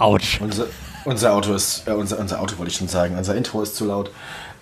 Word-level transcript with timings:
Ouch. 0.00 0.40
Unser, 1.10 1.32
Auto 1.32 1.54
ist, 1.54 1.88
äh, 1.88 1.90
unser, 1.90 2.20
unser 2.20 2.40
Auto 2.40 2.56
wollte 2.56 2.70
ich 2.70 2.76
schon 2.76 2.86
sagen, 2.86 3.18
unser 3.18 3.34
Intro 3.34 3.62
ist 3.62 3.74
zu 3.74 3.84
laut. 3.84 4.12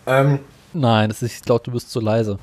Ähm, 0.06 0.39
Nein, 0.73 1.11
das 1.11 1.20
ist, 1.20 1.34
ich 1.37 1.43
glaube, 1.43 1.62
du 1.65 1.73
bist 1.73 1.91
zu 1.91 2.01
leise. 2.01 2.39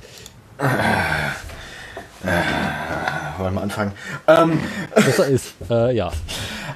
wollen 3.39 3.55
wir 3.55 3.61
anfangen? 3.63 3.93
Ähm, 4.27 4.59
Besser 4.93 5.25
ist, 5.25 5.55
äh, 5.71 5.95
ja. 5.95 6.11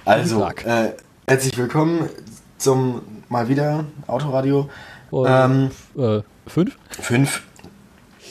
also, 0.06 0.44
äh, 0.66 0.94
herzlich 1.28 1.56
willkommen 1.56 2.10
zum 2.58 3.04
mal 3.30 3.48
wieder 3.48 3.86
Autoradio. 4.08 4.68
Und, 5.12 5.28
Ähm, 5.30 5.72
äh, 6.00 6.22
fünf? 6.48 6.78
5. 7.00 7.44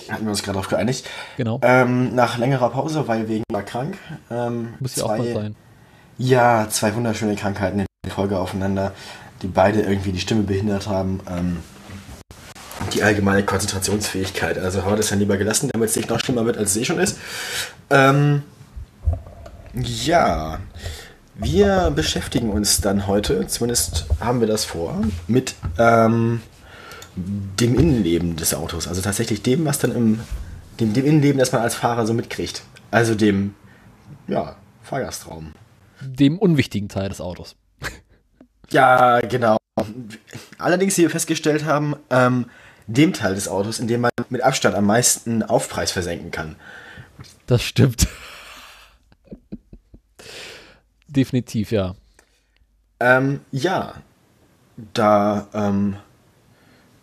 Hatten 0.08 0.24
wir 0.24 0.30
uns 0.30 0.42
gerade 0.42 0.54
darauf 0.54 0.68
geeinigt. 0.68 1.06
Genau. 1.36 1.60
Ähm, 1.62 2.16
nach 2.16 2.36
längerer 2.36 2.70
Pause, 2.70 3.06
weil 3.06 3.28
wegen 3.28 3.44
war 3.52 3.62
krank. 3.62 3.96
Ähm, 4.28 4.74
Muss 4.80 4.96
ja 4.96 5.04
auch 5.04 5.16
mal 5.16 5.32
sein. 5.32 5.56
Ja, 6.16 6.66
zwei 6.68 6.92
wunderschöne 6.96 7.36
Krankheiten 7.36 7.87
in 8.04 8.10
Folge 8.10 8.38
aufeinander, 8.38 8.92
die 9.42 9.48
beide 9.48 9.82
irgendwie 9.82 10.12
die 10.12 10.20
Stimme 10.20 10.42
behindert 10.42 10.86
haben. 10.86 11.20
Ähm, 11.28 11.58
die 12.92 13.02
allgemeine 13.02 13.44
Konzentrationsfähigkeit. 13.44 14.56
Also 14.56 14.82
haben 14.82 14.92
wir 14.92 14.96
das 14.96 15.08
dann 15.08 15.18
lieber 15.18 15.36
gelassen, 15.36 15.68
damit 15.72 15.90
es 15.90 15.96
nicht 15.96 16.08
noch 16.08 16.20
schlimmer 16.20 16.46
wird, 16.46 16.56
als 16.56 16.70
es 16.70 16.76
eh 16.78 16.84
schon 16.84 16.98
ist. 16.98 17.18
Ähm, 17.90 18.44
ja, 19.74 20.58
wir 21.34 21.92
beschäftigen 21.94 22.50
uns 22.50 22.80
dann 22.80 23.06
heute, 23.06 23.46
zumindest 23.46 24.06
haben 24.20 24.40
wir 24.40 24.48
das 24.48 24.64
vor, 24.64 25.02
mit 25.26 25.54
ähm, 25.76 26.40
dem 27.14 27.78
Innenleben 27.78 28.36
des 28.36 28.54
Autos. 28.54 28.88
Also 28.88 29.02
tatsächlich 29.02 29.42
dem, 29.42 29.66
was 29.66 29.78
dann 29.78 29.92
im 29.94 30.20
dem, 30.80 30.92
dem 30.94 31.04
Innenleben, 31.04 31.38
das 31.38 31.52
man 31.52 31.62
als 31.62 31.74
Fahrer 31.74 32.06
so 32.06 32.14
mitkriegt. 32.14 32.62
Also 32.90 33.14
dem 33.14 33.54
ja, 34.28 34.56
Fahrgastraum. 34.82 35.52
Dem 36.00 36.38
unwichtigen 36.38 36.88
Teil 36.88 37.08
des 37.08 37.20
Autos. 37.20 37.56
Ja, 38.70 39.20
genau. 39.20 39.56
Allerdings, 40.58 40.96
wie 40.98 41.02
wir 41.02 41.10
festgestellt 41.10 41.64
haben, 41.64 41.96
ähm, 42.10 42.46
dem 42.86 43.12
Teil 43.12 43.34
des 43.34 43.48
Autos, 43.48 43.78
in 43.78 43.86
dem 43.86 44.00
man 44.02 44.10
mit 44.28 44.42
Abstand 44.42 44.74
am 44.74 44.86
meisten 44.86 45.42
Aufpreis 45.42 45.92
versenken 45.92 46.30
kann. 46.30 46.56
Das 47.46 47.62
stimmt. 47.62 48.08
Definitiv, 51.08 51.70
ja. 51.70 51.94
Ähm, 53.00 53.40
ja, 53.52 53.94
da, 54.94 55.48
ähm, 55.54 55.96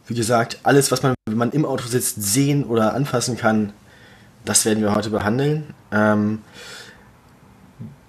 wie 0.07 0.15
gesagt, 0.15 0.59
alles, 0.63 0.91
was 0.91 1.01
man, 1.03 1.15
wenn 1.25 1.37
man 1.37 1.51
im 1.51 1.65
Auto 1.65 1.85
sitzt, 1.85 2.21
sehen 2.21 2.63
oder 2.63 2.93
anfassen 2.93 3.37
kann, 3.37 3.73
das 4.43 4.65
werden 4.65 4.83
wir 4.83 4.93
heute 4.93 5.09
behandeln. 5.09 5.73
Ähm, 5.91 6.41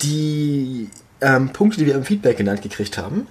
die 0.03 0.91
ähm, 1.21 1.53
Punkte, 1.53 1.79
die 1.79 1.87
wir 1.87 1.95
im 1.95 2.05
Feedback 2.05 2.37
genannt 2.37 2.63
gekriegt 2.63 2.99
haben, 2.99 3.27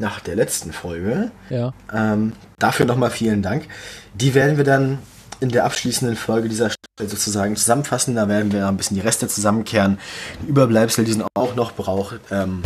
nach 0.00 0.20
der 0.20 0.34
letzten 0.34 0.72
Folge, 0.72 1.30
Ja. 1.48 1.72
Ähm, 1.94 2.32
dafür 2.58 2.86
nochmal 2.86 3.10
vielen 3.10 3.42
Dank. 3.42 3.68
Die 4.14 4.34
werden 4.34 4.56
wir 4.56 4.64
dann 4.64 4.98
in 5.40 5.50
der 5.50 5.64
abschließenden 5.64 6.16
Folge 6.16 6.48
dieser 6.48 6.70
Stelle 6.70 7.08
sozusagen 7.08 7.56
zusammenfassen. 7.56 8.14
Da 8.14 8.28
werden 8.28 8.52
wir 8.52 8.66
ein 8.66 8.76
bisschen 8.76 8.96
die 8.96 9.00
Reste 9.02 9.28
zusammenkehren. 9.28 9.98
Die 10.42 10.48
Überbleibsel, 10.48 11.04
die 11.04 11.12
sind 11.12 11.24
auch 11.34 11.54
noch 11.54 11.72
braucht. 11.72 12.20
Ähm, 12.30 12.62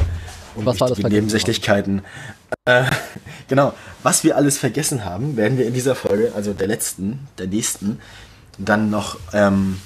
und 0.57 0.67
Was 0.67 0.81
war 0.81 0.89
das 0.89 0.99
Nebensächlichkeiten. 0.99 2.03
Äh, 2.65 2.85
genau. 3.49 3.75
Was 4.03 4.25
wir 4.25 4.37
alles 4.37 4.59
vergessen 4.59 5.05
haben, 5.05 5.37
werden 5.37 5.59
wir 5.59 5.67
in 5.67 5.75
dieser 5.75 5.95
Folge, 5.95 6.33
also 6.35 6.53
der 6.53 6.67
letzten, 6.69 7.27
der 7.39 7.49
nächsten, 7.49 8.01
dann 8.59 8.91
noch, 8.91 9.19
ähm, 9.33 9.81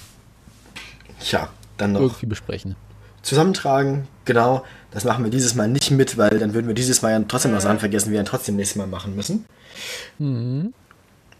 ja, 1.31 1.49
dann 1.79 1.93
noch 1.93 2.01
Irgendwie 2.01 2.27
besprechen. 2.27 2.77
zusammentragen. 3.23 4.07
Genau, 4.25 4.65
das 4.99 5.05
machen 5.05 5.23
wir 5.23 5.31
dieses 5.31 5.55
Mal 5.55 5.69
nicht 5.69 5.93
mit, 5.93 6.19
weil 6.19 6.41
dann 6.41 6.55
würden 6.55 6.67
wir 6.67 6.75
dieses 6.75 7.03
Mal 7.03 7.13
ja 7.13 7.21
trotzdem 7.29 7.53
noch 7.53 7.61
Sachen 7.61 7.79
vergessen, 7.79 8.07
die 8.07 8.13
wir 8.13 8.19
dann 8.19 8.27
trotzdem 8.27 8.57
nächstes 8.57 8.77
Mal 8.77 8.89
machen 8.89 9.15
müssen. 9.15 9.45
Mhm. 10.19 10.75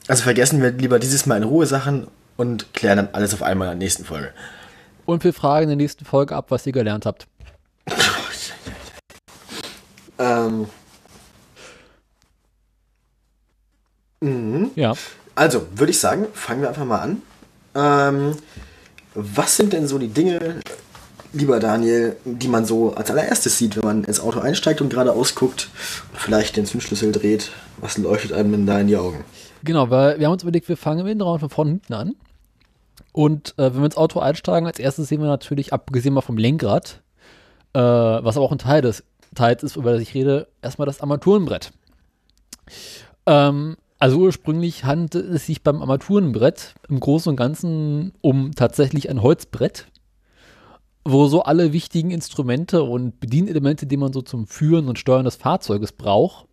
Also 0.07 0.23
vergessen 0.23 0.63
wir 0.63 0.71
lieber 0.71 1.01
dieses 1.01 1.27
Mal 1.27 1.39
in 1.39 1.43
Ruhe 1.43 1.67
Sachen 1.67 2.07
und 2.37 2.73
klären 2.73 2.99
dann 2.99 3.09
alles 3.13 3.35
auf 3.35 3.43
einmal 3.43 3.67
in 3.67 3.79
der 3.79 3.85
nächsten 3.85 4.05
Folge. 4.05 4.33
Und 5.07 5.25
wir 5.25 5.33
fragen 5.33 5.65
in 5.65 5.71
der 5.71 5.77
nächsten 5.77 6.05
Folge 6.05 6.37
ab, 6.37 6.47
was 6.51 6.67
ihr 6.67 6.73
gelernt 6.73 7.05
habt. 7.05 7.27
Ähm. 10.21 10.67
Mhm. 14.21 14.73
Ja. 14.75 14.95
Also, 15.37 15.69
würde 15.77 15.93
ich 15.93 16.01
sagen, 16.01 16.27
fangen 16.33 16.63
wir 16.63 16.69
einfach 16.71 16.85
mal 16.85 16.99
an. 16.99 17.23
Ähm, 17.77 18.37
was 19.15 19.57
sind 19.57 19.73
denn 19.73 19.87
so 19.87 19.97
die 19.97 20.09
Dinge, 20.09 20.61
lieber 21.33 21.61
Daniel, 21.61 22.17
die 22.25 22.49
man 22.49 22.65
so 22.65 22.95
als 22.95 23.11
allererstes 23.11 23.59
sieht, 23.59 23.77
wenn 23.77 23.85
man 23.85 24.05
ins 24.05 24.21
Auto 24.21 24.41
einsteigt 24.41 24.81
und 24.81 24.91
geradeaus 24.91 25.35
guckt 25.35 25.69
und 26.13 26.19
vielleicht 26.21 26.57
den 26.57 26.67
Zündschlüssel 26.67 27.13
dreht? 27.13 27.51
Was 27.79 27.99
leuchtet 27.99 28.33
einem 28.33 28.53
denn 28.53 28.67
da 28.67 28.81
in 28.81 28.89
die 28.89 28.97
Augen? 28.97 29.25
Genau, 29.65 29.91
weil 29.91 30.19
wir 30.19 30.27
haben 30.27 30.33
uns 30.33 30.43
überlegt, 30.43 30.69
wir 30.69 30.77
fangen 30.77 31.01
im 31.01 31.07
Innenraum 31.07 31.41
von 31.41 31.51
vorne 31.51 31.71
hinten 31.73 31.95
an. 31.95 32.15
Und 33.13 33.55
äh, 33.59 33.65
wenn 33.73 33.79
wir 33.79 33.87
ins 33.87 33.97
Auto 33.97 34.21
einsteigen, 34.21 34.67
als 34.67 34.79
erstes 34.79 35.09
sehen 35.09 35.21
wir 35.21 35.29
natürlich, 35.29 35.73
abgesehen 35.73 36.15
mal 36.15 36.21
vom 36.21 36.39
Lenkrad, 36.39 37.03
äh, 37.73 37.81
was 37.81 38.37
aber 38.37 38.47
auch 38.47 38.53
ein 38.53 38.59
Teil 38.59 38.83
des 38.83 39.05
Teils 39.35 39.63
ist, 39.63 39.77
über 39.77 39.93
das 39.93 40.03
ich 40.03 40.15
rede, 40.15 40.49
erstmal 40.63 40.87
das 40.87 41.01
Armaturenbrett. 41.01 41.73
Ähm, 43.27 43.77
also 43.99 44.19
ursprünglich 44.19 44.85
handelte 44.85 45.19
es 45.21 45.47
sich 45.47 45.63
beim 45.63 45.81
Armaturenbrett 45.81 46.75
im 46.89 47.01
Großen 47.01 47.31
und 47.31 47.37
Ganzen 47.37 48.13
um 48.21 48.53
tatsächlich 48.55 49.11
ein 49.11 49.23
Holzbrett, 49.23 49.87
wo 51.11 51.27
so 51.27 51.43
alle 51.43 51.73
wichtigen 51.73 52.11
Instrumente 52.11 52.83
und 52.83 53.19
Bedienelemente, 53.19 53.87
die 53.87 53.97
man 53.97 54.13
so 54.13 54.21
zum 54.21 54.47
Führen 54.47 54.89
und 54.89 54.99
Steuern 54.99 55.25
des 55.25 55.37
Fahrzeuges 55.37 55.93
braucht, 55.93 56.47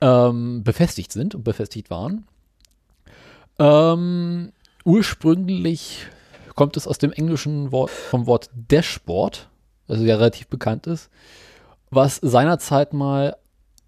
ähm, 0.00 0.62
befestigt 0.62 1.10
sind 1.10 1.34
und 1.34 1.42
befestigt 1.42 1.90
waren. 1.90 2.24
Ähm, 3.58 4.52
ursprünglich 4.84 6.06
kommt 6.54 6.76
es 6.76 6.86
aus 6.86 6.98
dem 6.98 7.12
englischen 7.12 7.72
Wort 7.72 7.90
vom 7.90 8.26
Wort 8.26 8.48
Dashboard, 8.54 9.48
also 9.88 10.04
ja 10.04 10.16
relativ 10.16 10.46
bekannt 10.46 10.86
ist, 10.86 11.10
was 11.90 12.16
seinerzeit 12.16 12.92
mal 12.92 13.36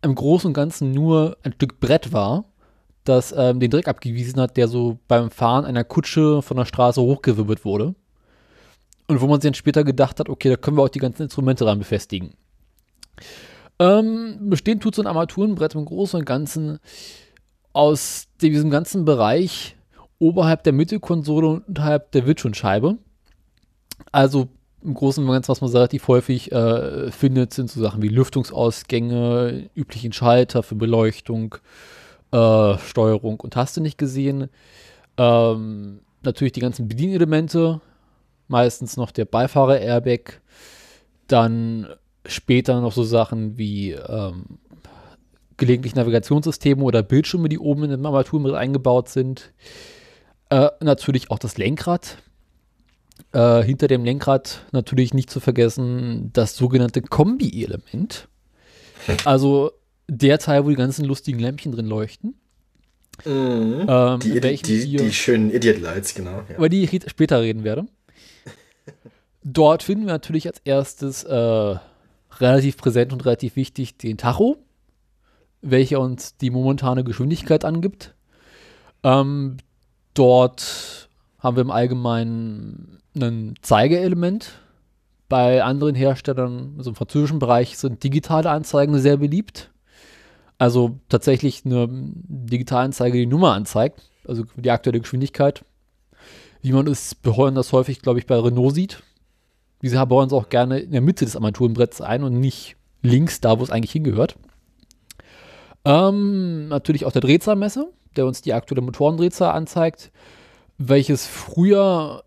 im 0.03 0.17
Großen 0.17 0.49
und 0.49 0.55
Ganzen 0.55 0.91
nur 0.91 1.37
ein 1.45 1.53
Stück 1.53 1.79
Brett 1.79 2.12
war, 2.12 2.45
das 3.05 3.33
ähm, 3.37 3.61
den 3.61 3.71
Dreck 3.71 3.87
abgewiesen 3.87 4.41
hat, 4.41 4.57
der 4.57 4.67
so 4.67 4.99
beim 5.07 5.31
Fahren 5.31 5.65
einer 5.65 5.85
Kutsche 5.85 6.43
von 6.43 6.57
der 6.57 6.65
Straße 6.65 7.01
hochgewirbelt 7.01 7.65
wurde. 7.65 7.95
Und 9.09 9.21
wo 9.21 9.27
man 9.27 9.41
sich 9.41 9.49
dann 9.49 9.55
später 9.55 9.85
gedacht 9.85 10.21
hat, 10.21 10.29
okay, 10.29 10.49
da 10.49 10.57
können 10.57 10.77
wir 10.77 10.83
auch 10.83 10.89
die 10.89 10.99
ganzen 10.99 11.25
Instrumente 11.25 11.65
dran 11.65 11.79
befestigen. 11.79 12.35
Ähm, 13.79 14.39
bestehen 14.49 14.81
tut 14.81 14.95
so 14.95 15.03
ein 15.03 15.09
Armaturenbrett 15.09 15.75
im 15.75 15.85
Großen 15.85 16.21
und 16.21 16.25
Ganzen 16.25 16.79
aus 17.73 18.29
diesem 18.41 18.71
ganzen 18.71 19.05
Bereich 19.05 19.77
oberhalb 20.19 20.62
der 20.62 20.73
Mittelkonsole 20.73 21.49
und 21.49 21.69
unterhalb 21.69 22.12
der 22.12 22.27
Windschutzscheibe. 22.27 22.99
Also 24.12 24.49
im 24.85 24.95
Großen 24.95 25.25
und 25.25 25.31
Ganzen, 25.31 25.49
was 25.49 25.61
man 25.61 25.71
relativ 25.71 26.09
häufig 26.09 26.53
äh, 26.53 27.11
findet, 27.11 27.53
sind 27.53 27.71
so 27.71 27.81
Sachen 27.81 28.03
wie 28.03 28.09
Lüftungsausgänge, 28.09 29.71
üblichen 29.75 30.12
Schalter 30.12 30.62
für 30.62 30.75
Beleuchtung, 30.75 31.56
äh, 32.32 32.79
Steuerung 32.79 33.41
und 33.41 33.55
Taste 33.55 33.81
nicht 33.81 33.99
gesehen. 33.99 34.49
Ähm, 35.17 36.00
natürlich 36.23 36.53
die 36.53 36.61
ganzen 36.61 36.88
Bedienelemente, 36.88 37.81
meistens 38.52 38.96
noch 38.96 39.10
der 39.10 39.25
Beifahrer-Airbag, 39.25 40.40
dann 41.26 41.88
später 42.25 42.81
noch 42.81 42.93
so 42.93 43.02
Sachen 43.02 43.58
wie 43.58 43.93
ähm, 43.93 44.58
gelegentlich 45.56 45.96
Navigationssysteme 45.96 46.84
oder 46.84 47.02
Bildschirme, 47.02 47.49
die 47.49 47.58
oben 47.58 47.84
in 47.84 47.90
dem 47.90 48.06
Armaturenbrett 48.06 48.54
eingebaut 48.54 49.08
sind. 49.08 49.52
Äh, 50.50 50.69
natürlich 50.81 51.31
auch 51.31 51.38
das 51.38 51.56
Lenkrad. 51.56 52.19
Äh, 53.32 53.62
hinter 53.62 53.88
dem 53.88 54.04
Lenkrad 54.04 54.66
natürlich 54.72 55.14
nicht 55.14 55.31
zu 55.31 55.40
vergessen 55.40 56.31
das 56.32 56.56
sogenannte 56.56 57.02
Kombi-Element. 57.02 58.28
Also 59.25 59.72
der 60.06 60.38
Teil, 60.38 60.64
wo 60.64 60.69
die 60.69 60.76
ganzen 60.76 61.04
lustigen 61.04 61.40
Lämpchen 61.40 61.72
drin 61.72 61.87
leuchten. 61.87 62.34
Ähm, 63.26 64.20
Die, 64.22 64.40
die, 64.40 64.62
die, 64.62 64.96
die 64.96 65.12
schönen 65.12 65.50
Idiot 65.50 65.81
Lights, 65.81 66.14
genau. 66.14 66.43
Ja. 66.49 66.56
über 66.56 66.69
die 66.69 66.84
ich 66.84 67.10
später 67.10 67.40
reden 67.40 67.64
werde. 67.64 67.87
Dort 69.44 69.83
finden 69.83 70.06
wir 70.06 70.12
natürlich 70.12 70.47
als 70.47 70.61
erstes 70.65 71.25
äh, 71.25 71.77
relativ 72.39 72.77
präsent 72.77 73.12
und 73.12 73.25
relativ 73.25 73.56
wichtig 73.56 73.97
den 73.99 74.19
Tacho. 74.19 74.59
welcher 75.65 76.00
uns 76.00 76.37
die 76.37 76.50
momentane 76.50 77.05
Geschwindigkeit 77.05 77.65
angibt. 77.65 78.15
Ähm, 79.05 79.59
dort 80.12 81.09
haben 81.39 81.56
wir 81.56 81.62
im 81.62 81.71
Allgemeinen 81.71 82.99
ein 83.15 83.55
Zeigeelement. 83.62 84.59
Bei 85.29 85.62
anderen 85.62 85.95
Herstellern, 85.95 86.75
also 86.79 86.91
im 86.91 86.97
französischen 86.97 87.38
Bereich, 87.38 87.79
sind 87.79 88.03
digitale 88.03 88.50
Anzeigen 88.50 88.99
sehr 88.99 89.17
beliebt. 89.17 89.71
Also 90.59 90.99
tatsächlich 91.09 91.65
eine 91.65 91.88
Digitalanzeige, 91.88 93.19
die 93.19 93.27
Nummer 93.27 93.55
anzeigt, 93.55 94.03
also 94.27 94.45
die 94.56 94.71
aktuelle 94.71 95.00
Geschwindigkeit. 95.00 95.65
Wie 96.61 96.73
man 96.73 96.87
es 96.87 97.17
das 97.23 97.73
häufig, 97.73 98.03
glaube 98.03 98.21
ich, 98.21 98.27
bei 98.27 98.37
Renault 98.37 98.75
sieht. 98.75 99.03
Diese 99.82 100.05
bauen 100.06 100.29
es 100.29 100.32
auch 100.32 100.49
gerne 100.49 100.79
in 100.79 100.93
der 100.93 101.00
Mitte 101.00 101.25
des 101.25 101.37
Armaturenbretts 101.37 102.00
ein 102.00 102.23
und 102.23 102.38
nicht 102.38 102.76
links, 103.02 103.40
da 103.40 103.58
wo 103.58 103.64
es 103.64 103.70
eigentlich 103.70 103.93
hingehört. 103.93 104.37
Ähm, 105.84 106.69
natürlich 106.69 107.05
auch 107.05 107.12
der 107.12 107.20
Drehzahlmesser, 107.20 107.88
der 108.17 108.26
uns 108.26 108.43
die 108.43 108.52
aktuelle 108.52 108.82
Motorendrehzahl 108.82 109.52
anzeigt, 109.52 110.12
welches 110.79 111.26
früher 111.26 112.23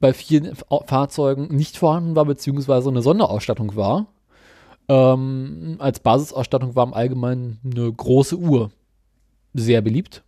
bei 0.00 0.12
vielen 0.12 0.54
Fahrzeugen 0.86 1.54
nicht 1.54 1.76
vorhanden 1.76 2.16
war, 2.16 2.24
beziehungsweise 2.24 2.88
eine 2.88 3.02
Sonderausstattung 3.02 3.76
war. 3.76 4.06
Ähm, 4.88 5.76
als 5.78 6.00
Basisausstattung 6.00 6.74
war 6.76 6.86
im 6.86 6.94
Allgemeinen 6.94 7.58
eine 7.64 7.90
große 7.92 8.36
Uhr 8.36 8.70
sehr 9.54 9.80
beliebt, 9.80 10.22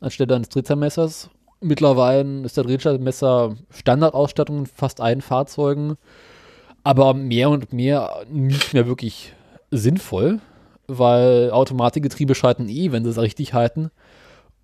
anstelle 0.00 0.36
eines 0.36 0.48
Drehzahlmessers. 0.48 1.30
Mittlerweile 1.60 2.42
ist 2.42 2.56
der 2.56 2.64
Drehzahlmesser 2.64 3.56
Standardausstattung 3.70 4.58
in 4.58 4.66
fast 4.66 5.00
allen 5.00 5.20
Fahrzeugen, 5.20 5.96
aber 6.84 7.14
mehr 7.14 7.50
und 7.50 7.72
mehr 7.72 8.24
nicht 8.30 8.74
mehr 8.74 8.86
wirklich 8.86 9.34
sinnvoll, 9.70 10.40
weil 10.86 11.50
Automatikgetriebe 11.50 12.34
schalten 12.34 12.68
eh, 12.68 12.92
wenn 12.92 13.04
sie 13.04 13.10
es 13.10 13.18
richtig 13.18 13.54
halten. 13.54 13.90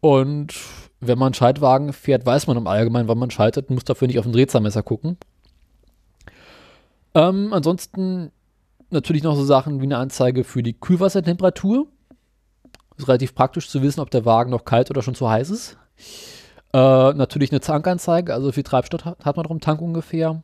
Und 0.00 0.54
wenn 1.00 1.18
man 1.18 1.34
Schaltwagen 1.34 1.92
fährt, 1.92 2.24
weiß 2.24 2.46
man 2.46 2.56
im 2.56 2.66
Allgemeinen, 2.66 3.08
wann 3.08 3.18
man 3.18 3.30
schaltet, 3.30 3.70
muss 3.70 3.84
dafür 3.84 4.06
nicht 4.06 4.18
auf 4.18 4.26
ein 4.26 4.32
Drehzahlmesser 4.32 4.82
gucken. 4.82 5.16
Ähm, 7.14 7.52
ansonsten 7.52 8.30
natürlich 8.90 9.22
noch 9.22 9.36
so 9.36 9.44
Sachen 9.44 9.80
wie 9.80 9.84
eine 9.84 9.98
Anzeige 9.98 10.44
für 10.44 10.62
die 10.62 10.78
Kühlwassertemperatur. 10.78 11.86
Ist 12.96 13.08
relativ 13.08 13.34
praktisch 13.34 13.68
zu 13.68 13.82
wissen, 13.82 14.00
ob 14.00 14.10
der 14.10 14.24
Wagen 14.24 14.50
noch 14.50 14.64
kalt 14.64 14.90
oder 14.90 15.02
schon 15.02 15.16
zu 15.16 15.28
heiß 15.28 15.50
ist. 15.50 15.76
Äh, 16.74 17.14
natürlich 17.14 17.52
eine 17.52 17.60
Tankanzeige, 17.60 18.34
also 18.34 18.48
wie 18.48 18.52
viel 18.52 18.64
Treibstoff 18.64 19.04
hat, 19.04 19.24
hat 19.24 19.36
man 19.36 19.46
im 19.46 19.60
Tank 19.60 19.80
ungefähr. 19.80 20.42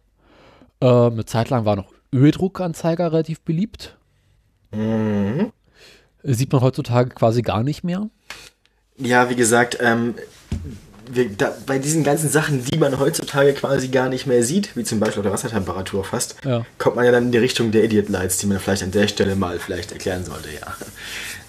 Äh, 0.81 0.87
eine 0.87 1.25
Zeit 1.25 1.51
lang 1.51 1.65
war 1.65 1.75
noch 1.75 1.93
Öldruckanzeiger 2.15 3.11
relativ 3.11 3.41
beliebt. 3.41 3.97
Mhm. 4.71 5.51
Sieht 6.23 6.53
man 6.53 6.61
heutzutage 6.61 7.11
quasi 7.11 7.43
gar 7.43 7.65
nicht 7.65 7.83
mehr. 7.83 8.09
Ja, 8.97 9.29
wie 9.29 9.35
gesagt, 9.35 9.79
ähm, 9.81 10.15
wir, 11.11 11.31
da, 11.31 11.53
bei 11.67 11.81
diesen 11.81 12.05
ganzen 12.05 12.29
Sachen, 12.29 12.65
die 12.65 12.79
man 12.79 13.01
heutzutage 13.01 13.53
quasi 13.55 13.89
gar 13.89 14.09
nicht 14.09 14.29
mehr 14.29 14.45
sieht, 14.45 14.77
wie 14.77 14.85
zum 14.85 15.01
Beispiel 15.01 15.19
auf 15.19 15.25
der 15.25 15.33
Wassertemperatur 15.33 16.05
fast, 16.05 16.37
ja. 16.45 16.65
kommt 16.79 16.95
man 16.95 17.07
ja 17.07 17.11
dann 17.11 17.25
in 17.25 17.33
die 17.33 17.39
Richtung 17.39 17.73
der 17.73 17.83
Idiot 17.83 18.09
Lights, 18.09 18.39
die 18.39 18.47
man 18.47 18.61
vielleicht 18.61 18.85
an 18.85 18.93
der 18.93 19.09
Stelle 19.09 19.35
mal 19.35 19.59
vielleicht 19.59 19.91
erklären 19.91 20.25
sollte, 20.25 20.51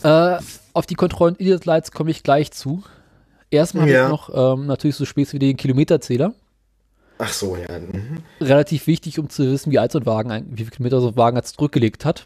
ja. 0.02 0.38
Äh, 0.38 0.42
auf 0.74 0.88
die 0.88 0.96
Kontrollen 0.96 1.36
Idiot 1.38 1.66
Lights 1.66 1.92
komme 1.92 2.10
ich 2.10 2.24
gleich 2.24 2.50
zu. 2.50 2.82
Erstmal 3.52 3.90
ja. 3.90 4.08
noch 4.10 4.30
ähm, 4.34 4.66
natürlich 4.66 4.96
so 4.96 5.06
Späß 5.06 5.34
wie 5.34 5.40
den 5.40 5.58
Kilometerzähler. 5.58 6.34
Ach 7.18 7.32
so, 7.32 7.56
ja. 7.56 7.78
Mhm. 7.78 8.24
Relativ 8.40 8.88
wichtig, 8.88 9.20
um 9.20 9.30
zu 9.30 9.52
wissen, 9.52 9.72
wie 9.72 9.78
alt 9.78 9.92
so 9.92 10.00
ein 10.00 10.06
Wagen, 10.06 10.48
wie 10.52 10.64
viele 10.64 10.72
Kilometer 10.72 11.02
so 11.02 11.10
ein 11.10 11.18
Wagen 11.18 11.38
jetzt 11.38 11.56
zurückgelegt 11.56 12.06
hat. 12.06 12.26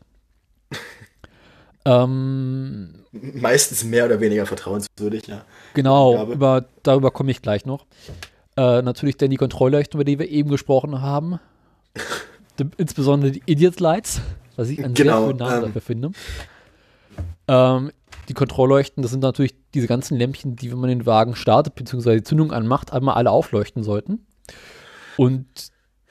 ähm, 1.86 2.94
Meistens 3.12 3.84
mehr 3.84 4.06
oder 4.06 4.22
weniger 4.22 4.46
vertrauenswürdig, 4.46 5.28
ja. 5.28 5.44
Genau, 5.74 6.32
über, 6.32 6.66
darüber 6.84 7.12
komme 7.12 7.32
ich 7.32 7.42
gleich 7.42 7.66
noch. 7.66 7.86
Äh, 8.56 8.84
natürlich 8.84 9.18
dann 9.18 9.32
die 9.32 9.38
Kontrollleuchten, 9.38 9.98
über 9.98 10.06
die 10.06 10.20
wir 10.20 10.30
eben 10.30 10.50
gesprochen 10.50 11.02
haben. 11.02 11.40
Insbesondere 12.78 13.32
die 13.32 13.44
Idiot 13.46 13.80
Lights, 13.80 14.22
was 14.56 14.70
ich 14.70 14.82
einen 14.82 14.94
genau, 14.94 15.18
sehr 15.18 15.28
schönen 15.28 15.40
Namen 15.40 15.56
ähm, 15.56 15.64
dafür 15.64 15.82
finde. 15.82 16.12
Ähm, 17.48 17.92
die 18.28 18.34
Kontrollleuchten, 18.34 19.02
das 19.02 19.12
sind 19.12 19.22
natürlich 19.22 19.56
diese 19.74 19.88
ganzen 19.88 20.18
Lämpchen, 20.18 20.56
die, 20.56 20.72
wenn 20.72 20.80
man 20.80 20.90
den 20.90 21.06
Wagen 21.06 21.36
startet, 21.36 21.76
beziehungsweise 21.76 22.18
die 22.18 22.24
Zündung 22.24 22.52
anmacht, 22.52 22.92
einmal 22.92 23.16
alle 23.16 23.32
aufleuchten 23.32 23.84
sollten. 23.84 24.26
Und 25.18 25.46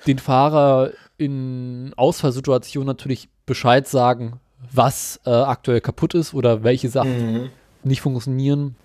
den 0.06 0.18
Fahrer 0.18 0.92
in 1.16 1.92
Ausfallsituationen 1.96 2.86
natürlich 2.86 3.28
Bescheid 3.46 3.86
sagen, 3.88 4.40
was 4.72 5.20
äh, 5.26 5.30
aktuell 5.30 5.80
kaputt 5.80 6.14
ist 6.14 6.34
oder 6.34 6.64
welche 6.64 6.88
Sachen 6.88 7.32
mhm. 7.32 7.50
nicht 7.82 8.00
funktionieren. 8.00 8.76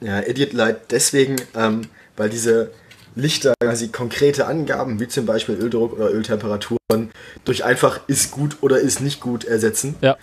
Ja, 0.00 0.20
Idiot 0.20 0.52
Light 0.52 0.90
deswegen, 0.90 1.36
ähm, 1.56 1.82
weil 2.16 2.28
diese 2.28 2.70
Lichter 3.16 3.54
quasi 3.60 3.88
konkrete 3.88 4.46
Angaben, 4.46 4.98
wie 4.98 5.08
zum 5.08 5.26
Beispiel 5.26 5.56
Öldruck 5.56 5.94
oder 5.94 6.12
Öltemperaturen, 6.12 7.10
durch 7.44 7.64
einfach 7.64 8.00
ist 8.08 8.32
gut 8.32 8.58
oder 8.60 8.78
ist 8.78 9.00
nicht 9.00 9.20
gut 9.20 9.44
ersetzen. 9.44 9.94
Ja. 10.00 10.16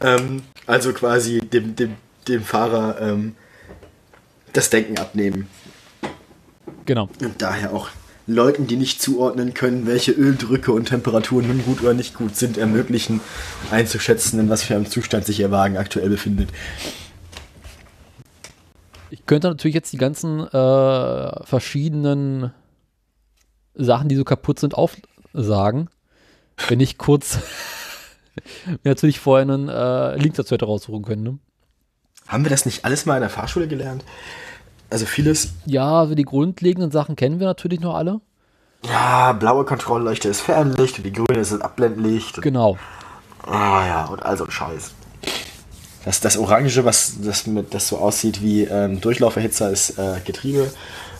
Ähm, 0.00 0.42
also 0.66 0.92
quasi 0.92 1.40
dem, 1.40 1.76
dem, 1.76 1.94
dem 2.28 2.42
Fahrer 2.42 3.00
ähm, 3.00 3.34
das 4.52 4.70
Denken 4.70 4.98
abnehmen. 4.98 5.48
Genau. 6.84 7.08
Und 7.20 7.42
daher 7.42 7.72
auch 7.72 7.88
Leuten, 8.26 8.66
die 8.66 8.76
nicht 8.76 9.00
zuordnen 9.00 9.54
können, 9.54 9.86
welche 9.86 10.12
Öldrücke 10.12 10.72
und 10.72 10.86
Temperaturen 10.86 11.46
nun 11.46 11.62
gut 11.64 11.80
oder 11.82 11.94
nicht 11.94 12.14
gut 12.14 12.36
sind, 12.36 12.58
ermöglichen 12.58 13.20
einzuschätzen, 13.70 14.40
in 14.40 14.48
was 14.48 14.62
für 14.62 14.74
einem 14.74 14.86
Zustand 14.86 15.24
sich 15.24 15.38
ihr 15.40 15.50
Wagen 15.50 15.76
aktuell 15.76 16.08
befindet. 16.08 16.50
Ich 19.10 19.24
könnte 19.26 19.48
natürlich 19.48 19.76
jetzt 19.76 19.92
die 19.92 19.98
ganzen 19.98 20.40
äh, 20.40 21.44
verschiedenen 21.44 22.52
Sachen, 23.74 24.08
die 24.08 24.16
so 24.16 24.24
kaputt 24.24 24.58
sind, 24.58 24.74
aufsagen, 24.74 25.88
wenn 26.68 26.80
ich 26.80 26.98
kurz 26.98 27.38
mir 28.66 28.78
natürlich 28.84 29.20
vorher 29.20 29.42
einen 29.42 29.68
äh, 29.68 30.16
Link 30.16 30.34
dazu 30.34 30.54
hätte 30.54 30.66
raussuchen 30.66 31.02
können. 31.02 31.22
Ne? 31.22 31.38
Haben 32.28 32.44
wir 32.44 32.50
das 32.50 32.66
nicht 32.66 32.84
alles 32.84 33.06
mal 33.06 33.16
in 33.16 33.20
der 33.20 33.30
Fahrschule 33.30 33.68
gelernt? 33.68 34.04
Also 34.90 35.06
vieles. 35.06 35.50
Ja, 35.64 36.00
also 36.00 36.14
die 36.14 36.24
grundlegenden 36.24 36.90
Sachen 36.90 37.16
kennen 37.16 37.40
wir 37.40 37.46
natürlich 37.46 37.80
noch 37.80 37.94
alle. 37.94 38.20
Ja, 38.84 39.32
blaue 39.32 39.64
Kontrollleuchte 39.64 40.28
ist 40.28 40.40
Fernlicht 40.40 40.98
und 40.98 41.04
die 41.04 41.12
grüne 41.12 41.40
ist 41.40 41.52
Abblendlicht. 41.60 42.40
Genau. 42.42 42.76
Ah 43.44 43.86
ja, 43.86 44.04
und 44.06 44.22
all 44.22 44.36
so 44.36 44.44
ein 44.44 44.50
Scheiß. 44.50 44.92
Das, 46.04 46.20
das 46.20 46.36
Orange, 46.36 46.84
was 46.84 47.16
das, 47.20 47.46
mit, 47.48 47.74
das 47.74 47.88
so 47.88 47.98
aussieht 47.98 48.42
wie 48.42 48.62
ähm, 48.62 49.00
Durchlauferhitzer, 49.00 49.70
ist 49.70 49.98
äh, 49.98 50.20
Getriebe. 50.24 50.70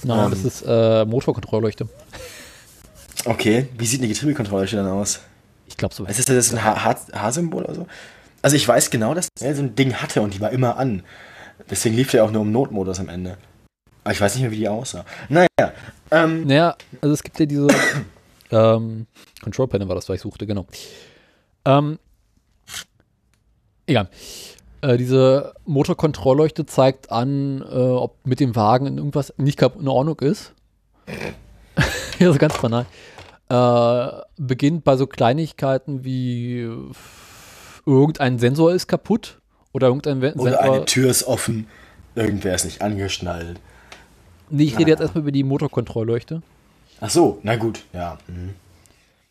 Nein, 0.04 0.26
ähm, 0.26 0.30
das 0.30 0.44
ist 0.44 0.64
äh, 0.66 1.04
Motorkontrollleuchte. 1.04 1.88
Okay, 3.24 3.68
wie 3.76 3.86
sieht 3.86 4.00
eine 4.00 4.08
Getriebekontrollleuchte 4.08 4.76
dann 4.76 4.86
aus? 4.86 5.20
Ich 5.66 5.76
glaube 5.76 5.94
so. 5.94 6.04
Ist 6.04 6.18
das, 6.18 6.26
das 6.26 6.52
ein 6.52 6.64
H-Symbol 6.64 7.64
oder 7.64 7.74
so? 7.74 7.86
Also 8.42 8.56
ich 8.56 8.66
weiß 8.66 8.90
genau, 8.90 9.14
dass 9.14 9.28
er 9.40 9.54
so 9.54 9.62
ein 9.62 9.74
Ding 9.74 9.94
hatte 9.94 10.22
und 10.22 10.34
die 10.34 10.40
war 10.40 10.50
immer 10.50 10.76
an. 10.76 11.02
Deswegen 11.70 11.96
lief 11.96 12.10
der 12.10 12.24
auch 12.24 12.30
nur 12.30 12.42
im 12.42 12.52
Notmodus 12.52 13.00
am 13.00 13.08
Ende. 13.08 13.38
Aber 14.04 14.12
ich 14.12 14.20
weiß 14.20 14.34
nicht 14.34 14.42
mehr, 14.42 14.52
wie 14.52 14.58
die 14.58 14.68
aussah. 14.68 15.04
Naja. 15.28 15.48
Ähm, 16.12 16.46
naja, 16.46 16.76
also 17.00 17.12
es 17.12 17.22
gibt 17.22 17.40
ja 17.40 17.46
diese 17.46 17.66
ähm, 18.52 19.06
Control 19.42 19.66
Panel 19.66 19.88
war 19.88 19.96
das, 19.96 20.08
was 20.08 20.16
ich 20.16 20.22
suchte, 20.22 20.46
genau. 20.46 20.66
Ähm, 21.64 21.98
egal. 23.86 24.08
Äh, 24.82 24.96
diese 24.96 25.54
Motorkontrollleuchte 25.64 26.66
zeigt 26.66 27.10
an, 27.10 27.62
äh, 27.62 27.74
ob 27.74 28.24
mit 28.24 28.38
dem 28.38 28.54
Wagen 28.54 28.98
irgendwas 28.98 29.34
nicht 29.38 29.60
in 29.60 29.88
Ordnung 29.88 30.20
ist. 30.20 30.52
ja, 32.18 32.32
so 32.32 32.38
ganz 32.38 32.58
banal. 32.58 32.86
Äh, 33.48 34.08
beginnt 34.38 34.84
bei 34.84 34.96
so 34.96 35.06
Kleinigkeiten 35.06 36.04
wie 36.04 36.68
irgendein 37.86 38.38
Sensor 38.38 38.72
ist 38.72 38.88
kaputt 38.88 39.40
oder 39.72 39.86
irgendein 39.86 40.20
Sensor. 40.20 40.42
Oder 40.42 40.60
eine 40.60 40.84
Tür 40.84 41.10
ist 41.10 41.24
offen, 41.24 41.68
irgendwer 42.16 42.54
ist 42.54 42.64
nicht 42.64 42.82
angeschnallt. 42.82 43.60
Nee, 44.50 44.64
ich 44.64 44.78
rede 44.78 44.90
jetzt 44.90 45.00
erstmal 45.00 45.22
über 45.22 45.32
die 45.32 45.44
Motorkontrollleuchte. 45.44 46.42
Ach 47.00 47.10
so, 47.10 47.38
na 47.42 47.56
gut, 47.56 47.84
ja. 47.92 48.18
Mhm. 48.26 48.54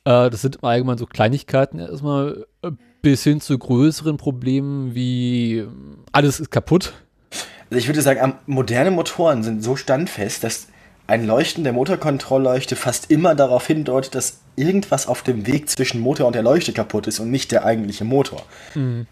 Äh, 0.05 0.29
das 0.29 0.41
sind 0.41 0.57
im 0.57 0.63
Allgemeinen 0.63 0.97
so 0.97 1.07
Kleinigkeiten 1.07 1.79
erstmal 1.79 2.45
äh, 2.61 2.71
bis 3.01 3.23
hin 3.23 3.41
zu 3.41 3.57
größeren 3.57 4.17
Problemen 4.17 4.95
wie 4.95 5.59
äh, 5.59 5.67
alles 6.11 6.39
ist 6.39 6.51
kaputt. 6.51 6.93
Also 7.69 7.79
ich 7.79 7.87
würde 7.87 8.01
sagen, 8.01 8.35
moderne 8.45 8.91
Motoren 8.91 9.43
sind 9.43 9.63
so 9.63 9.75
standfest, 9.75 10.43
dass 10.43 10.67
ein 11.07 11.25
Leuchten 11.25 11.63
der 11.63 11.73
Motorkontrollleuchte 11.73 12.75
fast 12.75 13.11
immer 13.11 13.35
darauf 13.35 13.67
hindeutet, 13.67 14.15
dass 14.15 14.39
irgendwas 14.55 15.07
auf 15.07 15.21
dem 15.21 15.45
Weg 15.45 15.69
zwischen 15.69 16.01
Motor 16.01 16.27
und 16.27 16.33
der 16.33 16.43
Leuchte 16.43 16.73
kaputt 16.73 17.07
ist 17.07 17.19
und 17.19 17.29
nicht 17.29 17.51
der 17.51 17.65
eigentliche 17.65 18.05
Motor. 18.05 18.41
Mhm. 18.73 19.05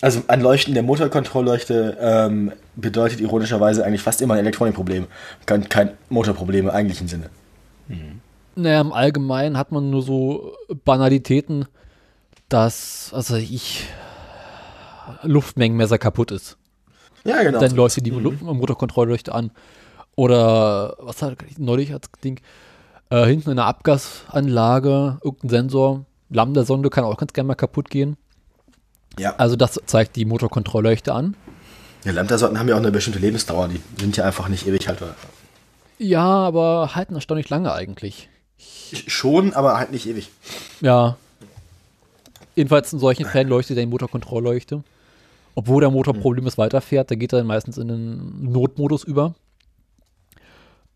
Also 0.00 0.22
ein 0.26 0.40
Leuchten 0.40 0.74
der 0.74 0.82
Motorkontrollleuchte 0.82 1.96
ähm, 2.00 2.52
bedeutet 2.74 3.20
ironischerweise 3.20 3.84
eigentlich 3.84 4.02
fast 4.02 4.20
immer 4.20 4.34
ein 4.34 4.40
Elektronikproblem, 4.40 5.06
kein, 5.46 5.68
kein 5.68 5.92
Motorproblem 6.08 6.66
im 6.66 6.70
eigentlichen 6.70 7.08
Sinne. 7.08 7.30
Mhm. 7.88 8.20
Naja, 8.54 8.80
im 8.80 8.92
Allgemeinen 8.92 9.56
hat 9.56 9.72
man 9.72 9.90
nur 9.90 10.02
so 10.02 10.54
Banalitäten, 10.84 11.66
dass, 12.48 13.10
also 13.14 13.36
ich, 13.36 13.86
Luftmengenmesser 15.22 15.98
kaputt 15.98 16.32
ist. 16.32 16.58
Ja, 17.24 17.42
genau. 17.42 17.60
Dann 17.60 17.74
leuchtet 17.74 18.04
die 18.04 18.12
mhm. 18.12 18.38
Motorkontrollleuchte 18.40 19.32
an. 19.32 19.52
Oder 20.14 20.96
was 20.98 21.22
hat 21.22 21.36
neulich 21.58 21.92
als 21.92 22.10
Ding? 22.22 22.40
Äh, 23.10 23.26
hinten 23.26 23.50
in 23.50 23.56
der 23.56 23.66
Abgasanlage, 23.66 25.18
irgendein 25.22 25.48
Sensor, 25.48 26.04
Lambda-Sonde 26.30 26.90
kann 26.90 27.04
auch 27.04 27.16
ganz 27.16 27.32
gerne 27.32 27.48
mal 27.48 27.54
kaputt 27.54 27.90
gehen. 27.90 28.16
Ja. 29.18 29.34
Also 29.36 29.56
das 29.56 29.80
zeigt 29.86 30.16
die 30.16 30.24
Motorkontrollleuchte 30.24 31.12
an. 31.12 31.36
Ja, 32.04 32.12
Lambda-Sorten 32.12 32.58
haben 32.58 32.68
ja 32.68 32.74
auch 32.74 32.80
eine 32.80 32.90
bestimmte 32.90 33.18
Lebensdauer, 33.18 33.68
die 33.68 33.80
sind 34.00 34.16
ja 34.16 34.24
einfach 34.24 34.48
nicht 34.48 34.66
ewig 34.66 34.88
haltbar. 34.88 35.14
Ja, 35.98 36.24
aber 36.24 36.94
halten 36.94 37.14
erstaunlich 37.14 37.48
lange 37.48 37.72
eigentlich. 37.72 38.28
Schon, 38.58 39.52
aber 39.52 39.78
halt 39.78 39.92
nicht 39.92 40.06
ewig. 40.06 40.30
Ja. 40.80 41.16
Jedenfalls 42.54 42.92
in 42.92 42.98
solchen 42.98 43.24
Fällen 43.24 43.48
leuchtet 43.48 43.78
die 43.78 43.86
Motorkontrollleuchte. 43.86 44.82
Obwohl 45.54 45.80
der 45.80 45.90
Motor 45.90 46.14
problemlos 46.14 46.58
weiterfährt, 46.58 47.10
da 47.10 47.14
geht 47.14 47.32
er 47.32 47.38
dann 47.38 47.46
meistens 47.46 47.78
in 47.78 47.88
den 47.88 48.52
Notmodus 48.52 49.04
über. 49.04 49.34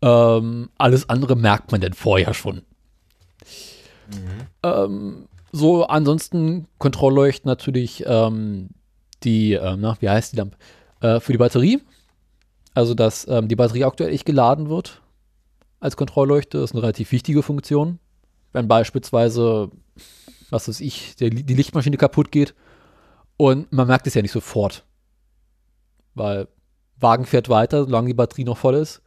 Ähm, 0.01 0.69
alles 0.77 1.09
andere 1.09 1.35
merkt 1.35 1.71
man 1.71 1.81
denn 1.81 1.93
vorher 1.93 2.33
schon. 2.33 2.61
Mhm. 4.07 4.47
Ähm, 4.63 5.27
so, 5.51 5.85
ansonsten 5.85 6.67
Kontrollleuchten 6.77 7.47
natürlich 7.47 8.03
ähm, 8.05 8.69
die, 9.23 9.53
ähm, 9.53 9.81
na, 9.81 9.97
wie 9.99 10.09
heißt 10.09 10.33
die 10.33 10.37
Lampe? 10.37 10.57
Äh, 11.01 11.19
für 11.19 11.31
die 11.31 11.37
Batterie. 11.37 11.81
Also, 12.73 12.93
dass 12.93 13.27
ähm, 13.27 13.47
die 13.47 13.55
Batterie 13.55 13.85
aktuell 13.85 14.11
nicht 14.11 14.25
geladen 14.25 14.69
wird 14.69 15.01
als 15.79 15.97
Kontrollleuchte, 15.97 16.59
ist 16.59 16.73
eine 16.73 16.83
relativ 16.83 17.11
wichtige 17.11 17.43
Funktion. 17.43 17.99
Wenn 18.53 18.67
beispielsweise, 18.67 19.69
was 20.49 20.67
weiß 20.67 20.81
ich, 20.81 21.15
der, 21.15 21.29
die 21.29 21.53
Lichtmaschine 21.53 21.97
kaputt 21.97 22.31
geht 22.31 22.55
und 23.37 23.71
man 23.71 23.87
merkt 23.87 24.07
es 24.07 24.13
ja 24.13 24.21
nicht 24.21 24.31
sofort. 24.31 24.85
Weil 26.15 26.47
Wagen 26.99 27.25
fährt 27.25 27.49
weiter, 27.49 27.85
solange 27.85 28.07
die 28.07 28.13
Batterie 28.13 28.43
noch 28.43 28.57
voll 28.57 28.75
ist. 28.75 29.01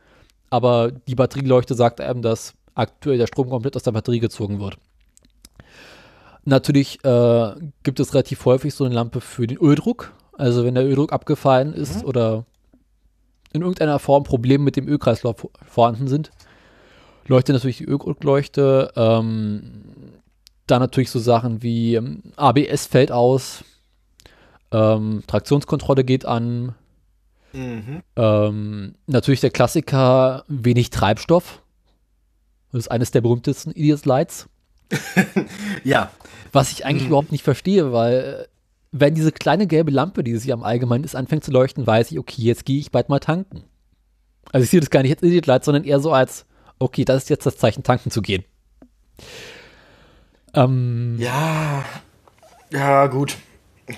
Aber 0.51 0.91
die 0.91 1.15
Batterieleuchte 1.15 1.75
sagt 1.75 2.01
einem, 2.01 2.23
dass 2.23 2.55
aktuell 2.75 3.19
der 3.19 3.27
Strom 3.27 3.49
komplett 3.51 3.77
aus 3.77 3.85
der 3.85 3.93
Batterie 3.93 4.21
gezogen 4.21 4.61
wird. 4.61 4.79
Natürlich 6.45 7.05
äh, 7.05 7.55
gibt 7.83 8.01
es 8.01 8.15
relativ 8.15 8.45
häufig 8.45 8.75
so 8.75 8.85
eine 8.85 8.95
Lampe 8.95 9.21
für 9.21 9.47
den 9.47 9.59
Öldruck. 9.59 10.13
Also 10.33 10.65
wenn 10.65 10.75
der 10.75 10.87
Öldruck 10.87 11.13
abgefallen 11.13 11.75
ist 11.75 12.03
mhm. 12.03 12.09
oder 12.09 12.45
in 13.53 13.63
irgendeiner 13.63 13.99
Form 13.99 14.25
Probleme 14.25 14.65
mit 14.65 14.77
dem 14.77 14.89
Ölkreislauf 14.89 15.49
vorhanden 15.67 16.09
sind, 16.09 16.31
leuchtet 17.27 17.55
natürlich 17.55 17.79
die 17.79 17.87
Öldruckleuchte. 17.87 18.93
Ähm, 18.97 19.85
dann 20.67 20.81
natürlich 20.81 21.11
so 21.11 21.19
Sachen 21.19 21.63
wie 21.63 21.97
ähm, 21.97 22.23
ABS 22.37 22.87
fällt 22.87 23.13
aus, 23.13 23.65
ähm, 24.73 25.23
Traktionskontrolle 25.27 26.05
geht 26.05 26.25
an. 26.25 26.75
Mhm. 27.53 28.03
Ähm, 28.17 28.95
natürlich 29.07 29.41
der 29.41 29.51
Klassiker, 29.51 30.45
wenig 30.49 30.91
Treibstoff. 30.91 31.63
Das 32.73 32.81
ist 32.81 32.91
eines 32.91 33.11
der 33.11 33.21
berühmtesten 33.21 33.73
Idiot 33.73 34.07
Lights. 34.07 34.49
ja. 35.85 36.11
Was 36.53 36.73
ich 36.73 36.85
eigentlich 36.85 37.05
mhm. 37.05 37.09
überhaupt 37.09 37.33
nicht 37.33 37.45
verstehe, 37.45 37.93
weil 37.93 38.49
wenn 38.93 39.15
diese 39.15 39.33
kleine 39.33 39.67
gelbe 39.67 39.91
Lampe, 39.91 40.25
die 40.25 40.37
sich 40.37 40.53
am 40.53 40.65
Allgemeinen 40.65 41.05
ist, 41.05 41.15
anfängt 41.15 41.45
zu 41.45 41.53
leuchten, 41.53 41.87
weiß 41.87 42.11
ich, 42.11 42.19
okay, 42.19 42.43
jetzt 42.43 42.65
gehe 42.65 42.79
ich 42.79 42.91
bald 42.91 43.09
mal 43.09 43.21
tanken. 43.21 43.63
Also 44.53 44.65
ich 44.65 44.71
sehe 44.71 44.81
das 44.81 44.91
gar 44.91 45.03
nicht 45.03 45.13
als 45.13 45.23
Idiot 45.23 45.47
Light, 45.47 45.65
sondern 45.65 45.85
eher 45.85 46.01
so 46.01 46.13
als, 46.13 46.47
okay, 46.79 47.05
das 47.05 47.25
ist 47.25 47.31
jetzt 47.31 47.47
das 47.47 47.57
Zeichen, 47.57 47.83
tanken 47.83 48.11
zu 48.11 48.21
gehen. 48.21 48.45
Ähm, 50.55 51.17
ja, 51.19 51.85
ja, 52.73 53.07
gut. 53.07 53.37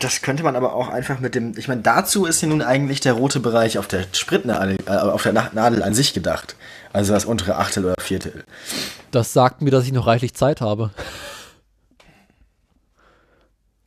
Das 0.01 0.23
könnte 0.23 0.43
man 0.43 0.57
aber 0.57 0.75
auch 0.75 0.89
einfach 0.89 1.21
mit 1.21 1.35
dem. 1.35 1.57
Ich 1.57 1.69
meine, 1.69 1.83
dazu 1.83 2.25
ist 2.25 2.41
ja 2.41 2.49
nun 2.49 2.63
eigentlich 2.63 3.01
der 3.01 3.15
rote 3.15 3.41
Bereich 3.41 3.79
auf 3.79 3.89
der 3.89 4.05
Spritnadel, 4.13 4.79
äh, 4.87 4.91
auf 4.91 5.23
der 5.23 5.33
Nadel 5.33 5.83
an 5.83 5.95
sich 5.95 6.15
gedacht. 6.15 6.57
Also 6.93 7.13
das 7.13 7.25
untere 7.25 7.57
Achtel 7.57 7.85
oder 7.85 7.95
Viertel. 8.01 8.45
Das 9.11 9.33
sagt 9.33 9.63
mir, 9.63 9.71
dass 9.71 9.85
ich 9.85 9.93
noch 9.93 10.07
reichlich 10.07 10.35
Zeit 10.35 10.61
habe. 10.61 10.91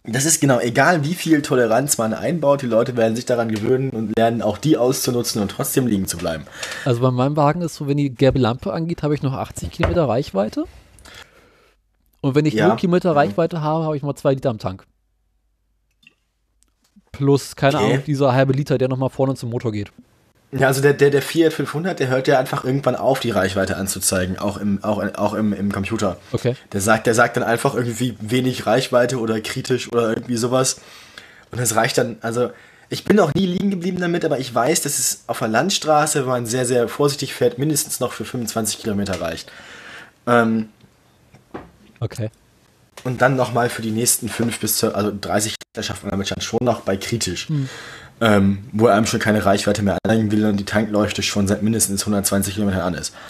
Das 0.08 0.26
ist 0.26 0.40
genau, 0.40 0.60
egal 0.60 1.04
wie 1.04 1.16
viel 1.16 1.42
Toleranz 1.42 1.98
man 1.98 2.14
einbaut, 2.14 2.62
die 2.62 2.68
Leute 2.68 2.96
werden 2.96 3.16
sich 3.16 3.26
daran 3.26 3.50
gewöhnen 3.50 3.90
und 3.90 4.16
lernen 4.16 4.44
auch 4.44 4.60
die 4.60 4.78
auszunutzen 4.78 5.42
und 5.42 5.50
trotzdem 5.50 5.88
liegen 5.88 6.06
zu 6.06 6.18
bleiben. 6.18 6.46
Also 6.84 7.02
bei 7.02 7.10
meinem 7.10 7.36
Wagen 7.36 7.62
ist 7.62 7.76
so, 7.76 7.88
wenn 7.88 7.98
die 7.98 8.14
gelbe 8.14 8.38
Lampe 8.38 8.72
angeht, 8.72 9.02
habe 9.02 9.16
ich 9.16 9.24
noch 9.24 9.34
80 9.34 9.72
Kilometer 9.72 10.08
Reichweite. 10.08 10.66
Und 12.22 12.36
wenn 12.36 12.46
ich 12.46 12.54
ja. 12.54 12.68
0 12.68 12.78
Kilometer 12.78 13.16
Reichweite 13.16 13.62
habe, 13.62 13.86
habe 13.86 13.98
ich 13.98 14.04
mal 14.04 14.16
2 14.16 14.34
Liter 14.36 14.52
am 14.52 14.60
Tank. 14.60 14.86
Plus, 17.18 17.56
keine 17.56 17.78
okay. 17.78 17.86
Ahnung, 17.86 18.04
dieser 18.06 18.34
halbe 18.34 18.54
Liter, 18.54 18.78
der 18.78 18.88
nochmal 18.88 19.10
vorne 19.10 19.36
zum 19.36 19.50
Motor 19.50 19.72
geht. 19.72 19.92
Ja, 20.52 20.68
also 20.68 20.82
der, 20.82 20.94
der, 20.94 21.10
der 21.10 21.22
Fiat 21.22 21.52
500, 21.52 22.00
der 22.00 22.08
hört 22.08 22.28
ja 22.28 22.40
einfach 22.40 22.64
irgendwann 22.64 22.96
auf, 22.96 23.20
die 23.20 23.32
Reichweite 23.32 23.76
anzuzeigen, 23.76 24.40
auch 24.40 24.58
im, 24.58 24.82
auch, 24.84 25.04
auch 25.16 25.34
im, 25.34 25.52
im 25.52 25.72
Computer. 25.72 26.18
Okay. 26.32 26.56
Der 26.72 26.80
sagt, 26.80 27.08
der 27.08 27.14
sagt 27.14 27.36
dann 27.36 27.44
einfach 27.44 27.76
irgendwie 27.76 28.16
wenig 28.22 28.66
Reichweite 28.66 29.20
oder 29.20 29.42
kritisch 29.42 29.92
oder 29.92 30.10
irgendwie 30.10 30.38
sowas. 30.38 30.80
Und 31.52 31.60
das 31.60 31.76
reicht 31.76 31.98
dann, 31.98 32.18
also 32.22 32.52
ich 32.90 33.04
bin 33.04 33.20
auch 33.20 33.34
nie 33.34 33.46
liegen 33.46 33.72
geblieben 33.72 34.00
damit, 34.00 34.24
aber 34.24 34.40
ich 34.40 34.54
weiß, 34.54 34.82
dass 34.82 35.00
es 35.00 35.24
auf 35.28 35.40
der 35.40 35.48
Landstraße, 35.48 36.22
wenn 36.22 36.30
man 36.30 36.46
sehr, 36.46 36.66
sehr 36.66 36.88
vorsichtig 36.88 37.34
fährt, 37.34 37.58
mindestens 37.58 38.00
noch 38.00 38.14
für 38.14 38.26
25 38.26 38.80
Kilometer 38.80 39.20
reicht. 39.20 39.52
Ähm, 40.28 40.70
okay. 42.00 42.30
Und 43.04 43.22
dann 43.22 43.36
nochmal 43.36 43.70
für 43.70 43.82
die 43.82 43.92
nächsten 43.92 44.30
5 44.30 44.60
bis 44.60 44.78
zu, 44.78 44.96
also 44.96 45.12
30 45.20 45.55
schafft 45.84 46.03
man 46.03 46.12
damit 46.12 46.44
schon 46.44 46.60
noch 46.63 46.82
bei 46.82 46.98
kritisch. 46.98 47.50
Hm. 47.50 47.70
Ähm, 48.22 48.60
wo 48.72 48.88
er 48.88 48.96
einem 48.96 49.05
schon 49.05 49.20
keine 49.20 49.46
Reichweite 49.46 49.82
mehr 49.82 49.98
anlegen 50.08 50.32
will 50.32 50.46
und 50.46 50.55
die 50.58 50.63
Tankleuchte 50.63 51.22
schon 51.22 51.48
seit 51.50 51.63
mindestens 51.63 52.03
120 52.03 52.53
Kilometern 52.53 52.82
an 52.82 52.94
ist. 52.94 53.13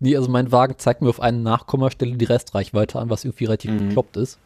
Nee, 0.00 0.16
also 0.16 0.28
mein 0.28 0.52
Wagen 0.52 0.74
zeigt 0.76 1.00
mir 1.00 1.08
auf 1.08 1.20
einer 1.20 1.38
Nachkommastelle 1.38 2.16
die 2.16 2.24
Restreichweite 2.24 2.98
an, 2.98 3.08
was 3.10 3.24
irgendwie 3.24 3.44
relativ 3.44 3.70
mhm. 3.70 3.88
bekloppt 3.88 4.16
ist. 4.18 4.38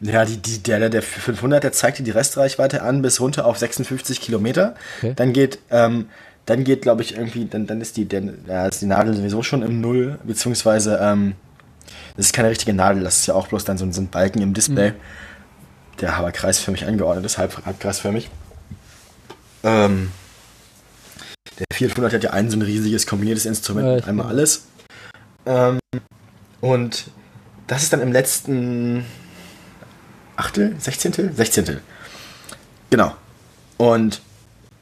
Ja, 0.00 0.24
die, 0.24 0.36
die, 0.36 0.62
der, 0.62 0.88
der 0.88 1.02
500, 1.02 1.64
der 1.64 1.72
zeigt 1.72 1.98
dir 1.98 2.04
die 2.04 2.10
Restreichweite 2.10 2.82
an 2.82 3.02
bis 3.02 3.20
runter 3.20 3.46
auf 3.46 3.58
56 3.58 4.20
Kilometer. 4.20 4.74
Okay. 4.98 5.14
Dann 5.16 5.32
geht, 5.32 5.58
ähm, 5.70 6.06
dann 6.46 6.62
geht, 6.62 6.82
glaube 6.82 7.02
ich, 7.02 7.16
irgendwie, 7.16 7.46
dann, 7.46 7.66
dann 7.66 7.80
ist 7.80 7.96
die, 7.96 8.04
der, 8.04 8.22
ja, 8.46 8.66
ist 8.66 8.82
die 8.82 8.86
Nadel 8.86 9.14
sowieso 9.14 9.42
schon 9.42 9.62
im 9.62 9.80
Null, 9.80 10.18
beziehungsweise, 10.24 10.98
ähm, 11.00 11.34
das 12.16 12.26
ist 12.26 12.32
keine 12.32 12.50
richtige 12.50 12.74
Nadel, 12.74 13.02
das 13.02 13.18
ist 13.18 13.26
ja 13.26 13.34
auch 13.34 13.48
bloß 13.48 13.64
dann 13.64 13.78
so, 13.78 13.90
so 13.90 14.00
ein 14.00 14.08
Balken 14.08 14.42
im 14.42 14.54
Display. 14.54 14.90
Mhm 14.90 14.96
der 16.00 16.14
aber 16.16 16.32
kreisförmig 16.32 16.86
angeordnet 16.86 17.24
ist, 17.26 17.38
halb, 17.38 17.62
kreisförmig. 17.80 18.30
Ähm, 19.62 20.10
der 21.58 21.66
400 21.72 22.12
hat 22.12 22.24
ja 22.24 22.30
ein 22.30 22.50
so 22.50 22.56
ein 22.56 22.62
riesiges 22.62 23.06
kombiniertes 23.06 23.46
Instrument, 23.46 24.00
ja, 24.00 24.08
einmal 24.08 24.26
alles. 24.26 24.66
Ähm, 25.46 25.78
und 26.60 27.06
das 27.66 27.82
ist 27.82 27.92
dann 27.92 28.00
im 28.00 28.12
letzten 28.12 29.04
Achtel, 30.36 30.74
Sechzehntel? 30.78 31.32
Sechzehntel. 31.32 31.80
Genau. 32.90 33.14
Und 33.76 34.20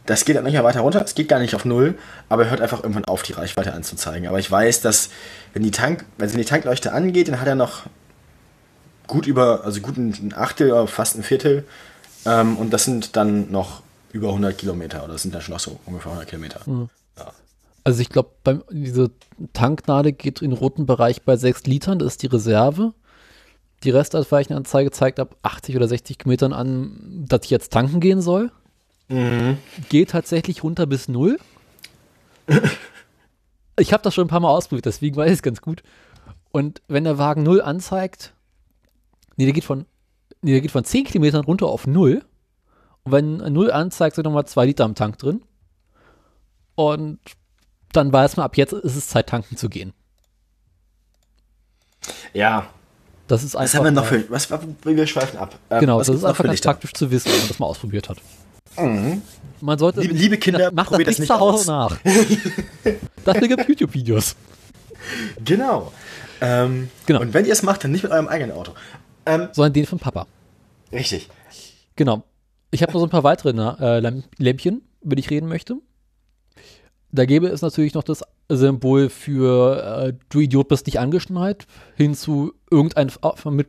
das 0.06 0.24
geht 0.24 0.36
dann 0.36 0.44
nicht 0.44 0.54
mehr 0.54 0.64
weiter 0.64 0.80
runter, 0.80 1.02
es 1.04 1.14
geht 1.14 1.28
gar 1.28 1.38
nicht 1.38 1.54
auf 1.54 1.64
Null, 1.64 1.96
aber 2.28 2.44
er 2.44 2.50
hört 2.50 2.60
einfach 2.60 2.82
irgendwann 2.82 3.04
auf, 3.04 3.22
die 3.22 3.34
Reichweite 3.34 3.72
anzuzeigen. 3.72 4.26
Aber 4.26 4.38
ich 4.38 4.50
weiß, 4.50 4.80
dass 4.80 5.10
wenn 5.52 5.62
die 5.62 5.70
Tank, 5.70 6.04
wenn 6.18 6.30
die 6.30 6.44
Tankleuchte 6.44 6.92
angeht, 6.92 7.28
dann 7.28 7.40
hat 7.40 7.46
er 7.46 7.54
noch 7.54 7.84
gut 9.06 9.26
über, 9.26 9.64
also 9.64 9.80
gut 9.80 9.96
ein 9.96 10.32
Achtel, 10.34 10.86
fast 10.86 11.16
ein 11.16 11.22
Viertel. 11.22 11.64
Ähm, 12.24 12.56
und 12.56 12.72
das 12.72 12.84
sind 12.84 13.16
dann 13.16 13.50
noch 13.50 13.82
über 14.12 14.28
100 14.28 14.56
Kilometer 14.56 15.02
oder 15.04 15.14
das 15.14 15.22
sind 15.22 15.34
dann 15.34 15.42
schon 15.42 15.54
noch 15.54 15.60
so 15.60 15.78
ungefähr 15.86 16.12
100 16.12 16.28
Kilometer. 16.28 16.60
Mhm. 16.66 16.88
Ja. 17.18 17.32
Also 17.84 18.00
ich 18.00 18.10
glaube, 18.10 18.30
diese 18.70 19.10
Tanknadel 19.52 20.12
geht 20.12 20.42
in 20.42 20.50
den 20.50 20.58
roten 20.58 20.86
Bereich 20.86 21.22
bei 21.22 21.36
6 21.36 21.64
Litern, 21.64 21.98
das 21.98 22.12
ist 22.12 22.22
die 22.22 22.28
Reserve. 22.28 22.92
Die 23.84 23.90
Restausweichenanzeige 23.90 24.92
zeigt 24.92 25.18
ab 25.18 25.36
80 25.42 25.76
oder 25.76 25.88
60 25.88 26.18
Kilometern 26.18 26.52
an, 26.52 27.24
dass 27.26 27.40
ich 27.44 27.50
jetzt 27.50 27.72
tanken 27.72 27.98
gehen 27.98 28.20
soll. 28.20 28.52
Mhm. 29.08 29.58
Geht 29.88 30.10
tatsächlich 30.10 30.62
runter 30.62 30.86
bis 30.86 31.08
0. 31.08 31.38
ich 33.78 33.92
habe 33.92 34.02
das 34.04 34.14
schon 34.14 34.26
ein 34.26 34.30
paar 34.30 34.40
Mal 34.40 34.50
ausprobiert, 34.50 34.86
deswegen 34.86 35.16
weiß 35.16 35.30
ich 35.30 35.38
es 35.38 35.42
ganz 35.42 35.60
gut. 35.60 35.82
Und 36.52 36.82
wenn 36.86 37.04
der 37.04 37.18
Wagen 37.18 37.42
0 37.42 37.60
anzeigt, 37.60 38.34
Nee, 39.36 39.44
der 39.44 39.52
geht 39.52 39.64
von, 39.64 39.86
nee, 40.42 40.52
der 40.52 40.60
geht 40.60 40.70
von 40.70 40.84
10 40.84 41.04
Kilometern 41.04 41.44
runter 41.44 41.66
auf 41.66 41.86
0. 41.86 42.24
Und 43.04 43.12
wenn 43.12 43.36
0 43.36 43.70
anzeigt, 43.70 44.16
sind 44.16 44.24
nochmal 44.24 44.46
2 44.46 44.66
Liter 44.66 44.84
am 44.84 44.94
Tank 44.94 45.18
drin. 45.18 45.42
Und 46.74 47.18
dann 47.92 48.12
weiß 48.12 48.36
man, 48.36 48.44
ab 48.44 48.56
jetzt 48.56 48.72
ist 48.72 48.96
es 48.96 49.08
Zeit, 49.08 49.28
tanken 49.28 49.56
zu 49.56 49.68
gehen. 49.68 49.92
Ja. 52.32 52.66
Das 53.28 53.44
ist 53.44 53.54
einfach. 53.54 53.72
Was 53.72 53.74
haben 53.78 53.84
wir 53.84 53.90
noch 53.92 54.04
für. 54.04 54.30
Was, 54.30 54.50
wir 54.84 55.06
schweifen 55.06 55.38
ab. 55.38 55.54
Ähm, 55.70 55.80
genau, 55.80 55.98
das 55.98 56.08
ist 56.08 56.24
einfach 56.24 56.44
ganz 56.44 56.60
praktisch 56.60 56.92
zu 56.92 57.10
wissen, 57.10 57.30
wenn 57.30 57.38
man 57.38 57.48
das 57.48 57.58
mal 57.58 57.66
ausprobiert 57.66 58.08
hat. 58.08 58.18
Mhm. 58.78 59.22
Man 59.60 59.78
sollte. 59.78 60.00
Liebe, 60.00 60.14
liebe 60.14 60.38
Kinder, 60.38 60.72
macht 60.72 60.92
das 60.92 61.18
nicht 61.18 61.26
zu 61.26 61.38
Hause 61.38 61.70
nach. 61.70 61.96
Dafür 63.24 63.48
gibt 63.48 63.62
es 63.62 63.68
YouTube-Videos. 63.68 64.36
Genau. 65.44 65.92
Ähm, 66.40 66.90
genau. 67.06 67.20
Und 67.20 67.34
wenn 67.34 67.44
ihr 67.44 67.52
es 67.52 67.62
macht, 67.62 67.84
dann 67.84 67.92
nicht 67.92 68.02
mit 68.02 68.12
eurem 68.12 68.28
eigenen 68.28 68.56
Auto. 68.56 68.72
Ähm, 69.26 69.48
sondern 69.52 69.72
den 69.72 69.86
von 69.86 69.98
Papa. 69.98 70.26
Richtig. 70.92 71.28
Genau. 71.96 72.22
Ich 72.70 72.82
habe 72.82 72.92
noch 72.92 73.00
so 73.00 73.06
ein 73.06 73.10
paar 73.10 73.24
weitere 73.24 73.50
äh, 73.50 74.22
Lämpchen, 74.38 74.82
über 75.02 75.16
die 75.16 75.20
ich 75.20 75.30
reden 75.30 75.48
möchte. 75.48 75.76
Da 77.10 77.26
gäbe 77.26 77.48
es 77.48 77.60
natürlich 77.60 77.92
noch 77.92 78.04
das 78.04 78.24
Symbol 78.48 79.10
für 79.10 80.06
äh, 80.08 80.12
du 80.30 80.40
Idiot 80.40 80.68
bist 80.68 80.86
nicht 80.86 80.98
angeschnallt, 80.98 81.66
hin 81.94 82.14
zu 82.14 82.54
irgendein 82.70 83.12
mit 83.50 83.68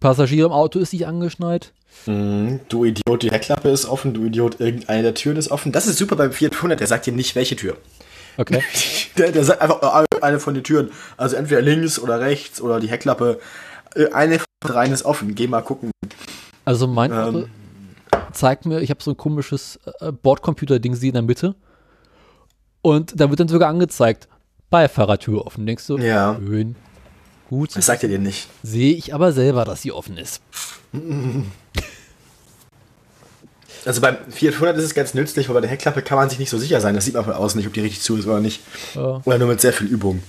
Passagier 0.00 0.46
im 0.46 0.52
Auto 0.52 0.78
ist 0.78 0.92
nicht 0.92 1.06
angeschnallt. 1.06 1.72
Mm, 2.06 2.56
du 2.68 2.84
Idiot, 2.84 3.22
die 3.22 3.30
Heckklappe 3.30 3.68
ist 3.68 3.86
offen, 3.86 4.14
du 4.14 4.24
Idiot, 4.24 4.58
irgendeine 4.58 5.02
der 5.02 5.14
Türen 5.14 5.36
ist 5.36 5.50
offen. 5.50 5.72
Das 5.72 5.86
ist 5.86 5.98
super 5.98 6.16
beim 6.16 6.32
400, 6.32 6.80
der 6.80 6.86
sagt 6.86 7.06
dir 7.06 7.12
nicht, 7.12 7.36
welche 7.36 7.54
Tür. 7.54 7.76
Okay. 8.36 8.62
Der, 9.18 9.32
der 9.32 9.44
sagt 9.44 9.60
einfach 9.60 10.06
eine 10.22 10.38
von 10.38 10.54
den 10.54 10.62
Türen. 10.64 10.90
Also 11.16 11.36
entweder 11.36 11.60
links 11.60 11.98
oder 11.98 12.20
rechts 12.20 12.60
oder 12.60 12.80
die 12.80 12.88
Heckklappe. 12.88 13.40
Äh, 13.94 14.12
eine 14.12 14.38
dreien 14.60 14.92
ist 14.92 15.04
offen. 15.04 15.34
Geh 15.34 15.46
mal 15.46 15.62
gucken. 15.62 15.90
Also 16.64 16.86
mein 16.86 17.12
ähm, 17.12 17.46
zeigt 18.32 18.66
mir, 18.66 18.80
ich 18.80 18.90
habe 18.90 19.02
so 19.02 19.10
ein 19.10 19.16
komisches 19.16 19.80
äh, 20.00 20.12
Bordcomputer-Ding 20.12 20.94
sie 20.94 21.08
in 21.08 21.14
der 21.14 21.22
Mitte. 21.22 21.54
Und 22.82 23.18
da 23.20 23.28
wird 23.30 23.40
dann 23.40 23.48
sogar 23.48 23.68
angezeigt, 23.68 24.28
Beifahrertür 24.70 25.46
offen. 25.46 25.66
Denkst 25.66 25.86
du, 25.86 25.98
ja. 25.98 26.38
schön, 26.38 26.76
gut. 27.48 27.76
Das 27.76 27.86
sagt 27.86 28.02
er 28.02 28.08
dir 28.08 28.18
nicht. 28.18 28.48
Sehe 28.62 28.94
ich 28.94 29.12
aber 29.14 29.32
selber, 29.32 29.64
dass 29.64 29.82
sie 29.82 29.92
offen 29.92 30.16
ist. 30.16 30.42
Also 33.86 34.02
beim 34.02 34.18
400 34.28 34.76
ist 34.76 34.84
es 34.84 34.94
ganz 34.94 35.14
nützlich, 35.14 35.48
weil 35.48 35.54
bei 35.54 35.60
der 35.62 35.70
Heckklappe 35.70 36.02
kann 36.02 36.18
man 36.18 36.28
sich 36.28 36.38
nicht 36.38 36.50
so 36.50 36.58
sicher 36.58 36.82
sein. 36.82 36.94
Das 36.94 37.06
sieht 37.06 37.14
man 37.14 37.24
von 37.24 37.32
außen 37.32 37.58
nicht, 37.58 37.66
ob 37.66 37.72
die 37.72 37.80
richtig 37.80 38.02
zu 38.02 38.18
ist 38.18 38.26
oder 38.26 38.40
nicht. 38.40 38.60
Ja. 38.94 39.22
Oder 39.24 39.38
nur 39.38 39.48
mit 39.48 39.62
sehr 39.62 39.72
viel 39.72 39.86
Übung. 39.86 40.22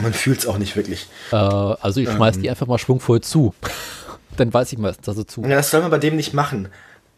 Man 0.00 0.12
fühlt 0.12 0.40
es 0.40 0.46
auch 0.46 0.58
nicht 0.58 0.76
wirklich. 0.76 1.08
Äh, 1.32 1.36
also 1.36 2.00
ich 2.00 2.10
schmeiß 2.10 2.36
ähm. 2.36 2.42
die 2.42 2.50
einfach 2.50 2.66
mal 2.66 2.78
schwungvoll 2.78 3.20
zu. 3.20 3.54
Dann 4.36 4.52
weiß 4.52 4.72
ich 4.72 4.78
meistens, 4.78 5.06
dass 5.06 5.16
sie 5.16 5.26
zu. 5.26 5.42
Ja, 5.42 5.56
das 5.56 5.70
soll 5.70 5.80
man 5.80 5.90
bei 5.90 5.98
dem 5.98 6.16
nicht 6.16 6.34
machen. 6.34 6.68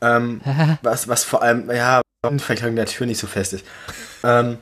Ähm, 0.00 0.40
was, 0.82 1.08
was 1.08 1.24
vor 1.24 1.42
allem, 1.42 1.70
ja, 1.70 2.00
vielleicht 2.38 2.62
der 2.62 2.86
Tür 2.86 3.06
nicht 3.06 3.18
so 3.18 3.26
fest 3.26 3.52
ist. 3.52 3.64
Ähm, 4.22 4.58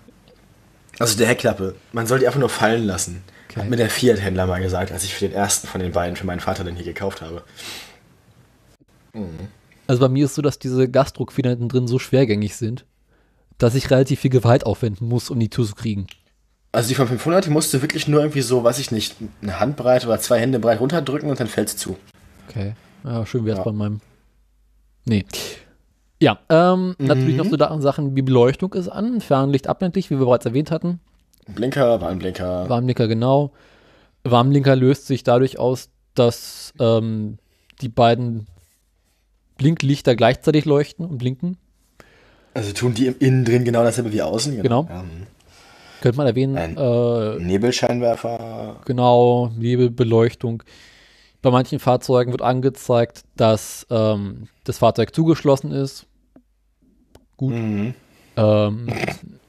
also 0.98 1.18
der 1.18 1.26
Heckklappe. 1.26 1.74
Man 1.92 2.06
soll 2.06 2.20
die 2.20 2.26
einfach 2.26 2.40
nur 2.40 2.48
fallen 2.48 2.84
lassen. 2.84 3.22
Okay. 3.50 3.60
Hat 3.60 3.68
mir 3.68 3.76
der 3.76 3.90
Fiat-Händler 3.90 4.46
mal 4.46 4.60
gesagt, 4.60 4.92
als 4.92 5.04
ich 5.04 5.14
für 5.14 5.28
den 5.28 5.36
ersten 5.36 5.66
von 5.66 5.80
den 5.80 5.92
beiden 5.92 6.16
für 6.16 6.26
meinen 6.26 6.40
Vater 6.40 6.64
den 6.64 6.76
hier 6.76 6.84
gekauft 6.84 7.20
habe. 7.20 7.42
Mhm. 9.12 9.48
Also 9.86 10.00
bei 10.00 10.08
mir 10.08 10.24
ist 10.24 10.34
so, 10.34 10.42
dass 10.42 10.58
diese 10.58 10.88
Gasdruckfedern 10.88 11.68
drin 11.68 11.86
so 11.86 11.98
schwergängig 11.98 12.56
sind, 12.56 12.84
dass 13.58 13.74
ich 13.74 13.90
relativ 13.90 14.20
viel 14.20 14.30
Gewalt 14.30 14.66
aufwenden 14.66 15.08
muss, 15.08 15.30
um 15.30 15.38
die 15.38 15.50
zu 15.50 15.64
kriegen. 15.74 16.06
Also 16.72 16.88
die 16.88 16.94
von 16.94 17.08
500, 17.08 17.46
die 17.46 17.50
musst 17.50 17.72
du 17.72 17.80
wirklich 17.80 18.06
nur 18.06 18.20
irgendwie 18.20 18.42
so, 18.42 18.62
weiß 18.62 18.78
ich 18.78 18.90
nicht, 18.90 19.16
eine 19.42 19.60
Handbreit 19.60 20.04
oder 20.04 20.18
zwei 20.20 20.38
Hände 20.38 20.58
breit 20.58 20.80
runterdrücken 20.80 21.30
und 21.30 21.40
dann 21.40 21.46
fällt 21.46 21.68
es 21.68 21.76
zu. 21.76 21.96
Okay. 22.48 22.74
Ja, 23.04 23.24
schön 23.24 23.44
wäre 23.44 23.58
es 23.58 23.58
ja. 23.58 23.64
bei 23.64 23.72
meinem. 23.72 24.00
Nee. 25.04 25.24
Ja, 26.20 26.38
ähm, 26.48 26.94
mhm. 26.98 27.06
natürlich 27.06 27.36
noch 27.36 27.46
so 27.46 27.80
Sachen 27.80 28.16
wie 28.16 28.22
Beleuchtung 28.22 28.72
ist 28.74 28.88
an, 28.88 29.20
Fernlicht 29.20 29.68
abblendlich, 29.68 30.10
wie 30.10 30.18
wir 30.18 30.26
bereits 30.26 30.46
erwähnt 30.46 30.70
hatten. 30.70 31.00
Blinker, 31.46 32.00
Warnblinker. 32.00 32.68
Warnblinker, 32.68 33.06
genau. 33.06 33.52
Warnblinker 34.24 34.74
löst 34.74 35.06
sich 35.06 35.22
dadurch 35.22 35.58
aus, 35.58 35.90
dass 36.14 36.72
ähm, 36.80 37.38
die 37.80 37.88
beiden 37.88 38.46
Blinklichter 39.56 40.16
gleichzeitig 40.16 40.64
leuchten 40.64 41.06
und 41.06 41.18
blinken. 41.18 41.56
Also 42.54 42.72
tun 42.72 42.94
die 42.94 43.06
innen 43.06 43.44
drin 43.44 43.64
genau 43.64 43.84
dasselbe 43.84 44.12
wie 44.12 44.22
außen? 44.22 44.56
Genau. 44.56 44.84
genau. 44.84 44.94
Ja. 44.94 45.04
Könnte 46.00 46.18
man 46.18 46.26
erwähnen. 46.26 46.76
Äh, 46.76 47.38
Nebelscheinwerfer. 47.42 48.80
Genau, 48.84 49.50
Nebelbeleuchtung. 49.56 50.62
Bei 51.42 51.50
manchen 51.50 51.78
Fahrzeugen 51.78 52.32
wird 52.32 52.42
angezeigt, 52.42 53.22
dass 53.36 53.86
ähm, 53.90 54.48
das 54.64 54.78
Fahrzeug 54.78 55.14
zugeschlossen 55.14 55.72
ist. 55.72 56.06
Gut. 57.36 57.52
Mhm. 57.54 57.94
Ähm, 58.36 58.88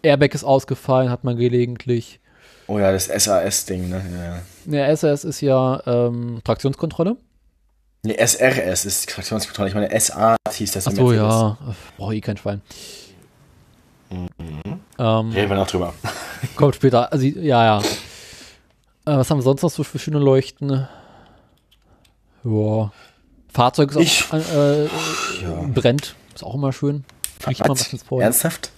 Airbag 0.02 0.34
ist 0.34 0.44
ausgefallen, 0.44 1.10
hat 1.10 1.24
man 1.24 1.38
gelegentlich. 1.38 2.20
Oh 2.68 2.80
ja, 2.80 2.92
das 2.92 3.06
SAS-Ding, 3.06 3.90
ne? 3.90 4.42
Ja. 4.68 4.88
ja, 4.88 4.96
SAS 4.96 5.24
ist 5.24 5.42
ja 5.42 5.82
ähm, 5.86 6.42
Traktionskontrolle. 6.44 7.18
Nee, 8.04 8.16
SRS 8.26 8.86
ist 8.86 9.10
Traktionskontrolle. 9.10 9.70
Ich 9.70 9.76
meine, 9.76 10.00
SA 10.00 10.36
hieß 10.50 10.72
das. 10.72 10.88
Ach 10.88 10.92
so, 10.92 11.12
ja. 11.12 11.58
Brauche 11.98 12.16
ich 12.16 12.22
keinen 12.22 12.38
Schwein. 12.38 12.62
Mhm. 14.10 14.80
Ähm, 15.00 15.32
Reden 15.32 15.50
wir 15.50 15.56
noch 15.56 15.68
drüber. 15.68 15.94
Kommt 16.56 16.76
später. 16.76 17.12
Also, 17.12 17.26
ja, 17.26 17.64
ja. 17.64 17.80
Äh, 17.80 17.84
was 19.18 19.30
haben 19.30 19.38
wir 19.38 19.44
sonst 19.44 19.62
noch 19.62 19.72
so 19.72 19.84
für 19.84 20.00
schöne 20.00 20.20
Leuchten? 20.20 20.88
Ja. 22.44 22.92
Fahrzeug 23.54 23.92
ist 23.92 23.98
ich, 23.98 24.26
auch, 24.32 24.38
äh, 24.38 24.86
ja. 24.86 24.90
brennt. 25.74 26.16
Ist 26.36 26.44
auch 26.44 26.56
immer 26.56 26.74
schön. 26.74 27.04
Fliegt 27.40 27.60
mal 27.62 27.70
was. 27.70 27.94
Ernsthaft? 28.12 28.72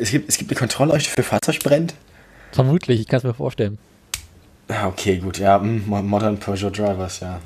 Es 0.00 0.10
gibt, 0.10 0.28
es 0.28 0.38
gibt 0.38 0.50
eine 0.50 0.58
Kontrollleuchte 0.58 1.10
für 1.10 1.22
Fahrzeug 1.22 1.60
brennt? 1.62 1.94
Vermutlich, 2.52 3.00
ich 3.00 3.08
kann 3.08 3.18
es 3.18 3.24
mir 3.24 3.34
vorstellen. 3.34 3.78
Ah, 4.68 4.88
okay, 4.88 5.18
gut, 5.18 5.38
ja. 5.38 5.60
Hm, 5.60 5.84
Modern 5.86 6.38
Peugeot 6.38 6.70
Drivers, 6.70 7.20
ja. 7.20 7.40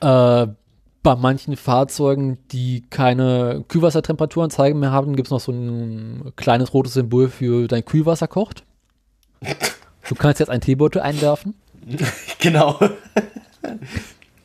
Hm. 0.00 0.48
Äh, 0.48 0.54
bei 1.02 1.16
manchen 1.16 1.56
Fahrzeugen, 1.56 2.38
die 2.52 2.84
keine 2.90 3.64
Kühlwassertemperaturanzeige 3.68 4.74
mehr 4.74 4.92
haben, 4.92 5.16
gibt 5.16 5.28
es 5.28 5.30
noch 5.30 5.40
so 5.40 5.52
ein 5.52 6.32
kleines 6.36 6.74
rotes 6.74 6.94
Symbol 6.94 7.28
für 7.28 7.68
dein 7.68 7.84
Kühlwasser 7.84 8.28
kocht. 8.28 8.64
Du 10.08 10.14
kannst 10.14 10.40
jetzt 10.40 10.50
einen 10.50 10.60
Teebeutel 10.60 11.00
einwerfen. 11.00 11.54
Genau. 12.40 12.78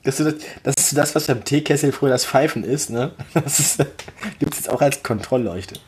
Das 0.04 0.20
ist, 0.20 0.44
das, 0.64 0.76
das 0.76 0.76
ist 0.78 0.98
das, 0.98 1.16
was 1.16 1.28
beim 1.28 1.44
Teekessel 1.44 1.92
früher 1.92 2.10
das 2.10 2.26
Pfeifen 2.26 2.64
ist, 2.64 2.90
ne? 2.90 3.12
Das 3.34 3.78
gibt 4.40 4.54
es 4.54 4.60
jetzt 4.60 4.70
auch 4.70 4.82
als 4.82 5.02
Kontrollleuchte. 5.02 5.80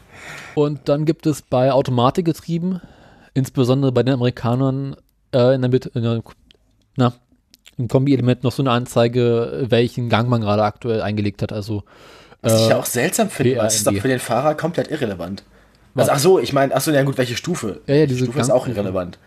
Und 0.55 0.89
dann 0.89 1.05
gibt 1.05 1.25
es 1.25 1.41
bei 1.41 1.71
Automatikgetrieben, 1.71 2.81
insbesondere 3.33 3.91
bei 3.91 4.03
den 4.03 4.15
Amerikanern, 4.15 4.95
äh, 5.33 5.53
in 5.53 5.61
der 5.61 5.69
Mitte, 5.69 5.91
in 5.93 6.01
der, 6.01 6.23
na, 6.95 7.13
im 7.77 7.87
Kombi-Element 7.87 8.43
noch 8.43 8.51
so 8.51 8.63
eine 8.63 8.71
Anzeige, 8.71 9.65
welchen 9.69 10.09
Gang 10.09 10.29
man 10.29 10.41
gerade 10.41 10.63
aktuell 10.63 11.01
eingelegt 11.01 11.41
hat. 11.41 11.53
Also, 11.53 11.83
Was 12.41 12.53
äh, 12.53 12.63
ich 12.63 12.69
ja 12.69 12.77
auch 12.77 12.85
seltsam 12.85 13.29
finde, 13.29 13.59
es 13.59 13.75
ist 13.75 13.87
doch 13.87 13.93
für 13.93 14.07
den 14.07 14.19
Fahrer 14.19 14.55
komplett 14.55 14.89
irrelevant. 14.89 15.43
Also, 15.95 16.11
ach 16.11 16.19
so, 16.19 16.39
ich 16.39 16.53
meine, 16.53 16.75
ach 16.75 16.81
so, 16.81 16.91
ja 16.91 17.03
gut, 17.03 17.17
welche 17.17 17.35
Stufe? 17.35 17.81
Ja, 17.87 17.95
ja, 17.95 18.05
diese 18.05 18.19
Stufe 18.19 18.37
Gang 18.37 18.47
ist 18.47 18.51
auch 18.51 18.67
irrelevant. 18.67 19.17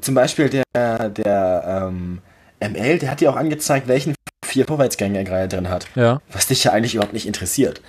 Zum 0.00 0.14
Beispiel 0.14 0.48
der, 0.48 1.08
der 1.08 1.88
ähm, 1.88 2.20
ML, 2.60 2.98
der 2.98 3.10
hat 3.10 3.20
dir 3.20 3.30
auch 3.30 3.36
angezeigt, 3.36 3.88
welchen 3.88 4.14
vier 4.44 4.66
Vorwärtsgänge 4.66 5.18
er 5.18 5.24
gerade 5.24 5.48
drin 5.48 5.70
hat. 5.70 5.86
Ja. 5.94 6.20
Was 6.30 6.46
dich 6.46 6.64
ja 6.64 6.72
eigentlich 6.72 6.94
überhaupt 6.94 7.14
nicht 7.14 7.26
interessiert. 7.26 7.80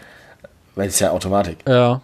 Weil 0.76 0.88
es 0.88 1.00
ja 1.00 1.12
Automatik. 1.12 1.58
Ja. 1.68 2.02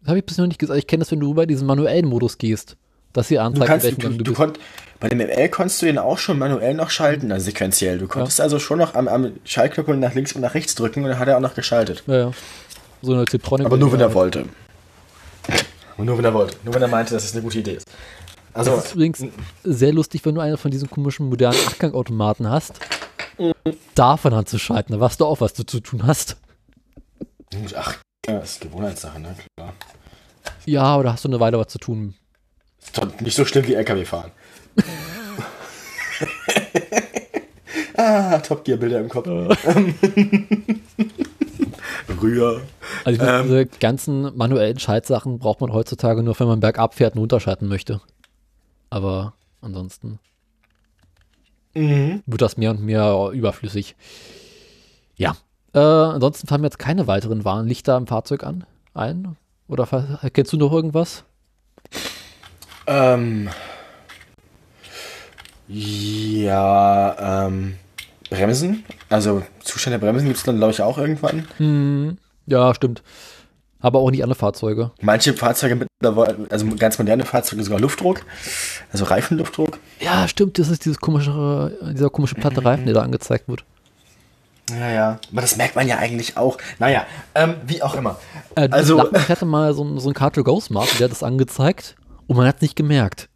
Das 0.00 0.08
habe 0.08 0.18
ich 0.18 0.24
bisher 0.24 0.44
noch 0.44 0.48
nicht 0.48 0.58
gesagt. 0.58 0.78
Ich 0.78 0.86
kenne 0.86 1.00
das, 1.00 1.10
wenn 1.10 1.20
du 1.20 1.30
über 1.30 1.46
diesen 1.46 1.66
manuellen 1.66 2.06
Modus 2.06 2.38
gehst 2.38 2.76
dass 3.12 3.28
sie 3.28 3.38
anzeigt, 3.38 3.62
du 3.62 3.66
kannst, 3.66 3.86
welchen 3.86 4.00
du, 4.00 4.08
du, 4.18 4.24
du 4.24 4.32
konnt, 4.32 4.58
Bei 5.00 5.08
dem 5.08 5.18
ML 5.18 5.48
konntest 5.48 5.82
du 5.82 5.86
ihn 5.86 5.98
auch 5.98 6.18
schon 6.18 6.38
manuell 6.38 6.74
noch 6.74 6.90
schalten, 6.90 7.32
also 7.32 7.44
sequenziell. 7.44 7.98
Du 7.98 8.08
konntest 8.08 8.38
ja. 8.38 8.44
also 8.44 8.58
schon 8.58 8.78
noch 8.78 8.94
am, 8.94 9.08
am 9.08 9.32
Schaltknüppel 9.44 9.96
nach 9.96 10.14
links 10.14 10.32
und 10.32 10.40
nach 10.40 10.54
rechts 10.54 10.74
drücken 10.74 11.02
und 11.02 11.10
dann 11.10 11.18
hat 11.18 11.28
er 11.28 11.36
auch 11.36 11.40
noch 11.40 11.54
geschaltet. 11.54 12.02
Ja, 12.06 12.14
ja. 12.14 12.32
So 13.02 13.12
eine 13.12 13.24
Zitronic. 13.24 13.66
Aber 13.66 13.76
nur 13.76 13.92
wenn 13.92 14.00
er 14.00 14.14
wollte. 14.14 14.44
Und 15.96 16.06
nur 16.06 16.16
wenn 16.16 16.24
er 16.24 16.34
wollte. 16.34 16.56
Nur 16.64 16.74
wenn 16.74 16.82
er 16.82 16.88
meinte, 16.88 17.14
dass 17.14 17.24
es 17.24 17.32
eine 17.32 17.42
gute 17.42 17.58
Idee 17.58 17.72
ist. 17.72 17.86
Also, 18.54 18.76
das 18.76 18.86
ist 18.86 18.94
übrigens 18.94 19.24
sehr 19.64 19.92
lustig, 19.92 20.24
wenn 20.24 20.34
du 20.34 20.40
einen 20.40 20.56
von 20.56 20.70
diesen 20.70 20.88
komischen 20.90 21.28
modernen 21.28 21.58
Achtgangautomaten 21.66 22.48
hast, 22.48 22.74
davon 23.94 24.34
anzuschalten. 24.34 24.94
Da 24.94 25.00
weißt 25.00 25.20
du 25.20 25.26
auch, 25.26 25.40
was 25.40 25.54
du 25.54 25.64
zu 25.64 25.80
tun 25.80 26.06
hast. 26.06 26.36
Ach, 27.74 27.96
das 28.22 28.52
ist 28.52 28.60
Gewohnheitssache, 28.60 29.20
ne? 29.20 29.34
Klar. 29.56 29.72
Ja, 30.66 30.82
aber 30.82 31.04
da 31.04 31.12
hast 31.12 31.24
du 31.24 31.28
eine 31.28 31.40
Weile 31.40 31.58
was 31.58 31.68
zu 31.68 31.78
tun. 31.78 32.14
Nicht 33.20 33.36
so 33.36 33.44
schlimm 33.44 33.66
wie 33.66 33.74
LKW 33.74 34.04
fahren. 34.04 34.30
ah, 37.96 38.38
Top 38.38 38.64
Gear 38.64 38.78
Bilder 38.78 39.00
im 39.00 39.08
Kopf. 39.08 39.26
Rühr. 42.22 42.62
Also 43.04 43.22
ähm, 43.22 43.42
diese 43.44 43.66
ganzen 43.66 44.36
manuellen 44.36 44.78
Schaltsachen 44.78 45.38
braucht 45.38 45.60
man 45.60 45.72
heutzutage 45.72 46.22
nur, 46.22 46.38
wenn 46.38 46.46
man 46.46 46.60
bergab 46.60 46.94
fährt 46.94 47.14
und 47.14 47.20
runterschalten 47.20 47.68
möchte. 47.68 48.00
Aber 48.90 49.34
ansonsten 49.60 50.18
mhm. 51.74 52.22
wird 52.26 52.42
das 52.42 52.56
mehr 52.56 52.70
und 52.70 52.82
mehr 52.82 53.30
überflüssig. 53.32 53.96
Ja. 55.16 55.36
Äh, 55.74 55.78
ansonsten 55.78 56.46
fallen 56.46 56.60
mir 56.60 56.66
jetzt 56.66 56.78
keine 56.78 57.06
weiteren 57.06 57.44
Warnlichter 57.44 57.96
im 57.96 58.06
Fahrzeug 58.06 58.44
an 58.44 58.64
ein. 58.94 59.36
Oder 59.68 59.86
kennst 60.32 60.52
du 60.52 60.58
noch 60.58 60.72
irgendwas? 60.72 61.24
Ähm, 62.86 63.48
ja, 65.68 67.46
ähm, 67.46 67.76
Bremsen. 68.30 68.84
Also 69.08 69.42
Zustand 69.62 69.92
der 69.92 69.98
Bremsen 69.98 70.26
gibt 70.26 70.38
es 70.38 70.44
dann, 70.44 70.56
glaube 70.56 70.72
ich, 70.72 70.82
auch 70.82 70.98
irgendwann. 70.98 71.46
Hm, 71.58 72.18
ja, 72.46 72.74
stimmt. 72.74 73.02
Aber 73.80 73.98
auch 73.98 74.10
nicht 74.10 74.22
alle 74.22 74.34
Fahrzeuge. 74.34 74.92
Manche 75.00 75.34
Fahrzeuge 75.34 75.74
mittlerweile, 75.76 76.46
also 76.50 76.66
ganz 76.78 76.98
moderne 76.98 77.24
Fahrzeuge 77.24 77.64
sogar 77.64 77.80
Luftdruck, 77.80 78.24
also 78.92 79.04
Reifenluftdruck. 79.04 79.78
Ja, 80.00 80.28
stimmt, 80.28 80.58
das 80.58 80.68
ist 80.68 80.84
dieses 80.84 80.98
komische, 81.00 81.76
dieser 81.92 82.08
komische 82.10 82.36
platte 82.36 82.64
Reifen, 82.64 82.84
der 82.86 82.94
da 82.94 83.02
angezeigt 83.02 83.48
wird. 83.48 83.64
Ja, 84.70 84.88
ja. 84.88 85.18
Aber 85.32 85.40
das 85.40 85.56
merkt 85.56 85.74
man 85.74 85.88
ja 85.88 85.98
eigentlich 85.98 86.36
auch. 86.36 86.58
Naja, 86.78 87.04
ähm, 87.34 87.56
wie 87.66 87.82
auch 87.82 87.94
immer. 87.94 88.18
Äh, 88.54 88.68
Also- 88.70 89.10
ich 89.12 89.28
hatte 89.28 89.44
mal 89.44 89.74
so, 89.74 89.82
ein- 89.84 89.98
so 89.98 90.08
ein 90.08 90.14
Car2Go 90.14 90.60
Smart, 90.60 90.88
der 91.00 91.06
hat 91.06 91.10
das 91.12 91.24
angezeigt 91.24 91.96
und 92.26 92.36
man 92.36 92.46
hat 92.46 92.56
es 92.56 92.62
nicht 92.62 92.76
gemerkt. 92.76 93.28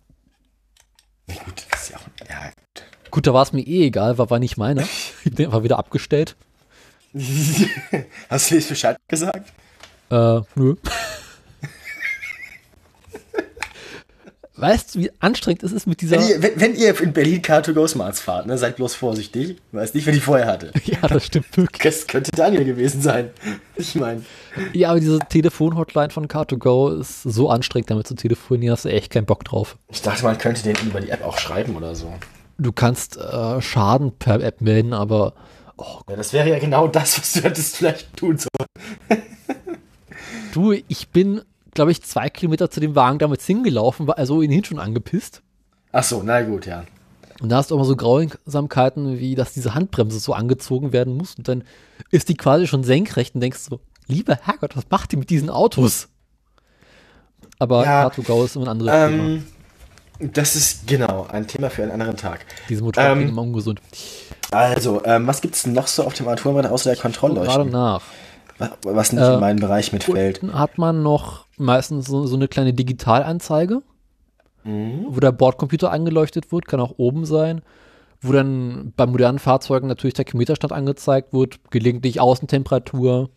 Ja, 1.28 1.42
gut, 1.44 1.66
das 1.70 1.82
ist 1.82 1.90
ja 1.90 1.96
auch. 1.96 2.28
Ja. 2.28 2.50
Gut, 3.10 3.26
da 3.26 3.34
war 3.34 3.42
es 3.42 3.52
mir 3.52 3.66
eh 3.66 3.86
egal, 3.86 4.18
war, 4.18 4.30
war 4.30 4.38
nicht 4.38 4.56
meine. 4.56 4.86
Ich 5.24 5.32
bin 5.34 5.46
einfach 5.46 5.62
wieder 5.62 5.78
abgestellt. 5.78 6.36
Hast 8.28 8.50
du 8.50 8.54
jetzt 8.54 8.68
Bescheid 8.68 8.96
gesagt? 9.08 9.52
Äh, 10.10 10.40
nö. 10.54 10.76
Weißt 14.56 14.94
du, 14.94 15.00
wie 15.00 15.10
anstrengend 15.20 15.62
es 15.62 15.72
ist 15.72 15.86
mit 15.86 16.00
dieser. 16.00 16.18
Wenn 16.18 16.28
ihr, 16.28 16.42
wenn, 16.42 16.60
wenn 16.60 16.74
ihr 16.74 17.00
in 17.00 17.12
Berlin 17.12 17.42
Car2Go 17.42 17.86
Smarts 17.88 18.20
fahrt, 18.20 18.46
ne, 18.46 18.58
seid 18.58 18.76
bloß 18.76 18.94
vorsichtig. 18.94 19.58
Weiß 19.72 19.94
nicht, 19.94 20.06
wer 20.06 20.12
die 20.12 20.20
vorher 20.20 20.46
hatte. 20.46 20.72
ja, 20.84 21.00
das 21.02 21.26
stimmt 21.26 21.56
wirklich. 21.56 21.82
Das 21.82 22.06
könnte 22.06 22.30
Daniel 22.32 22.64
gewesen 22.64 23.02
sein. 23.02 23.30
Ich 23.76 23.94
meine. 23.94 24.22
Ja, 24.72 24.90
aber 24.90 25.00
diese 25.00 25.18
Telefon-Hotline 25.18 26.10
von 26.10 26.28
Car2Go 26.28 27.00
ist 27.00 27.22
so 27.22 27.50
anstrengend, 27.50 27.90
damit 27.90 28.06
zu 28.06 28.14
telefonieren, 28.14 28.72
hast 28.72 28.84
du 28.84 28.88
echt 28.88 29.12
keinen 29.12 29.26
Bock 29.26 29.44
drauf. 29.44 29.76
Ich 29.88 30.02
dachte, 30.02 30.24
man 30.24 30.38
könnte 30.38 30.62
den 30.62 30.76
über 30.86 31.00
die 31.00 31.10
App 31.10 31.24
auch 31.24 31.38
schreiben 31.38 31.76
oder 31.76 31.94
so. 31.94 32.12
Du 32.58 32.72
kannst 32.72 33.18
äh, 33.18 33.60
Schaden 33.60 34.12
per 34.12 34.40
App 34.40 34.62
melden, 34.62 34.94
aber 34.94 35.34
oh, 35.76 36.00
Ja, 36.08 36.16
das 36.16 36.32
wäre 36.32 36.48
ja 36.48 36.58
genau 36.58 36.88
das, 36.88 37.18
was 37.18 37.34
du 37.34 37.42
hättest 37.42 37.76
vielleicht 37.76 38.16
tun 38.16 38.38
sollen. 38.38 39.22
du, 40.52 40.72
ich 40.72 41.08
bin, 41.08 41.42
glaube 41.76 41.92
ich, 41.92 42.02
zwei 42.02 42.28
Kilometer 42.28 42.68
zu 42.70 42.80
dem 42.80 42.96
Wagen 42.96 43.20
damals 43.20 43.46
hingelaufen, 43.46 44.08
war 44.08 44.18
also 44.18 44.38
ohnehin 44.38 44.64
schon 44.64 44.80
angepisst. 44.80 45.42
Ach 45.92 46.02
so, 46.02 46.22
na 46.24 46.42
gut, 46.42 46.66
ja. 46.66 46.84
Und 47.40 47.50
da 47.50 47.58
hast 47.58 47.70
du 47.70 47.74
auch 47.74 47.78
mal 47.78 47.84
so 47.84 47.96
Grausamkeiten, 47.96 49.18
wie 49.20 49.34
dass 49.34 49.52
diese 49.52 49.74
Handbremse 49.74 50.18
so 50.18 50.32
angezogen 50.32 50.92
werden 50.92 51.16
muss 51.16 51.34
und 51.36 51.46
dann 51.48 51.64
ist 52.10 52.28
die 52.28 52.36
quasi 52.36 52.66
schon 52.66 52.82
senkrecht 52.82 53.34
und 53.34 53.40
denkst 53.42 53.60
so, 53.60 53.80
lieber 54.06 54.38
Herrgott, 54.42 54.76
was 54.76 54.84
macht 54.90 55.12
die 55.12 55.16
mit 55.16 55.30
diesen 55.30 55.50
Autos? 55.50 56.08
Aber 57.58 57.84
Ja, 57.84 58.08
Car2Go 58.08 58.44
ist 58.44 58.56
immer 58.56 58.66
ein 58.66 58.70
anderes 58.70 58.90
Thema. 58.92 59.24
Ähm, 59.24 59.46
das 60.18 60.56
ist 60.56 60.86
genau 60.86 61.26
ein 61.30 61.46
Thema 61.46 61.68
für 61.68 61.82
einen 61.82 61.92
anderen 61.92 62.16
Tag. 62.16 62.46
Diese 62.68 62.82
Motoren 62.82 63.12
ähm, 63.12 63.18
sind 63.20 63.28
immer 63.30 63.42
ungesund. 63.42 63.80
Also, 64.50 65.04
ähm, 65.04 65.26
was 65.26 65.40
gibt's 65.40 65.62
denn 65.64 65.72
noch 65.74 65.86
so 65.86 66.04
auf 66.04 66.14
dem 66.14 66.26
Armaturenbrett 66.26 66.70
außer 66.70 66.90
der 66.90 66.96
Gerade 66.96 67.02
Kontrollleuchten? 67.14 67.70
nach. 67.70 68.02
Was, 68.82 69.12
nicht 69.12 69.22
Äh, 69.22 69.34
in 69.34 69.40
meinen 69.40 69.58
Bereich 69.60 69.92
mitfällt. 69.92 70.40
Hat 70.52 70.78
man 70.78 71.02
noch 71.02 71.46
meistens 71.58 72.06
so, 72.06 72.26
so 72.26 72.36
eine 72.36 72.48
kleine 72.48 72.72
Digitalanzeige, 72.72 73.82
Mhm. 74.64 75.06
wo 75.10 75.20
der 75.20 75.32
Bordcomputer 75.32 75.92
angeleuchtet 75.92 76.50
wird, 76.52 76.66
kann 76.66 76.80
auch 76.80 76.94
oben 76.96 77.24
sein, 77.24 77.62
wo 78.20 78.32
dann 78.32 78.92
bei 78.96 79.06
modernen 79.06 79.38
Fahrzeugen 79.38 79.86
natürlich 79.88 80.14
der 80.14 80.24
Kilometerstand 80.24 80.72
angezeigt 80.72 81.32
wird, 81.32 81.58
gelegentlich 81.70 82.20
Außentemperatur, 82.20 83.28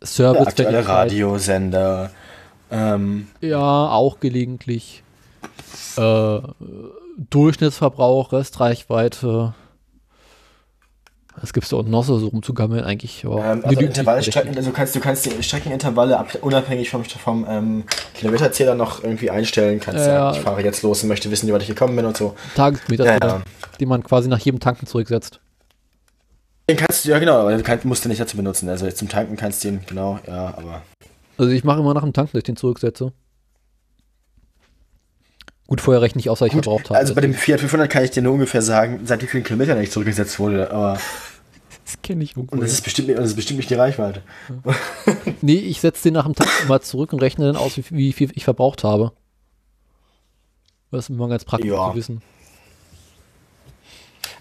Der 0.00 0.06
Service, 0.06 0.46
aktuelle 0.48 0.86
Radiosender. 0.86 2.10
Ähm, 2.70 3.28
Ja, 3.40 3.88
auch 3.90 4.20
gelegentlich. 4.20 5.02
Äh, 5.96 6.38
Durchschnittsverbrauch, 7.30 8.32
Restreichweite. 8.32 9.54
Gibt's 11.52 11.68
da 11.68 11.76
unten 11.76 11.90
noch 11.90 12.04
so, 12.04 12.16
rumzugammeln 12.16 12.84
eigentlich? 12.84 13.24
Aber 13.24 13.44
ähm, 13.44 13.60
also 13.64 13.80
Intervallstrecken, 13.80 14.56
also 14.56 14.70
du 14.70 14.76
kannst, 14.76 14.94
du 14.96 15.00
kannst 15.00 15.26
die 15.26 15.42
Streckenintervalle 15.42 16.18
ab, 16.18 16.36
unabhängig 16.40 16.90
vom, 16.90 17.04
vom 17.04 17.46
ähm, 17.48 17.84
Kilometerzähler 18.14 18.74
noch 18.74 19.02
irgendwie 19.04 19.30
einstellen. 19.30 19.78
Kannst 19.80 20.00
Ja. 20.06 20.32
sagen, 20.32 20.36
ich 20.36 20.42
fahre 20.42 20.62
jetzt 20.62 20.82
los 20.82 21.02
und 21.02 21.08
möchte 21.08 21.30
wissen, 21.30 21.46
wie 21.48 21.52
weit 21.52 21.62
ich 21.62 21.68
gekommen 21.68 21.94
bin 21.96 22.04
und 22.06 22.16
so. 22.16 22.34
Tagesmeter, 22.56 23.04
Ja, 23.04 23.18
ja. 23.22 23.42
den 23.80 23.88
man 23.88 24.02
quasi 24.02 24.28
nach 24.28 24.38
jedem 24.38 24.58
Tanken 24.60 24.86
zurücksetzt. 24.86 25.40
Den 26.68 26.76
kannst 26.78 27.04
du, 27.04 27.10
ja 27.10 27.18
genau, 27.18 27.40
aber 27.40 27.60
kannst, 27.62 27.84
musst 27.84 28.04
du 28.04 28.08
nicht 28.08 28.20
dazu 28.20 28.36
benutzen. 28.36 28.68
Also 28.68 28.86
jetzt 28.86 28.98
zum 28.98 29.08
Tanken 29.08 29.36
kannst 29.36 29.62
du 29.64 29.68
den, 29.68 29.80
genau, 29.86 30.18
ja, 30.26 30.54
aber. 30.56 30.82
Also 31.36 31.52
ich 31.52 31.62
mache 31.62 31.80
immer 31.80 31.92
nach 31.94 32.02
dem 32.02 32.12
Tanken, 32.12 32.32
dass 32.32 32.38
ich 32.38 32.44
den 32.44 32.56
zurücksetze. 32.56 33.12
Gut, 35.66 35.80
vorher 35.80 36.02
rechne 36.02 36.20
ich 36.20 36.28
aus, 36.28 36.40
was 36.40 36.48
ich 36.48 36.52
Gut, 36.52 36.64
verbraucht 36.64 36.90
habe. 36.90 36.98
also 36.98 37.14
bei 37.14 37.20
dem 37.22 37.32
Fiat 37.34 37.60
500 37.60 37.90
kann 37.90 38.04
ich 38.04 38.10
dir 38.10 38.22
nur 38.22 38.34
ungefähr 38.34 38.60
sagen, 38.62 39.00
seit 39.04 39.22
wie 39.22 39.26
vielen 39.26 39.44
Kilometern 39.44 39.80
ich 39.80 39.90
zurückgesetzt 39.90 40.38
wurde, 40.38 40.70
aber 40.70 40.94
das 41.84 42.00
kenne 42.02 42.22
ich 42.22 42.36
irgendwo. 42.36 42.54
und 42.54 42.62
das 42.62 42.72
ist 42.72 42.82
bestimmt 42.82 43.08
nicht, 43.08 43.16
und 43.16 43.22
das 43.22 43.30
ist 43.30 43.36
bestimmt 43.36 43.58
nicht 43.58 43.70
die 43.70 43.74
Reichweite. 43.74 44.22
Nee, 45.40 45.56
ich 45.56 45.80
setze 45.80 46.04
den 46.04 46.14
nach 46.14 46.24
dem 46.24 46.34
Tanken 46.34 46.68
mal 46.68 46.80
zurück 46.80 47.12
und 47.12 47.20
rechne 47.20 47.46
dann 47.46 47.56
aus, 47.56 47.76
wie, 47.76 47.84
wie 47.90 48.12
viel 48.12 48.30
ich 48.34 48.44
verbraucht 48.44 48.82
habe. 48.84 49.12
Das 50.90 51.06
ist 51.06 51.10
immer 51.10 51.28
ganz 51.28 51.44
praktisch 51.44 51.70
Ja. 51.70 51.90
zu 51.90 51.96
wissen. 51.96 52.22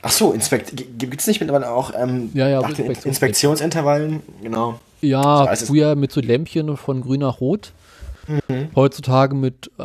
Ach 0.01 0.11
so, 0.11 0.31
Inspekt 0.33 0.73
gibt 0.97 1.19
es 1.21 1.27
nicht 1.27 1.39
mittlerweile 1.39 1.69
auch 1.71 1.93
ähm, 1.97 2.29
Ja, 2.33 2.47
ja, 2.49 2.59
Inspektions- 2.61 3.05
Inspektionsintervallen, 3.05 4.21
genau. 4.41 4.79
Ja, 5.01 5.53
früher 5.55 5.95
mit 5.95 6.11
so 6.11 6.19
Lämpchen 6.21 6.75
von 6.77 7.01
grün 7.01 7.21
nach 7.21 7.39
rot. 7.41 7.71
Mhm. 8.27 8.69
Heutzutage 8.75 9.35
mit, 9.35 9.67
äh, 9.77 9.81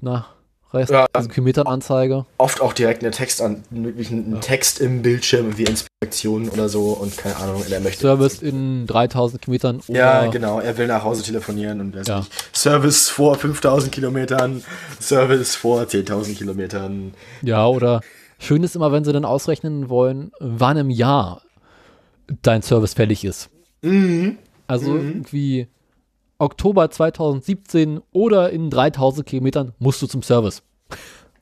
na, 0.00 0.26
reißt 0.70 0.90
Ja. 0.90 1.06
also 1.12 1.28
Kilometeranzeige. 1.30 2.26
Oft 2.36 2.60
auch 2.60 2.72
direkt 2.74 3.02
eine 3.02 3.10
Text 3.10 3.40
an, 3.40 3.62
wirklich 3.70 4.10
ein 4.10 4.38
Text 4.42 4.80
im 4.80 5.00
Bildschirm 5.02 5.56
wie 5.56 5.64
Inspektion 5.64 6.48
oder 6.50 6.68
so 6.68 6.88
und 6.90 7.16
keine 7.16 7.36
Ahnung, 7.36 7.62
er 7.70 7.80
möchte. 7.80 8.02
Service 8.02 8.42
in 8.42 8.86
3000 8.86 9.40
Kilometern. 9.40 9.80
Ja, 9.88 10.22
oder- 10.22 10.30
genau, 10.30 10.60
er 10.60 10.76
will 10.76 10.86
nach 10.86 11.04
Hause 11.04 11.22
telefonieren 11.22 11.80
und 11.80 12.06
Ja. 12.06 12.26
Service 12.52 13.08
vor 13.08 13.36
5000 13.36 13.92
Kilometern, 13.92 14.62
Service 15.00 15.56
vor 15.56 15.88
10.000 15.88 16.36
Kilometern. 16.36 17.14
Ja, 17.40 17.66
oder 17.66 18.02
schön 18.38 18.62
ist 18.62 18.76
immer, 18.76 18.92
wenn 18.92 19.04
sie 19.04 19.12
dann 19.14 19.24
ausrechnen 19.24 19.88
wollen, 19.88 20.32
wann 20.38 20.76
im 20.76 20.90
Jahr 20.90 21.40
dein 22.42 22.60
Service 22.60 22.92
fällig 22.92 23.24
ist. 23.24 23.48
Mhm. 23.80 24.36
Also 24.66 24.96
irgendwie 24.96 25.66
Oktober 26.38 26.90
2017 26.90 28.00
oder 28.12 28.50
in 28.50 28.70
3000 28.70 29.26
Kilometern 29.26 29.72
musst 29.78 30.00
du 30.02 30.06
zum 30.06 30.22
Service. 30.22 30.62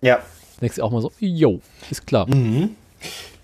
Ja, 0.00 0.20
Denkst 0.60 0.76
du 0.76 0.82
auch 0.82 0.90
mal 0.90 1.02
so, 1.02 1.12
jo, 1.18 1.60
ist 1.90 2.06
klar. 2.06 2.26
Mhm. 2.28 2.70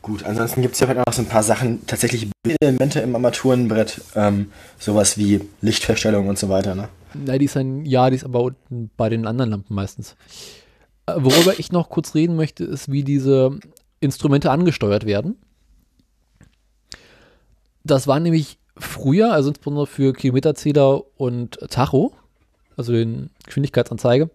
Gut, 0.01 0.25
ansonsten 0.25 0.63
gibt 0.63 0.75
es 0.75 0.81
ja 0.81 0.87
vielleicht 0.87 1.07
noch 1.07 1.13
so 1.13 1.23
ein 1.23 1.29
paar 1.29 1.43
Sachen, 1.43 1.87
tatsächlich 1.87 2.29
Elemente 2.61 3.01
im 3.01 3.15
Armaturenbrett, 3.15 4.01
ähm, 4.17 4.51
sowas 4.79 5.17
wie 5.17 5.41
Lichtverstellung 5.61 6.29
und 6.29 6.39
so 6.39 6.49
weiter, 6.49 6.75
ne? 6.75 6.89
Na, 7.15 7.39
die 7.39 7.45
ist 7.45 7.57
ein, 7.57 7.85
ja, 7.85 8.11
die 8.11 8.17
ist 8.17 8.25
aber 8.25 8.43
unten 8.43 8.91
bei 8.97 9.09
den 9.09 9.27
anderen 9.27 9.51
Lampen 9.51 9.75
meistens. 9.75 10.17
Äh, 11.07 11.15
Worüber 11.17 11.59
ich 11.59 11.71
noch 11.71 11.89
kurz 11.89 12.15
reden 12.15 12.35
möchte, 12.35 12.65
ist, 12.65 12.91
wie 12.91 13.05
diese 13.05 13.61
Instrumente 14.01 14.51
angesteuert 14.51 15.07
werden. 15.07 15.37
Das 17.85 18.07
war 18.07 18.19
nämlich 18.19 18.59
früher, 18.77 19.33
also 19.33 19.51
insbesondere 19.51 19.87
für 19.87 20.13
Kilometerzähler 20.13 21.03
und 21.17 21.59
Tacho, 21.71 22.13
also 22.77 22.93
den 22.93 23.31
Geschwindigkeitsanzeige, 23.45 24.31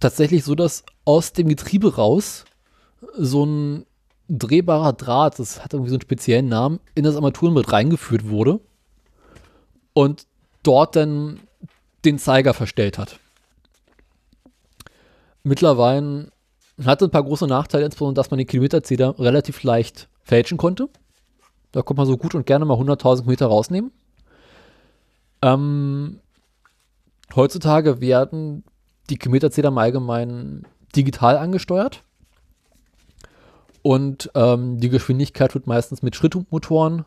tatsächlich 0.00 0.44
so, 0.44 0.54
dass 0.54 0.84
aus 1.04 1.32
dem 1.32 1.48
Getriebe 1.48 1.96
raus 1.96 2.44
so 3.16 3.44
ein 3.44 3.86
drehbarer 4.28 4.92
Draht, 4.92 5.38
das 5.38 5.64
hat 5.64 5.72
irgendwie 5.72 5.90
so 5.90 5.94
einen 5.94 6.02
speziellen 6.02 6.48
Namen, 6.48 6.80
in 6.94 7.04
das 7.04 7.16
Armaturenbrett 7.16 7.72
reingeführt 7.72 8.28
wurde 8.28 8.60
und 9.94 10.26
dort 10.62 10.96
dann 10.96 11.40
den 12.04 12.18
Zeiger 12.18 12.54
verstellt 12.54 12.98
hat. 12.98 13.18
Mittlerweile 15.42 16.30
hatte 16.84 17.06
ein 17.06 17.10
paar 17.10 17.24
große 17.24 17.46
Nachteile, 17.46 17.84
insbesondere, 17.84 18.22
dass 18.22 18.30
man 18.30 18.38
den 18.38 18.46
Kilometerzähler 18.46 19.18
relativ 19.18 19.62
leicht 19.62 20.08
fälschen 20.22 20.58
konnte. 20.58 20.88
Da 21.72 21.82
konnte 21.82 22.00
man 22.00 22.06
so 22.06 22.16
gut 22.16 22.34
und 22.34 22.46
gerne 22.46 22.64
mal 22.64 22.78
100.000 22.78 23.26
Meter 23.26 23.46
rausnehmen. 23.46 23.92
Ähm, 25.42 26.20
heutzutage 27.34 28.00
werden 28.00 28.64
die 29.10 29.16
Kilometerzähler 29.16 29.68
im 29.68 29.78
Allgemeinen 29.78 30.66
digital 30.96 31.36
angesteuert. 31.36 32.02
Und 33.82 34.30
ähm, 34.34 34.80
die 34.80 34.88
Geschwindigkeit 34.88 35.54
wird 35.54 35.66
meistens 35.66 36.02
mit 36.02 36.16
Schrittmotoren 36.16 37.04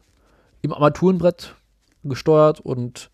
im 0.62 0.74
Armaturenbrett 0.74 1.56
gesteuert 2.04 2.60
und 2.60 3.12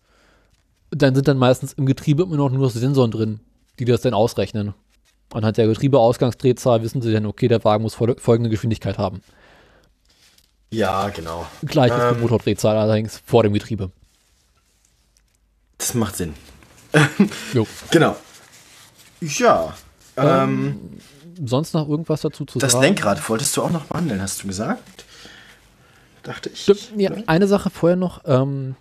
dann 0.90 1.14
sind 1.14 1.28
dann 1.28 1.38
meistens 1.38 1.72
im 1.74 1.86
Getriebe 1.86 2.22
immer 2.22 2.36
noch 2.36 2.50
nur 2.50 2.70
Sensoren 2.70 3.10
drin, 3.10 3.40
die 3.78 3.84
das 3.84 4.00
dann 4.00 4.14
ausrechnen. 4.14 4.74
Anhand 5.32 5.58
der 5.58 5.66
Getriebeausgangsdrehzahl 5.66 6.82
wissen 6.82 7.02
sie 7.02 7.12
dann, 7.12 7.26
okay, 7.26 7.48
der 7.48 7.62
Wagen 7.64 7.82
muss 7.82 7.94
fol 7.94 8.16
folgende 8.18 8.48
Geschwindigkeit 8.48 8.96
haben. 8.96 9.20
Ja, 10.70 11.08
genau. 11.08 11.46
Gleiches 11.64 11.98
Ähm. 12.00 12.10
mit 12.10 12.20
Motordrehzahl 12.20 12.76
allerdings 12.76 13.22
vor 13.24 13.42
dem 13.42 13.52
Getriebe. 13.52 13.90
Das 15.78 15.94
macht 15.94 16.16
Sinn. 16.16 16.34
Jo. 17.54 17.66
Genau. 17.90 18.16
Ja. 19.20 19.74
Ähm, 20.16 20.98
Sonst 21.44 21.72
noch 21.74 21.88
irgendwas 21.88 22.22
dazu 22.22 22.44
zu 22.44 22.58
das 22.58 22.72
sagen? 22.72 22.84
Lenkrad 22.84 23.28
wolltest 23.28 23.56
du 23.56 23.62
auch 23.62 23.70
noch 23.70 23.84
behandeln, 23.84 24.20
hast 24.20 24.42
du 24.42 24.48
gesagt? 24.48 25.04
Dachte 26.22 26.50
ich. 26.50 26.66
Ja, 26.96 27.12
eine 27.26 27.46
Sache 27.46 27.70
vorher 27.70 27.96
noch. 27.96 28.22
Ähm, 28.24 28.74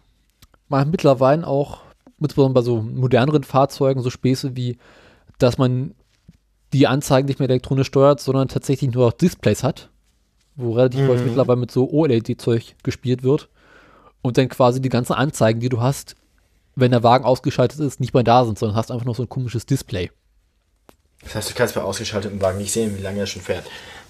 man 0.67 0.81
hat 0.81 0.87
mittlerweile 0.87 1.45
auch, 1.45 1.81
insbesondere 2.19 2.61
bei 2.61 2.65
so 2.65 2.81
moderneren 2.81 3.43
Fahrzeugen, 3.43 4.01
so 4.01 4.09
Späße 4.09 4.55
wie, 4.55 4.77
dass 5.37 5.57
man 5.57 5.93
die 6.73 6.87
Anzeigen 6.87 7.27
nicht 7.27 7.39
mehr 7.39 7.49
elektronisch 7.49 7.87
steuert, 7.87 8.19
sondern 8.19 8.47
tatsächlich 8.47 8.91
nur 8.91 9.05
noch 9.05 9.13
Displays 9.13 9.63
hat, 9.63 9.89
wo 10.57 10.73
relativ 10.73 11.07
häufig 11.07 11.27
mittlerweile 11.27 11.59
mit 11.59 11.71
so 11.71 11.89
OLED-Zeug 11.89 12.75
gespielt 12.83 13.23
wird 13.23 13.47
und 14.21 14.37
dann 14.37 14.49
quasi 14.49 14.81
die 14.81 14.89
ganzen 14.89 15.13
Anzeigen, 15.13 15.59
die 15.59 15.69
du 15.69 15.79
hast, 15.79 16.15
wenn 16.75 16.91
der 16.91 17.03
Wagen 17.03 17.25
ausgeschaltet 17.25 17.79
ist, 17.79 17.99
nicht 17.99 18.13
mehr 18.13 18.23
da 18.23 18.43
sind, 18.43 18.59
sondern 18.59 18.75
hast 18.75 18.91
einfach 18.91 19.05
noch 19.05 19.15
so 19.15 19.23
ein 19.23 19.29
komisches 19.29 19.65
Display. 19.65 20.11
Das 21.23 21.35
heißt, 21.35 21.49
du 21.51 21.53
kannst 21.53 21.75
bei 21.75 21.81
ausgeschaltetem 21.81 22.41
Wagen 22.41 22.57
nicht 22.57 22.71
sehen, 22.71 22.97
wie 22.97 23.01
lange 23.01 23.19
er 23.19 23.27
schon 23.27 23.41
fährt. 23.41 23.65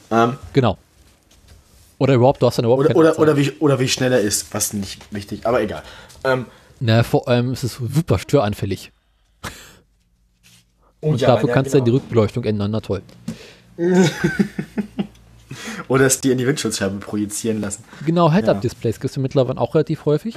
Ähm, 0.10 0.38
Genau. 0.54 0.78
Oder 2.00 2.14
überhaupt, 2.14 2.42
du 2.42 2.48
hast 2.48 2.58
dann 2.58 2.66
überhaupt 2.66 2.82
oder, 2.82 2.90
keine 2.90 3.00
oder, 3.00 3.20
oder, 3.20 3.38
wie, 3.38 3.52
oder 3.60 3.80
wie 3.80 3.88
schnell 3.88 4.14
er 4.14 4.20
ist, 4.22 4.54
was 4.54 4.74
nicht 4.74 5.12
wichtig, 5.14 5.46
aber 5.46 5.62
egal. 5.62 5.84
Ähm, 6.24 6.46
Na, 6.80 7.04
vor 7.04 7.28
allem 7.28 7.54
ist 7.54 7.64
es 7.64 7.76
super 7.76 8.20
störanfällig. 8.20 8.92
oh 11.02 11.10
Und 11.10 11.22
ja, 11.22 11.28
dafür 11.28 11.50
ja, 11.50 11.56
kannst 11.56 11.74
du 11.74 11.78
dann 11.80 11.86
die 11.86 11.92
genau. 11.92 12.02
Rückbeleuchtung 12.04 12.44
ändern, 12.44 12.72
na 12.72 12.82
toll. 12.82 13.02
Oder 15.88 16.06
es 16.06 16.22
dir 16.22 16.32
in 16.32 16.38
die 16.38 16.48
Windschutzscheibe 16.48 16.98
projizieren 16.98 17.62
lassen. 17.62 17.84
Genau, 18.06 18.32
Head-Up-Displays 18.32 19.00
gibt 19.00 19.12
es 19.12 19.18
mittlerweile 19.18 19.60
auch 19.60 19.76
relativ 19.76 20.06
häufig. 20.06 20.36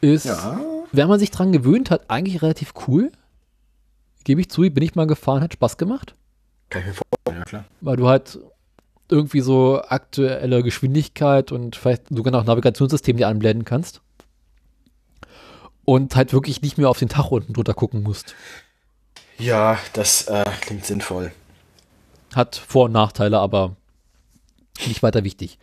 Ist, 0.00 0.24
Ja. 0.24 0.58
wenn 0.92 1.08
man 1.08 1.18
sich 1.18 1.30
dran 1.30 1.52
gewöhnt 1.52 1.90
hat, 1.90 2.02
eigentlich 2.08 2.42
relativ 2.42 2.72
cool. 2.86 3.12
Gebe 4.24 4.40
ich 4.40 4.50
zu, 4.50 4.62
bin 4.62 4.82
ich 4.82 4.94
mal 4.94 5.06
gefahren, 5.06 5.42
hat 5.42 5.52
Spaß 5.54 5.76
gemacht. 5.76 6.14
Kann 6.70 6.82
ich 6.82 6.88
mir 6.88 6.94
vorstellen, 6.94 7.38
ja 7.38 7.44
klar. 7.44 7.64
weil 7.80 7.96
du 7.96 8.08
halt 8.08 8.38
irgendwie 9.08 9.40
so 9.40 9.82
aktuelle 9.82 10.62
Geschwindigkeit 10.62 11.50
und 11.52 11.74
vielleicht 11.76 12.04
sogar 12.10 12.32
noch 12.32 12.44
Navigationssystem 12.44 13.16
dir 13.16 13.28
anblenden 13.28 13.64
kannst. 13.64 14.00
Und 15.84 16.14
halt 16.14 16.32
wirklich 16.32 16.62
nicht 16.62 16.78
mehr 16.78 16.88
auf 16.88 16.98
den 16.98 17.08
Tacho 17.08 17.36
unten 17.36 17.52
drunter 17.52 17.74
gucken 17.74 18.02
musst. 18.02 18.34
Ja, 19.38 19.78
das 19.94 20.28
äh, 20.28 20.44
klingt 20.60 20.84
sinnvoll. 20.84 21.32
Hat 22.34 22.56
Vor- 22.56 22.86
und 22.86 22.92
Nachteile, 22.92 23.38
aber 23.38 23.76
nicht 24.86 25.02
weiter 25.02 25.24
wichtig. 25.24 25.58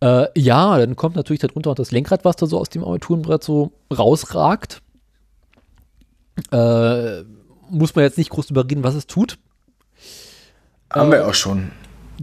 Äh, 0.00 0.26
ja, 0.38 0.78
dann 0.78 0.94
kommt 0.96 1.16
natürlich 1.16 1.40
darunter 1.40 1.70
auch 1.70 1.74
das 1.74 1.90
Lenkrad, 1.90 2.24
was 2.24 2.36
da 2.36 2.46
so 2.46 2.58
aus 2.58 2.68
dem 2.68 2.84
Armaturenbrett 2.84 3.42
so 3.42 3.72
rausragt. 3.96 4.80
Äh, 6.52 7.22
muss 7.70 7.94
man 7.94 8.04
jetzt 8.04 8.16
nicht 8.18 8.30
groß 8.30 8.50
überreden, 8.50 8.84
was 8.84 8.94
es 8.94 9.06
tut. 9.06 9.38
Haben 10.90 11.10
wir 11.10 11.26
auch 11.26 11.34
schon. 11.34 11.70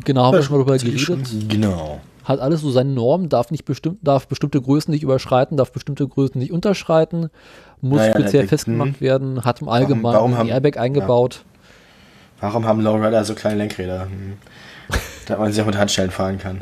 Genau, 0.04 0.26
haben 0.26 0.36
wir 0.38 0.44
schon 0.44 0.58
mal 0.58 0.64
drüber 0.64 0.78
geredet. 0.78 1.00
Schon- 1.02 1.48
Genau. 1.48 2.00
hat 2.24 2.40
alles 2.40 2.62
so 2.62 2.72
seine 2.72 2.92
Normen, 2.92 3.30
darf 3.30 3.52
nicht 3.52 3.66
bestimmt, 3.66 4.00
darf 4.02 4.28
bestimmte 4.28 4.60
Größen 4.62 4.92
nicht 4.92 5.04
überschreiten, 5.04 5.58
darf 5.58 5.72
bestimmte 5.72 6.08
Größen 6.08 6.40
nicht 6.40 6.52
unterschreiten, 6.52 7.30
muss 7.82 8.00
Naja, 8.00 8.14
speziell 8.14 8.48
festgemacht 8.48 9.00
werden, 9.02 9.44
hat 9.46 9.62
im 9.62 9.70
Allgemeinen 9.70 10.16
warum 10.16 10.32
ein 10.34 10.38
haben- 10.40 10.50
Airbag 10.50 10.78
eingebaut. 10.78 11.44
Warum 12.46 12.68
haben 12.68 12.80
Lowrider 12.80 13.26
so 13.26 13.34
kleine 13.34 13.58
Lenkräder? 13.58 14.02
Hm. 14.04 14.38
Damit 15.26 15.40
man 15.42 15.52
sie 15.52 15.64
auch 15.64 15.66
mit 15.66 15.78
Handstellen 15.78 16.12
fahren 16.12 16.38
kann. 16.38 16.62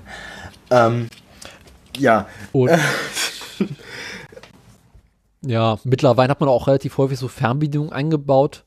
Ähm, 0.71 1.09
ja, 1.97 2.25
Und 2.53 2.71
ja, 5.41 5.77
mittlerweile 5.83 6.29
hat 6.31 6.39
man 6.39 6.47
auch 6.47 6.67
relativ 6.67 6.97
häufig 6.97 7.19
so 7.19 7.27
Fernbedienungen 7.27 7.91
eingebaut, 7.91 8.63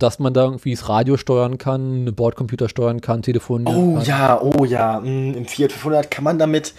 dass 0.00 0.18
man 0.18 0.34
da 0.34 0.42
irgendwie 0.42 0.74
das 0.74 0.88
Radio 0.88 1.16
steuern 1.16 1.58
kann, 1.58 2.00
eine 2.00 2.12
Bordcomputer 2.12 2.68
steuern 2.68 3.00
kann, 3.00 3.22
telefonieren 3.22 3.76
Oh 3.76 4.00
ja, 4.00 4.40
oh 4.42 4.64
ja. 4.64 4.98
mm, 4.98 5.34
Im 5.34 5.46
Fiat 5.46 5.70
500 5.70 6.10
kann 6.10 6.24
man 6.24 6.40
damit 6.40 6.74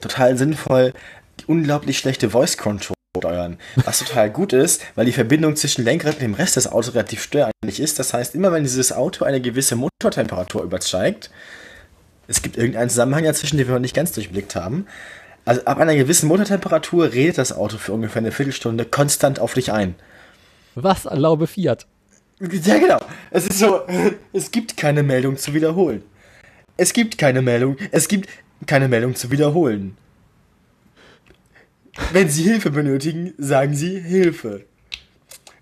total 0.00 0.36
sinnvoll 0.36 0.92
die 1.38 1.44
unglaublich 1.46 1.98
schlechte 1.98 2.30
Voice 2.30 2.58
Control 2.58 2.97
steuern. 3.18 3.58
Was 3.84 4.00
total 4.00 4.30
gut 4.30 4.52
ist, 4.52 4.82
weil 4.94 5.06
die 5.06 5.12
Verbindung 5.12 5.56
zwischen 5.56 5.84
Lenkrad 5.84 6.14
und 6.14 6.22
dem 6.22 6.34
Rest 6.34 6.56
des 6.56 6.66
Autos 6.66 6.94
relativ 6.94 7.22
störend 7.22 7.52
ist. 7.64 7.98
Das 7.98 8.14
heißt, 8.14 8.34
immer 8.34 8.52
wenn 8.52 8.62
dieses 8.62 8.92
Auto 8.92 9.24
eine 9.24 9.40
gewisse 9.40 9.76
Motortemperatur 9.76 10.62
übersteigt, 10.62 11.30
es 12.26 12.42
gibt 12.42 12.56
irgendeinen 12.56 12.90
Zusammenhang 12.90 13.24
dazwischen, 13.24 13.56
den 13.56 13.66
wir 13.66 13.74
noch 13.74 13.80
nicht 13.80 13.94
ganz 13.94 14.12
durchblickt 14.12 14.54
haben. 14.54 14.86
Also 15.44 15.64
ab 15.64 15.78
einer 15.78 15.96
gewissen 15.96 16.28
Motortemperatur 16.28 17.12
redet 17.12 17.38
das 17.38 17.52
Auto 17.52 17.78
für 17.78 17.92
ungefähr 17.92 18.20
eine 18.20 18.32
Viertelstunde 18.32 18.84
konstant 18.84 19.40
auf 19.40 19.54
dich 19.54 19.72
ein. 19.72 19.94
Was 20.74 21.06
erlaube 21.06 21.46
Fiat? 21.46 21.86
Ja, 22.40 22.78
genau. 22.78 23.00
Es 23.30 23.46
ist 23.46 23.58
so, 23.58 23.80
es 24.32 24.50
gibt 24.50 24.76
keine 24.76 25.02
Meldung 25.02 25.36
zu 25.38 25.54
wiederholen. 25.54 26.02
Es 26.76 26.92
gibt 26.92 27.18
keine 27.18 27.42
Meldung, 27.42 27.76
es 27.90 28.06
gibt 28.08 28.28
keine 28.66 28.88
Meldung 28.88 29.16
zu 29.16 29.30
wiederholen. 29.30 29.96
Wenn 32.12 32.28
Sie 32.28 32.42
Hilfe 32.42 32.70
benötigen, 32.70 33.34
sagen 33.38 33.74
Sie 33.74 34.00
Hilfe. 34.00 34.64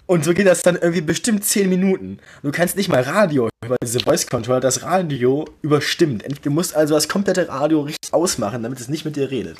Und 0.07 0.25
so 0.25 0.33
geht 0.35 0.47
das 0.47 0.63
dann 0.63 0.77
irgendwie 0.77 1.01
bestimmt 1.01 1.45
10 1.45 1.69
Minuten. 1.69 2.19
Du 2.43 2.53
kannst 2.53 2.77
nicht 2.77 2.89
mal 2.89 3.03
Radio, 3.03 3.49
weil 3.67 3.77
diese 3.83 3.99
Voice 4.01 4.29
Controller 4.29 4.61
das 4.61 4.83
Radio 4.85 5.47
überstimmt. 5.63 6.25
Du 6.43 6.51
musst 6.51 6.77
also 6.77 6.95
das 6.95 7.09
komplette 7.09 7.49
Radio 7.49 7.81
richtig 7.81 8.13
ausmachen, 8.13 8.63
damit 8.63 8.79
es 8.79 8.89
nicht 8.89 9.05
mit 9.05 9.17
dir 9.17 9.31
redet. 9.31 9.59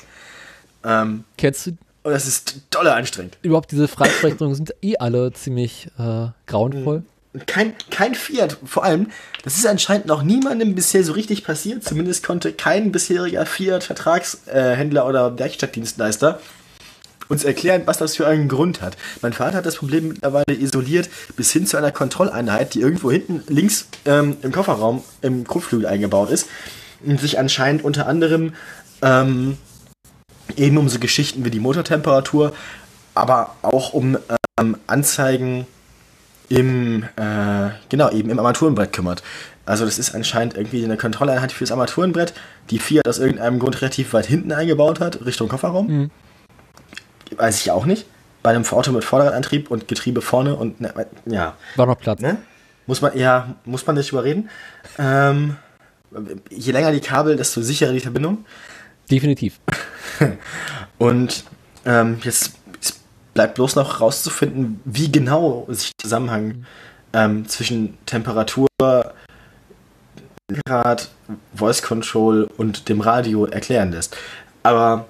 Ähm, 0.85 1.25
Kennst 1.37 1.67
du 1.67 1.71
und 2.03 2.13
das 2.13 2.25
ist 2.25 2.61
dolle 2.69 2.93
anstrengend. 2.93 3.37
überhaupt 3.41 3.69
diese 3.73 3.89
Freisprechungen 3.89 4.55
sind 4.55 4.73
eh 4.81 4.95
alle 4.97 5.33
ziemlich 5.33 5.89
äh, 5.99 6.27
grauenvoll. 6.45 7.03
Und 7.33 7.47
Kein, 7.47 7.73
kein 7.91 8.15
Fiat, 8.15 8.57
vor 8.63 8.85
allem, 8.85 9.11
das 9.43 9.57
ist 9.57 9.67
anscheinend 9.67 10.05
noch 10.05 10.23
niemandem 10.23 10.73
bisher 10.73 11.03
so 11.03 11.11
richtig 11.11 11.43
passiert. 11.43 11.83
Zumindest 11.83 12.25
konnte 12.25 12.53
kein 12.53 12.93
bisheriger 12.93 13.45
Fiat-Vertragshändler 13.45 15.05
oder 15.05 15.37
Werkstattdienstleister 15.37 16.39
uns 17.29 17.43
erklären, 17.43 17.83
was 17.85 17.97
das 17.97 18.15
für 18.15 18.27
einen 18.27 18.47
Grund 18.47 18.81
hat. 18.81 18.97
Mein 19.21 19.33
Vater 19.33 19.57
hat 19.57 19.65
das 19.65 19.75
Problem 19.77 20.09
mittlerweile 20.09 20.53
isoliert 20.57 21.09
bis 21.35 21.51
hin 21.51 21.65
zu 21.65 21.77
einer 21.77 21.91
Kontrolleinheit, 21.91 22.73
die 22.73 22.81
irgendwo 22.81 23.11
hinten 23.11 23.43
links 23.47 23.87
ähm, 24.05 24.37
im 24.41 24.51
Kofferraum 24.51 25.03
im 25.21 25.45
Kotflügel 25.45 25.87
eingebaut 25.87 26.29
ist 26.29 26.47
und 27.05 27.19
sich 27.19 27.39
anscheinend 27.39 27.83
unter 27.83 28.07
anderem 28.07 28.53
ähm, 29.01 29.57
eben 30.55 30.77
um 30.77 30.89
so 30.89 30.99
Geschichten 30.99 31.45
wie 31.45 31.51
die 31.51 31.59
Motortemperatur, 31.59 32.53
aber 33.13 33.55
auch 33.61 33.93
um 33.93 34.17
ähm, 34.59 34.77
Anzeigen 34.87 35.67
im, 36.49 37.03
äh, 37.17 37.69
genau, 37.89 38.09
eben 38.11 38.29
im 38.29 38.39
Armaturenbrett 38.39 38.93
kümmert. 38.93 39.21
Also 39.65 39.83
das 39.83 39.99
ist 39.99 40.15
anscheinend 40.15 40.55
irgendwie 40.55 40.83
eine 40.83 40.95
Kontrolleinheit 40.95 41.51
fürs 41.51 41.71
Armaturenbrett, 41.71 42.33
die 42.69 42.79
Fiat 42.79 43.07
aus 43.07 43.19
irgendeinem 43.19 43.59
Grund 43.59 43.81
relativ 43.81 44.13
weit 44.13 44.25
hinten 44.25 44.53
eingebaut 44.53 45.01
hat, 45.01 45.25
Richtung 45.25 45.49
Kofferraum. 45.49 45.87
Mhm. 45.87 46.11
Weiß 47.37 47.61
ich 47.61 47.71
auch 47.71 47.85
nicht. 47.85 48.05
Bei 48.43 48.51
einem 48.51 48.65
Auto 48.65 48.91
mit 48.91 49.03
Vorderradantrieb 49.03 49.71
und 49.71 49.87
Getriebe 49.87 50.21
vorne 50.21 50.55
und 50.55 50.79
ne, 50.81 50.93
ja, 51.25 51.55
War 51.75 51.85
noch 51.85 51.99
Platz. 51.99 52.21
ne? 52.21 52.37
Muss 52.85 53.01
man, 53.01 53.17
ja, 53.17 53.55
muss 53.65 53.85
man 53.85 53.95
nicht 53.95 54.11
überreden. 54.11 54.49
Ähm, 54.97 55.57
je 56.49 56.71
länger 56.71 56.91
die 56.91 57.01
Kabel, 57.01 57.35
desto 57.35 57.61
sicherer 57.61 57.91
die 57.91 57.99
Verbindung. 57.99 58.45
Definitiv. 59.11 59.59
Und 60.97 61.43
ähm, 61.85 62.19
jetzt 62.23 62.53
bleibt 63.33 63.55
bloß 63.55 63.75
noch 63.75 64.01
rauszufinden, 64.01 64.81
wie 64.85 65.11
genau 65.11 65.65
sich 65.69 65.91
der 65.91 66.03
Zusammenhang 66.03 66.65
ähm, 67.13 67.47
zwischen 67.47 67.97
Temperatur, 68.05 68.67
Grad, 70.65 71.09
Voice 71.53 71.81
Control 71.81 72.47
und 72.57 72.87
dem 72.89 73.01
Radio 73.01 73.45
erklären 73.45 73.91
lässt. 73.91 74.15
Aber 74.63 75.05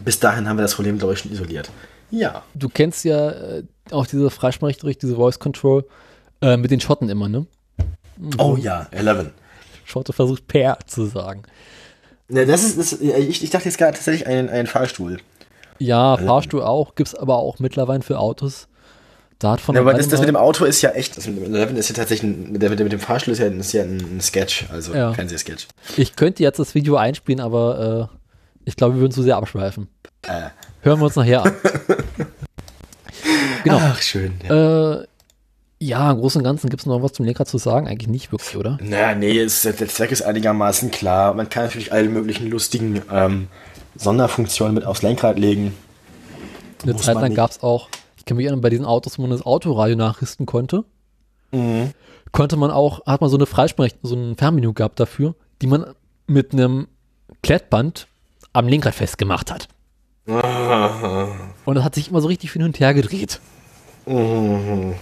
bis 0.00 0.20
dahin 0.20 0.48
haben 0.48 0.56
wir 0.56 0.62
das 0.62 0.74
Problem, 0.74 0.98
glaube 0.98 1.14
ich, 1.14 1.20
schon 1.20 1.32
isoliert. 1.32 1.70
Ja. 2.10 2.42
Du 2.54 2.68
kennst 2.68 3.04
ja 3.04 3.30
äh, 3.30 3.62
auch 3.90 4.06
diese 4.06 4.30
Freisprech 4.30 4.78
durch 4.78 4.98
diese 4.98 5.16
Voice 5.16 5.38
Control 5.38 5.84
äh, 6.40 6.56
mit 6.56 6.70
den 6.70 6.80
Schotten 6.80 7.08
immer, 7.08 7.28
ne? 7.28 7.46
Oh 8.38 8.56
ja, 8.56 8.86
11. 8.90 9.30
Schotte 9.84 10.12
versucht 10.12 10.46
Per 10.48 10.78
zu 10.86 11.06
sagen. 11.06 11.42
Ja, 12.28 12.44
das 12.44 12.62
ist, 12.64 12.78
das, 12.78 12.92
ich, 13.00 13.42
ich 13.42 13.50
dachte 13.50 13.66
jetzt 13.66 13.78
gerade 13.78 13.94
tatsächlich 13.94 14.26
einen, 14.26 14.48
einen 14.48 14.66
Fahrstuhl. 14.66 15.18
Ja, 15.78 16.16
Fahrstuhl 16.16 16.62
auch, 16.62 16.94
gibt's 16.94 17.14
aber 17.14 17.36
auch 17.36 17.58
mittlerweile 17.58 18.02
für 18.02 18.18
Autos. 18.18 18.68
Da 19.38 19.52
hat 19.52 19.60
von 19.60 19.76
Ja, 19.76 19.82
aber 19.82 19.94
das, 19.94 20.08
das 20.08 20.18
mit 20.18 20.28
dem 20.28 20.36
Auto 20.36 20.64
ist 20.64 20.82
ja 20.82 20.90
echt, 20.90 21.16
das 21.16 21.28
mit 21.28 21.36
dem 21.46 21.54
11 21.54 21.72
ist 21.74 21.88
ja 21.90 21.94
tatsächlich, 21.94 22.28
ein, 22.28 22.52
mit, 22.52 22.60
mit 22.62 22.92
dem 22.92 22.98
Fahrstuhl 22.98 23.32
ist 23.32 23.38
ja, 23.38 23.46
ist 23.46 23.72
ja 23.72 23.84
ein 23.84 24.20
Sketch, 24.20 24.66
also 24.72 24.92
Ja. 24.94 25.12
Fernsehsketch. 25.12 25.68
Ich 25.96 26.16
könnte 26.16 26.42
jetzt 26.42 26.58
das 26.58 26.74
Video 26.74 26.96
einspielen, 26.96 27.40
aber 27.40 28.10
äh, 28.12 28.17
ich 28.68 28.76
glaube, 28.76 28.94
wir 28.94 29.00
würden 29.00 29.12
zu 29.12 29.22
sehr 29.22 29.36
abschweifen. 29.36 29.88
Äh. 30.26 30.50
Hören 30.82 31.00
wir 31.00 31.06
uns 31.06 31.16
nachher 31.16 31.42
an. 31.42 31.52
genau. 33.64 33.78
Ach, 33.80 34.02
schön. 34.02 34.34
Ja. 34.46 35.00
Äh, 35.00 35.06
ja, 35.80 36.10
im 36.10 36.18
Großen 36.18 36.40
und 36.40 36.44
Ganzen 36.44 36.68
gibt 36.68 36.82
es 36.82 36.86
noch 36.86 37.02
was 37.02 37.12
zum 37.12 37.24
Lenkrad 37.24 37.48
zu 37.48 37.56
sagen? 37.56 37.88
Eigentlich 37.88 38.08
nicht 38.08 38.30
wirklich, 38.30 38.56
oder? 38.56 38.78
Naja, 38.82 39.14
nee, 39.14 39.38
es, 39.38 39.62
der 39.62 39.88
Zweck 39.88 40.12
ist 40.12 40.22
einigermaßen 40.22 40.90
klar. 40.90 41.32
Man 41.34 41.48
kann 41.48 41.64
natürlich 41.64 41.92
alle 41.92 42.08
möglichen 42.08 42.50
lustigen 42.50 43.00
ähm, 43.10 43.48
Sonderfunktionen 43.96 44.74
mit 44.74 44.84
aufs 44.84 45.02
Lenkrad 45.02 45.38
legen. 45.38 45.74
Eine 46.82 46.92
Muss 46.92 47.02
Zeit 47.02 47.14
lang 47.14 47.34
gab 47.34 47.50
es 47.50 47.62
auch, 47.62 47.88
ich 48.18 48.26
kann 48.26 48.36
mich 48.36 48.44
erinnern, 48.44 48.60
bei 48.60 48.70
diesen 48.70 48.84
Autos, 48.84 49.18
wo 49.18 49.22
man 49.22 49.30
das 49.30 49.46
Autoradio 49.46 49.96
nachrüsten 49.96 50.46
konnte, 50.46 50.84
Mhm. 51.50 51.92
konnte 52.30 52.58
man 52.58 52.70
auch, 52.70 53.06
hat 53.06 53.22
man 53.22 53.30
so 53.30 53.38
eine 53.38 53.46
Freisprech, 53.46 53.94
so 54.02 54.14
ein 54.14 54.36
Fernmenü 54.36 54.74
gehabt 54.74 55.00
dafür, 55.00 55.34
die 55.62 55.66
man 55.66 55.94
mit 56.26 56.52
einem 56.52 56.88
Klettband 57.42 58.06
am 58.52 58.68
Lenkrad 58.68 58.94
festgemacht 58.94 59.50
hat. 59.52 59.68
Und 61.64 61.74
das 61.74 61.84
hat 61.84 61.94
sich 61.94 62.10
immer 62.10 62.20
so 62.20 62.28
richtig 62.28 62.52
hin 62.52 62.62
und 62.62 62.78
her 62.80 62.94
gedreht. 62.94 63.40
Mhm. 64.06 64.94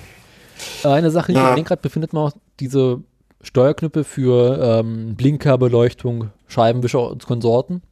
Eine 0.84 1.10
Sache, 1.10 1.32
die 1.32 1.38
Ja. 1.38 1.48
am 1.50 1.54
Lenkrad 1.56 1.82
befindet 1.82 2.12
man 2.12 2.24
auch 2.28 2.32
diese 2.60 3.00
Steuerknüppel 3.42 4.04
für 4.04 4.80
ähm, 4.80 5.14
Blinkerbeleuchtung, 5.16 6.30
Scheibenwischer 6.48 7.10
und 7.10 7.26
Konsorten. 7.26 7.82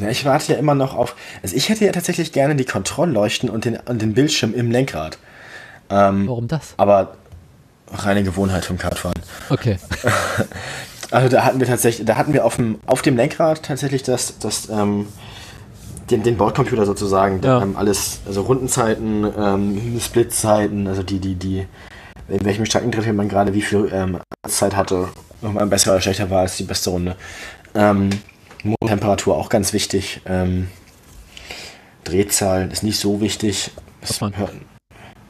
Ja, 0.00 0.08
ich 0.10 0.24
warte 0.24 0.52
ja 0.52 0.58
immer 0.58 0.74
noch 0.74 0.94
auf. 0.94 1.16
Also 1.42 1.56
ich 1.56 1.68
hätte 1.68 1.84
ja 1.84 1.92
tatsächlich 1.92 2.32
gerne 2.32 2.54
die 2.54 2.64
Kontrollleuchten 2.64 3.50
und 3.50 3.64
den, 3.64 3.76
und 3.78 4.00
den 4.00 4.14
Bildschirm 4.14 4.54
im 4.54 4.70
Lenkrad. 4.70 5.18
Ähm, 5.90 6.28
Warum 6.28 6.46
das? 6.48 6.74
Aber 6.76 7.16
reine 7.90 8.22
Gewohnheit 8.22 8.64
vom 8.64 8.78
Kartfahren. 8.78 9.20
Okay. 9.50 9.78
Also 11.10 11.28
da 11.28 11.44
hatten 11.44 11.58
wir 11.60 11.66
tatsächlich, 11.66 12.06
da 12.06 12.16
hatten 12.16 12.32
wir 12.32 12.44
auf 12.44 12.56
dem, 12.56 12.78
auf 12.86 13.00
dem 13.02 13.16
Lenkrad 13.16 13.62
tatsächlich 13.62 14.02
das, 14.02 14.38
das, 14.38 14.68
ähm, 14.68 15.06
den, 16.10 16.22
den 16.22 16.36
Bordcomputer 16.36 16.84
sozusagen, 16.86 17.40
Ja. 17.42 17.62
ähm, 17.62 17.76
alles, 17.76 18.20
also 18.26 18.42
Rundenzeiten, 18.42 19.26
ähm, 19.38 20.00
Splitzeiten, 20.00 20.86
also 20.86 21.02
die, 21.02 21.18
die, 21.18 21.34
die, 21.34 21.66
in 22.28 22.44
welchem 22.44 22.66
Streckentritt 22.66 23.14
man 23.14 23.28
gerade 23.28 23.54
wie 23.54 23.62
viel 23.62 23.88
ähm, 23.92 24.18
Zeit 24.46 24.76
hatte, 24.76 25.08
ob 25.42 25.52
man 25.54 25.70
besser 25.70 25.92
oder 25.92 26.00
schlechter 26.00 26.28
war 26.30 26.40
als 26.40 26.56
die 26.58 26.64
beste 26.64 26.90
Runde. 26.90 27.16
Ähm, 27.74 28.10
Motortemperatur 28.64 29.36
auch 29.36 29.48
ganz 29.48 29.72
wichtig. 29.72 30.20
Ähm, 30.26 30.68
Drehzahl 32.04 32.70
ist 32.72 32.82
nicht 32.82 32.98
so 32.98 33.20
wichtig. 33.20 33.70
Das 34.00 34.20
man- 34.20 34.32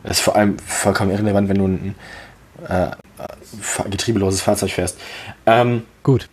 ist 0.04 0.20
vor 0.20 0.36
allem 0.36 0.58
vollkommen 0.60 1.10
irrelevant, 1.10 1.48
wenn 1.48 1.58
du 1.58 1.66
ein 1.66 1.94
äh, 2.66 2.88
getriebeloses 3.90 4.40
Fahrzeug 4.42 4.70
fährst. 4.72 4.98
Ähm, 5.46 5.82
Gut. 6.02 6.28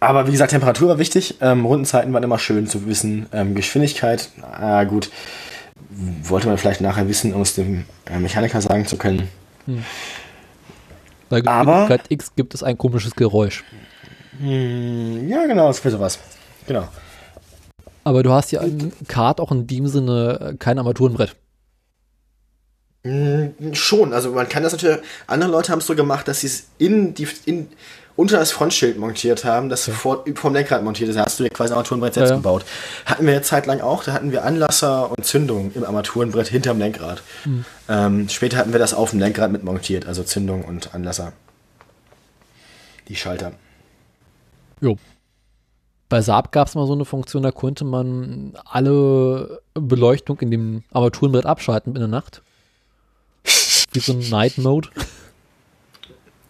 aber 0.00 0.26
wie 0.26 0.32
gesagt, 0.32 0.50
Temperatur 0.50 0.88
war 0.88 0.98
wichtig. 0.98 1.36
Ähm, 1.40 1.64
Rundenzeiten 1.64 2.12
waren 2.12 2.22
immer 2.22 2.38
schön 2.38 2.66
zu 2.66 2.86
wissen. 2.86 3.26
Ähm, 3.32 3.54
Geschwindigkeit, 3.54 4.28
ah, 4.42 4.84
gut. 4.84 5.10
Wollte 6.22 6.48
man 6.48 6.58
vielleicht 6.58 6.80
nachher 6.80 7.08
wissen, 7.08 7.32
um 7.34 7.42
es 7.42 7.54
dem 7.54 7.84
äh, 8.06 8.18
Mechaniker 8.18 8.60
sagen 8.60 8.86
zu 8.86 8.96
können. 8.96 9.28
Bei 11.28 11.42
Aber- 11.46 11.88
X 12.08 12.34
gibt 12.36 12.54
es 12.54 12.62
ein 12.62 12.76
komisches 12.78 13.14
Geräusch. 13.14 13.64
Hm, 14.38 15.28
ja, 15.28 15.46
genau, 15.46 15.70
ist 15.70 15.78
für 15.80 15.90
sowas. 15.90 16.18
Genau. 16.66 16.88
Aber 18.02 18.22
du 18.22 18.32
hast 18.32 18.50
ja 18.52 18.60
im 18.60 18.92
Kart 19.08 19.40
auch 19.40 19.50
in 19.52 19.66
dem 19.66 19.86
Sinne 19.86 20.38
äh, 20.52 20.56
kein 20.56 20.78
Armaturenbrett. 20.78 21.34
Hm, 23.06 23.74
schon, 23.74 24.14
also 24.14 24.32
man 24.32 24.48
kann 24.48 24.62
das 24.62 24.72
natürlich. 24.72 24.98
Andere 25.26 25.50
Leute 25.50 25.70
haben 25.70 25.80
es 25.80 25.86
so 25.86 25.94
gemacht, 25.94 26.26
dass 26.26 26.40
sie 26.40 26.46
es 26.46 26.68
in 26.78 27.12
die 27.12 27.28
in, 27.44 27.68
unter 28.16 28.38
das 28.38 28.52
Frontschild 28.52 28.96
montiert 28.98 29.44
haben, 29.44 29.68
das 29.68 29.88
vor, 29.88 30.24
vom 30.36 30.54
Lenkrad 30.54 30.82
montiert 30.82 31.10
ist. 31.10 31.16
Da 31.16 31.24
hast 31.24 31.38
du 31.38 31.44
dir 31.44 31.50
quasi 31.50 31.72
ein 31.72 31.76
Armaturenbrett 31.76 32.14
selbst 32.14 32.30
Ja, 32.30 32.36
ja. 32.36 32.40
gebaut. 32.40 32.64
Hatten 33.04 33.26
wir 33.26 33.32
eine 33.32 33.42
Zeit 33.42 33.66
lang 33.66 33.80
auch, 33.80 34.04
da 34.04 34.12
hatten 34.12 34.32
wir 34.32 34.44
Anlasser 34.44 35.10
und 35.10 35.24
Zündung 35.26 35.72
im 35.74 35.84
Armaturenbrett 35.84 36.48
hinterm 36.48 36.78
Lenkrad. 36.78 37.22
Hm. 37.42 37.64
Ähm, 37.88 38.28
später 38.30 38.56
hatten 38.56 38.72
wir 38.72 38.78
das 38.78 38.94
auf 38.94 39.10
dem 39.10 39.18
Lenkrad 39.18 39.52
mit 39.52 39.64
montiert, 39.64 40.06
also 40.06 40.22
Zündung 40.22 40.64
und 40.64 40.94
Anlasser. 40.94 41.32
Die 43.08 43.16
Schalter. 43.16 43.52
Jo. 44.80 44.96
Bei 46.08 46.22
Saab 46.22 46.52
gab 46.52 46.68
es 46.68 46.74
mal 46.74 46.86
so 46.86 46.94
eine 46.94 47.04
Funktion, 47.04 47.42
da 47.42 47.50
konnte 47.50 47.84
man 47.84 48.54
alle 48.64 49.60
Beleuchtung 49.74 50.38
in 50.40 50.50
dem 50.50 50.84
Armaturenbrett 50.92 51.44
abschalten 51.44 51.94
in 51.94 52.00
der 52.00 52.08
Nacht. 52.08 52.43
Wie 53.94 54.00
so 54.00 54.12
ein 54.12 54.28
Night 54.28 54.58
Mode. 54.58 54.88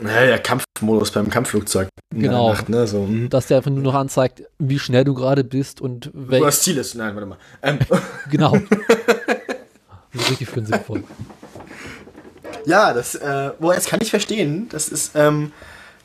Ja, 0.01 0.27
der 0.27 0.39
Kampfmodus 0.39 1.13
beim 1.13 1.31
Kampfflugzeug. 1.31 1.89
Genau. 2.11 2.51
Nacht, 2.51 2.69
ne, 2.69 2.87
so, 2.87 3.07
hm. 3.07 3.31
Dass 3.31 3.47
der 3.47 3.59
einfach 3.59 3.71
nur 3.71 3.83
noch 3.83 3.95
anzeigt, 3.95 4.43
wie 4.59 4.79
schnell 4.79 5.05
du 5.05 5.15
gerade 5.15 5.45
bist 5.45 5.81
und 5.81 6.11
Wo 6.13 6.31
welch. 6.33 6.45
das 6.45 6.63
Ziel 6.63 6.79
ist. 6.79 6.95
Nein, 6.95 7.15
warte 7.15 7.27
mal. 7.27 7.39
Ähm, 7.63 7.79
Genau. 8.31 8.53
richtig 10.15 10.49
für 10.49 10.61
den 10.61 10.67
sinnvoll. 10.67 11.05
Ja, 12.67 12.93
das, 12.93 13.15
äh, 13.15 13.51
wo 13.59 13.73
jetzt 13.73 13.89
kann 13.89 14.01
ich 14.01 14.11
verstehen. 14.11 14.69
Das 14.71 14.89
ist, 14.89 15.13
ähm, 15.15 15.53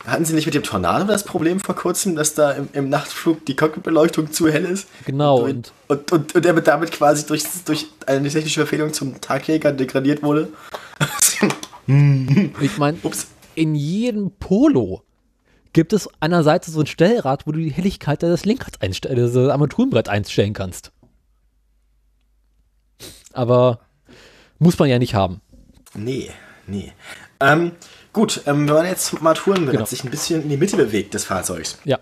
hatten 0.05 0.25
Sie 0.25 0.33
nicht 0.33 0.45
mit 0.45 0.55
dem 0.55 0.63
Tornado 0.63 1.05
das 1.05 1.23
Problem 1.23 1.59
vor 1.59 1.75
kurzem, 1.75 2.15
dass 2.15 2.33
da 2.33 2.51
im, 2.51 2.69
im 2.73 2.89
Nachtflug 2.89 3.45
die 3.45 3.55
Cockpitbeleuchtung 3.55 4.31
zu 4.31 4.49
hell 4.49 4.65
ist? 4.65 4.87
Genau. 5.05 5.39
Und, 5.41 5.71
Und 5.87 6.11
und, 6.11 6.11
und, 6.11 6.35
und 6.35 6.45
der 6.45 6.53
damit 6.53 6.91
quasi 6.91 7.25
durch, 7.25 7.43
durch 7.65 7.87
eine 8.05 8.29
technische 8.29 8.61
Verfehlung 8.61 8.93
zum 8.93 9.19
Tagjäger 9.21 9.71
degradiert 9.71 10.23
wurde? 10.23 10.49
ich 12.61 12.77
meine, 12.77 12.97
in 13.55 13.75
jedem 13.75 14.31
Polo 14.31 15.03
gibt 15.73 15.93
es 15.93 16.09
Seite 16.43 16.71
so 16.71 16.79
ein 16.81 16.85
Stellrad, 16.85 17.47
wo 17.47 17.51
du 17.51 17.59
die 17.59 17.71
Helligkeit 17.71 18.21
des 18.21 18.45
Lenkrads 18.45 18.81
einstellen, 18.81 19.17
das 19.17 19.35
Armaturenbrett 19.35 20.09
einstellen 20.09 20.53
kannst. 20.53 20.91
Aber 23.33 23.79
muss 24.59 24.77
man 24.77 24.89
ja 24.89 24.99
nicht 24.99 25.13
haben. 25.13 25.41
Nee, 25.95 26.31
nee. 26.67 26.93
Ähm, 27.39 27.71
gut, 28.13 28.41
ähm, 28.45 28.67
wenn 28.67 28.75
man 28.75 28.85
jetzt 28.85 29.13
mit 29.13 29.21
Armaturenbrett 29.21 29.73
Genau. 29.73 29.85
sich 29.85 30.03
ein 30.03 30.11
bisschen 30.11 30.43
in 30.43 30.49
die 30.49 30.57
Mitte 30.57 30.77
bewegt 30.77 31.13
des 31.13 31.25
Fahrzeugs, 31.25 31.77
Ja. 31.85 31.99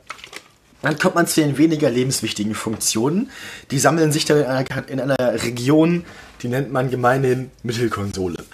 Dann 0.84 0.98
kommt 1.00 1.16
man 1.16 1.26
zu 1.26 1.42
den 1.42 1.58
weniger 1.58 1.90
lebenswichtigen 1.90 2.54
Funktionen. 2.54 3.32
Die 3.72 3.80
sammeln 3.80 4.12
sich 4.12 4.26
dann 4.26 4.38
in 4.38 4.46
einer, 4.46 4.90
in 4.90 5.00
einer 5.00 5.44
Region, 5.44 6.06
die 6.44 6.50
nennt 6.50 6.72
man 6.72 6.92
gemeinhin 6.92 7.50
Mittelkonsole. 7.64 8.46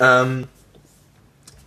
Ähm, 0.00 0.44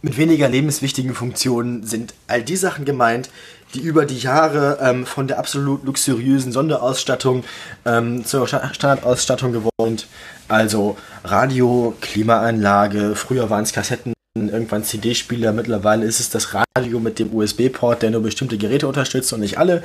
mit 0.01 0.17
weniger 0.17 0.49
lebenswichtigen 0.49 1.15
Funktionen 1.15 1.85
sind 1.85 2.13
all 2.27 2.43
die 2.43 2.57
Sachen 2.57 2.83
gemeint, 2.83 3.29
die 3.73 3.79
über 3.79 4.05
die 4.05 4.19
Jahre 4.19 4.77
ähm, 4.81 5.05
von 5.05 5.27
der 5.27 5.39
absolut 5.39 5.85
luxuriösen 5.85 6.51
Sonderausstattung 6.51 7.43
ähm, 7.85 8.25
zur 8.25 8.47
Sta- 8.47 8.73
Standardausstattung 8.73 9.53
geworden 9.53 9.71
sind. 9.97 10.07
Also 10.49 10.97
Radio, 11.23 11.95
Klimaanlage, 12.01 13.15
früher 13.15 13.49
waren 13.49 13.63
es 13.63 13.71
Kassetten, 13.71 14.13
irgendwann 14.37 14.83
CD-Spieler, 14.83 15.53
mittlerweile 15.53 16.05
ist 16.05 16.19
es 16.19 16.29
das 16.29 16.49
Radio 16.53 16.99
mit 16.99 17.17
dem 17.19 17.33
USB-Port, 17.33 18.01
der 18.01 18.11
nur 18.11 18.21
bestimmte 18.23 18.57
Geräte 18.57 18.87
unterstützt 18.87 19.31
und 19.31 19.39
nicht 19.39 19.57
alle. 19.57 19.83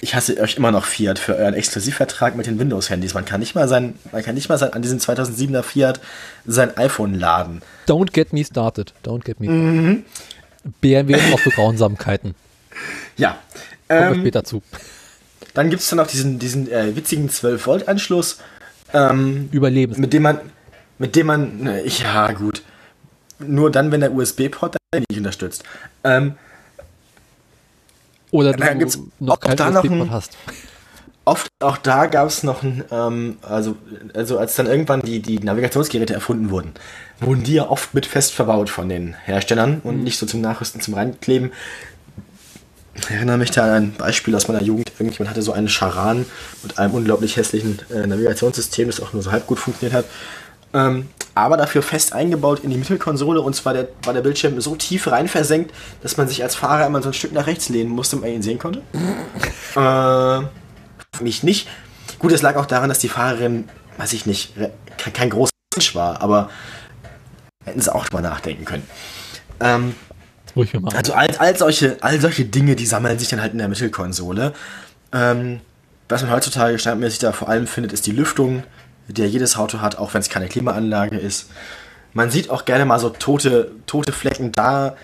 Ich 0.00 0.14
hasse 0.14 0.38
euch 0.40 0.56
immer 0.56 0.70
noch 0.70 0.84
Fiat 0.84 1.18
für 1.18 1.34
euren 1.34 1.54
Exklusivvertrag 1.54 2.36
mit 2.36 2.46
den 2.46 2.58
Windows-Handys. 2.58 3.14
Man 3.14 3.24
kann 3.24 3.40
nicht 3.40 3.54
mal 3.54 3.66
sein, 3.68 3.94
man 4.12 4.22
kann 4.22 4.34
nicht 4.36 4.48
mal 4.48 4.56
sein, 4.58 4.72
an 4.72 4.82
diesem 4.82 4.98
2007er 4.98 5.62
Fiat 5.62 6.00
sein 6.46 6.76
iPhone 6.76 7.14
laden. 7.18 7.62
Don't 7.88 8.12
get 8.12 8.32
me 8.32 8.44
started. 8.44 8.94
Don't 9.04 9.24
get 9.24 9.40
me 9.40 9.46
started. 9.46 10.04
BMW 10.80 11.14
hat 11.20 11.32
auch 11.32 11.40
so 11.40 11.50
Grausamkeiten. 11.50 12.34
Ja. 13.16 13.38
Kommen 13.88 14.14
Ähm, 14.14 14.20
später 14.20 14.44
zu. 14.44 14.62
dann 15.54 15.68
gibt 15.70 15.82
es 15.82 15.88
dann 15.88 15.96
noch 15.96 16.06
diesen, 16.06 16.38
diesen 16.38 16.70
äh, 16.70 16.94
witzigen 16.94 17.28
12-Volt-Anschluss, 17.28 18.38
ähm, 18.94 19.48
Überlebens. 19.50 19.98
mit 19.98 20.12
dem 20.12 20.22
man, 20.22 20.38
mit 20.98 21.16
dem 21.16 21.26
man, 21.26 21.58
ne, 21.58 21.84
ja 21.84 22.30
gut, 22.30 22.62
nur 23.40 23.72
dann, 23.72 23.90
wenn 23.90 24.00
der 24.02 24.12
USB-Port 24.12 24.76
nicht 24.94 25.18
unterstützt. 25.18 25.64
Ähm, 26.04 26.34
Oder 28.30 28.52
du 28.52 28.58
dann 28.58 28.78
gibt's 28.78 28.98
noch 29.20 29.40
kein 29.40 29.56
da 29.56 29.70
noch 29.70 29.84
USB-Port 29.84 30.08
ein- 30.08 30.10
hast. 30.10 30.36
Oft, 31.24 31.48
auch 31.60 31.76
da 31.76 32.06
gab 32.06 32.26
es 32.28 32.42
noch 32.42 32.62
ein, 32.62 32.84
ähm, 32.90 33.36
also, 33.42 33.76
also 34.14 34.38
als 34.38 34.54
dann 34.56 34.66
irgendwann 34.66 35.02
die, 35.02 35.20
die 35.20 35.38
Navigationsgeräte 35.38 36.14
erfunden 36.14 36.48
wurden, 36.50 36.72
wurden 37.20 37.42
die 37.42 37.52
ja 37.54 37.68
oft 37.68 37.92
mit 37.92 38.06
fest 38.06 38.32
verbaut 38.32 38.70
von 38.70 38.88
den 38.88 39.14
Herstellern 39.24 39.82
und 39.84 40.02
nicht 40.02 40.18
so 40.18 40.24
zum 40.24 40.40
Nachrüsten, 40.40 40.80
zum 40.80 40.94
Reinkleben. 40.94 41.52
Ich 42.94 43.10
erinnere 43.10 43.36
mich 43.36 43.50
da 43.50 43.64
an 43.64 43.70
ein 43.70 43.92
Beispiel 43.92 44.34
aus 44.34 44.48
meiner 44.48 44.62
Jugend. 44.62 44.90
Irgendjemand 44.98 45.28
hatte 45.30 45.42
so 45.42 45.52
einen 45.52 45.68
Charan 45.68 46.24
mit 46.62 46.78
einem 46.78 46.94
unglaublich 46.94 47.36
hässlichen 47.36 47.78
äh, 47.94 48.06
Navigationssystem, 48.06 48.88
das 48.88 49.00
auch 49.00 49.12
nur 49.12 49.22
so 49.22 49.30
halb 49.30 49.46
gut 49.46 49.58
funktioniert 49.58 49.94
hat. 49.94 50.06
Ähm, 50.72 51.08
aber 51.34 51.56
dafür 51.56 51.82
fest 51.82 52.12
eingebaut 52.12 52.60
in 52.64 52.70
die 52.70 52.76
Mittelkonsole 52.76 53.40
und 53.40 53.54
zwar 53.54 53.72
der, 53.72 53.88
war 54.02 54.12
der 54.12 54.22
Bildschirm 54.22 54.60
so 54.60 54.74
tief 54.74 55.06
rein 55.06 55.28
versenkt, 55.28 55.72
dass 56.02 56.16
man 56.16 56.26
sich 56.26 56.42
als 56.42 56.56
Fahrer 56.56 56.86
immer 56.86 57.00
so 57.00 57.10
ein 57.10 57.14
Stück 57.14 57.32
nach 57.32 57.46
rechts 57.46 57.68
lehnen 57.68 57.90
musste, 57.90 58.16
man 58.16 58.30
ihn 58.30 58.42
sehen 58.42 58.58
konnte. 58.58 58.82
äh, 59.76 61.22
mich 61.22 61.42
nicht. 61.42 61.68
Gut, 62.18 62.32
es 62.32 62.42
lag 62.42 62.56
auch 62.56 62.66
daran, 62.66 62.88
dass 62.88 62.98
die 62.98 63.08
Fahrerin, 63.08 63.68
weiß 63.98 64.12
ich 64.12 64.26
nicht, 64.26 64.54
kein, 64.96 65.12
kein 65.12 65.30
großer 65.30 65.52
Mensch 65.74 65.94
war, 65.94 66.20
aber 66.20 66.50
hätten 67.64 67.80
sie 67.80 67.94
auch 67.94 68.06
drüber 68.06 68.22
nachdenken 68.22 68.64
können. 68.64 68.86
Ähm, 69.60 69.94
mal 70.54 70.94
also 70.94 71.12
all, 71.12 71.28
all, 71.38 71.56
solche, 71.56 71.98
all 72.00 72.20
solche 72.20 72.44
Dinge, 72.44 72.74
die 72.74 72.86
sammeln 72.86 73.18
sich 73.18 73.28
dann 73.28 73.40
halt 73.40 73.52
in 73.52 73.58
der 73.58 73.68
Mittelkonsole. 73.68 74.54
Ähm, 75.12 75.60
was 76.08 76.22
man 76.22 76.32
heutzutage 76.32 76.78
standardmäßig 76.78 77.20
da 77.20 77.32
vor 77.32 77.48
allem 77.48 77.66
findet, 77.66 77.92
ist 77.92 78.06
die 78.06 78.12
Lüftung, 78.12 78.64
ja 79.16 79.24
jedes 79.24 79.56
Auto 79.56 79.80
hat, 79.80 79.96
auch 79.96 80.12
wenn 80.14 80.20
es 80.20 80.28
keine 80.28 80.48
Klimaanlage 80.48 81.16
ist. 81.18 81.50
Man 82.12 82.30
sieht 82.30 82.50
auch 82.50 82.64
gerne 82.64 82.84
mal 82.84 82.98
so 82.98 83.10
tote, 83.10 83.70
tote 83.86 84.12
Flecken 84.12 84.52
da, 84.52 84.96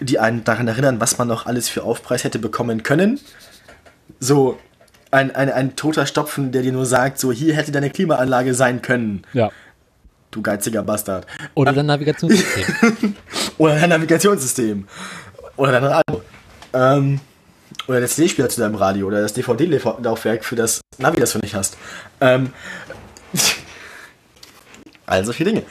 die 0.00 0.18
einen 0.18 0.44
daran 0.44 0.68
erinnern, 0.68 1.00
was 1.00 1.18
man 1.18 1.28
noch 1.28 1.46
alles 1.46 1.68
für 1.68 1.82
Aufpreis 1.84 2.24
hätte 2.24 2.38
bekommen 2.38 2.82
können. 2.82 3.20
So 4.18 4.58
ein, 5.10 5.34
ein, 5.34 5.50
ein 5.50 5.76
toter 5.76 6.06
Stopfen, 6.06 6.52
der 6.52 6.62
dir 6.62 6.72
nur 6.72 6.86
sagt, 6.86 7.18
so 7.18 7.32
hier 7.32 7.54
hätte 7.54 7.72
deine 7.72 7.90
Klimaanlage 7.90 8.54
sein 8.54 8.80
können, 8.82 9.22
Ja. 9.32 9.50
du 10.30 10.42
geiziger 10.42 10.82
Bastard. 10.82 11.26
Oder 11.54 11.72
dein 11.72 11.86
Navigationssystem. 11.86 13.14
Oder 13.58 13.78
dein 13.78 13.88
Navigationssystem. 13.90 14.86
Oder 15.56 15.72
dein 15.72 15.84
Radio. 15.84 16.22
Ähm, 16.72 17.20
oder 17.86 17.98
der 18.00 18.08
CD-Spieler 18.08 18.48
zu 18.48 18.60
deinem 18.60 18.76
Radio. 18.76 19.06
Oder 19.08 19.20
das 19.20 19.32
DVD-Laufwerk 19.34 20.44
für 20.44 20.56
das 20.56 20.80
Navi, 20.98 21.18
das 21.20 21.32
du 21.32 21.38
nicht 21.40 21.54
hast. 21.54 21.76
Ähm, 22.20 22.52
all 25.06 25.24
solche 25.24 25.44
Dinge. 25.44 25.62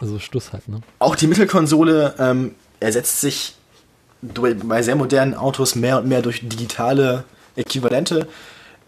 also 0.00 0.18
Schluss 0.18 0.52
halt, 0.52 0.68
ne? 0.68 0.80
Auch 0.98 1.16
die 1.16 1.26
Mittelkonsole 1.26 2.14
ähm, 2.18 2.54
ersetzt 2.80 3.20
sich 3.20 3.54
bei 4.22 4.82
sehr 4.82 4.96
modernen 4.96 5.34
Autos 5.34 5.74
mehr 5.74 5.98
und 5.98 6.06
mehr 6.06 6.22
durch 6.22 6.40
digitale 6.48 7.24
Äquivalente. 7.56 8.28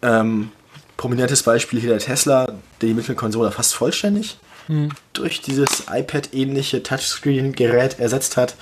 Ähm, 0.03 0.51
prominentes 0.97 1.43
Beispiel 1.43 1.81
hier 1.81 1.91
der 1.91 1.99
Tesla, 1.99 2.47
der 2.81 2.89
die 2.89 2.95
Mittelkonsole 2.95 3.51
fast 3.51 3.75
vollständig 3.75 4.39
hm. 4.67 4.91
durch 5.13 5.41
dieses 5.41 5.85
iPad-ähnliche 5.91 6.83
Touchscreen-Gerät 6.83 7.99
ersetzt 7.99 8.37
hat. 8.37 8.55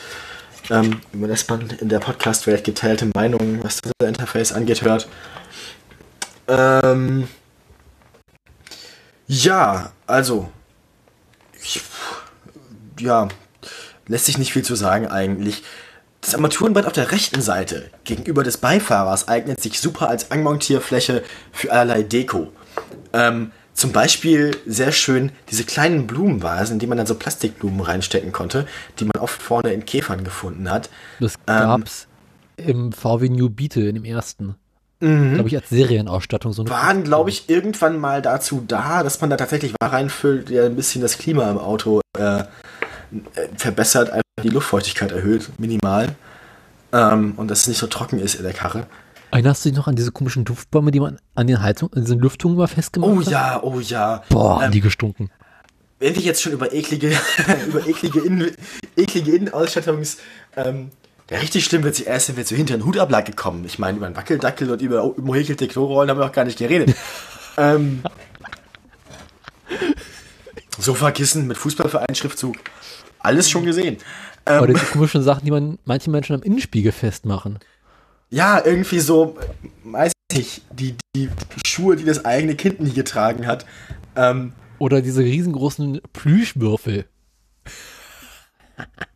Ähm, 0.71 1.01
über 1.13 1.29
das 1.29 1.49
man 1.49 1.71
in 1.71 1.89
der 1.89 1.99
Podcast-Welt 1.99 2.65
geteilte 2.65 3.11
Meinungen, 3.15 3.63
was 3.63 3.81
das 3.81 3.93
Interface 4.07 4.53
angeht, 4.53 4.83
hört. 4.83 5.09
Ähm, 6.47 7.29
ja, 9.33 9.93
also. 10.07 10.53
Ich, 11.63 11.81
ja, 12.99 13.29
lässt 14.07 14.27
sich 14.27 14.37
nicht 14.37 14.53
viel 14.53 14.65
zu 14.65 14.75
sagen 14.75 15.07
eigentlich. 15.07 15.63
Das 16.21 16.35
Armaturenbrett 16.35 16.87
auf 16.87 16.93
der 16.93 17.11
rechten 17.11 17.41
Seite 17.41 17.91
gegenüber 18.05 18.43
des 18.43 18.59
Beifahrers 18.59 19.29
eignet 19.29 19.61
sich 19.61 19.81
super 19.81 20.09
als 20.09 20.31
Anmontierfläche 20.31 21.25
für 21.51 21.73
allerlei 21.73 22.03
Deko. 22.03 22.53
Ähm, 23.13 23.53
zum 23.73 23.93
Beispiel 23.93 24.57
sehr 24.67 24.93
schön 24.93 25.33
diese 25.51 25.65
kleinen 25.65 26.07
Blumenvasen, 26.07 26.75
in 26.75 26.79
die 26.79 26.87
man 26.87 26.99
dann 26.99 27.07
so 27.07 27.15
Plastikblumen 27.15 27.81
reinstecken 27.81 28.33
konnte, 28.33 28.67
die 28.99 29.05
man 29.05 29.21
oft 29.21 29.41
vorne 29.41 29.73
in 29.73 29.87
Käfern 29.87 30.25
gefunden 30.25 30.71
hat. 30.71 30.91
Das 31.21 31.35
gab's 31.47 32.07
ähm, 32.59 32.69
im 32.69 32.93
VW 32.93 33.31
New 33.31 33.49
Beetle, 33.49 33.89
in 33.89 33.95
dem 33.95 34.05
ersten. 34.05 34.57
Mhm. 35.03 35.35
Glaube 35.35 35.49
ich, 35.49 35.57
als 35.57 35.69
Serienausstattung. 35.69 36.53
So 36.53 36.69
waren, 36.69 37.03
glaube 37.03 37.29
ich, 37.29 37.51
irgendwann 37.51 37.99
mal 37.99 38.23
dazu 38.23 38.63
da, 38.67 39.03
dass 39.03 39.21
man 39.21 39.31
da 39.31 39.37
tatsächlich 39.37 39.75
was 39.81 39.93
reinfüllt, 39.93 40.49
der 40.49 40.67
ein 40.67 40.77
bisschen 40.77 41.03
das 41.03 41.19
Klima 41.19 41.51
im 41.51 41.59
Auto 41.59 42.01
äh, 42.17 42.45
verbessert, 43.57 44.11
einfach 44.11 44.23
die 44.45 44.49
Luftfeuchtigkeit 44.49 45.11
erhöht, 45.11 45.51
minimal. 45.59 46.15
Ähm, 46.93 47.35
und 47.37 47.51
dass 47.51 47.63
es 47.63 47.67
nicht 47.67 47.79
so 47.79 47.89
trocken 47.89 48.21
ist 48.21 48.37
in 48.37 48.45
der 48.45 48.53
Karre. 48.53 48.87
Erinnerst 49.33 49.65
du 49.65 49.71
dich 49.71 49.77
noch 49.77 49.89
an 49.89 49.97
diese 49.97 50.13
komischen 50.13 50.45
Duftbäume, 50.45 50.93
die 50.93 51.01
man 51.01 51.19
an 51.35 51.49
den 51.49 51.61
Heizungen, 51.61 51.95
an 51.95 52.03
diesen 52.03 52.21
Lüftungen 52.21 52.57
mal 52.57 52.69
festgemacht 52.69 53.11
oh, 53.11 53.21
hat? 53.21 53.27
Oh 53.27 53.31
ja, 53.31 53.63
oh 53.63 53.81
ja. 53.81 54.23
Boah, 54.29 54.63
ähm, 54.63 54.71
die 54.71 54.81
gestunken. 54.81 55.31
Wenn 55.99 56.15
wir 56.15 56.23
jetzt 56.23 56.43
schon 56.43 56.53
über 56.53 56.73
eklige, 56.73 57.09
über 57.67 57.85
eklige, 57.89 58.21
Innen, 58.21 58.53
eklige 58.97 59.33
Innenausstattungs, 59.33 60.19
ähm, 60.57 60.91
ja, 61.33 61.39
richtig 61.39 61.65
schlimm 61.65 61.83
wird 61.83 61.95
sie 61.95 62.05
erst, 62.05 62.29
wenn 62.29 62.37
wir 62.37 62.45
zu 62.45 62.55
hinter 62.55 62.77
den 62.77 62.85
Hutablag 62.85 63.25
gekommen. 63.25 63.65
Ich 63.65 63.79
meine, 63.79 63.97
über 63.97 64.05
einen 64.05 64.17
Wackeldackel 64.17 64.71
und 64.71 64.83
über 64.83 65.03
umhäkelte 65.03 65.67
Klorollen 65.67 66.11
haben 66.11 66.19
wir 66.19 66.27
noch 66.27 66.33
gar 66.33 66.45
nicht 66.45 66.59
geredet. 66.59 66.95
ähm, 67.57 68.03
Sofakissen 70.79 71.47
mit 71.47 71.57
Fußballverein-Schriftzug. 71.57 72.57
Alles 73.19 73.49
schon 73.49 73.65
gesehen. 73.65 73.97
Ähm, 74.45 74.63
Oder 74.63 74.75
die 74.75 74.85
komischen 74.85 75.23
Sachen, 75.23 75.47
die 75.47 75.51
man 75.51 75.79
manche 75.87 76.11
Menschen 76.11 76.37
am 76.37 76.43
Innenspiegel 76.43 76.93
festmachen. 76.93 77.61
Ja, 78.29 78.63
irgendwie 78.63 79.01
so, 79.01 79.39
weiß 79.85 80.13
ich 80.33 80.37
nicht, 80.37 80.63
die, 80.71 80.97
die 81.17 81.31
Schuhe, 81.67 81.97
die 81.97 82.05
das 82.05 82.27
eigene 82.27 82.57
Kind 82.57 82.81
nie 82.81 82.93
getragen 82.93 83.47
hat. 83.47 83.65
Ähm, 84.17 84.53
Oder 84.79 85.01
diese 85.01 85.23
riesengroßen 85.23 86.03
Plüschwürfel. 86.13 87.07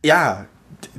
Ja, 0.03 0.47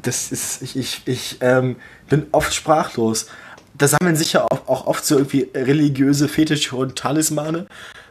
das 0.03 0.33
ist, 0.33 0.63
ich, 0.63 0.77
ich, 0.77 1.03
ich 1.07 1.39
ähm, 1.41 1.77
bin 2.09 2.27
oft 2.33 2.55
sprachlos. 2.55 3.27
Da 3.75 3.87
sammeln 3.87 4.17
sich 4.17 4.33
ja 4.33 4.45
auch, 4.45 4.69
auch 4.69 4.87
oft 4.87 5.05
so 5.05 5.17
irgendwie 5.17 5.51
religiöse 5.55 6.29
Fetische 6.29 6.77
und 6.77 6.97
Talismane. 6.97 7.67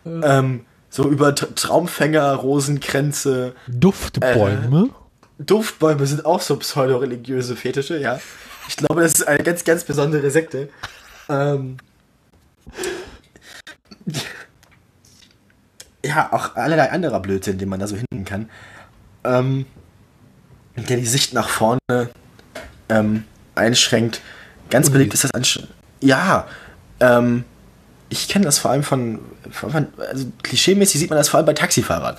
Ja. 0.05 0.39
Ähm, 0.39 0.65
so 0.89 1.09
über 1.09 1.35
Traumfänger, 1.35 2.33
Rosenkränze. 2.33 3.53
Duftbäume. 3.67 4.89
Äh, 4.89 5.43
Duftbäume 5.43 6.05
sind 6.07 6.25
auch 6.25 6.41
so 6.41 6.55
pseudo-religiöse 6.57 7.55
Fetische, 7.55 7.99
ja. 7.99 8.19
Ich 8.67 8.77
glaube, 8.77 9.01
das 9.01 9.13
ist 9.13 9.27
eine 9.27 9.43
ganz, 9.43 9.63
ganz 9.63 9.83
besondere 9.83 10.31
Sekte. 10.31 10.69
Ähm, 11.29 11.77
ja, 16.03 16.31
auch 16.31 16.55
allerlei 16.55 16.91
anderer 16.91 17.19
Blödsinn, 17.19 17.57
den 17.57 17.69
man 17.69 17.79
da 17.79 17.87
so 17.87 17.95
hinten 17.95 18.25
kann. 18.25 18.49
Ähm, 19.23 19.65
der 20.85 20.97
die 20.97 21.05
Sicht 21.05 21.33
nach 21.33 21.49
vorne 21.49 21.79
ähm, 22.89 23.23
einschränkt. 23.55 24.21
Ganz 24.69 24.89
beliebt 24.89 25.13
ist 25.13 25.23
das 25.23 25.31
Ansch 25.31 25.59
Ja, 26.01 26.47
ähm, 26.99 27.43
ich 28.09 28.27
kenne 28.27 28.45
das 28.45 28.59
vor 28.59 28.71
allem 28.71 28.83
von, 28.83 29.19
von, 29.49 29.87
also 30.09 30.27
klischeemäßig 30.43 31.01
sieht 31.01 31.09
man 31.09 31.17
das 31.17 31.29
vor 31.29 31.39
allem 31.39 31.45
bei 31.45 31.53
Taxifahrern, 31.53 32.17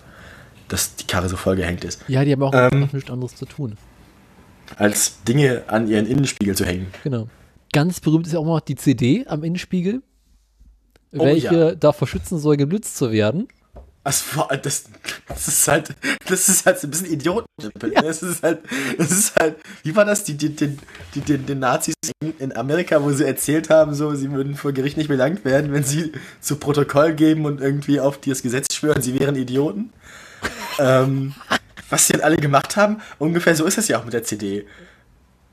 dass 0.68 0.96
die 0.96 1.06
Karre 1.06 1.28
so 1.28 1.36
vollgehängt 1.36 1.84
ist. 1.84 2.02
Ja, 2.08 2.24
die 2.24 2.32
haben 2.32 2.42
auch 2.42 2.52
ähm, 2.54 2.88
nichts 2.92 3.10
anderes 3.10 3.36
zu 3.36 3.46
tun. 3.46 3.76
Als 4.76 5.22
Dinge 5.22 5.62
an 5.68 5.88
ihren 5.88 6.06
Innenspiegel 6.06 6.54
zu 6.54 6.66
hängen. 6.66 6.88
Genau. 7.04 7.28
Ganz 7.72 8.00
berühmt 8.00 8.26
ist 8.26 8.32
ja 8.32 8.38
auch 8.38 8.44
noch 8.44 8.60
die 8.60 8.76
CD 8.76 9.26
am 9.26 9.44
Innenspiegel, 9.44 10.02
oh, 11.12 11.24
welche 11.24 11.54
ja. 11.54 11.74
davor 11.74 12.08
schützen 12.08 12.38
soll, 12.38 12.56
geblitzt 12.56 12.96
zu 12.96 13.12
werden. 13.12 13.48
Also, 14.08 14.42
das, 14.62 14.84
das 15.28 15.48
ist 15.48 15.68
halt, 15.68 15.94
das 16.26 16.48
ist 16.48 16.64
halt 16.64 16.82
ein 16.82 16.90
bisschen 16.90 17.12
Idioten. 17.12 17.46
Ja. 17.60 18.00
Das 18.00 18.22
ist 18.22 18.42
halt, 18.42 18.60
das 18.96 19.10
ist 19.10 19.38
halt, 19.38 19.56
wie 19.82 19.94
war 19.94 20.06
das, 20.06 20.24
die, 20.24 20.34
die, 20.34 20.48
die, 20.48 20.78
die, 21.14 21.36
den, 21.36 21.58
Nazis 21.58 21.94
in 22.38 22.56
Amerika, 22.56 23.02
wo 23.02 23.12
sie 23.12 23.26
erzählt 23.26 23.68
haben, 23.68 23.92
so, 23.92 24.14
sie 24.14 24.32
würden 24.32 24.56
vor 24.56 24.72
Gericht 24.72 24.96
nicht 24.96 25.08
belangt 25.08 25.44
werden, 25.44 25.74
wenn 25.74 25.84
sie 25.84 26.12
zu 26.40 26.56
Protokoll 26.56 27.12
geben 27.12 27.44
und 27.44 27.60
irgendwie 27.60 28.00
auf 28.00 28.18
das 28.18 28.40
Gesetz 28.40 28.74
schwören, 28.74 29.02
sie 29.02 29.20
wären 29.20 29.36
Idioten. 29.36 29.92
ähm, 30.78 31.34
was 31.90 32.06
sie 32.06 32.14
halt 32.14 32.24
alle 32.24 32.38
gemacht 32.38 32.78
haben, 32.78 33.02
ungefähr 33.18 33.54
so 33.54 33.66
ist 33.66 33.76
es 33.76 33.88
ja 33.88 34.00
auch 34.00 34.04
mit 34.04 34.14
der 34.14 34.24
CD. 34.24 34.66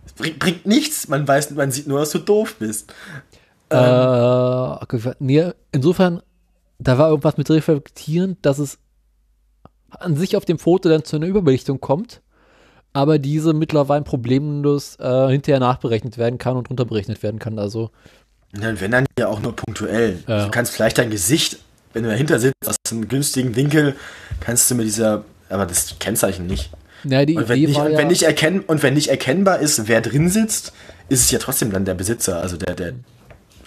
Es 0.06 0.14
bringt, 0.14 0.40
bringt 0.40 0.66
nichts, 0.66 1.10
man 1.10 1.28
weiß, 1.28 1.52
man 1.52 1.72
sieht 1.72 1.88
nur, 1.88 2.00
dass 2.00 2.12
du 2.12 2.20
doof 2.20 2.56
bist. 2.58 2.94
Äh, 3.68 3.76
okay, 3.76 5.12
nee, 5.20 5.52
insofern 5.74 6.22
da 6.80 6.98
war 6.98 7.10
irgendwas 7.10 7.38
mit 7.38 7.50
reflektieren, 7.50 8.38
dass 8.42 8.60
es 8.60 8.80
an 9.90 10.16
sich 10.16 10.36
auf 10.36 10.46
dem 10.46 10.60
Foto 10.60 10.90
dann 10.90 11.04
zu 11.04 11.16
einer 11.16 11.28
Überbelichtung 11.28 11.80
kommt, 11.80 12.22
aber 12.94 13.20
diese 13.20 13.54
mittlerweile 13.54 14.04
problemlos 14.04 14.98
äh, 15.00 15.30
hinterher 15.30 15.60
nachberechnet 15.60 16.18
werden 16.18 16.38
kann 16.38 16.58
und 16.58 16.70
unterberechnet 16.70 17.24
werden 17.24 17.40
kann. 17.40 17.60
Also 17.60 17.92
ja, 18.60 18.80
wenn 18.80 18.92
dann 18.92 19.06
ja 19.18 19.28
auch 19.28 19.42
nur 19.42 19.56
punktuell. 19.56 20.24
Ja. 20.28 20.46
Du 20.46 20.52
kannst 20.52 20.74
vielleicht 20.74 20.98
dein 20.98 21.10
Gesicht, 21.10 21.60
wenn 21.94 22.04
du 22.04 22.10
dahinter 22.10 22.40
sitzt, 22.40 22.68
aus 22.68 22.76
einem 22.92 23.08
günstigen 23.08 23.56
Winkel, 23.56 23.96
kannst 24.40 24.70
du 24.70 24.76
mit 24.76 24.86
dieser, 24.86 25.24
aber 25.50 25.66
das 25.66 25.98
Kennzeichen 26.00 26.48
nicht. 26.48 26.72
Ja, 27.04 27.26
die 27.26 27.38
und, 27.38 27.50
wenn 27.50 27.62
nicht, 27.62 27.76
ja 27.76 27.98
wenn 27.98 28.08
nicht 28.08 28.24
erkenn, 28.24 28.62
und 28.62 28.82
wenn 28.82 28.96
nicht 28.96 29.10
erkennbar 29.10 29.60
ist, 29.60 29.88
wer 29.88 30.02
drin 30.02 30.30
sitzt, 30.30 30.74
ist 31.10 31.22
es 31.22 31.32
ja 31.32 31.40
trotzdem 31.40 31.72
dann 31.72 31.86
der 31.86 31.94
Besitzer, 31.94 32.42
also 32.42 32.58
der, 32.58 32.76
der 32.76 32.94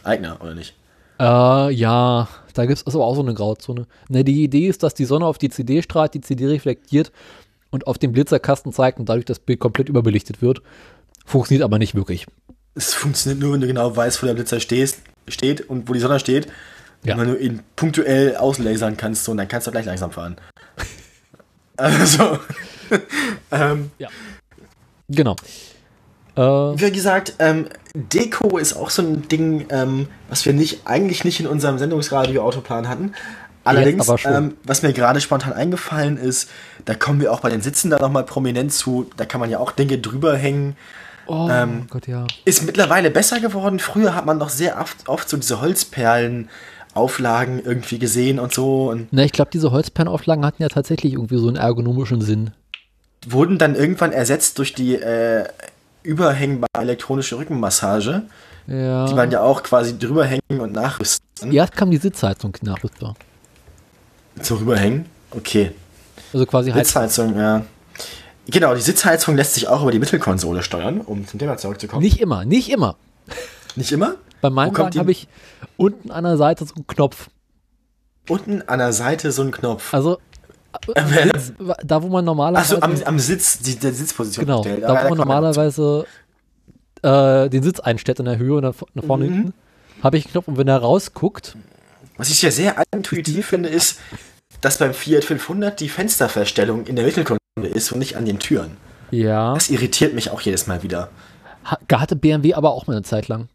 Eigner, 0.03 0.39
oder 0.41 0.55
nicht? 0.55 0.75
Äh, 1.21 1.71
ja, 1.73 2.29
da 2.59 2.67
gibt 2.67 2.83
es 2.85 2.95
aber 2.95 3.05
auch 3.05 3.15
so 3.15 3.23
eine 3.23 3.35
Grauzone. 3.35 3.87
Ne, 4.09 4.25
die 4.25 4.43
Idee 4.43 4.67
ist, 4.67 4.83
dass 4.83 4.93
die 4.93 5.05
Sonne 5.05 5.27
auf 5.27 5.39
die 5.39 5.49
CD 5.49 5.81
strahlt, 5.81 6.15
die 6.15 6.21
CD 6.21 6.47
reflektiert 6.47 7.13
und 7.71 7.87
auf 7.87 7.99
den 7.99 8.11
Blitzerkasten 8.11 8.73
zeigt 8.73 8.99
und 8.99 9.09
dadurch 9.09 9.27
das 9.27 9.39
Bild 9.39 9.61
komplett 9.61 9.89
überbelichtet 9.89 10.43
wird. 10.43 10.61
Funktioniert 11.25 11.63
aber 11.63 11.79
nicht 11.79 11.95
wirklich. 11.95 12.27
Es 12.75 12.95
funktioniert 12.95 13.41
nur, 13.41 13.53
wenn 13.53 13.61
du 13.61 13.69
genau 13.69 13.95
weißt, 13.95 14.21
wo 14.23 14.27
der 14.27 14.35
Blitzer 14.35 14.59
stehst, 14.59 14.99
steht 15.29 15.69
und 15.69 15.89
wo 15.89 15.93
die 15.93 16.01
Sonne 16.01 16.19
steht. 16.19 16.49
Ja. 17.05 17.15
Und 17.15 17.21
wenn 17.21 17.29
du 17.29 17.37
ihn 17.37 17.61
punktuell 17.77 18.35
auslasern 18.37 18.97
kannst, 18.97 19.25
so, 19.25 19.35
dann 19.35 19.47
kannst 19.47 19.69
du 19.69 19.71
gleich 19.71 19.87
langsam 19.87 20.11
fahren. 20.11 20.37
also. 21.77 22.41
ähm, 23.53 23.93
ja. 23.99 24.09
Genau. 25.09 25.37
Äh, 26.39 26.81
Wie 26.81 26.93
gesagt, 26.93 27.35
ähm, 27.41 27.67
Deko 27.95 28.59
ist 28.59 28.75
auch 28.75 28.91
so 28.91 29.03
ein 29.03 29.27
Ding, 29.29 29.67
ähm, 29.71 30.07
was 30.29 30.47
wir 30.47 30.53
nicht, 30.53 30.87
eigentlich 30.87 31.25
nicht 31.25 31.41
in 31.41 31.49
unserem 31.49 31.79
Sendungsradio-Autoplan 31.79 32.89
hatten. 32.89 33.15
Allerdings, 33.65 34.09
ähm, 34.25 34.55
was 34.63 34.83
mir 34.83 34.93
gerade 34.93 35.21
spontan 35.21 35.53
eingefallen 35.53 36.17
ist, 36.17 36.49
da 36.85 36.95
kommen 36.95 37.21
wir 37.21 37.33
auch 37.33 37.41
bei 37.41 37.51
den 37.51 37.61
Sitzen 37.61 37.91
da 37.91 37.99
nochmal 37.99 38.23
prominent 38.23 38.73
zu, 38.73 39.11
da 39.17 39.25
kann 39.25 39.41
man 39.41 39.51
ja 39.51 39.59
auch 39.59 39.73
Dinge 39.73 39.99
drüber 39.99 40.37
hängen. 40.37 40.77
Oh 41.27 41.49
ähm, 41.51 41.87
Gott, 41.91 42.07
ja. 42.07 42.25
Ist 42.45 42.65
mittlerweile 42.65 43.11
besser 43.11 43.41
geworden. 43.41 43.81
Früher 43.81 44.15
hat 44.15 44.25
man 44.25 44.39
noch 44.39 44.49
sehr 44.49 44.81
oft, 44.81 45.09
oft 45.09 45.29
so 45.29 45.37
diese 45.37 45.61
Holzperlen. 45.61 46.49
Auflagen 46.95 47.63
irgendwie 47.65 47.99
gesehen 47.99 48.41
und 48.41 48.53
so. 48.53 48.91
Und 48.91 49.09
Na, 49.13 49.23
ich 49.23 49.31
glaube, 49.31 49.51
diese 49.53 49.71
Holzperlenauflagen 49.71 50.45
hatten 50.45 50.63
ja 50.63 50.69
tatsächlich 50.69 51.13
irgendwie 51.13 51.39
so 51.39 51.47
einen 51.47 51.57
ergonomischen 51.57 52.23
Sinn. 52.23 52.51
Wurden 53.27 53.59
dann 53.59 53.77
irgendwann 53.77 54.11
ersetzt 54.11 54.59
durch 54.59 54.75
die 54.75 54.97
äh, 54.97 55.45
überhängbare 56.09 56.81
elektronische 56.81 57.37
Rückenmassage, 57.37 58.23
ja. 58.67 59.07
die 59.07 59.15
man 59.15 59.31
ja 59.31 59.43
auch 59.43 59.63
quasi 59.63 59.99
drüber 59.99 60.25
hängen 60.25 60.61
und 60.61 60.73
nachrüsten. 60.73 61.53
Erst 61.53 61.77
kam 61.77 61.91
die 61.91 61.99
Sitzheizung 61.99 62.57
nachrüstbar. 62.63 63.15
Zu 64.41 64.55
rüberhängen? 64.55 65.05
Okay. 65.33 65.73
Also 66.33 66.47
quasi 66.47 66.73
Sitzheizung, 66.73 67.37
ja. 67.37 67.63
Genau, 68.47 68.75
die 68.75 68.81
Sitzheizung 68.81 69.37
lässt 69.37 69.53
sich 69.55 69.69
auch 69.69 69.83
über 69.83 69.93
die 69.93 69.99
Mittelkonsole 69.99 70.63
steuern, 70.63 71.03
um 71.03 71.27
zum 71.27 71.39
Thema 71.39 71.59
zurückzukommen. 71.59 72.03
Nicht 72.03 72.21
immer, 72.21 72.47
nicht 72.47 72.71
immer. 72.71 72.97
Nicht 73.77 73.93
immer? 73.93 74.15
Bei 74.41 74.49
meinem 74.49 74.77
Wagen 74.79 74.99
habe 74.99 75.11
ich 75.11 75.29
unten 75.77 76.11
an 76.11 76.25
der 76.25 76.39
Seite 76.39 76.65
so 76.65 76.75
einen 76.75 76.87
Knopf. 76.87 77.29
Unten 78.31 78.63
an 78.63 78.79
der 78.79 78.95
Seite 78.95 79.31
so 79.31 79.43
einen 79.43 79.51
Knopf. 79.51 79.93
Also 79.93 80.19
da, 81.85 82.03
wo 82.03 82.09
man 82.09 82.25
normalerweise. 82.25 82.77
Achso, 82.83 82.85
am, 82.85 83.03
am 83.05 83.19
Sitz, 83.19 83.59
die, 83.61 83.77
der 83.77 83.93
Sitzposition 83.93 84.45
genau, 84.47 84.63
stellt. 84.63 84.83
Da, 84.83 85.05
wo 85.05 85.09
man 85.11 85.19
normalerweise 85.19 86.07
äh, 87.03 87.49
den 87.49 87.63
Sitz 87.63 87.81
einstellt 87.81 88.19
in 88.21 88.27
der 88.27 88.39
Höhe 88.39 88.55
und 88.57 88.63
dann 88.63 88.75
nach 88.95 89.05
vorne 89.05 89.25
Mhm. 89.27 89.33
hinten, 89.33 89.55
habe 90.03 90.17
ich 90.19 90.27
einen 90.27 90.33
Knopf 90.33 90.49
und 90.49 90.57
wenn 90.59 90.69
er 90.69 90.79
rausguckt, 90.79 91.57
Was 92.17 92.31
ich 92.31 92.43
ja 92.43 92.51
sehr 92.51 92.83
intuitiv 92.93 93.47
finde, 93.47 93.69
ist, 93.69 93.99
dass 94.61 94.79
beim 94.79 94.93
Fiat 94.95 95.25
500 95.25 95.79
die 95.81 95.89
Fensterverstellung 95.89 96.87
in 96.87 96.97
der 96.97 97.05
Mittelkonsole 97.05 97.39
ist 97.75 97.93
und 97.93 97.99
nicht 98.01 98.17
an 98.17 98.25
den 98.27 98.39
Türen. 98.39 98.77
ja, 99.11 99.55
Das 99.55 99.71
irritiert 99.71 100.15
mich 100.15 100.31
auch 100.31 100.41
jedes 100.41 100.67
Mal 100.67 100.83
wieder. 100.83 101.11
ha- 101.65 101.79
hatte 101.93 102.17
BMW 102.17 102.55
aber 102.55 102.73
auch 102.73 102.87
mal 102.87 102.95
eine 102.95 103.03
Zeit 103.05 103.29
lang. 103.29 103.49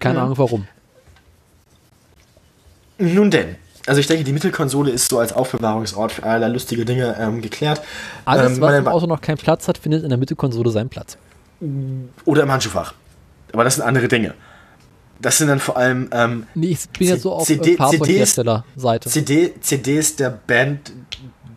Keine 0.00 0.18
Mhm. 0.18 0.24
Ahnung 0.24 0.38
warum. 0.38 0.68
Nun 2.98 3.30
denn. 3.30 3.56
Also 3.86 4.00
ich 4.00 4.06
denke, 4.06 4.24
die 4.24 4.32
Mittelkonsole 4.32 4.90
ist 4.90 5.08
so 5.10 5.18
als 5.18 5.32
Aufbewahrungsort 5.32 6.12
für 6.12 6.22
allerlei 6.22 6.48
lustige 6.48 6.84
Dinge 6.84 7.16
ähm, 7.20 7.42
geklärt. 7.42 7.82
Alles, 8.24 8.52
Ähm, 8.56 8.60
was 8.60 8.78
im 8.78 8.88
Auto 8.88 9.06
noch 9.06 9.20
keinen 9.20 9.36
Platz 9.36 9.68
hat, 9.68 9.76
findet 9.78 10.02
in 10.04 10.08
der 10.08 10.18
Mittelkonsole 10.18 10.70
seinen 10.70 10.88
Platz. 10.88 11.18
Oder 12.24 12.42
im 12.44 12.50
Handschuhfach. 12.52 12.94
Aber 13.52 13.64
das 13.64 13.74
sind 13.76 13.84
andere 13.84 14.08
Dinge. 14.08 14.34
Das 15.20 15.38
sind 15.38 15.48
dann 15.48 15.60
vor 15.60 15.76
allem 15.76 16.08
ähm, 16.12 16.46
Nee, 16.54 16.68
ich 16.68 16.88
bin 16.90 17.08
jetzt 17.08 17.22
so 17.22 17.32
auf 17.32 17.46
CD 17.46 17.74
äh, 17.74 17.76
Fahrzeughersteller-Seite. 17.76 19.08
CD, 19.10 19.54
CDs 19.60 20.16
der 20.16 20.30
Band 20.30 20.92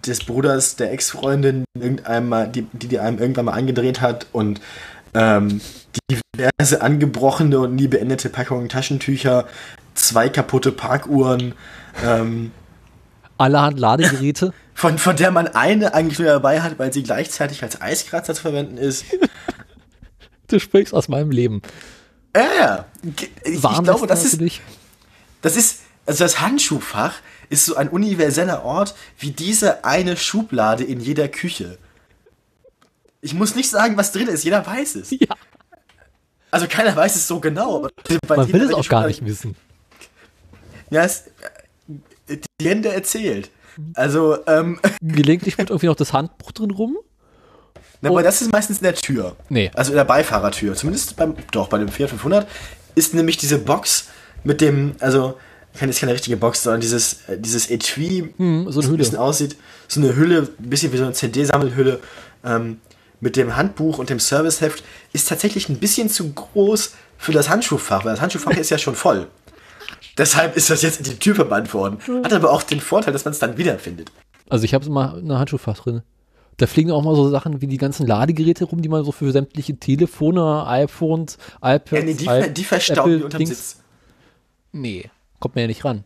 des 0.05 0.23
Bruders 0.23 0.75
der 0.75 0.91
Ex-Freundin, 0.93 1.65
irgendeinem 1.77 2.29
mal- 2.29 2.47
die, 2.47 2.63
die 2.73 2.87
die 2.87 2.99
einem 2.99 3.17
irgendwann 3.19 3.45
mal 3.45 3.53
angedreht 3.53 3.99
hat 4.01 4.27
und 4.31 4.61
ähm, 5.13 5.59
diverse 6.11 6.81
angebrochene 6.81 7.59
und 7.59 7.75
nie 7.75 7.87
beendete 7.87 8.29
Packungen 8.29 8.69
Taschentücher, 8.69 9.45
zwei 9.97 10.29
kaputte 10.29 10.71
Parkuhren, 10.71 11.53
ähm, 12.03 12.51
Allerhand 13.37 13.79
Ladegeräte. 13.79 14.53
von, 14.73 14.97
von 14.97 15.15
der 15.15 15.31
man 15.31 15.47
eine 15.47 15.93
eigentlich 15.93 16.19
nur 16.19 16.27
dabei 16.27 16.61
hat, 16.61 16.79
weil 16.79 16.93
sie 16.93 17.03
gleichzeitig 17.03 17.63
als 17.63 17.81
Eiskratzer 17.81 18.33
zu 18.33 18.41
verwenden 18.41 18.77
ist. 18.77 19.05
du 20.47 20.59
sprichst 20.59 20.93
aus 20.93 21.07
meinem 21.07 21.31
Leben. 21.31 21.61
Ja, 22.35 22.45
ja. 22.59 22.85
Ich, 23.03 23.31
ich 23.43 23.61
glaube, 23.61 24.07
das 24.07 24.23
ist, 24.23 24.33
natürlich. 24.33 24.61
Das 25.41 25.55
ist, 25.55 25.79
also 26.05 26.23
das 26.23 26.41
Handschuhfach 26.41 27.15
ist 27.49 27.65
so 27.65 27.75
ein 27.75 27.89
universeller 27.89 28.63
Ort 28.63 28.95
wie 29.17 29.31
diese 29.31 29.83
eine 29.83 30.17
Schublade 30.17 30.83
in 30.83 30.99
jeder 30.99 31.27
Küche. 31.27 31.77
Ich 33.21 33.33
muss 33.33 33.55
nicht 33.55 33.69
sagen, 33.69 33.97
was 33.97 34.11
drin 34.11 34.27
ist, 34.27 34.43
jeder 34.43 34.65
weiß 34.65 34.95
es. 34.95 35.11
Ja, 35.19 35.35
Also 36.51 36.67
keiner 36.67 36.95
weiß 36.95 37.15
es 37.15 37.27
so 37.27 37.39
genau, 37.39 37.77
aber 37.77 37.89
man 38.27 38.53
will 38.53 38.61
es 38.61 38.73
auch 38.73 38.87
gar 38.87 39.07
nicht 39.07 39.25
wissen. 39.25 39.55
Ja, 40.89 41.03
es, 41.03 41.25
die 42.27 42.39
Legende 42.61 42.89
erzählt. 42.93 43.49
Also, 43.93 44.37
ähm, 44.47 44.79
Gelegentlich 45.01 45.57
wird 45.57 45.69
irgendwie 45.69 45.87
noch 45.87 45.95
das 45.95 46.13
Handbuch 46.13 46.51
drin 46.51 46.71
rum. 46.71 46.97
na, 48.01 48.09
aber 48.09 48.23
das 48.23 48.41
ist 48.41 48.51
meistens 48.51 48.77
in 48.79 48.83
der 48.83 48.95
Tür. 48.95 49.35
Nee. 49.49 49.69
Also 49.75 49.91
in 49.91 49.97
der 49.97 50.05
Beifahrertür. 50.05 50.73
Zumindest 50.75 51.15
beim, 51.15 51.35
doch, 51.51 51.67
bei 51.69 51.77
dem 51.77 51.89
Fiat 51.89 52.09
500 52.09 52.47
ist 52.95 53.13
nämlich 53.13 53.37
diese 53.37 53.59
Box 53.59 54.07
mit 54.43 54.61
dem, 54.61 54.95
also, 54.99 55.37
keine, 55.77 55.91
ist 55.91 55.99
keine 55.99 56.13
richtige 56.13 56.37
Box, 56.37 56.63
sondern 56.63 56.81
dieses, 56.81 57.27
äh, 57.27 57.37
dieses 57.39 57.69
Etui, 57.69 58.33
Hm, 58.37 58.65
so 58.71 58.79
eine 58.79 58.87
ein 58.87 58.91
Hülle. 58.91 58.97
bisschen 58.97 59.17
aussieht. 59.17 59.55
So 59.87 59.99
eine 60.01 60.15
Hülle, 60.15 60.49
ein 60.59 60.69
bisschen 60.69 60.91
wie 60.91 60.97
so 60.97 61.03
eine 61.03 61.13
CD-Sammelhülle, 61.13 61.99
ähm, 62.43 62.79
mit 63.19 63.35
dem 63.35 63.55
Handbuch 63.55 63.97
und 63.99 64.09
dem 64.09 64.19
Serviceheft, 64.19 64.83
ist 65.13 65.27
tatsächlich 65.29 65.69
ein 65.69 65.77
bisschen 65.77 66.09
zu 66.09 66.31
groß 66.33 66.93
für 67.17 67.31
das 67.31 67.49
Handschuhfach, 67.49 68.05
weil 68.05 68.11
das 68.13 68.21
Handschuhfach 68.21 68.51
ist 68.57 68.69
ja 68.71 68.77
schon 68.77 68.95
voll. 68.95 69.27
Deshalb 70.17 70.55
ist 70.57 70.69
das 70.69 70.81
jetzt 70.81 70.99
in 70.99 71.03
die 71.05 71.19
Tür 71.19 71.35
verbannt 71.35 71.73
worden. 71.73 71.97
Hat 72.23 72.33
aber 72.33 72.51
auch 72.51 72.63
den 72.63 72.79
Vorteil, 72.81 73.13
dass 73.13 73.25
man 73.25 73.33
es 73.33 73.39
dann 73.39 73.57
wiederfindet. 73.57 74.11
Also 74.49 74.65
ich 74.65 74.73
habe 74.73 74.85
immer 74.85 75.15
eine 75.15 75.37
Handschuhfach 75.39 75.77
drin. 75.79 76.01
Da 76.57 76.65
fliegen 76.65 76.91
auch 76.91 77.03
mal 77.03 77.15
so 77.15 77.29
Sachen 77.29 77.61
wie 77.61 77.67
die 77.67 77.77
ganzen 77.77 78.07
Ladegeräte 78.07 78.65
rum, 78.65 78.81
die 78.81 78.89
man 78.89 79.03
so 79.05 79.11
für 79.11 79.31
sämtliche 79.31 79.77
Telefone, 79.77 80.65
iPhones, 80.65 81.37
iPads, 81.61 81.91
Ja, 81.91 82.01
nee, 82.03 82.13
die, 82.15 82.25
iP- 82.27 82.47
die 82.53 82.63
verstauben 82.63 83.17
die 83.19 83.23
unterm 83.23 83.37
Dings. 83.39 83.49
Sitz. 83.51 83.83
Nee, 84.71 85.09
kommt 85.39 85.53
mir 85.55 85.61
ja 85.61 85.67
nicht 85.67 85.85
ran. 85.85 86.03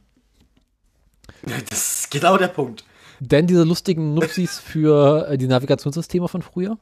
Das 1.69 2.01
ist 2.01 2.11
genau 2.11 2.37
der 2.37 2.49
Punkt. 2.49 2.83
Denn 3.19 3.47
diese 3.47 3.63
lustigen 3.63 4.13
Nupsis 4.13 4.59
für 4.59 5.27
äh, 5.29 5.37
die 5.37 5.47
Navigationssysteme 5.47 6.27
von 6.27 6.41
früher. 6.41 6.77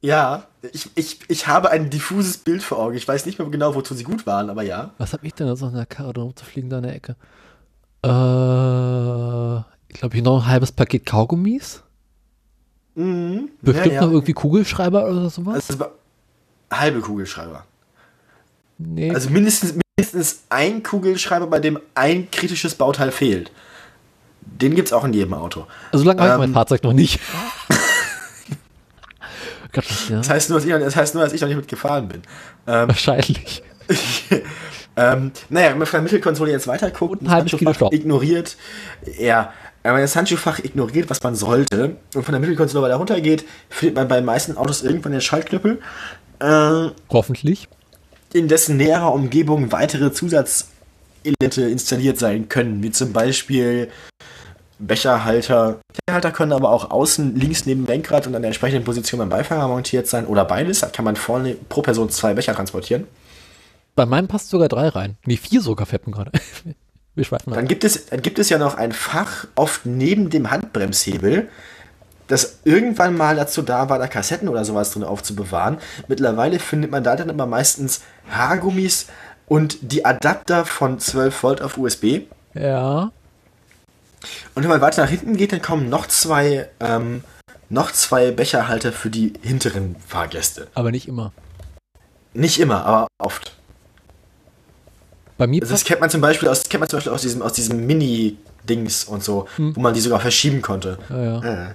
Ja, 0.00 0.44
ich, 0.72 0.90
ich, 0.94 1.18
ich 1.28 1.46
habe 1.46 1.70
ein 1.70 1.90
diffuses 1.90 2.38
Bild 2.38 2.62
vor 2.62 2.78
Augen. 2.78 2.96
Ich 2.96 3.06
weiß 3.06 3.26
nicht 3.26 3.38
mehr 3.38 3.48
genau, 3.48 3.74
wozu 3.74 3.94
sie 3.94 4.04
gut 4.04 4.26
waren, 4.26 4.48
aber 4.50 4.62
ja. 4.62 4.90
Was 4.98 5.12
habe 5.12 5.26
ich 5.26 5.34
denn 5.34 5.46
da 5.46 5.56
so 5.56 5.66
in 5.66 5.74
der 5.74 5.86
Karre 5.86 6.12
drin 6.12 6.24
rumzufliegen 6.24 6.70
da 6.70 6.78
in 6.78 6.84
der 6.84 6.94
Ecke? 6.94 7.16
Äh, 8.04 9.58
ich 9.88 9.98
glaube, 9.98 10.14
hier 10.14 10.22
noch 10.22 10.42
ein 10.42 10.46
halbes 10.46 10.70
Paket 10.70 11.04
Kaugummis. 11.04 11.82
Mhm. 12.94 13.50
Bestimmt 13.60 13.86
ja, 13.86 13.92
ja. 13.94 14.00
noch 14.02 14.12
irgendwie 14.12 14.34
Kugelschreiber 14.34 15.08
oder 15.08 15.30
sowas. 15.30 15.68
Also, 15.68 15.86
halbe 16.70 17.00
Kugelschreiber. 17.00 17.64
nee, 18.78 19.10
Also 19.12 19.30
mindestens, 19.30 19.74
mindestens 19.96 20.42
ein 20.48 20.82
Kugelschreiber, 20.82 21.48
bei 21.48 21.58
dem 21.58 21.78
ein 21.94 22.30
kritisches 22.30 22.74
Bauteil 22.74 23.10
fehlt. 23.10 23.50
Den 24.40 24.74
gibt 24.74 24.88
es 24.88 24.92
auch 24.92 25.04
in 25.04 25.12
jedem 25.12 25.34
Auto. 25.34 25.66
also 25.92 26.04
lange 26.04 26.22
habe 26.22 26.32
ich 26.32 26.38
mein 26.38 26.50
ähm, 26.50 26.54
Fahrzeug 26.54 26.82
noch 26.82 26.92
nicht. 26.92 27.20
Gott, 29.82 30.08
ja, 30.10 30.18
Das 30.18 30.30
heißt 30.30 30.50
nur, 30.50 30.58
dass 30.58 30.66
ich, 30.66 30.72
das 30.72 30.96
heißt 30.96 31.14
nur, 31.14 31.24
dass 31.24 31.32
ich 31.32 31.40
noch 31.40 31.48
nicht 31.48 31.56
mitgefahren 31.56 32.08
bin. 32.08 32.22
Ähm, 32.66 32.88
wahrscheinlich. 32.88 33.62
ähm, 34.96 35.32
naja, 35.48 35.70
wenn 35.70 35.78
man 35.78 35.86
von 35.86 35.98
der 35.98 36.02
Mittelkonsole 36.02 36.50
jetzt 36.50 36.66
weiter 36.66 36.90
guckt, 36.90 37.20
Und 37.20 37.28
ein 37.28 37.30
halbes 37.30 37.56
Kilo 37.56 37.72
Staub. 37.72 37.92
ignoriert, 37.92 38.56
ja, 39.18 39.52
wenn 39.82 39.92
man 39.92 40.00
das 40.02 40.16
Handschuhfach 40.16 40.58
ignoriert, 40.58 41.08
was 41.08 41.22
man 41.22 41.34
sollte, 41.34 41.96
und 42.14 42.24
von 42.24 42.32
der 42.32 42.40
Mittelkonsole 42.40 42.84
weiter 42.84 42.96
runtergeht, 42.96 43.44
findet 43.70 43.96
man 43.96 44.08
bei 44.08 44.16
den 44.16 44.24
meisten 44.24 44.56
Autos 44.56 44.82
irgendwann 44.82 45.12
den 45.12 45.20
Schaltknüppel, 45.20 45.80
äh, 46.40 46.88
Hoffentlich. 47.10 47.68
in 48.34 48.48
dessen 48.48 48.76
näherer 48.76 49.12
Umgebung 49.12 49.72
weitere 49.72 50.12
Zusatzelemente 50.12 51.62
installiert 51.62 52.18
sein 52.18 52.48
können, 52.48 52.82
wie 52.82 52.90
zum 52.90 53.12
Beispiel 53.12 53.88
Becherhalter. 54.78 55.80
Becherhalter 56.06 56.30
können 56.30 56.52
aber 56.52 56.70
auch 56.70 56.90
außen 56.90 57.34
links 57.36 57.66
neben 57.66 57.84
dem 57.84 57.86
Lenkrad 57.86 58.26
und 58.26 58.34
an 58.34 58.42
der 58.42 58.48
entsprechenden 58.48 58.84
Position 58.84 59.18
beim 59.18 59.28
Beifahrer 59.28 59.68
montiert 59.68 60.06
sein 60.06 60.26
oder 60.26 60.44
beides. 60.44 60.80
Da 60.80 60.88
kann 60.88 61.04
man 61.04 61.16
vorne 61.16 61.56
pro 61.68 61.82
Person 61.82 62.10
zwei 62.10 62.34
Becher 62.34 62.54
transportieren. 62.54 63.06
Bei 63.96 64.06
meinem 64.06 64.28
passt 64.28 64.50
sogar 64.50 64.68
drei 64.68 64.88
rein. 64.88 65.16
Nee, 65.26 65.36
vier 65.36 65.60
sogar 65.60 65.86
fetten 65.86 66.12
gerade. 66.12 66.30
Wir 67.14 67.24
schweifen. 67.24 67.52
Dann 67.52 67.66
gibt 67.66 67.82
es, 67.82 68.06
dann 68.06 68.22
gibt 68.22 68.38
es 68.38 68.48
ja 68.48 68.58
noch 68.58 68.76
ein 68.76 68.92
Fach 68.92 69.46
oft 69.56 69.86
neben 69.86 70.30
dem 70.30 70.52
Handbremshebel, 70.52 71.48
das 72.28 72.60
irgendwann 72.62 73.16
mal 73.16 73.34
dazu 73.34 73.62
da 73.62 73.88
war, 73.88 73.98
da 73.98 74.06
Kassetten 74.06 74.48
oder 74.48 74.64
sowas 74.64 74.92
drin 74.92 75.02
aufzubewahren. 75.02 75.78
Mittlerweile 76.06 76.60
findet 76.60 76.92
man 76.92 77.02
da 77.02 77.16
dann 77.16 77.28
immer 77.28 77.46
meistens 77.46 78.02
Haargummis 78.30 79.06
und 79.48 79.78
die 79.92 80.04
Adapter 80.04 80.64
von 80.64 81.00
12 81.00 81.42
Volt 81.42 81.62
auf 81.62 81.76
USB. 81.76 82.20
Ja. 82.54 83.10
Und 84.54 84.62
wenn 84.62 84.70
man 84.70 84.80
weiter 84.80 85.02
nach 85.02 85.10
hinten 85.10 85.36
geht, 85.36 85.52
dann 85.52 85.62
kommen 85.62 85.88
noch 85.88 86.06
zwei, 86.06 86.68
ähm, 86.80 87.22
noch 87.68 87.92
zwei 87.92 88.30
Becherhalter 88.30 88.92
für 88.92 89.10
die 89.10 89.32
hinteren 89.42 89.96
Fahrgäste. 90.06 90.68
Aber 90.74 90.90
nicht 90.90 91.08
immer. 91.08 91.32
Nicht 92.34 92.58
immer, 92.60 92.84
aber 92.84 93.08
oft. 93.18 93.56
Bei 95.36 95.46
mir 95.46 95.62
Also 95.62 95.74
das 95.74 95.84
kennt 95.84 96.00
man 96.00 96.10
zum 96.10 96.20
Beispiel 96.20 96.48
aus, 96.48 96.64
kennt 96.64 96.80
man 96.80 96.88
zum 96.88 96.98
Beispiel 96.98 97.12
aus 97.12 97.22
diesem, 97.22 97.42
aus 97.42 97.52
diesem 97.52 97.86
Mini-Dings 97.86 99.04
und 99.04 99.22
so, 99.22 99.46
wo 99.56 99.80
man 99.80 99.94
die 99.94 100.00
sogar 100.00 100.20
verschieben 100.20 100.62
konnte. 100.62 100.98
ja, 101.08 101.42
ja. 101.42 101.68
Äh. 101.68 101.74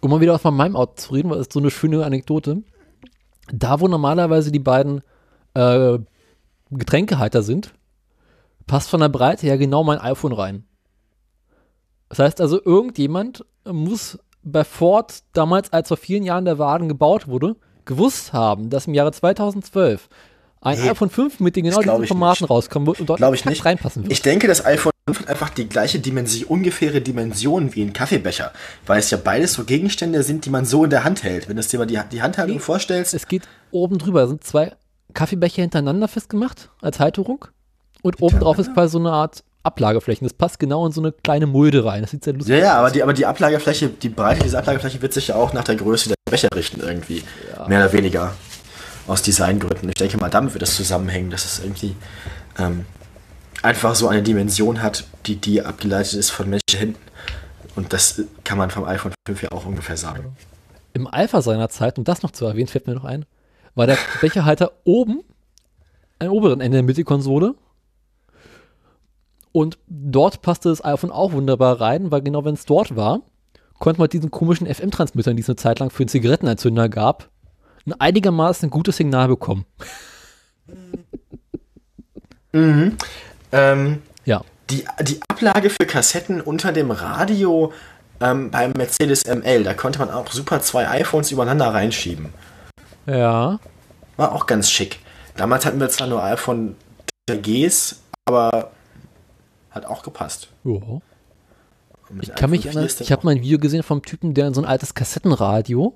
um 0.00 0.10
mal 0.10 0.20
wieder 0.20 0.38
von 0.38 0.54
meinem 0.54 0.76
Auto 0.76 0.92
zu 0.96 1.14
reden, 1.14 1.30
weil 1.30 1.38
das 1.38 1.46
ist 1.46 1.52
so 1.54 1.60
eine 1.60 1.70
schöne 1.70 2.04
Anekdote. 2.04 2.62
Da, 3.52 3.80
wo 3.80 3.88
normalerweise 3.88 4.52
die 4.52 4.58
beiden 4.58 5.02
äh, 5.54 5.98
Getränkehalter 6.70 7.42
sind, 7.42 7.72
passt 8.66 8.90
von 8.90 9.00
der 9.00 9.08
Breite 9.08 9.46
her 9.46 9.58
genau 9.58 9.84
mein 9.84 9.98
iPhone 9.98 10.32
rein. 10.32 10.64
Das 12.08 12.18
heißt 12.18 12.40
also, 12.40 12.60
irgendjemand 12.64 13.44
muss 13.70 14.18
bei 14.42 14.64
Ford 14.64 15.22
damals, 15.32 15.72
als 15.72 15.88
vor 15.88 15.96
vielen 15.96 16.22
Jahren 16.22 16.44
der 16.44 16.58
Wagen 16.58 16.88
gebaut 16.88 17.26
wurde, 17.28 17.56
gewusst 17.86 18.32
haben, 18.32 18.70
dass 18.70 18.86
im 18.86 18.94
Jahre 18.94 19.12
2012 19.12 20.08
ein 20.60 20.78
Nee, 20.80 20.90
iPhone 20.90 21.10
5 21.10 21.40
mit 21.40 21.56
den 21.56 21.64
genau 21.64 21.80
diesen 21.80 22.06
Formaten 22.06 22.44
nicht. 22.44 22.50
rauskommen 22.50 22.86
wird 22.86 23.00
und 23.00 23.10
dort 23.10 23.34
ich 23.34 23.44
nicht. 23.44 23.64
reinpassen 23.64 24.02
wird. 24.04 24.12
Ich 24.12 24.22
denke, 24.22 24.46
das 24.46 24.64
iPhone 24.64 24.92
5 25.08 25.20
hat 25.20 25.28
einfach 25.28 25.50
die 25.50 25.68
gleiche 25.68 25.98
Dimension, 25.98 26.48
ungefähre 26.48 27.02
Dimension 27.02 27.74
wie 27.74 27.82
ein 27.82 27.92
Kaffeebecher, 27.92 28.52
weil 28.86 28.98
es 28.98 29.10
ja 29.10 29.18
beides 29.22 29.52
so 29.54 29.64
Gegenstände 29.64 30.22
sind, 30.22 30.46
die 30.46 30.50
man 30.50 30.64
so 30.64 30.84
in 30.84 30.90
der 30.90 31.04
Hand 31.04 31.22
hält. 31.22 31.48
Wenn 31.48 31.56
du 31.56 31.62
dir 31.62 31.78
mal 31.78 31.86
die, 31.86 32.00
die 32.12 32.22
Handhaltung 32.22 32.56
Nee. 32.56 32.62
vorstellst, 32.62 33.12
Es 33.12 33.28
geht 33.28 33.42
oben 33.72 33.98
drüber, 33.98 34.20
da 34.22 34.28
sind 34.28 34.44
zwei 34.44 34.72
Kaffeebecher 35.12 35.60
hintereinander 35.62 36.08
festgemacht 36.08 36.70
als 36.80 36.98
Halterung 36.98 37.44
und 38.02 38.22
oben 38.22 38.38
drauf 38.40 38.58
ist 38.58 38.72
quasi 38.72 38.92
so 38.92 38.98
eine 38.98 39.12
Art 39.12 39.44
Ablagefläche. 39.64 40.24
Das 40.24 40.34
passt 40.34 40.58
genau 40.58 40.86
in 40.86 40.92
so 40.92 41.00
eine 41.00 41.12
kleine 41.12 41.46
Mulde 41.46 41.84
rein. 41.84 42.02
Das 42.02 42.10
sieht 42.10 42.24
sehr 42.24 42.34
lustig 42.34 42.54
ja, 42.54 42.62
ja, 42.62 42.74
aber 42.78 42.90
die, 42.90 43.02
aber 43.02 43.12
die 43.12 43.26
Ablagefläche, 43.26 43.88
die 43.88 44.08
Breite 44.08 44.44
dieser 44.44 44.58
Ablagefläche 44.58 45.02
wird 45.02 45.12
sich 45.12 45.28
ja 45.28 45.34
auch 45.34 45.52
nach 45.52 45.64
der 45.64 45.76
Größe 45.76 46.10
der 46.10 46.16
Becher 46.30 46.48
richten 46.54 46.80
irgendwie. 46.80 47.24
Mehr 47.66 47.80
oder 47.80 47.92
weniger. 47.92 48.34
Aus 49.06 49.22
Designgründen. 49.22 49.88
Ich 49.88 49.94
denke 49.96 50.16
mal, 50.16 50.30
damit 50.30 50.54
wird 50.54 50.62
das 50.62 50.76
zusammenhängen, 50.76 51.30
dass 51.30 51.44
es 51.44 51.58
irgendwie 51.58 51.94
ähm, 52.58 52.86
einfach 53.62 53.94
so 53.94 54.08
eine 54.08 54.22
Dimension 54.22 54.82
hat, 54.82 55.04
die, 55.26 55.36
die 55.36 55.62
abgeleitet 55.62 56.14
ist 56.14 56.30
von 56.30 56.48
menschlichen 56.48 56.78
Händen. 56.78 57.00
Und 57.76 57.92
das 57.92 58.22
kann 58.44 58.58
man 58.58 58.70
vom 58.70 58.84
iPhone 58.84 59.12
5 59.26 59.42
ja 59.42 59.52
auch 59.52 59.66
ungefähr 59.66 59.96
sagen. 59.96 60.36
Im 60.92 61.06
Alpha 61.06 61.42
seiner 61.42 61.68
Zeit, 61.68 61.98
um 61.98 62.04
das 62.04 62.22
noch 62.22 62.30
zu 62.30 62.46
erwähnen, 62.46 62.68
fällt 62.68 62.86
mir 62.86 62.94
noch 62.94 63.04
ein, 63.04 63.26
war 63.74 63.86
der 63.86 63.98
Becherhalter 64.20 64.72
oben, 64.84 65.24
am 66.20 66.28
oberen 66.28 66.60
Ende 66.60 66.76
der 66.76 66.84
Mittelkonsole. 66.84 67.54
Und 69.56 69.78
dort 69.86 70.42
passte 70.42 70.68
das 70.68 70.84
iPhone 70.84 71.12
auch 71.12 71.30
wunderbar 71.30 71.80
rein, 71.80 72.10
weil 72.10 72.22
genau 72.22 72.44
wenn 72.44 72.54
es 72.54 72.64
dort 72.66 72.96
war, 72.96 73.20
konnte 73.78 74.00
man 74.00 74.08
diesen 74.10 74.32
komischen 74.32 74.66
FM-Transmittern, 74.66 75.36
die 75.36 75.42
es 75.42 75.48
eine 75.48 75.54
Zeit 75.54 75.78
lang 75.78 75.90
für 75.90 76.02
einen 76.02 76.08
Zigarettenanzünder 76.08 76.88
gab, 76.88 77.28
ein 77.86 77.92
einigermaßen 77.92 78.68
gutes 78.68 78.96
Signal 78.96 79.28
bekommen. 79.28 79.64
Mhm. 82.52 82.96
Ähm, 83.50 84.02
Ja. 84.24 84.42
die, 84.70 84.84
die 85.02 85.20
Ablage 85.28 85.70
für 85.70 85.86
Kassetten 85.88 86.40
unter 86.40 86.70
dem 86.70 86.92
Radio 86.92 87.72
ähm, 88.20 88.52
beim 88.52 88.70
Mercedes 88.76 89.24
ML, 89.26 89.64
da 89.64 89.74
konnte 89.74 89.98
man 89.98 90.08
auch 90.10 90.30
super 90.30 90.60
zwei 90.60 90.88
iPhones 90.88 91.32
übereinander 91.32 91.74
reinschieben. 91.74 92.28
Ja. 93.06 93.58
War 94.16 94.32
auch 94.32 94.46
ganz 94.46 94.70
schick. 94.70 95.00
Damals 95.36 95.66
hatten 95.66 95.80
wir 95.80 95.88
zwar 95.88 96.06
nur 96.06 96.22
iPhone 96.22 96.76
Gs, 97.28 98.00
aber 98.26 98.70
hat 99.74 99.86
auch 99.86 100.02
gepasst. 100.02 100.48
ja. 100.64 101.00
Ich 102.20 102.34
kann 102.34 102.50
mich 102.50 102.60
iPhone 102.68 102.72
4 102.72 102.80
erinnern, 102.82 102.96
ich 103.00 103.12
habe 103.12 103.24
mal 103.26 103.30
ein 103.32 103.42
Video 103.42 103.58
gesehen 103.58 103.82
vom 103.82 104.02
Typen, 104.02 104.34
der 104.34 104.46
in 104.46 104.54
so 104.54 104.60
ein 104.60 104.66
altes 104.66 104.94
Kassettenradio 104.94 105.94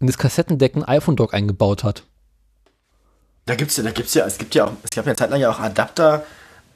in 0.00 0.06
das 0.06 0.18
Kassettendeck 0.18 0.74
ein 0.74 0.82
iPhone-Dock 0.84 1.32
eingebaut 1.34 1.84
hat. 1.84 2.04
Da 3.46 3.54
gibt's 3.54 3.76
ja, 3.76 3.82
da 3.84 3.90
gibt's 3.90 4.14
ja, 4.14 4.24
es 4.26 4.38
gibt 4.38 4.54
ja 4.54 4.64
auch, 4.64 4.72
es 4.82 4.90
gab 4.90 5.04
ja 5.04 5.10
eine 5.10 5.16
Zeit 5.16 5.30
lang 5.30 5.40
ja 5.40 5.50
auch 5.50 5.60
Adapter 5.60 6.24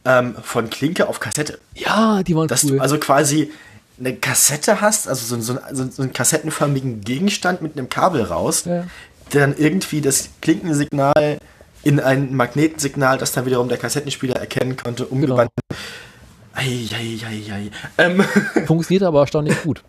ähm, 0.05 0.37
von 0.43 0.69
Klinke 0.71 1.09
auf 1.09 1.19
Kassette. 1.19 1.59
Ja, 1.75 2.23
die 2.23 2.37
waren 2.37 2.47
Dass 2.47 2.65
cool. 2.65 2.77
du 2.77 2.81
also 2.81 2.99
quasi 2.99 3.51
eine 3.99 4.15
Kassette 4.15 4.81
hast, 4.81 5.09
also 5.09 5.37
so, 5.37 5.41
so, 5.55 5.59
so, 5.73 5.91
so 5.91 6.03
einen 6.03 6.13
kassettenförmigen 6.13 7.01
Gegenstand 7.01 7.63
mit 7.63 7.77
einem 7.77 7.89
Kabel 7.89 8.23
raus, 8.23 8.65
Ja. 8.67 8.85
der 9.33 9.41
dann 9.49 9.57
irgendwie 9.57 10.01
das 10.01 10.29
Klinkensignal 10.43 11.39
in 11.83 11.99
ein 12.01 12.35
Magnetensignal, 12.37 13.19
das 13.19 13.33
dann 13.33 13.47
wiederum 13.47 13.69
der 13.69 13.79
Kassettenspieler 13.79 14.37
erkennen 14.37 14.77
konnte, 14.77 15.07
Genau. 15.07 15.49
Ei, 16.59 16.89
ei, 16.93 17.19
ei, 17.25 17.53
ei. 17.53 17.71
Ähm, 17.99 18.21
Funktioniert 18.67 19.05
aber 19.05 19.21
erstaunlich 19.21 19.63
gut. 19.63 19.85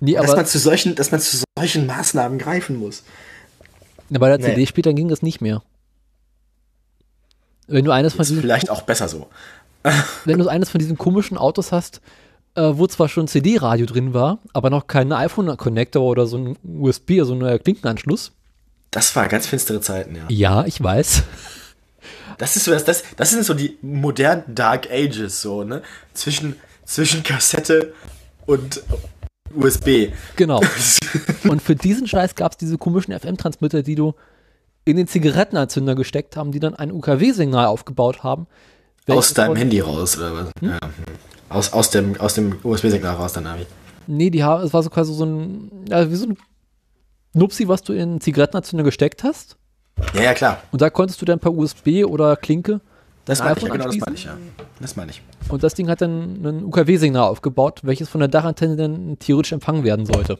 Nee, 0.00 0.14
dass, 0.14 0.34
man 0.34 0.46
zu 0.46 0.58
solchen, 0.58 0.94
dass 0.94 1.10
man 1.10 1.20
zu 1.20 1.44
solchen 1.58 1.86
Maßnahmen 1.86 2.38
greifen 2.38 2.76
muss. 2.76 3.04
bei 4.08 4.28
der 4.28 4.38
Nee. 4.38 4.44
CD 4.54 4.66
später 4.66 4.94
ging 4.94 5.08
das 5.08 5.20
nicht 5.22 5.40
mehr. 5.42 5.62
Wenn 7.66 7.84
du 7.84 7.90
eines 7.90 8.14
von 8.14 8.22
Ist 8.22 8.30
diesen, 8.30 8.42
vielleicht 8.42 8.70
auch 8.70 8.82
besser 8.82 9.08
so. 9.08 9.28
wenn 10.24 10.38
du 10.38 10.48
eines 10.48 10.70
von 10.70 10.78
diesen 10.78 10.96
komischen 10.96 11.36
Autos 11.36 11.70
hast, 11.70 12.00
äh, 12.54 12.62
wo 12.72 12.86
zwar 12.86 13.08
schon 13.08 13.28
CD-Radio 13.28 13.84
drin 13.84 14.14
war, 14.14 14.38
aber 14.54 14.70
noch 14.70 14.86
kein 14.86 15.12
iPhone-Connector 15.12 16.02
oder 16.02 16.26
so 16.26 16.38
ein 16.38 16.56
USB, 16.64 17.18
also 17.18 17.34
ein 17.34 17.62
Klinkenanschluss. 17.62 18.32
Das 18.90 19.14
war 19.16 19.28
ganz 19.28 19.46
finstere 19.46 19.80
Zeiten, 19.80 20.16
ja. 20.16 20.24
Ja, 20.28 20.64
ich 20.66 20.82
weiß. 20.82 21.24
Das 22.38 22.56
ist 22.56 22.64
so, 22.64 22.72
das, 22.72 22.84
das, 22.84 23.02
das 23.16 23.30
sind 23.30 23.44
so 23.44 23.54
die 23.54 23.78
modernen 23.82 24.54
Dark 24.54 24.90
Ages, 24.90 25.40
so, 25.40 25.64
ne? 25.64 25.82
Zwischen, 26.12 26.56
zwischen 26.84 27.22
Kassette 27.22 27.92
und 28.46 28.82
USB. 29.54 30.12
Genau. 30.36 30.60
Und 31.48 31.62
für 31.62 31.76
diesen 31.76 32.06
Scheiß 32.06 32.34
gab 32.34 32.52
es 32.52 32.58
diese 32.58 32.78
komischen 32.78 33.18
FM-Transmitter, 33.18 33.82
die 33.82 33.94
du 33.94 34.14
in 34.84 34.96
den 34.96 35.06
Zigarettenanzünder 35.06 35.94
gesteckt 35.94 36.36
haben, 36.36 36.52
die 36.52 36.60
dann 36.60 36.74
ein 36.74 36.92
UKW-Signal 36.92 37.66
aufgebaut 37.66 38.22
haben. 38.22 38.46
Aus 39.08 39.34
deinem 39.34 39.56
Handy 39.56 39.80
raus, 39.80 40.16
oder 40.16 40.34
was? 40.34 40.50
Ja. 40.60 40.78
Aus, 41.48 41.72
aus 41.72 41.90
dem, 41.90 42.20
aus 42.20 42.34
dem 42.34 42.56
USB-Signal 42.62 43.14
raus, 43.14 43.34
dann 43.34 43.44
Navi. 43.44 43.66
Nee, 44.06 44.30
die 44.30 44.42
haben, 44.42 44.64
es 44.64 44.72
war 44.72 44.82
so 44.82 44.90
quasi 44.90 45.14
so 45.14 45.24
ein, 45.24 45.70
ja, 45.88 46.10
wie 46.10 46.16
so 46.16 46.26
ein 46.26 46.36
Nupsi, 47.32 47.68
was 47.68 47.82
du 47.82 47.92
in 47.92 48.20
Zigarettenanzünder 48.20 48.84
gesteckt 48.84 49.24
hast. 49.24 49.56
Ja, 50.14 50.22
ja, 50.22 50.34
klar. 50.34 50.62
Und 50.72 50.82
da 50.82 50.90
konntest 50.90 51.20
du 51.22 51.24
dann 51.24 51.38
per 51.38 51.52
USB 51.52 52.04
oder 52.04 52.36
Klinke 52.36 52.80
Das 53.24 53.40
ein 53.40 53.46
meine 53.48 53.58
ich, 53.58 53.64
ja, 53.64 53.72
genau, 53.72 53.84
das 53.86 53.96
meine 53.98 54.14
ich, 54.16 54.24
ja. 54.24 54.36
Das 54.80 54.96
meine 54.96 55.10
ich. 55.12 55.22
Und 55.48 55.62
das 55.62 55.74
Ding 55.74 55.88
hat 55.88 56.00
dann 56.00 56.44
ein 56.44 56.64
UKW-Signal 56.64 57.28
aufgebaut, 57.28 57.80
welches 57.82 58.08
von 58.08 58.18
der 58.20 58.28
Dachantenne 58.28 58.76
dann 58.76 59.18
theoretisch 59.18 59.52
empfangen 59.52 59.84
werden 59.84 60.06
sollte. 60.06 60.38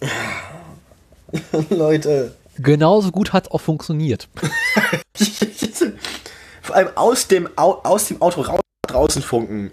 Leute. 1.70 2.34
Genauso 2.58 3.10
gut 3.10 3.32
hat 3.32 3.50
auch 3.50 3.60
funktioniert. 3.60 4.28
Vor 6.62 6.76
allem 6.76 6.88
aus 6.94 7.26
dem, 7.28 7.48
Au- 7.56 7.80
aus 7.82 8.08
dem 8.08 8.20
Auto 8.20 8.42
raus, 8.42 8.60
draußen 8.88 9.22
funken. 9.22 9.70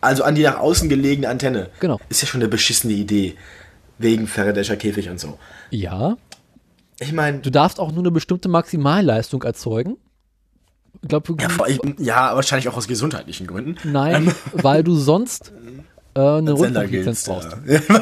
Also 0.00 0.24
an 0.24 0.34
die 0.34 0.42
nach 0.42 0.58
außen 0.58 0.88
gelegene 0.88 1.28
Antenne. 1.28 1.70
Genau. 1.80 1.98
Ist 2.08 2.22
ja 2.22 2.28
schon 2.28 2.40
eine 2.40 2.48
beschissene 2.48 2.92
Idee. 2.92 3.36
Wegen 3.98 4.26
Faraday'scher 4.26 4.76
Käfig 4.76 5.08
und 5.08 5.18
so. 5.18 5.38
Ja, 5.70 6.16
Ich 6.98 7.12
meine, 7.12 7.40
du 7.40 7.50
darfst 7.50 7.78
auch 7.78 7.92
nur 7.92 8.02
eine 8.02 8.10
bestimmte 8.10 8.48
Maximalleistung 8.48 9.42
erzeugen. 9.42 9.96
Ich 11.02 11.08
glaube, 11.08 11.36
ja, 11.38 11.48
ja, 11.98 12.34
wahrscheinlich 12.34 12.68
auch 12.68 12.76
aus 12.76 12.88
gesundheitlichen 12.88 13.46
Gründen. 13.46 13.76
nein, 13.84 14.34
weil 14.52 14.82
du 14.82 14.96
sonst 14.96 15.52
äh, 16.14 16.20
eine 16.20 16.52
Rundfunklizenz 16.52 17.24
brauchst. 17.24 17.56
ja. 17.66 17.80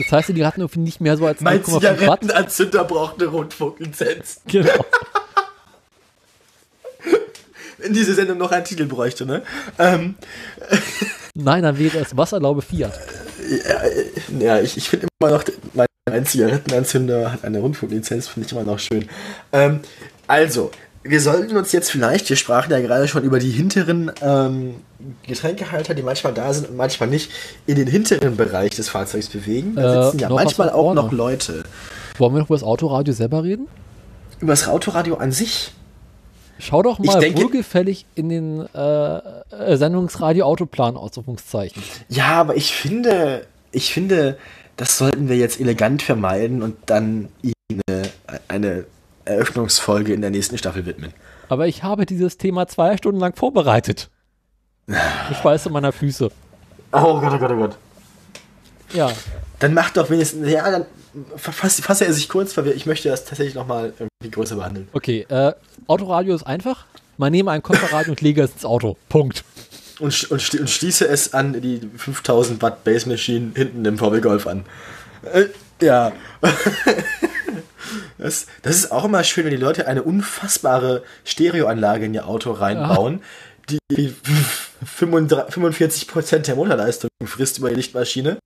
Das 0.00 0.12
heißt, 0.12 0.28
die 0.28 0.46
hatten 0.46 0.60
irgendwie 0.60 0.78
nicht 0.78 1.00
mehr 1.00 1.16
so 1.16 1.26
als 1.26 1.40
Mein 1.40 1.60
0,5 1.60 1.72
Watt. 1.72 1.80
Zigarettenanzünder 1.80 2.84
braucht 2.84 3.20
eine 3.20 3.30
Rundfunklizenz. 3.30 4.42
Genau. 4.46 4.84
Wenn 7.78 7.94
diese 7.94 8.14
Sendung 8.14 8.38
noch 8.38 8.50
einen 8.52 8.64
Titel 8.64 8.86
bräuchte, 8.86 9.24
ne? 9.26 9.42
Ähm, 9.78 10.16
Nein, 11.34 11.62
dann 11.62 11.78
wäre 11.78 11.98
es 11.98 12.16
Wasserlaube 12.16 12.62
Fiat. 12.62 12.92
Ja, 14.38 14.60
ich, 14.60 14.76
ich 14.76 14.88
finde 14.88 15.06
immer 15.20 15.30
noch, 15.32 15.44
mein, 15.74 15.86
mein 16.10 16.26
Zigarettenanzünder 16.26 17.32
hat 17.32 17.44
eine 17.44 17.58
Rundfunklizenz, 17.60 18.28
finde 18.28 18.46
ich 18.46 18.52
immer 18.52 18.64
noch 18.64 18.78
schön. 18.78 19.08
Ähm, 19.52 19.80
also, 20.26 20.70
wir 21.04 21.20
sollten 21.20 21.56
uns 21.56 21.72
jetzt 21.72 21.90
vielleicht, 21.90 22.28
wir 22.28 22.36
sprachen 22.36 22.70
ja 22.70 22.80
gerade 22.80 23.08
schon 23.08 23.22
über 23.22 23.38
die 23.38 23.50
hinteren 23.50 24.10
ähm, 24.20 24.74
Getränkehalter, 25.26 25.94
die 25.94 26.02
manchmal 26.02 26.34
da 26.34 26.52
sind 26.52 26.68
und 26.70 26.76
manchmal 26.76 27.08
nicht, 27.08 27.30
in 27.66 27.76
den 27.76 27.86
hinteren 27.86 28.36
Bereich 28.36 28.72
des 28.72 28.88
Fahrzeugs 28.88 29.28
bewegen. 29.28 29.74
Da 29.76 30.00
Äh, 30.00 30.04
sitzen 30.04 30.18
ja 30.18 30.28
manchmal 30.28 30.70
auch 30.70 30.82
vorne. 30.92 31.00
noch 31.02 31.12
Leute. 31.12 31.62
Wollen 32.18 32.34
wir 32.34 32.40
noch 32.40 32.46
über 32.48 32.56
das 32.56 32.64
Autoradio 32.64 33.14
selber 33.14 33.44
reden? 33.44 33.68
Über 34.40 34.52
das 34.52 34.68
Autoradio 34.68 35.16
an 35.16 35.32
sich 35.32 35.72
Schau 36.58 36.82
doch 36.82 36.98
mal 36.98 37.20
denke- 37.20 37.42
wohlgefällig 37.42 38.06
in 38.14 38.28
den 38.28 38.66
äh, 38.74 39.16
äh, 39.18 39.76
Sendungsradio 39.76 40.44
Autoplan 40.44 40.96
Ausrufungszeichen. 40.96 41.82
Ja, 42.08 42.28
aber 42.40 42.56
ich 42.56 42.74
finde, 42.74 43.46
ich 43.70 43.92
finde, 43.92 44.36
das 44.76 44.98
sollten 44.98 45.28
wir 45.28 45.36
jetzt 45.36 45.60
elegant 45.60 46.02
vermeiden 46.02 46.62
und 46.62 46.76
dann 46.86 47.28
eine, 47.88 48.02
eine 48.48 48.84
Eröffnungsfolge 49.24 50.12
in 50.12 50.20
der 50.20 50.30
nächsten 50.30 50.58
Staffel 50.58 50.86
widmen. 50.86 51.12
Aber 51.48 51.66
ich 51.66 51.82
habe 51.82 52.06
dieses 52.06 52.38
Thema 52.38 52.66
zwei 52.66 52.96
Stunden 52.96 53.20
lang 53.20 53.36
vorbereitet. 53.36 54.10
Ich 55.30 55.36
Schweiße 55.38 55.70
meiner 55.70 55.92
Füße. 55.92 56.30
Oh 56.92 57.20
Gott, 57.20 57.32
oh 57.34 57.38
Gott, 57.38 57.50
oh 57.52 57.56
Gott. 57.56 57.76
Ja, 58.94 59.10
Dann 59.58 59.74
macht 59.74 59.96
doch 59.98 60.08
wenigstens, 60.08 60.48
ja, 60.48 60.70
dann 60.70 60.86
fasse 61.36 61.82
fass 61.82 62.00
er 62.00 62.12
sich 62.12 62.28
kurz, 62.28 62.56
weil 62.56 62.68
ich 62.68 62.86
möchte 62.86 63.08
das 63.08 63.24
tatsächlich 63.24 63.54
nochmal 63.54 63.92
irgendwie 63.98 64.30
größer 64.30 64.56
behandeln. 64.56 64.88
okay. 64.92 65.26
Äh, 65.28 65.52
Autoradio 65.86 66.34
ist 66.34 66.44
einfach. 66.44 66.84
Man 67.16 67.32
nehme 67.32 67.50
ein 67.50 67.62
Kofferradio 67.62 68.12
und 68.12 68.20
lege 68.20 68.42
es 68.42 68.52
ins 68.52 68.64
Auto. 68.64 68.96
Punkt. 69.08 69.44
Und, 69.98 70.30
und, 70.30 70.54
und 70.54 70.70
schließe 70.70 71.08
es 71.08 71.34
an 71.34 71.60
die 71.60 71.80
5000 71.96 72.62
Watt 72.62 72.84
Bass 72.84 73.06
Machine 73.06 73.50
hinten 73.54 73.84
im 73.84 73.98
VW 73.98 74.20
Golf 74.20 74.46
an. 74.46 74.64
Äh, 75.32 75.46
ja. 75.84 76.12
Das, 78.18 78.46
das 78.62 78.76
ist 78.76 78.92
auch 78.92 79.04
immer 79.04 79.22
schön, 79.22 79.44
wenn 79.44 79.52
die 79.52 79.56
Leute 79.56 79.86
eine 79.86 80.02
unfassbare 80.02 81.04
Stereoanlage 81.24 82.06
in 82.06 82.14
ihr 82.14 82.26
Auto 82.26 82.50
reinbauen, 82.50 83.22
die 83.90 84.14
35 84.84 85.54
45% 85.54 86.38
der 86.38 86.56
Motorleistung 86.56 87.10
frisst 87.24 87.58
über 87.58 87.68
die 87.70 87.76
Lichtmaschine. 87.76 88.38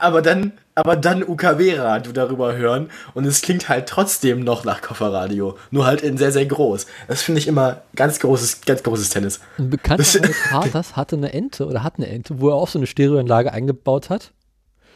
Aber 0.00 0.22
dann, 0.22 0.52
aber 0.74 0.96
dann 0.96 1.22
UKW-Radio 1.22 2.12
darüber 2.12 2.54
hören 2.56 2.90
und 3.14 3.24
es 3.24 3.42
klingt 3.42 3.68
halt 3.68 3.88
trotzdem 3.88 4.40
noch 4.40 4.64
nach 4.64 4.80
Kofferradio, 4.82 5.56
nur 5.70 5.86
halt 5.86 6.02
in 6.02 6.16
sehr, 6.18 6.32
sehr 6.32 6.46
groß. 6.46 6.86
Das 7.08 7.22
finde 7.22 7.40
ich 7.40 7.46
immer 7.48 7.82
ganz 7.96 8.18
großes, 8.20 8.62
ganz 8.62 8.82
großes 8.82 9.08
Tennis. 9.10 9.40
Ein 9.58 9.70
Bekannter 9.70 10.04
meines 10.20 10.36
Vaters 10.38 10.96
hatte 10.96 11.16
eine 11.16 11.32
Ente 11.32 11.66
oder 11.66 11.82
hat 11.82 11.94
eine 11.96 12.08
Ente, 12.08 12.40
wo 12.40 12.48
er 12.50 12.54
auch 12.56 12.68
so 12.68 12.78
eine 12.78 12.86
Stereoanlage 12.86 13.52
eingebaut 13.52 14.10
hat. 14.10 14.32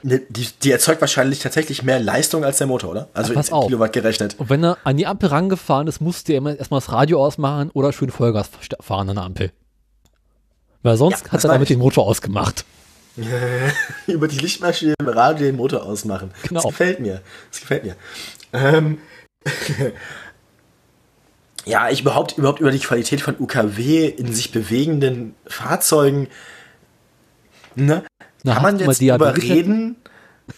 Ne, 0.04 0.20
Die, 0.28 0.46
die 0.62 0.70
erzeugt 0.70 1.00
wahrscheinlich 1.00 1.40
tatsächlich 1.40 1.82
mehr 1.82 1.98
Leistung 1.98 2.44
als 2.44 2.58
der 2.58 2.68
Motor, 2.68 2.90
oder? 2.90 3.08
Also 3.14 3.32
Ja, 3.32 3.38
pass 3.38 3.48
in 3.48 3.54
auf. 3.54 3.66
Kilowatt 3.66 3.92
gerechnet. 3.92 4.36
Und 4.38 4.48
wenn 4.48 4.62
er 4.64 4.78
an 4.84 4.96
die 4.96 5.06
Ampel 5.08 5.28
rangefahren 5.30 5.88
ist, 5.88 6.00
musste 6.00 6.32
er 6.34 6.38
immer 6.38 6.56
erstmal 6.56 6.78
das 6.80 6.92
Radio 6.92 7.24
ausmachen 7.24 7.70
oder 7.72 7.92
schön 7.92 8.10
Vollgas 8.10 8.48
fahren 8.80 9.08
an 9.08 9.16
der 9.16 9.24
Ampel. 9.24 9.52
Weil 10.84 10.96
sonst 10.96 11.26
Ja, 11.26 11.32
hat 11.32 11.44
er 11.44 11.48
damit 11.50 11.68
ich. 11.68 11.74
den 11.76 11.80
Motor 11.80 12.06
ausgemacht. 12.06 12.64
Über 14.06 14.28
die 14.28 14.38
Lichtmaschine 14.38 14.94
im 14.98 15.08
Radio 15.08 15.46
den 15.46 15.56
Motor 15.56 15.82
ausmachen. 15.84 16.30
Genau. 16.48 16.60
Das 16.62 16.70
gefällt 16.70 17.00
mir. 17.00 17.20
Das 17.50 17.60
gefällt 17.60 17.84
mir. 17.84 17.96
Ähm, 18.52 18.98
ja, 21.64 21.90
ich 21.90 22.00
überhaupt, 22.00 22.38
überhaupt 22.38 22.60
über 22.60 22.70
die 22.70 22.78
Qualität 22.78 23.20
von 23.20 23.36
UKW 23.38 24.06
in 24.06 24.32
sich 24.32 24.52
bewegenden 24.52 25.34
Fahrzeugen. 25.46 26.28
Ne? 27.74 28.04
Na, 28.42 28.54
Kann 28.54 28.62
man 28.62 28.78
jetzt 28.78 29.00
drüber 29.00 29.18
Diabetes? 29.32 29.44
reden? 29.44 29.96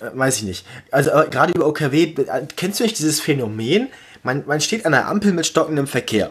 Äh, 0.00 0.10
weiß 0.14 0.36
ich 0.38 0.42
nicht. 0.44 0.66
Also 0.90 1.12
aber 1.12 1.26
gerade 1.28 1.52
über 1.52 1.66
OKW, 1.66 2.02
äh, 2.14 2.46
kennst 2.56 2.78
du 2.80 2.84
nicht 2.84 2.98
dieses 2.98 3.20
Phänomen? 3.20 3.88
Man, 4.22 4.44
man 4.46 4.60
steht 4.60 4.84
an 4.86 4.92
der 4.92 5.08
Ampel 5.08 5.32
mit 5.32 5.46
stockendem 5.46 5.86
Verkehr. 5.86 6.30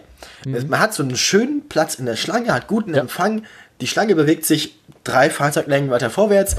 Es- 0.54 0.68
Man 0.68 0.80
hat 0.80 0.94
so 0.94 1.02
einen 1.04 1.18
schönen 1.18 1.68
Platz 1.68 1.96
in 1.96 2.06
der 2.06 2.16
Schlange, 2.16 2.54
hat 2.54 2.68
guten 2.68 2.94
Empfang. 2.94 3.44
Die 3.82 3.88
Schlange 3.88 4.16
bewegt 4.16 4.46
sich 4.46 4.78
drei 5.04 5.30
Fahrzeuglängen 5.30 5.90
weiter 5.90 6.10
vorwärts. 6.10 6.56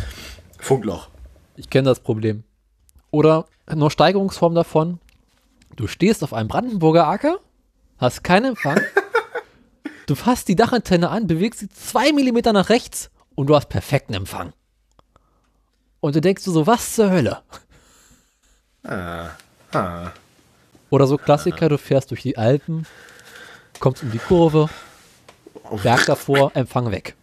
Funkloch. 0.58 1.08
Ich 1.56 1.68
kenne 1.68 1.88
das 1.88 2.00
Problem. 2.00 2.44
Oder 3.10 3.46
noch 3.74 3.90
Steigerungsform 3.90 4.54
davon. 4.54 5.00
Du 5.76 5.86
stehst 5.86 6.22
auf 6.24 6.32
einem 6.32 6.48
Brandenburger 6.48 7.06
Acker, 7.06 7.38
hast 7.98 8.24
keinen 8.24 8.46
Empfang, 8.46 8.80
du 10.06 10.14
fasst 10.14 10.48
die 10.48 10.56
Dachantenne 10.56 11.10
an, 11.10 11.26
bewegst 11.26 11.60
sie 11.60 11.68
zwei 11.68 12.12
Millimeter 12.12 12.52
nach 12.52 12.68
rechts 12.68 13.10
und 13.34 13.46
du 13.46 13.54
hast 13.54 13.68
perfekten 13.68 14.14
Empfang. 14.14 14.52
Und 16.00 16.16
du 16.16 16.20
denkst 16.20 16.44
du 16.44 16.50
so, 16.50 16.66
was 16.66 16.94
zur 16.94 17.10
Hölle? 17.10 17.42
Ah. 18.82 19.30
Oder 20.88 21.06
so 21.06 21.18
Klassiker, 21.18 21.68
du 21.68 21.78
fährst 21.78 22.10
durch 22.10 22.22
die 22.22 22.36
Alpen, 22.36 22.86
kommst 23.78 24.02
um 24.02 24.10
die 24.10 24.18
Kurve, 24.18 24.68
Berg 25.82 26.06
davor, 26.06 26.52
Empfang 26.54 26.90
weg. 26.90 27.14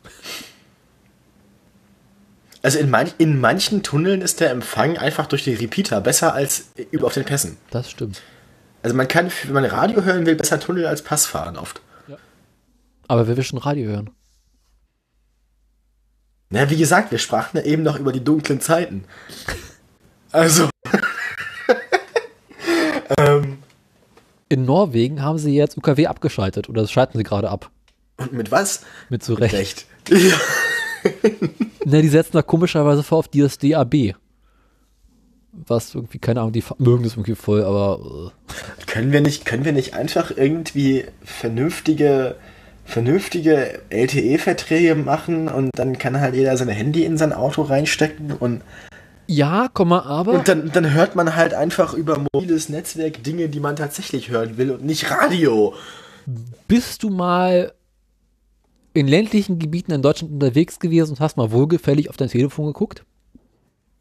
Also 2.61 2.79
in, 2.79 2.89
manch, 2.89 3.13
in 3.17 3.39
manchen 3.39 3.83
Tunneln 3.83 4.21
ist 4.21 4.39
der 4.39 4.51
Empfang 4.51 4.97
einfach 4.97 5.27
durch 5.27 5.43
die 5.43 5.53
Repeater 5.53 6.01
besser 6.01 6.33
als 6.33 6.71
über 6.91 7.07
auf 7.07 7.13
den 7.13 7.25
Pässen. 7.25 7.57
Das 7.71 7.89
stimmt. 7.89 8.21
Also 8.83 8.95
man 8.95 9.07
kann, 9.07 9.31
wenn 9.43 9.53
man 9.53 9.65
Radio 9.65 10.03
hören 10.03 10.25
will, 10.25 10.35
besser 10.35 10.59
Tunnel 10.59 10.85
als 10.85 11.01
Pass 11.01 11.25
fahren 11.25 11.57
oft. 11.57 11.81
Aber 13.07 13.27
wer 13.27 13.37
will 13.37 13.43
schon 13.43 13.59
Radio 13.59 13.89
hören? 13.89 14.09
Na, 16.49 16.69
wie 16.69 16.77
gesagt, 16.77 17.11
wir 17.11 17.19
sprachen 17.19 17.57
ja 17.57 17.63
eben 17.63 17.83
noch 17.83 17.99
über 17.99 18.11
die 18.11 18.23
dunklen 18.23 18.59
Zeiten. 18.59 19.05
Also, 20.31 20.69
In 24.49 24.63
Norwegen 24.65 25.21
haben 25.21 25.37
sie 25.37 25.53
jetzt 25.55 25.77
UKW 25.77 26.07
abgeschaltet 26.07 26.69
oder 26.69 26.81
das 26.81 26.91
schalten 26.91 27.17
sie 27.17 27.23
gerade 27.23 27.49
ab. 27.49 27.69
Und 28.17 28.33
mit 28.33 28.51
was? 28.51 28.81
Mit 29.09 29.23
so 29.23 29.35
Recht. 29.35 29.53
Recht. 29.53 29.85
Ja. 30.09 30.37
Ne, 31.85 32.01
die 32.01 32.09
setzen 32.09 32.33
da 32.33 32.41
komischerweise 32.41 33.03
vor 33.03 33.19
auf 33.19 33.29
DSDAB. 33.29 34.15
Was 35.65 35.95
irgendwie, 35.95 36.19
keine 36.19 36.41
Ahnung, 36.41 36.51
die 36.51 36.63
mögen 36.77 37.03
das 37.03 37.13
irgendwie 37.13 37.35
voll, 37.35 37.63
aber 37.63 38.31
äh, 38.49 38.85
Können 38.85 39.11
wir 39.11 39.21
nicht, 39.21 39.45
können 39.45 39.63
wir 39.65 39.71
nicht 39.71 39.93
einfach 39.93 40.31
irgendwie 40.35 41.05
vernünftige, 41.23 42.35
vernünftige 42.85 43.79
LTE-Verträge 43.89 44.95
machen 44.95 45.47
und 45.47 45.71
dann 45.75 45.97
kann 45.97 46.19
halt 46.19 46.35
jeder 46.35 46.57
sein 46.57 46.67
Handy 46.67 47.05
in 47.05 47.17
sein 47.17 47.33
Auto 47.33 47.63
reinstecken 47.63 48.33
und, 48.33 48.61
ja, 49.25 49.67
komm 49.73 49.89
mal, 49.89 50.03
aber 50.03 50.33
und 50.33 50.47
dann, 50.47 50.71
dann 50.71 50.93
hört 50.93 51.15
man 51.15 51.35
halt 51.35 51.53
einfach 51.53 51.93
über 51.93 52.23
mobiles 52.33 52.69
Netzwerk 52.69 53.23
Dinge, 53.23 53.49
die 53.49 53.59
man 53.59 53.75
tatsächlich 53.75 54.29
hören 54.29 54.57
will 54.57 54.71
und 54.71 54.85
nicht 54.85 55.09
Radio. 55.09 55.73
bist 56.67 57.03
du 57.03 57.09
mal 57.09 57.73
in 58.97 59.07
ländlichen 59.07 59.59
Gebieten 59.59 59.91
in 59.91 60.01
Deutschland 60.01 60.33
unterwegs 60.33 60.79
gewesen 60.79 61.11
und 61.11 61.19
hast 61.19 61.37
mal 61.37 61.51
wohlgefällig 61.51 62.09
auf 62.09 62.17
dein 62.17 62.29
Telefon 62.29 62.67
geguckt? 62.67 63.03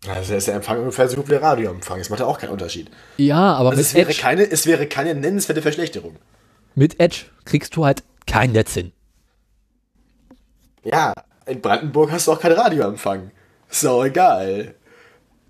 Also 0.09 0.35
ist 0.35 0.47
der 0.47 0.55
Empfang 0.55 0.79
ungefähr 0.79 1.09
so 1.09 1.17
gut 1.17 1.27
wie 1.27 1.31
der 1.33 1.43
Radioempfang. 1.43 1.99
Das 1.99 2.11
macht 2.11 2.21
ja 2.21 2.27
auch 2.27 2.39
keinen 2.39 2.51
Unterschied. 2.51 2.91
Ja, 3.17 3.55
aber 3.55 3.71
Also 3.71 3.81
es 3.81 3.95
wäre, 3.95 4.11
Edge, 4.11 4.21
keine, 4.21 4.43
es 4.51 4.67
wäre 4.67 4.87
keine 4.87 5.15
nennenswerte 5.15 5.63
Verschlechterung. 5.63 6.17
mit 6.75 7.01
Edge 7.01 7.27
kriegst 7.45 7.75
du 7.77 7.85
halt 7.85 8.03
kein 8.27 8.53
Netz 8.53 8.75
hin. 8.75 8.93
Ja, 10.85 11.13
in 11.47 11.61
Brandenburg 11.61 12.11
hast 12.13 12.27
du 12.27 12.33
auch 12.33 12.41
keinen 12.41 12.59
Radioempfang. 12.59 13.31
So 13.69 14.05
egal. 14.05 14.75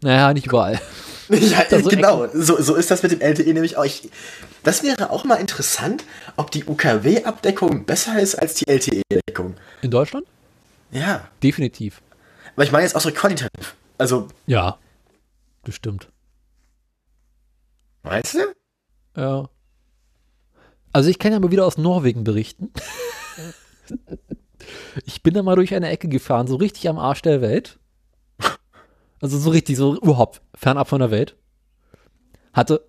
Naja, 0.02 0.32
nicht 0.32 0.46
überall. 0.46 0.80
Ja, 1.28 1.64
Also 1.70 1.88
genau. 1.88 2.26
So, 2.32 2.60
so 2.60 2.74
ist 2.76 2.90
das 2.90 3.02
mit 3.02 3.12
dem 3.12 3.20
LTE 3.20 3.52
nämlich 3.52 3.76
auch. 3.76 3.84
Ich, 3.84 4.10
das 4.62 4.82
wäre 4.82 5.10
auch 5.10 5.24
mal 5.24 5.36
interessant, 5.36 6.04
ob 6.36 6.50
die 6.50 6.64
UKW-Abdeckung 6.64 7.84
besser 7.84 8.18
ist 8.20 8.34
als 8.36 8.54
die 8.54 8.68
LTE-Deckung. 8.68 9.54
In 9.82 9.90
Deutschland? 9.90 10.26
Ja. 10.92 11.28
Definitiv. 11.42 12.00
Aber 12.54 12.64
ich 12.64 12.72
meine 12.72 12.84
jetzt 12.84 12.94
auch 12.94 13.00
so 13.00 13.10
qualitativ. 13.10 13.76
Also, 13.98 14.28
Ja. 14.46 14.78
Bestimmt. 15.64 16.08
weißt 18.04 18.34
du? 18.34 19.20
Ja. 19.20 19.48
Also 20.92 21.10
ich 21.10 21.18
kann 21.18 21.32
ja 21.32 21.40
mal 21.40 21.50
wieder 21.50 21.66
aus 21.66 21.76
Norwegen 21.78 22.24
berichten. 22.24 22.72
Ich 25.04 25.22
bin 25.22 25.34
da 25.34 25.42
mal 25.44 25.54
durch 25.54 25.74
eine 25.74 25.88
Ecke 25.90 26.08
gefahren, 26.08 26.48
so 26.48 26.56
richtig 26.56 26.88
am 26.88 26.98
Arsch 26.98 27.22
der 27.22 27.40
Welt. 27.40 27.78
Also 29.20 29.38
so 29.38 29.50
richtig, 29.50 29.76
so 29.76 29.96
überhaupt 29.96 30.42
fernab 30.54 30.88
von 30.88 31.00
der 31.00 31.10
Welt. 31.10 31.36
Hatte 32.52 32.82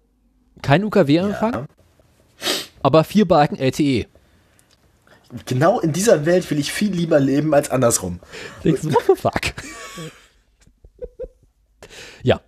kein 0.61 0.83
UKW-Empfang, 0.83 1.53
Ja. 1.53 1.65
aber 2.83 3.03
vier 3.03 3.27
Balken. 3.27 3.57
LTE. 3.57 4.07
Genau 5.45 5.79
in 5.81 5.91
dieser 5.91 6.25
Welt 6.25 6.49
will 6.49 6.57
ich 6.59 6.71
viel 6.71 6.91
lieber 6.93 7.19
leben 7.19 7.53
als 7.53 7.69
andersrum. 7.69 8.19
Denkst 8.63 8.81
du, 8.83 8.93
what 8.93 9.03
the 9.07 9.15
fuck? 9.15 9.41
ja, 12.23 12.39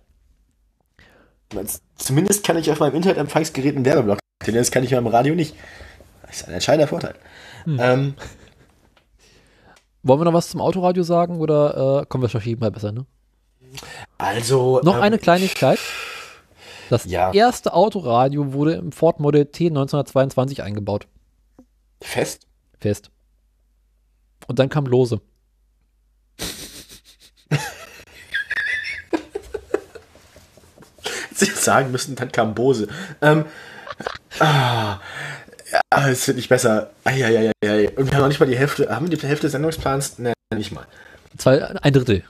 Zumindest 1.96 2.44
kann 2.44 2.56
ich 2.56 2.70
auf 2.70 2.80
meinem 2.80 2.94
Internetempfangsgerät 2.94 3.74
einen 3.76 3.84
Werbeblock 3.84 4.18
aktivieren, 4.40 4.62
das 4.62 4.70
kann 4.70 4.84
ich 4.84 4.90
beim 4.90 5.06
Radio 5.06 5.34
nicht. 5.34 5.54
Das 6.26 6.36
ist 6.36 6.48
ein 6.48 6.54
entscheidender 6.54 6.86
Vorteil. 6.86 7.14
Ähm, 7.66 8.14
wollen 10.02 10.20
wir 10.20 10.24
noch 10.24 10.32
was 10.32 10.48
zum 10.48 10.60
Autoradio 10.60 11.02
sagen 11.02 11.40
oder 11.40 12.02
äh, 12.02 12.06
kommen 12.06 12.22
wir 12.22 12.28
verschieben 12.28 12.60
mal 12.60 12.70
besser, 12.70 12.92
ne? 12.92 13.04
Also. 14.18 14.80
Noch 14.82 14.96
ähm, 14.96 15.02
eine 15.02 15.18
Kleinigkeit. 15.18 15.78
Das 16.88 17.04
Ja. 17.04 17.32
erste 17.32 17.72
Autoradio 17.72 18.52
wurde 18.52 18.72
im 18.74 18.90
Ford 18.92 19.20
Model 19.20 19.46
T 19.46 19.66
1922 19.68 20.62
eingebaut. 20.62 21.06
Fest. 22.02 22.46
Fest. 22.78 23.10
Und 24.48 24.58
dann 24.58 24.68
kam 24.68 24.86
Lose. 24.86 25.20
Sie 31.34 31.46
sagen 31.46 31.90
müssen, 31.90 32.16
dann 32.16 32.30
kam 32.32 32.54
Bose. 32.54 32.88
Ähm, 33.22 33.44
ah, 34.40 34.98
ja, 35.72 36.08
es 36.08 36.26
wird 36.26 36.36
nicht 36.36 36.48
besser. 36.48 36.90
Eieieiei. 37.04 37.52
Und 37.96 38.06
wir 38.06 38.12
haben 38.14 38.20
noch 38.22 38.28
nicht 38.28 38.40
mal 38.40 38.46
die 38.46 38.58
Hälfte. 38.58 38.88
Haben 38.94 39.10
wir 39.10 39.16
die 39.16 39.26
Hälfte 39.26 39.46
des 39.46 39.52
Sendungsplans? 39.52 40.18
Ne, 40.18 40.32
nicht 40.54 40.72
mal. 40.72 40.86
Zwei, 41.38 41.64
ein 41.64 41.92
Drittel. 41.92 42.24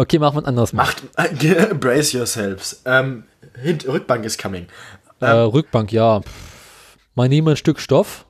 Okay, 0.00 0.18
machen 0.18 0.36
wir 0.36 0.42
ein 0.42 0.46
anderes 0.46 0.72
Mal. 0.72 0.84
Macht. 0.84 1.02
Äh, 1.18 1.74
brace 1.74 2.14
yourselves. 2.14 2.80
Ähm, 2.86 3.24
Hint, 3.60 3.86
Rückbank 3.86 4.24
is 4.24 4.38
coming. 4.38 4.66
Äh, 5.20 5.26
Rückbank, 5.26 5.92
ja. 5.92 6.22
Mal 7.14 7.28
nehme 7.28 7.50
ein 7.50 7.56
Stück 7.58 7.78
Stoff, 7.78 8.24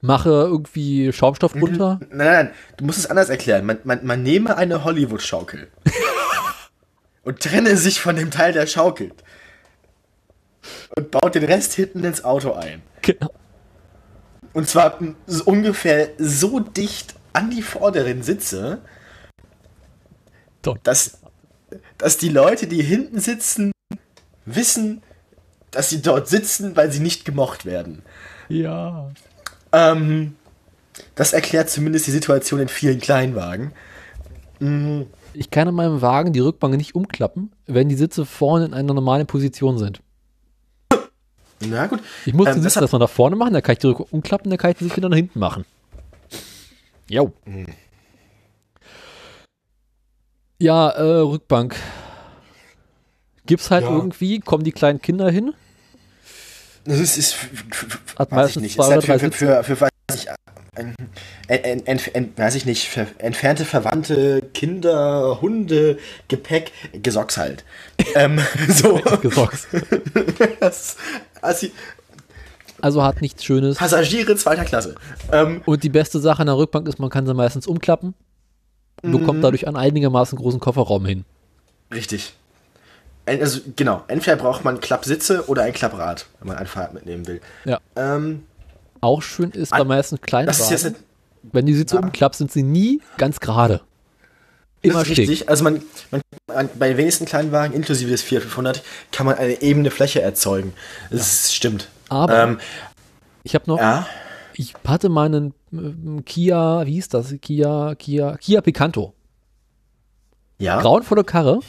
mache 0.00 0.28
irgendwie 0.28 1.12
Schaumstoff 1.12 1.56
runter. 1.56 1.98
Nein, 2.10 2.18
nein. 2.18 2.50
Du 2.76 2.84
musst 2.84 2.98
es 2.98 3.06
anders 3.10 3.28
erklären. 3.28 3.66
Man, 3.66 3.78
man, 3.82 4.06
man 4.06 4.22
nehme 4.22 4.56
eine 4.56 4.84
Hollywood-Schaukel. 4.84 5.66
und 7.24 7.40
trenne 7.40 7.76
sich 7.76 8.00
von 8.00 8.14
dem 8.14 8.30
Teil, 8.30 8.52
der 8.52 8.68
schaukelt. 8.68 9.24
Und 10.94 11.10
baut 11.10 11.34
den 11.34 11.44
Rest 11.44 11.72
hinten 11.72 12.04
ins 12.04 12.22
Auto 12.22 12.52
ein. 12.52 12.82
Genau. 13.02 13.32
Und 14.52 14.68
zwar 14.68 15.00
ungefähr 15.44 16.10
so 16.18 16.60
dicht 16.60 17.16
an 17.32 17.50
die 17.50 17.62
vorderen 17.62 18.22
Sitze. 18.22 18.80
Dass, 20.82 21.18
dass 21.98 22.18
die 22.18 22.28
Leute, 22.28 22.66
die 22.66 22.82
hinten 22.82 23.20
sitzen, 23.20 23.72
wissen, 24.44 25.02
dass 25.70 25.90
sie 25.90 26.02
dort 26.02 26.28
sitzen, 26.28 26.76
weil 26.76 26.90
sie 26.92 27.00
nicht 27.00 27.24
gemocht 27.24 27.64
werden. 27.64 28.02
Ja. 28.48 29.10
Ähm, 29.72 30.36
das 31.14 31.32
erklärt 31.32 31.70
zumindest 31.70 32.06
die 32.06 32.12
Situation 32.12 32.60
in 32.60 32.68
vielen 32.68 33.00
Kleinwagen. 33.00 33.72
Ich 35.34 35.50
kann 35.50 35.68
in 35.68 35.74
meinem 35.74 36.00
Wagen 36.00 36.32
die 36.32 36.40
Rückbank 36.40 36.76
nicht 36.76 36.94
umklappen, 36.94 37.52
wenn 37.66 37.88
die 37.88 37.96
Sitze 37.96 38.24
vorne 38.24 38.66
in 38.66 38.74
einer 38.74 38.94
normalen 38.94 39.26
Position 39.26 39.78
sind. 39.78 40.00
Na 41.60 41.86
gut. 41.86 42.00
Ich 42.24 42.34
muss 42.34 42.48
Ähm, 42.48 42.54
den 42.54 42.62
Sitz 42.62 42.76
erstmal 42.76 43.00
nach 43.00 43.10
vorne 43.10 43.36
machen, 43.36 43.52
dann 43.52 43.62
kann 43.62 43.72
ich 43.72 43.78
die 43.80 43.88
Rückbank 43.88 44.12
umklappen, 44.12 44.50
dann 44.50 44.58
kann 44.58 44.70
ich 44.70 44.78
den 44.78 44.88
Sitz 44.88 44.96
wieder 44.96 45.08
nach 45.08 45.16
hinten 45.16 45.38
machen. 45.38 45.64
Jo. 47.08 47.32
Ja, 50.58 50.90
äh, 50.90 51.02
Rückbank. 51.20 51.76
Gibt's 53.46 53.70
halt 53.70 53.84
Ja. 53.84 53.90
irgendwie, 53.90 54.40
kommen 54.40 54.64
die 54.64 54.72
kleinen 54.72 55.02
Kinder 55.02 55.30
hin? 55.30 55.52
Das 56.84 56.98
ist, 56.98 57.16
ist 57.18 57.36
Hat 58.18 58.30
weiß 58.30 58.36
meistens 58.36 58.56
ich 58.56 58.62
nicht. 58.62 58.74
zwei 58.76 58.82
Ist 58.96 59.04
oder 59.04 59.18
halt 59.20 59.34
für, 59.34 59.46
drei 59.46 59.62
für, 59.62 59.64
für, 59.64 59.76
für, 59.76 59.80
weiß 60.08 60.16
ich, 60.16 60.28
ein, 60.76 60.94
ein, 61.48 62.00
ein, 62.14 62.32
weiß 62.36 62.54
ich 62.56 62.66
nicht, 62.66 62.88
für 62.88 63.06
entfernte 63.18 63.64
Verwandte, 63.64 64.42
Kinder, 64.54 65.40
Hunde, 65.40 65.98
Gepäck, 66.28 66.72
Gesocks 66.92 67.36
halt. 67.36 67.64
ähm, 68.14 68.40
so. 68.68 69.00
Gesocks. 69.22 69.66
Das- 70.60 70.96
also, 71.42 71.68
Also 72.80 73.02
hat 73.02 73.20
nichts 73.20 73.44
Schönes. 73.44 73.76
Passagiere 73.78 74.36
zweiter 74.36 74.64
Klasse. 74.64 74.94
Ähm, 75.32 75.62
Und 75.66 75.82
die 75.84 75.90
beste 75.90 76.18
Sache 76.20 76.40
an 76.40 76.46
der 76.46 76.56
Rückbank 76.56 76.88
ist, 76.88 76.98
man 76.98 77.10
kann 77.10 77.26
sie 77.26 77.34
meistens 77.34 77.66
umklappen. 77.66 78.14
Und 79.02 79.12
bekommt 79.12 79.42
dadurch 79.44 79.66
einen 79.66 79.76
einigermaßen 79.76 80.38
großen 80.38 80.60
Kofferraum 80.60 81.04
hin. 81.06 81.24
Richtig. 81.92 82.34
Also 83.26 83.60
genau, 83.74 84.02
entweder 84.08 84.36
braucht 84.36 84.64
man 84.64 84.80
Klappsitze 84.80 85.48
oder 85.48 85.62
ein 85.62 85.72
Klapprad, 85.72 86.26
wenn 86.40 86.48
man 86.48 86.56
ein 86.58 86.66
Fahrrad 86.66 86.92
mitnehmen 86.92 87.26
will. 87.26 87.40
Ja. 87.64 87.80
Ähm, 87.96 88.44
Auch 89.00 89.22
schön 89.22 89.50
ist 89.50 89.70
bei 89.70 89.82
meisten 89.84 90.20
kleinen 90.20 90.46
das 90.46 90.60
ist 90.60 90.70
jetzt 90.70 90.84
Wagen, 90.84 90.94
nicht, 91.42 91.54
wenn 91.54 91.66
sie 91.66 91.84
so 91.88 91.96
Ja. 91.96 92.02
umklappst, 92.02 92.38
sind 92.38 92.52
sie 92.52 92.62
nie 92.62 93.00
ganz 93.16 93.40
gerade. 93.40 93.80
Immer 94.82 94.98
das 95.00 95.08
ist 95.08 95.18
richtig. 95.18 95.48
Also 95.48 95.64
man, 95.64 95.80
man, 96.10 96.20
man 96.46 96.68
bei 96.78 96.88
den 96.88 96.98
wenigsten 96.98 97.24
kleinen 97.24 97.50
Wagen, 97.52 97.72
inklusive 97.72 98.10
des 98.10 98.20
4500, 98.22 98.82
kann 99.12 99.24
man 99.24 99.36
eine 99.36 99.62
ebene 99.62 99.90
Fläche 99.90 100.20
erzeugen. 100.20 100.74
Das 101.10 101.54
stimmt. 101.54 101.88
Aber 102.10 102.42
Ähm, 102.42 102.58
ich 103.42 103.54
habe 103.54 103.64
noch, 103.66 103.78
ja, 103.78 104.06
ich 104.52 104.74
hatte 104.86 105.08
meinen 105.08 105.54
Kia, 106.24 106.86
wie 106.86 106.92
hieß 106.92 107.08
das? 107.08 107.34
Kia, 107.40 107.94
Kia, 107.94 108.36
Kia 108.36 108.60
Picanto. 108.60 109.14
ja. 110.58 110.80
Grauenvolle 110.80 111.24
Karre, 111.24 111.60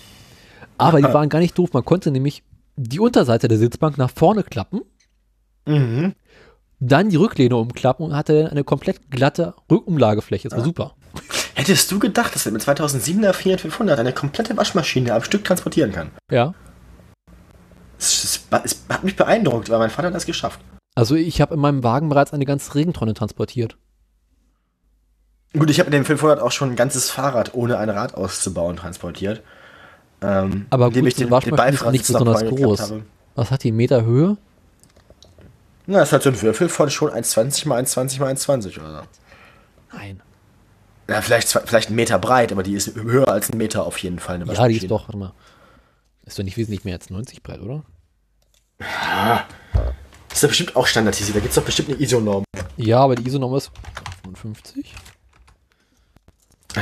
aber 0.77 0.97
die 0.99 1.11
waren 1.13 1.29
gar 1.29 1.39
nicht 1.39 1.57
doof. 1.57 1.73
Man 1.73 1.85
konnte 1.85 2.11
nämlich 2.11 2.43
die 2.75 2.99
Unterseite 2.99 3.47
der 3.47 3.57
Sitzbank 3.57 3.97
nach 3.97 4.09
vorne 4.11 4.43
klappen, 4.43 4.81
Mhm. 5.67 6.13
dann 6.79 7.09
die 7.09 7.15
Rücklehne 7.15 7.55
umklappen 7.55 8.05
und 8.05 8.15
hatte 8.15 8.43
dann 8.43 8.51
eine 8.51 8.63
komplett 8.63 9.09
glatte 9.09 9.53
Rückumlagefläche. 9.71 10.49
Das 10.49 10.57
war 10.57 10.63
super. 10.65 10.95
Hättest 11.55 11.89
du 11.91 11.99
gedacht, 11.99 12.35
dass 12.35 12.45
er 12.45 12.51
mit 12.51 12.61
2007er 12.61 13.31
Fiat 13.33 13.61
500 13.61 13.97
eine 13.97 14.11
komplette 14.11 14.55
Waschmaschine 14.57 15.13
am 15.13 15.23
Stück 15.23 15.45
transportieren 15.45 15.91
kann? 15.93 16.11
Ja. 16.29 16.53
Es, 17.97 18.23
es, 18.25 18.47
es 18.65 18.83
hat 18.89 19.03
mich 19.05 19.15
beeindruckt, 19.15 19.69
weil 19.69 19.79
mein 19.79 19.89
Vater 19.89 20.09
hat 20.09 20.15
das 20.15 20.25
geschafft. 20.25 20.59
Also 20.95 21.15
ich 21.15 21.39
habe 21.41 21.53
in 21.55 21.61
meinem 21.61 21.83
Wagen 21.83 22.09
bereits 22.09 22.33
eine 22.33 22.45
ganze 22.45 22.75
Regentonne 22.75 23.13
transportiert. 23.13 23.77
Gut, 25.57 25.69
ich 25.69 25.79
habe 25.79 25.89
mit 25.89 25.93
dem 25.93 26.05
500 26.05 26.39
auch 26.39 26.51
schon 26.51 26.71
ein 26.71 26.75
ganzes 26.75 27.09
Fahrrad 27.09 27.53
ohne 27.53 27.77
ein 27.77 27.89
Rad 27.89 28.15
auszubauen 28.15 28.77
transportiert. 28.77 29.41
Ähm, 30.21 30.65
Aber 30.69 30.91
gut, 30.91 31.05
ich 31.05 31.15
den, 31.15 31.27
den 31.27 31.31
Waschmaschine 31.31 31.75
ist 31.75 31.91
nicht 31.91 32.07
besonders 32.07 32.45
groß. 32.45 32.79
habe. 32.81 33.05
Was 33.35 33.51
hat 33.51 33.63
die 33.63 33.69
in 33.69 33.75
Meter 33.75 34.05
Höhe? 34.05 34.37
Na, 35.87 36.01
es 36.01 36.11
hat 36.11 36.23
so 36.23 36.29
einen 36.29 36.41
Würfel 36.41 36.69
von 36.69 36.89
schon 36.89 37.11
1,20 37.11 37.67
mal 37.67 37.83
1,20 37.83 38.19
mal 38.19 38.33
1,20 38.33 38.79
oder 38.79 39.01
so. 39.01 39.97
Nein. 39.97 40.21
Ja, 41.07 41.21
vielleicht, 41.21 41.49
vielleicht 41.49 41.89
einen 41.89 41.95
Meter 41.95 42.17
breit, 42.17 42.51
aber 42.51 42.63
die 42.63 42.73
ist 42.73 42.95
höher 42.95 43.27
als 43.27 43.51
ein 43.51 43.57
Meter 43.57 43.85
auf 43.85 43.97
jeden 43.99 44.19
Fall. 44.19 44.35
Eine 44.35 44.51
Ja, 44.51 44.67
die 44.67 44.77
ist 44.77 44.89
doch, 44.89 45.07
warte 45.07 45.17
mal. 45.17 45.33
Ist 46.25 46.39
doch 46.39 46.43
nicht 46.43 46.57
wesentlich 46.57 46.83
mehr 46.83 46.95
als 46.95 47.11
90 47.11 47.43
breit, 47.43 47.59
oder? 47.61 47.83
Ist 50.31 50.43
doch 50.43 50.49
bestimmt 50.49 50.75
auch 50.75 50.87
standardisiert. 50.87 51.35
Da 51.35 51.39
gibt 51.39 51.51
es 51.51 51.55
doch 51.55 51.63
bestimmt 51.63 51.89
eine 51.89 51.99
ISO-Norm. 51.99 52.43
Ja, 52.77 52.99
aber 52.99 53.15
die 53.15 53.27
ISO-Norm 53.27 53.55
ist 53.55 53.71
55. 54.23 54.95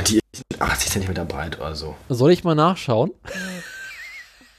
Die 0.02 0.20
ist 0.32 0.44
80 0.58 0.90
cm 0.90 1.28
breit 1.28 1.58
oder 1.58 1.74
so. 1.74 1.94
Soll 2.08 2.32
ich 2.32 2.42
mal 2.44 2.54
nachschauen? 2.54 3.12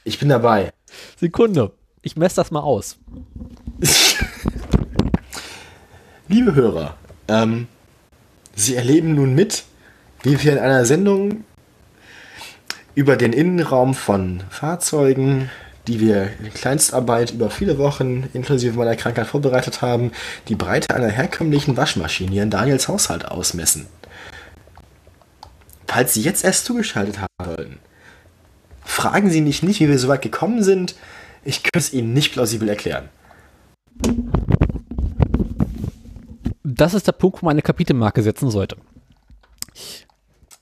Ich 0.04 0.20
bin 0.20 0.30
dabei. 0.30 0.72
Sekunde. 1.20 1.72
Ich 2.02 2.16
messe 2.16 2.38
das 2.38 2.52
mal 2.52 2.62
aus. 2.62 2.98
Liebe 6.28 6.56
Hörer, 6.56 6.96
ähm, 7.28 7.68
Sie 8.56 8.76
erleben 8.76 9.16
nun 9.16 9.36
mit, 9.36 9.64
wie 10.24 10.42
wir 10.42 10.54
in 10.54 10.60
einer 10.60 10.86
Sendung 10.86 11.44
über 12.94 13.18
den 13.18 13.34
Innenraum 13.34 13.94
von 13.94 14.44
Fahrzeugen, 14.50 15.50
die 15.88 16.00
wir 16.00 16.32
in 16.40 16.54
Kleinstarbeit 16.54 17.32
über 17.32 17.50
viele 17.50 17.78
Wochen 17.78 18.30
inklusive 18.34 18.78
meiner 18.78 18.96
Krankheit 18.96 19.28
vorbereitet 19.28 19.82
haben, 19.82 20.12
die 20.48 20.56
Breite 20.56 20.96
einer 20.96 21.10
herkömmlichen 21.10 21.76
Waschmaschine 21.76 22.32
hier 22.32 22.44
in 22.44 22.50
Daniels 22.50 22.88
Haushalt 22.88 23.26
ausmessen. 23.26 23.88
Falls 25.88 26.14
Sie 26.14 26.22
jetzt 26.22 26.44
erst 26.44 26.66
zugeschaltet 26.66 27.20
haben 27.20 27.46
sollten, 27.46 27.78
fragen 28.84 29.30
Sie 29.30 29.42
mich 29.42 29.64
nicht, 29.64 29.80
wie 29.80 29.88
wir 29.88 30.00
so 30.00 30.08
weit 30.08 30.22
gekommen 30.22 30.64
sind. 30.64 30.96
Ich 31.44 31.64
könnte 31.64 31.80
es 31.80 31.94
Ihnen 31.94 32.14
nicht 32.14 32.34
plausibel 32.34 32.68
erklären. 32.70 33.10
Das 36.64 36.94
ist 36.94 37.08
der 37.08 37.12
Punkt, 37.14 37.42
wo 37.42 37.46
man 37.46 37.54
eine 37.54 37.62
Kapitelmarke 37.62 38.22
setzen 38.24 38.50
sollte. 38.50 38.78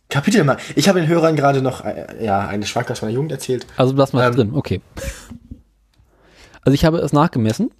Kapitel 0.09 0.43
mal. 0.43 0.57
Ich 0.75 0.87
habe 0.89 0.99
den 0.99 1.07
Hörern 1.09 1.35
gerade 1.35 1.61
noch 1.61 1.83
äh, 1.83 2.23
ja, 2.23 2.47
eine 2.47 2.65
Schwank 2.67 2.91
aus 2.91 3.01
meiner 3.01 3.13
Jugend 3.13 3.31
erzählt. 3.31 3.65
Also 3.77 3.95
lass 3.95 4.13
mal 4.13 4.27
Ähm. 4.27 4.35
drin, 4.35 4.51
okay. 4.53 4.81
Also 6.61 6.75
ich 6.75 6.85
habe 6.85 6.99
es 6.99 7.13
nachgemessen. 7.13 7.71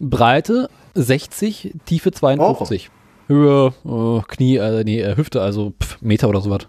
Breite 0.00 0.70
60, 0.94 1.74
Tiefe 1.84 2.10
52. 2.12 2.90
Höhe, 3.28 3.72
äh, 3.84 4.22
Knie, 4.26 4.56
äh, 4.56 4.84
nee, 4.84 5.00
äh, 5.00 5.16
Hüfte, 5.16 5.40
also 5.40 5.74
pff, 5.80 6.00
Meter 6.00 6.28
oder 6.28 6.40
sowas. 6.40 6.66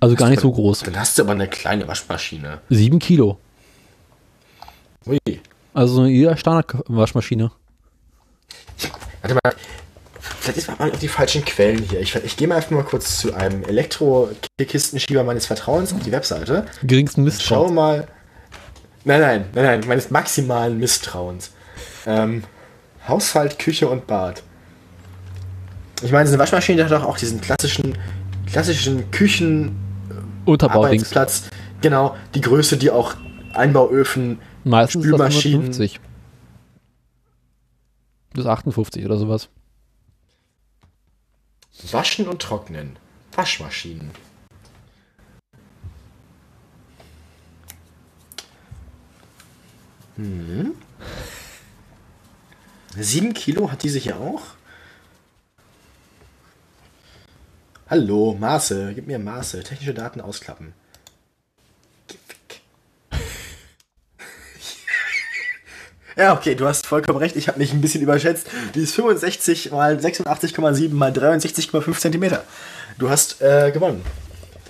Also 0.00 0.14
gar 0.14 0.28
nicht 0.28 0.40
so 0.40 0.52
groß. 0.52 0.80
Dann 0.80 0.98
hast 0.98 1.18
du 1.18 1.22
aber 1.22 1.32
eine 1.32 1.48
kleine 1.48 1.88
Waschmaschine. 1.88 2.60
7 2.68 2.98
Kilo. 2.98 3.38
Ui. 5.06 5.18
Also 5.74 5.94
so 5.96 6.02
eine 6.02 6.36
Standard-Waschmaschine. 6.36 7.50
Warte 9.22 9.38
mal. 9.42 9.54
Vielleicht 10.20 10.58
ist 10.58 10.78
man 10.78 10.92
auf 10.92 10.98
die 10.98 11.08
falschen 11.08 11.44
Quellen 11.44 11.82
hier. 11.82 12.00
Ich, 12.00 12.14
ich 12.14 12.36
gehe 12.36 12.46
mal 12.46 12.56
einfach 12.56 12.70
mal 12.70 12.84
kurz 12.84 13.18
zu 13.18 13.34
einem 13.34 13.64
Elektro-Kistenschieber 13.64 15.24
meines 15.24 15.46
Vertrauens 15.46 15.92
auf 15.92 16.00
die 16.02 16.12
Webseite. 16.12 16.66
Geringsten 16.82 17.22
Schau 17.22 17.24
Misstrauen. 17.24 17.74
mal. 17.74 18.06
Nein, 19.04 19.20
nein, 19.20 19.44
nein, 19.54 19.64
nein, 19.64 19.88
meines 19.88 20.10
maximalen 20.10 20.78
Misstrauens. 20.78 21.50
Ähm, 22.06 22.44
Haushalt, 23.08 23.58
Küche 23.58 23.88
und 23.88 24.06
Bad. 24.06 24.42
Ich 26.02 26.12
meine, 26.12 26.26
so 26.26 26.34
eine 26.34 26.40
Waschmaschine 26.40 26.84
hat 26.84 26.92
doch 26.92 27.04
auch 27.04 27.16
diesen 27.16 27.40
klassischen, 27.40 27.96
klassischen 28.46 29.10
Küchen, 29.10 29.76
Unterbaudings. 30.44 31.04
Arbeitsplatz. 31.04 31.50
Genau, 31.80 32.16
die 32.34 32.40
Größe, 32.40 32.76
die 32.76 32.90
auch 32.90 33.14
Einbauöfen, 33.54 34.38
Meistens 34.64 35.04
ist 35.04 35.12
das 35.12 35.16
Spülmaschinen. 35.16 35.60
150. 35.62 36.00
Bis 38.34 38.46
58 38.46 39.04
oder 39.04 39.16
sowas. 39.16 39.48
waschen 41.90 42.28
und 42.28 42.42
trocknen. 42.42 42.98
Waschmaschinen. 43.34 44.10
Hm. 50.16 50.74
Sieben 52.98 53.34
Kilo 53.34 53.70
hat 53.70 53.82
diese 53.82 53.98
hier 53.98 54.18
auch? 54.18 54.42
Hallo, 57.88 58.36
Maße. 58.38 58.94
Gib 58.96 59.06
mir 59.06 59.20
Maße. 59.20 59.62
Technische 59.62 59.94
Daten 59.94 60.20
ausklappen. 60.20 60.74
Ja, 66.18 66.32
okay, 66.32 66.54
du 66.54 66.66
hast 66.66 66.86
vollkommen 66.86 67.18
recht. 67.18 67.36
Ich 67.36 67.46
habe 67.46 67.58
mich 67.58 67.74
ein 67.74 67.82
bisschen 67.82 68.00
überschätzt. 68.00 68.46
Die 68.74 68.80
ist 68.80 68.94
65 68.94 69.70
mal 69.70 69.98
86,7 69.98 70.94
mal 70.94 71.12
63,5 71.12 71.98
Zentimeter. 71.98 72.42
Du 72.98 73.10
hast 73.10 73.42
äh, 73.42 73.70
gewonnen. 73.70 74.02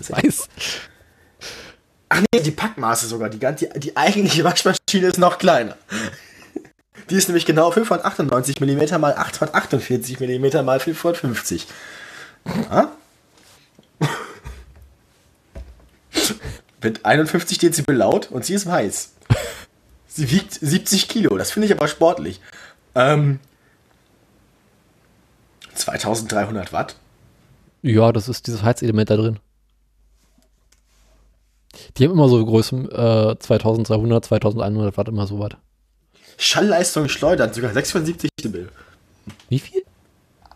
Weiß. 0.08 0.48
Ach 2.08 2.22
nee, 2.32 2.40
die 2.40 2.50
Packmaße 2.50 3.06
sogar. 3.06 3.30
Die, 3.30 3.38
die, 3.38 3.68
die 3.78 3.96
eigentliche 3.96 4.42
Waschmaschine 4.42 5.06
ist 5.06 5.18
noch 5.18 5.38
kleiner. 5.38 5.76
Die 7.10 7.14
ist 7.14 7.28
nämlich 7.28 7.46
genau 7.46 7.70
598 7.70 8.60
mm 8.60 9.00
mal 9.00 9.14
848 9.14 10.18
mm 10.18 10.64
mal 10.64 10.80
550. 10.80 11.68
Ja? 12.70 12.90
Mit 16.82 17.04
51 17.04 17.58
Dezibel 17.58 17.96
laut 17.96 18.30
und 18.30 18.44
sie 18.44 18.54
ist 18.54 18.66
weiß. 18.66 19.12
Sie 20.08 20.30
wiegt 20.30 20.52
70 20.54 21.08
Kilo. 21.08 21.36
Das 21.36 21.50
finde 21.50 21.66
ich 21.66 21.72
aber 21.72 21.88
sportlich. 21.88 22.40
Ähm, 22.94 23.40
2300 25.74 26.72
Watt. 26.72 26.96
Ja, 27.82 28.12
das 28.12 28.28
ist 28.28 28.46
dieses 28.46 28.62
Heizelement 28.62 29.10
da 29.10 29.16
drin. 29.16 29.38
Die 31.96 32.04
haben 32.04 32.12
immer 32.12 32.28
so 32.28 32.44
Größen, 32.44 32.90
äh, 32.90 33.36
2300, 33.38 34.24
2100 34.24 34.96
Watt, 34.96 35.08
immer 35.08 35.26
so 35.26 35.38
was. 35.38 35.52
Schallleistung 36.38 37.08
schleudern, 37.08 37.52
sogar 37.52 37.72
76 37.72 38.30
Dezibel. 38.36 38.70
Wie 39.48 39.58
viel? 39.58 39.82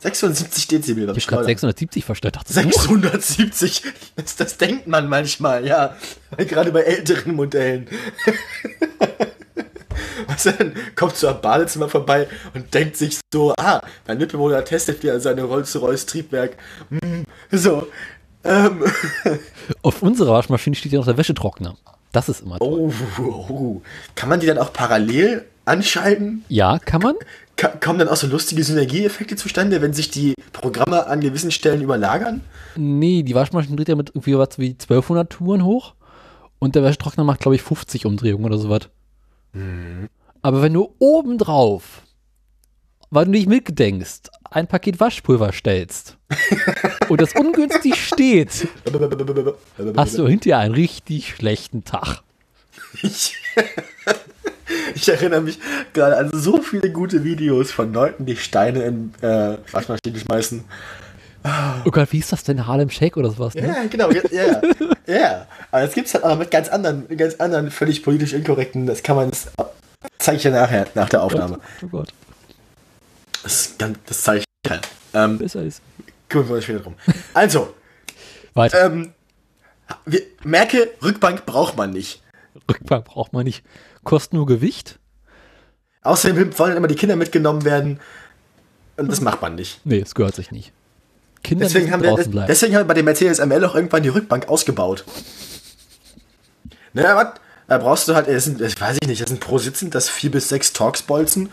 76 0.01 0.68
Dezibel 0.68 1.03
Ich 1.03 1.09
habe 1.09 1.14
gerade 1.14 1.20
Schleudern. 1.20 1.46
670 1.46 2.05
verstellt. 2.05 2.36
Dachte, 2.36 2.53
670. 2.53 3.82
Das, 4.16 4.36
das 4.36 4.57
denkt 4.57 4.86
man 4.86 5.09
manchmal, 5.09 5.66
ja. 5.66 5.96
Gerade 6.36 6.72
bei 6.72 6.80
älteren 6.82 7.34
Modellen. 7.34 7.86
Was 10.26 10.44
dann 10.44 10.74
kommt 10.96 11.16
so 11.16 11.28
am 11.28 11.40
Badezimmer 11.40 11.88
vorbei 11.88 12.28
und 12.55 12.72
denkt 12.72 12.96
sich 12.96 13.18
so, 13.32 13.53
ah, 13.59 13.82
mein 14.07 14.18
Mitbewohner 14.18 14.64
testet 14.64 15.03
wieder 15.03 15.20
seine 15.20 15.42
Rolls-Royce 15.42 16.07
Triebwerk. 16.07 16.57
Hm, 16.88 17.24
so. 17.51 17.86
Ähm, 18.44 18.84
Auf 19.82 20.03
unserer 20.03 20.32
Waschmaschine 20.32 20.76
steht 20.76 20.92
ja 20.92 20.98
noch 20.98 21.07
der 21.07 21.18
Wäschetrockner. 21.18 21.76
Das 22.12 22.28
ist 22.28 22.40
immer 22.40 22.59
toll. 22.59 22.92
oh, 23.18 23.46
oh. 23.48 23.82
Kann 24.14 24.28
man 24.28 24.40
die 24.40 24.46
dann 24.46 24.59
auch 24.59 24.72
parallel 24.72 25.44
anschalten? 25.64 26.44
Ja, 26.48 26.78
kann 26.78 27.03
man. 27.03 27.16
Kommen 27.80 27.98
dann 27.98 28.08
auch 28.08 28.16
so 28.16 28.26
lustige 28.26 28.64
Synergieeffekte 28.64 29.36
zustande, 29.36 29.82
wenn 29.82 29.92
sich 29.92 30.11
die 30.11 30.34
Programme 30.52 31.06
an 31.06 31.20
gewissen 31.20 31.50
Stellen 31.50 31.82
überlagern? 31.82 32.42
Nee, 32.76 33.22
die 33.22 33.34
Waschmaschine 33.34 33.76
dreht 33.76 33.88
ja 33.88 33.96
mit 33.96 34.11
irgendwie 34.11 34.36
was 34.36 34.58
wie 34.58 34.70
1200 34.70 35.30
Touren 35.30 35.64
hoch 35.64 35.94
und 36.58 36.74
der 36.74 36.82
Wäschetrockner 36.82 37.24
macht, 37.24 37.40
glaube 37.40 37.56
ich, 37.56 37.62
50 37.62 38.06
Umdrehungen 38.06 38.44
oder 38.44 38.58
sowas. 38.58 38.88
Aber 40.42 40.62
wenn 40.62 40.72
du 40.72 40.94
obendrauf, 40.98 42.02
weil 43.11 43.24
du 43.24 43.32
nicht 43.32 43.48
mitgedenkst, 43.48 44.30
ein 44.50 44.66
Paket 44.66 45.00
Waschpulver 45.00 45.52
stellst 45.52 46.16
und 47.08 47.20
das 47.20 47.34
ungünstig 47.34 47.96
steht, 47.96 48.68
hast 49.96 50.18
du 50.18 50.26
hinterher 50.26 50.58
einen 50.58 50.74
richtig 50.74 51.34
schlechten 51.34 51.84
Tag. 51.84 52.22
Ich, 54.94 55.08
erinnere 55.08 55.40
mich 55.40 55.58
gerade 55.92 56.16
an 56.16 56.30
so 56.32 56.60
viele 56.62 56.90
gute 56.90 57.24
Videos 57.24 57.70
von 57.72 57.92
Leuten, 57.92 58.26
die 58.26 58.36
Steine 58.36 58.82
in 58.84 59.12
äh, 59.22 59.56
Waschmaschine 59.72 60.18
schmeißen. 60.18 60.64
Oh 61.86 61.90
Gott, 61.90 62.08
wie 62.12 62.18
ist 62.18 62.32
das 62.32 62.44
denn? 62.44 62.66
Harlem 62.66 62.90
Shake 62.90 63.16
oder 63.16 63.30
sowas? 63.30 63.54
Ne? 63.54 63.66
Ja, 63.66 63.84
genau, 63.88 64.10
ja, 64.10 64.20
ja. 64.30 64.60
ja. 65.06 65.46
Aber 65.70 65.82
es 65.82 65.94
gibt 65.94 66.08
es 66.08 66.14
halt 66.14 66.24
auch 66.24 66.36
mit 66.36 66.50
ganz 66.50 66.68
anderen, 66.68 67.08
ganz 67.16 67.36
anderen, 67.36 67.70
völlig 67.70 68.02
politisch 68.02 68.32
inkorrekten, 68.34 68.86
das 68.86 69.02
kann 69.02 69.16
man, 69.16 69.30
das 69.30 69.48
zeige 70.18 70.36
ich 70.36 70.42
dir 70.42 70.50
nachher, 70.50 70.86
nach 70.94 71.08
der 71.08 71.22
Aufnahme. 71.22 71.58
Oh 71.82 71.86
Gott, 71.86 72.12
Das, 73.42 73.74
das 73.78 74.22
zeige 74.22 74.40
ich 74.40 74.70
dir. 74.70 74.80
Ähm, 75.14 75.38
besser 75.38 75.62
ist. 75.62 75.80
kümmern 76.28 76.48
wir 76.48 76.54
uns 76.56 76.64
später 76.64 76.80
drum. 76.80 76.94
Also, 77.34 77.74
Weiter. 78.54 78.84
ähm, 78.86 79.12
wir, 80.04 80.20
merke, 80.44 80.90
Rückbank 81.02 81.46
braucht 81.46 81.76
man 81.76 81.90
nicht. 81.92 82.22
Rückbank 82.68 83.06
braucht 83.06 83.32
man 83.32 83.44
nicht. 83.44 83.64
Kostet 84.05 84.34
nur 84.34 84.46
Gewicht? 84.46 84.98
Außerdem 86.03 86.59
wollen 86.59 86.76
immer 86.76 86.88
die 86.88 86.94
Kinder 86.94 87.16
mitgenommen 87.16 87.64
werden. 87.64 88.01
Und 88.96 89.11
das 89.11 89.20
macht 89.20 89.42
man 89.42 89.55
nicht. 89.55 89.80
Nee, 89.84 90.01
es 90.01 90.14
gehört 90.14 90.34
sich 90.34 90.51
nicht. 90.51 90.72
Kinder 91.42 91.64
Deswegen 91.64 91.86
müssen 91.86 91.92
haben, 91.94 92.16
wir, 92.18 92.24
bleiben. 92.28 92.46
deswegen 92.48 92.74
haben 92.74 92.82
wir 92.82 92.88
bei 92.88 92.94
dem 92.94 93.05
Mercedes 93.07 93.38
ML 93.44 93.64
auch 93.64 93.74
irgendwann 93.74 94.03
die 94.03 94.09
Rückbank 94.11 94.48
ausgebaut. 94.48 95.05
Naja, 96.92 97.16
was? 97.16 97.40
Da 97.66 97.78
brauchst 97.78 98.09
du 98.09 98.14
halt, 98.14 98.26
das 98.26 98.44
sind, 98.44 98.61
das 98.61 98.78
weiß 98.80 98.98
ich 99.01 99.09
nicht, 99.09 99.22
das 99.22 99.28
sind 99.28 99.40
pro 99.40 99.59
Sitzen 99.59 99.90
das 99.90 100.09
vier 100.09 100.30
bis 100.30 100.48
sechs 100.48 100.72
Torx-Bolzen. 100.72 101.51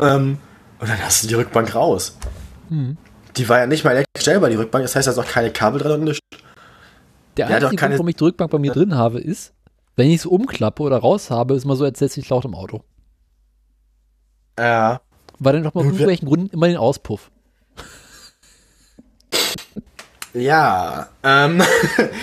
Ähm, 0.00 0.38
und 0.80 0.88
dann 0.88 0.98
hast 1.04 1.22
du 1.22 1.28
die 1.28 1.34
Rückbank 1.34 1.74
raus. 1.74 2.16
Hm. 2.68 2.96
Die 3.36 3.48
war 3.48 3.60
ja 3.60 3.66
nicht 3.66 3.84
mal 3.84 3.92
elektrisch 3.92 4.22
stellbar, 4.22 4.50
die 4.50 4.56
Rückbank. 4.56 4.84
Das 4.84 4.96
heißt, 4.96 5.06
da 5.06 5.12
ist 5.12 5.18
auch 5.18 5.26
keine 5.26 5.52
Kabel 5.52 5.80
dran 5.80 5.92
und 6.00 6.04
nichts. 6.04 6.18
Der 7.36 7.46
Der 7.46 7.56
einzige 7.56 7.76
Grund, 7.76 7.92
warum 7.92 8.08
ich 8.08 8.16
die 8.16 8.24
Rückbank 8.24 8.50
bei 8.50 8.58
mir 8.58 8.72
drin 8.72 8.96
habe, 8.96 9.20
ist, 9.20 9.52
wenn 10.00 10.08
ich 10.10 10.16
es 10.16 10.26
umklappe 10.26 10.82
oder 10.82 10.96
raus 10.96 11.30
habe, 11.30 11.54
ist 11.54 11.64
mal 11.66 11.76
so 11.76 11.84
entsetzlich 11.84 12.28
laut 12.30 12.44
im 12.46 12.54
Auto. 12.54 12.82
Ja. 14.58 15.00
Weil 15.38 15.52
dann 15.54 15.62
doch 15.64 15.74
mal 15.74 15.80
aus 15.80 15.86
Gut, 15.86 15.92
wir- 15.94 16.00
irgendwelchen 16.00 16.28
Gründen 16.28 16.50
immer 16.54 16.68
den 16.68 16.76
Auspuff. 16.78 17.30
Ja. 20.34 21.08
Ähm, 21.22 21.62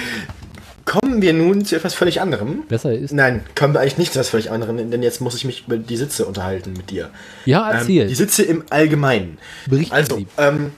kommen 0.85 1.21
wir 1.21 1.33
nun 1.33 1.65
zu 1.65 1.75
etwas 1.75 1.93
völlig 1.93 2.21
anderem. 2.21 2.63
Besser 2.67 2.93
ist. 2.93 3.11
Nein, 3.13 3.43
kommen 3.55 3.73
wir 3.73 3.81
eigentlich 3.81 3.97
nicht 3.97 4.13
zu 4.13 4.19
etwas 4.19 4.29
völlig 4.29 4.49
anderem, 4.51 4.89
denn 4.89 5.03
jetzt 5.03 5.19
muss 5.21 5.35
ich 5.35 5.45
mich 5.45 5.65
über 5.67 5.77
die 5.77 5.97
Sitze 5.97 6.25
unterhalten 6.25 6.73
mit 6.73 6.89
dir. 6.89 7.09
Ja, 7.45 7.69
Ähm, 7.71 7.77
erzähl. 7.77 8.07
die 8.07 8.15
Sitze 8.15 8.43
im 8.43 8.63
Allgemeinen. 8.69 9.37
Berichten 9.69 9.93
Also, 9.93 10.17
Sie. 10.17 10.27
ähm, 10.37 10.71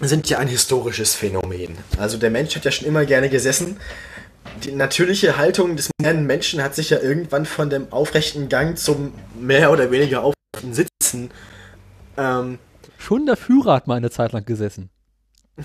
sind 0.00 0.30
ja 0.30 0.38
ein 0.38 0.46
historisches 0.48 1.14
Phänomen. 1.16 1.76
Also 1.98 2.18
der 2.18 2.30
Mensch 2.30 2.54
hat 2.54 2.64
ja 2.64 2.70
schon 2.70 2.86
immer 2.86 3.04
gerne 3.04 3.28
gesessen. 3.28 3.76
Die 4.64 4.72
natürliche 4.72 5.36
Haltung 5.36 5.76
des 5.76 5.90
modernen 5.98 6.26
Menschen 6.26 6.62
hat 6.62 6.74
sich 6.74 6.90
ja 6.90 6.98
irgendwann 6.98 7.46
von 7.46 7.70
dem 7.70 7.92
aufrechten 7.92 8.48
Gang 8.48 8.76
zum 8.76 9.14
mehr 9.38 9.70
oder 9.70 9.90
weniger 9.90 10.22
aufrechten 10.22 10.74
Sitzen 10.74 11.30
ähm, 12.18 12.58
Schon 12.98 13.26
der 13.26 13.36
Führer 13.36 13.74
hat 13.74 13.86
mal 13.86 13.94
eine 13.96 14.10
Zeit 14.10 14.32
lang 14.32 14.44
gesessen. 14.44 14.90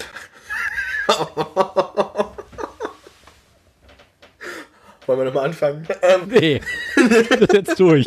Wollen 5.05 5.19
wir 5.19 5.25
nochmal 5.25 5.45
anfangen? 5.45 5.86
Ähm, 6.01 6.21
Nee, 6.27 6.61
das 6.95 7.27
ist 7.27 7.53
jetzt 7.53 7.79
durch. 7.79 8.05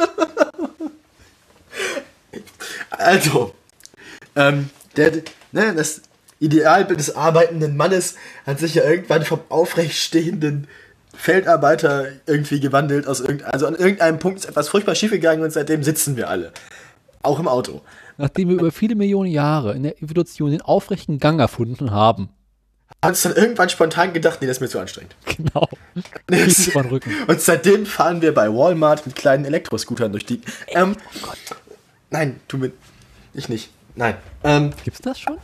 Also, 2.90 3.54
ähm, 4.36 4.70
der, 4.96 5.12
ne, 5.52 5.74
das 5.74 6.02
Idealbild 6.38 7.00
des 7.00 7.16
arbeitenden 7.16 7.76
Mannes 7.76 8.16
hat 8.46 8.58
sich 8.58 8.74
ja 8.74 8.84
irgendwann 8.84 9.24
vom 9.24 9.40
aufrecht 9.48 9.96
stehenden 9.96 10.68
Feldarbeiter 11.14 12.06
irgendwie 12.26 12.60
gewandelt. 12.60 13.06
Aus 13.06 13.22
also 13.22 13.66
an 13.66 13.74
irgendeinem 13.74 14.18
Punkt 14.18 14.40
ist 14.40 14.44
etwas 14.46 14.68
furchtbar 14.68 14.94
schiefgegangen 14.94 15.42
und 15.42 15.50
seitdem 15.50 15.82
sitzen 15.82 16.16
wir 16.16 16.28
alle. 16.28 16.52
Auch 17.22 17.40
im 17.40 17.48
Auto. 17.48 17.80
Nachdem 18.18 18.48
wir 18.48 18.56
über 18.56 18.70
viele 18.70 18.94
Millionen 18.94 19.30
Jahre 19.30 19.74
in 19.74 19.82
der 19.82 20.02
Evolution 20.02 20.50
den 20.50 20.62
aufrechten 20.62 21.18
Gang 21.18 21.40
erfunden 21.40 21.90
haben. 21.90 22.30
Haben 23.02 23.10
uns 23.10 23.22
dann 23.22 23.34
irgendwann 23.34 23.68
spontan 23.68 24.12
gedacht, 24.12 24.40
nee, 24.40 24.46
das 24.46 24.58
ist 24.58 24.60
mir 24.60 24.68
zu 24.68 24.78
anstrengend. 24.78 25.14
Genau. 25.36 25.68
Und 27.26 27.40
seitdem 27.40 27.84
fahren 27.84 28.22
wir 28.22 28.32
bei 28.32 28.48
Walmart 28.48 29.06
mit 29.06 29.16
kleinen 29.16 29.44
Elektroscootern 29.44 30.12
durch 30.12 30.24
die. 30.24 30.40
Ähm, 30.68 30.96
nein, 32.10 32.40
tu 32.48 32.56
mir. 32.56 32.72
Ich 33.34 33.48
nicht. 33.48 33.70
Nein. 33.96 34.16
Ähm, 34.44 34.72
Gibt's 34.82 35.02
das 35.02 35.20
schon? 35.20 35.36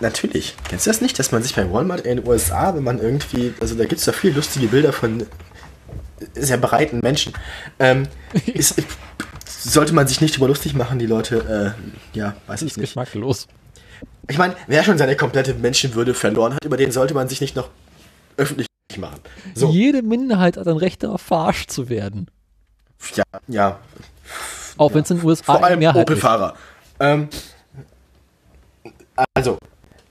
Natürlich. 0.00 0.56
Kennst 0.68 0.86
du 0.86 0.90
das 0.90 1.00
nicht, 1.00 1.18
dass 1.18 1.32
man 1.32 1.42
sich 1.42 1.54
bei 1.54 1.70
Walmart 1.70 2.00
in 2.02 2.16
den 2.18 2.26
USA, 2.28 2.74
wenn 2.74 2.82
man 2.82 2.98
irgendwie, 3.00 3.54
also 3.60 3.74
da 3.74 3.84
gibt 3.84 4.00
es 4.00 4.04
doch 4.06 4.14
viele 4.14 4.34
lustige 4.34 4.66
Bilder 4.66 4.92
von 4.92 5.26
sehr 6.34 6.56
breiten 6.58 7.00
Menschen, 7.00 7.32
ähm, 7.78 8.08
ist, 8.46 8.82
sollte 9.46 9.94
man 9.94 10.06
sich 10.06 10.20
nicht 10.20 10.36
über 10.36 10.48
lustig 10.48 10.74
machen, 10.74 10.98
die 10.98 11.06
Leute, 11.06 11.74
äh, 12.14 12.18
ja, 12.18 12.34
weiß 12.46 12.62
ich 12.62 12.68
ist 12.72 12.76
nicht. 12.76 12.88
geschmacklos. 12.88 13.46
Ich 14.28 14.38
meine, 14.38 14.56
wer 14.66 14.82
schon 14.84 14.98
seine 14.98 15.16
komplette 15.16 15.54
Menschenwürde 15.54 16.14
verloren 16.14 16.54
hat, 16.54 16.64
über 16.64 16.76
den 16.76 16.90
sollte 16.92 17.14
man 17.14 17.28
sich 17.28 17.40
nicht 17.40 17.56
noch 17.56 17.68
öffentlich 18.36 18.66
machen. 18.96 19.20
So, 19.54 19.70
Jede 19.70 20.02
Minderheit 20.02 20.56
hat 20.56 20.66
ein 20.66 20.76
Recht 20.76 21.02
darauf, 21.02 21.20
verarscht 21.20 21.70
zu 21.70 21.88
werden. 21.88 22.28
ja, 23.14 23.24
ja, 23.48 23.78
Auch 24.76 24.94
wenn 24.94 25.02
es 25.02 25.10
in 25.10 25.18
den 25.18 25.26
USA 25.26 25.44
vor 25.44 25.64
allem. 25.64 25.82
Opel-Fahrer. 25.82 26.54
Ähm, 27.00 27.28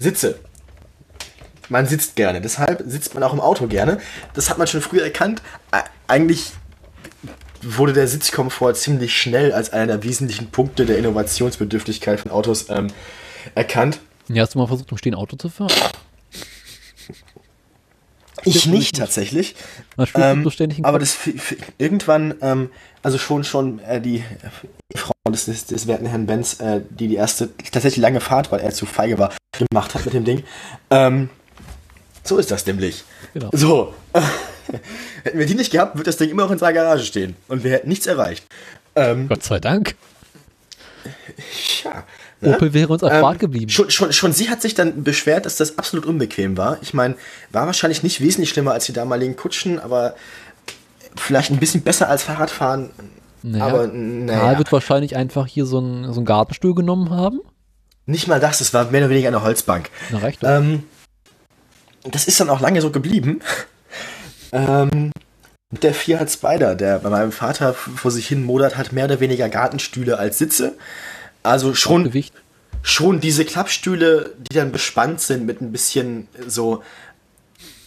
Sitze. 0.04 0.40
Man 1.70 1.88
sitzt 1.88 2.16
gerne, 2.16 2.42
deshalb 2.42 2.84
sitzt 2.86 3.14
man 3.14 3.24
auch 3.24 3.34
im 3.34 3.40
Auto 3.40 3.68
gerne. 3.68 4.00
Das 4.34 4.50
hat 4.50 4.58
man 4.58 4.68
schon 4.68 4.82
früher 4.82 5.04
erkannt. 5.04 5.42
Eigentlich 6.08 6.52
wurde 7.62 7.94
der 7.94 8.08
Sitzkomfort 8.08 8.76
ziemlich 8.76 9.16
schnell 9.16 9.54
als 9.54 9.72
einer 9.72 9.88
der 9.88 10.04
wesentlichen 10.04 10.52
Punkte 10.52 10.86
der 10.86 10.98
Innovationsbedürftigkeit 10.98 12.20
von 12.20 12.32
Autos 12.32 12.70
ähm, 12.70 12.88
erkannt. 13.56 14.00
Ja, 14.28 14.44
hast 14.44 14.56
du 14.56 14.60
mal 14.60 14.68
versucht, 14.68 14.92
im 14.92 14.98
Stehen 14.98 15.16
Auto 15.16 15.38
zu 15.38 15.50
fahren? 15.50 15.72
Ich 18.46 18.66
nicht 18.66 18.98
tatsächlich. 18.98 19.56
Ähm, 20.16 20.50
aber 20.84 21.00
das 21.00 21.18
irgendwann, 21.78 22.36
ähm, 22.42 22.70
also 23.02 23.18
schon 23.18 23.44
schon 23.44 23.80
äh, 23.80 24.02
die 24.02 24.18
äh, 24.18 24.98
Frau 24.98 25.14
des, 25.30 25.46
des, 25.46 25.66
des 25.66 25.88
werten 25.88 26.06
Herrn 26.06 26.26
Benz, 26.26 26.60
äh, 26.60 26.82
die 26.90 27.08
die 27.08 27.16
erste 27.16 27.50
tatsächlich 27.72 28.02
lange 28.02 28.20
Fahrt, 28.20 28.52
weil 28.52 28.60
er 28.60 28.72
zu 28.72 28.86
feige 28.86 29.18
war, 29.18 29.34
gemacht 29.70 29.96
hat 29.96 30.06
mit 30.06 30.14
dem 30.14 30.26
Ding. 30.26 30.44
Ähm, 30.90 31.30
so 32.24 32.38
ist 32.38 32.52
das 32.52 32.66
nämlich. 32.66 33.04
Genau. 33.34 33.50
So. 33.54 33.94
Hätten 35.24 35.40
wir 35.40 35.46
die 35.46 35.56
nicht 35.56 35.72
gehabt, 35.72 35.96
würde 35.96 36.06
das 36.06 36.18
Ding 36.18 36.30
immer 36.30 36.44
noch 36.44 36.52
in 36.52 36.58
seiner 36.58 36.74
Garage 36.74 37.06
stehen 37.06 37.36
und 37.48 37.64
wir 37.64 37.72
hätten 37.72 37.90
nichts 37.90 38.08
erreicht. 38.08 38.46
Ähm, 38.96 39.28
Gott 39.28 39.44
sei 39.44 39.60
Dank. 39.60 39.96
ja. 41.84 42.04
Opel 42.46 42.74
wäre 42.74 42.92
uns 42.92 43.04
Ähm, 43.04 43.10
erspart 43.10 43.40
geblieben. 43.40 43.70
Schon, 43.70 43.90
schon, 43.90 44.14
schon 44.14 44.34
sie 44.34 44.50
hat 44.50 44.62
sich 44.62 44.74
dann 44.74 45.04
beschwert, 45.04 45.46
dass 45.46 45.58
das 45.58 45.78
absolut 45.78 46.06
unbequem 46.06 46.58
war. 46.58 46.78
Ich 46.82 46.94
meine, 46.94 47.16
war 47.52 47.66
wahrscheinlich 47.66 48.04
nicht 48.04 48.22
wesentlich 48.22 48.50
schlimmer 48.50 48.72
als 48.74 48.86
die 48.86 48.94
damaligen 48.94 49.36
Kutschen, 49.36 49.80
aber 49.80 50.16
vielleicht 51.16 51.52
ein 51.52 51.58
bisschen 51.58 51.82
besser 51.82 52.10
als 52.10 52.24
Fahrradfahren. 52.24 52.90
Naja, 53.44 53.66
aber 53.66 53.88
Karl 53.88 53.98
naja, 53.98 54.58
wird 54.58 54.72
wahrscheinlich 54.72 55.16
einfach 55.16 55.48
hier 55.48 55.66
so 55.66 55.80
einen, 55.80 56.12
so 56.14 56.20
einen 56.20 56.26
Gartenstuhl 56.26 56.74
genommen 56.74 57.10
haben. 57.10 57.42
nicht 58.06 58.28
mal 58.28 58.40
das, 58.40 58.62
es 58.62 58.74
war 58.74 58.86
mehr 58.86 59.02
oder 59.02 59.10
weniger 59.10 59.28
eine 59.28 59.44
Holzbank. 59.44 59.90
Na, 60.12 60.20
reicht 60.20 60.44
doch. 60.44 60.50
Ähm, 60.50 60.84
das 62.04 62.26
ist 62.26 62.40
dann 62.40 62.50
auch 62.50 62.62
lange 62.62 62.82
so 62.82 62.90
geblieben. 62.90 63.42
ähm, 64.52 65.12
der 65.82 65.94
Fiat 65.94 66.30
Spider, 66.30 66.76
der 66.76 67.00
bei 67.00 67.10
meinem 67.10 67.32
Vater 67.32 67.74
vor 67.74 68.12
sich 68.12 68.28
hin 68.28 68.44
modert, 68.44 68.78
hat 68.78 68.92
mehr 68.92 69.06
oder 69.06 69.20
weniger 69.20 69.50
Gartenstühle 69.50 70.18
als 70.18 70.38
Sitze. 70.38 70.74
Also 71.44 71.74
schon 71.74 72.12
schon 72.82 73.20
diese 73.20 73.46
Klappstühle, 73.46 74.36
die 74.50 74.56
dann 74.56 74.72
bespannt 74.72 75.22
sind 75.22 75.46
mit 75.46 75.62
ein 75.62 75.72
bisschen 75.72 76.28
so, 76.48 76.84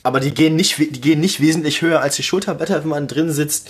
aber 0.06 0.20
die 0.20 0.32
gehen 0.32 0.54
nicht, 0.54 0.78
die 0.78 1.00
gehen 1.00 1.18
nicht 1.18 1.40
wesentlich 1.40 1.82
höher 1.82 2.00
als 2.00 2.14
die 2.14 2.22
Schulterblätter, 2.22 2.80
wenn 2.80 2.88
man 2.88 3.08
drin 3.08 3.32
sitzt. 3.32 3.68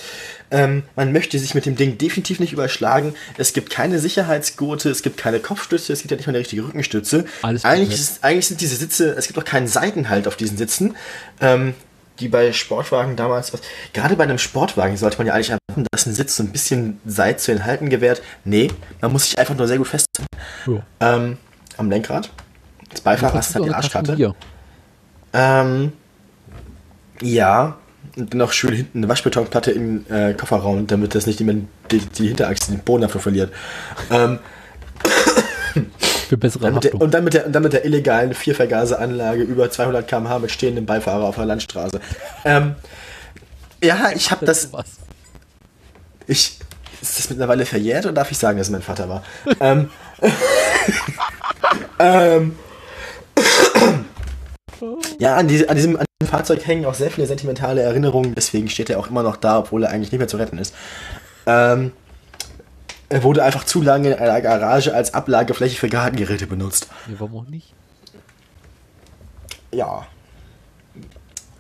Ähm, 0.51 0.83
man 0.95 1.11
möchte 1.11 1.39
sich 1.39 1.55
mit 1.55 1.65
dem 1.65 1.77
Ding 1.77 1.97
definitiv 1.97 2.41
nicht 2.41 2.53
überschlagen. 2.53 3.15
Es 3.39 3.55
gibt 3.55 3.71
keine 3.71 3.99
Sicherheitsgurte, 3.99 4.91
es 4.91 5.03
gibt 5.03 5.17
keine 5.17 5.41
Kopfstütze, 5.41 5.95
es 5.95 6.01
gibt 6.03 6.11
ja 6.11 6.19
nicht 6.19 6.27
mal 6.27 6.33
eine 6.33 6.41
richtige 6.41 6.63
Rückenstütze. 6.63 7.25
Alles 7.41 7.65
eigentlich, 7.65 7.99
ist, 7.99 8.23
eigentlich 8.23 8.49
sind 8.49 8.61
diese 8.61 8.77
Sitze, 8.77 9.15
es 9.17 9.29
gibt 9.29 9.39
auch 9.39 9.47
keinen 9.47 9.67
Seitenhalt 9.67 10.29
auf 10.29 10.37
diesen 10.37 10.59
Sitzen. 10.59 10.95
Ähm, 11.41 11.73
die 12.19 12.29
bei 12.29 12.53
Sportwagen 12.53 13.17
damals, 13.17 13.53
gerade 13.93 14.17
bei 14.17 14.25
einem 14.25 14.39
Sportwagen 14.39 14.97
sollte 14.97 15.19
man 15.19 15.27
ja 15.27 15.35
eigentlich 15.35 15.49
verstanden, 15.49 15.87
dass 15.91 16.07
ein 16.07 16.15
Sitz 16.15 16.37
so 16.37 16.43
ein 16.43 16.51
bisschen 16.51 17.01
Seite 17.05 17.39
zu 17.39 17.53
den 17.53 17.65
Halten 17.65 17.91
gewährt. 17.91 18.23
Nee, 18.45 18.71
man 19.01 19.13
muss 19.13 19.25
sich 19.25 19.39
einfach 19.39 19.57
nur 19.57 19.67
sehr 19.67 19.79
gut 19.79 19.89
festhalten. 19.89 20.27
Ja. 20.67 20.83
Ähm, 21.01 21.39
am 21.77 21.91
Lenkrad. 21.91 22.31
Das 22.91 23.01
Beifahrer 23.01 23.35
hast 23.35 23.55
halt 23.55 23.67
die 23.67 23.71
Arschkarte. 23.71 24.35
Ähm, 25.33 25.93
ja, 27.21 27.77
und 28.17 28.35
noch 28.35 28.53
schön 28.53 28.73
hinten 28.73 28.99
eine 28.99 29.09
Waschbetonplatte 29.09 29.71
im 29.73 30.07
äh, 30.09 30.33
Kofferraum, 30.35 30.87
damit 30.87 31.15
das 31.15 31.27
nicht 31.27 31.41
immer 31.41 31.55
die, 31.91 31.99
die 31.99 32.29
Hinterachse 32.29 32.71
den 32.71 32.81
Boden 32.81 33.03
dafür 33.03 33.21
verliert. 33.21 33.53
Ähm, 34.11 34.39
Für 36.29 36.37
bessere 36.37 36.71
dann 36.71 36.81
der, 36.81 36.95
und 36.95 37.15
dann 37.15 37.25
mit, 37.25 37.35
der, 37.35 37.47
und 37.47 37.53
dann 37.53 37.63
mit 37.63 37.73
der 37.73 37.85
illegalen 37.85 38.35
Viervergaseranlage 38.35 39.43
über 39.43 39.71
200 39.71 40.09
km/h 40.09 40.39
mit 40.41 40.51
stehendem 40.51 40.87
Beifahrer 40.87 41.25
auf 41.25 41.37
der 41.37 41.47
Landstraße. 41.47 42.01
Ähm, 42.45 42.75
ja, 43.83 44.11
ich 44.15 44.31
habe 44.31 44.45
das. 44.45 44.71
Ich, 46.27 46.59
ist 47.01 47.19
das 47.19 47.31
mittlerweile 47.31 47.65
verjährt 47.65 48.05
oder 48.07 48.15
darf 48.15 48.31
ich 48.31 48.39
sagen, 48.39 48.59
dass 48.59 48.67
es 48.67 48.73
mein 48.73 48.83
Vater 48.83 49.09
war? 49.09 49.23
ähm, 49.61 49.91
ähm, 52.01 52.57
ja, 55.19 55.37
an, 55.37 55.49
diese, 55.49 55.69
an, 55.69 55.77
diesem, 55.77 55.97
an 55.97 56.05
diesem 56.21 56.31
Fahrzeug 56.31 56.67
hängen 56.67 56.87
auch 56.87 56.95
sehr 56.95 57.11
viele 57.11 57.27
sentimentale 57.27 57.83
Erinnerungen, 57.83 58.35
deswegen 58.35 58.69
steht 58.69 58.91
er 58.91 58.99
auch 58.99 59.09
immer 59.09 59.23
noch 59.23 59.37
da, 59.37 59.59
obwohl 59.59 59.85
er 59.85 59.91
eigentlich 59.91 60.13
nicht 60.13 60.19
mehr 60.19 60.29
zu 60.29 60.39
retten 60.39 60.59
ist. 60.59 60.75
Ähm, 61.47 61.93
wurde 63.11 63.45
einfach 63.45 63.65
zu 63.65 63.83
lange 63.83 64.13
in 64.13 64.19
einer 64.19 64.41
Garage 64.41 64.95
als 64.95 65.15
Ablagefläche 65.15 65.79
für 65.79 65.89
Gartengeräte 65.89 66.47
benutzt. 66.47 66.89
Nee, 67.07 67.15
warum 67.19 67.37
auch 67.37 67.49
nicht? 67.49 67.73
Ja. 69.73 70.07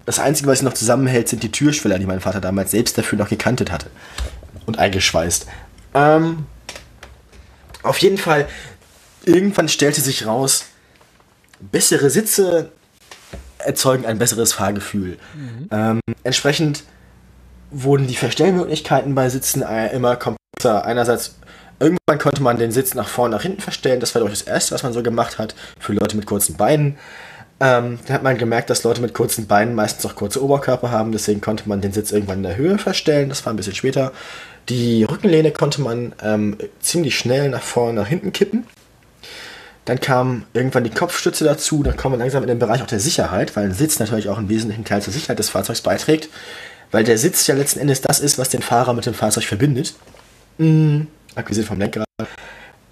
Das 0.05 0.18
Einzige, 0.18 0.49
was 0.49 0.62
ihn 0.62 0.64
noch 0.64 0.74
zusammenhält, 0.74 1.28
sind 1.28 1.42
die 1.42 1.53
Türschweller, 1.53 1.99
die 1.99 2.07
mein 2.07 2.20
Vater 2.20 2.40
damals 2.40 2.70
selbst 2.70 2.97
dafür 2.97 3.18
noch 3.18 3.28
gekantet 3.28 3.70
hatte. 3.72 3.90
Und 4.66 4.78
eingeschweißt. 4.78 5.47
Ähm, 5.94 6.47
auf 7.82 7.99
jeden 7.99 8.18
Fall, 8.18 8.49
irgendwann 9.24 9.68
stellte 9.68 10.01
sich 10.01 10.26
raus, 10.26 10.66
bessere 11.61 12.11
Sitze 12.11 12.72
erzeugen 13.59 14.07
ein 14.07 14.18
besseres 14.18 14.53
Fahrgefühl. 14.53 15.18
Ähm, 15.70 16.01
entsprechend 16.24 16.84
wurden 17.70 18.07
die 18.07 18.16
Verstellmöglichkeiten 18.16 19.14
bei 19.14 19.28
Sitzen 19.28 19.62
äh, 19.62 19.92
immer 19.92 20.16
komplexer. 20.16 20.36
Einerseits, 20.64 21.36
irgendwann 21.78 22.18
konnte 22.18 22.42
man 22.42 22.57
den 22.57 22.72
Sitz 22.72 22.94
nach 22.94 23.09
vorne, 23.09 23.36
nach 23.36 23.42
hinten 23.42 23.61
verstellen. 23.61 24.00
Das 24.00 24.14
war 24.14 24.22
doch 24.22 24.30
das 24.30 24.42
Erste, 24.42 24.74
was 24.74 24.82
man 24.82 24.94
so 24.94 25.02
gemacht 25.02 25.38
hat 25.38 25.54
für 25.78 25.92
Leute 25.92 26.16
mit 26.16 26.26
kurzen 26.26 26.57
Beinen. 26.57 26.96
Ähm, 27.61 27.98
da 28.07 28.14
hat 28.14 28.22
man 28.22 28.38
gemerkt, 28.38 28.70
dass 28.70 28.82
Leute 28.82 29.00
mit 29.00 29.14
kurzen 29.14 29.46
Beinen 29.46 29.74
meistens 29.74 30.04
auch 30.07 30.14
kurze 30.14 30.42
Oberkörper 30.42 30.90
haben. 30.90 31.12
Deswegen 31.12 31.40
konnte 31.40 31.68
man 31.68 31.80
den 31.80 31.92
Sitz 31.92 32.11
irgendwann 32.11 32.38
in 32.38 32.44
der 32.44 32.57
Höhe 32.57 32.78
verstellen. 32.78 33.28
Das 33.28 33.44
war 33.44 33.52
ein 33.52 33.57
bisschen 33.57 33.74
später. 33.74 34.12
Die 34.68 35.04
Rückenlehne 35.04 35.52
konnte 35.52 35.80
man 35.80 36.14
ähm, 36.22 36.57
ziemlich 36.80 37.16
schnell 37.16 37.50
nach 37.50 37.62
vorne, 37.62 38.00
nach 38.00 38.09
hinten 38.09 38.32
kippen. 38.32 38.66
Dann 39.84 40.00
kam 40.00 40.44
irgendwann 40.52 40.84
die 40.84 40.90
Kopfstütze 40.90 41.44
dazu. 41.44 41.82
Dann 41.82 41.96
kommen 41.96 42.14
wir 42.14 42.18
langsam 42.18 42.42
in 42.42 42.48
den 42.48 42.59
Bereich 42.59 42.82
auch 42.82 42.86
der 42.86 43.00
Sicherheit, 43.00 43.57
weil 43.57 43.64
ein 43.64 43.74
Sitz 43.74 43.98
natürlich 43.98 44.28
auch 44.28 44.38
einen 44.38 44.48
wesentlichen 44.48 44.84
Teil 44.84 45.00
zur 45.00 45.12
Sicherheit 45.12 45.38
des 45.38 45.50
Fahrzeugs 45.50 45.82
beiträgt. 45.82 46.28
Weil 46.90 47.04
der 47.04 47.18
Sitz 47.18 47.46
ja 47.46 47.54
letzten 47.54 47.80
Endes 47.80 48.00
das 48.00 48.20
ist, 48.20 48.38
was 48.38 48.48
den 48.48 48.62
Fahrer 48.62 48.94
mit 48.94 49.07
dem 49.07 49.14
Fahrzeug 49.14 49.44
verbindet. 49.44 49.94
Mhm. 50.59 51.07
Abgesehen 51.34 51.66
vom 51.66 51.78
Lenkrad. 51.78 52.07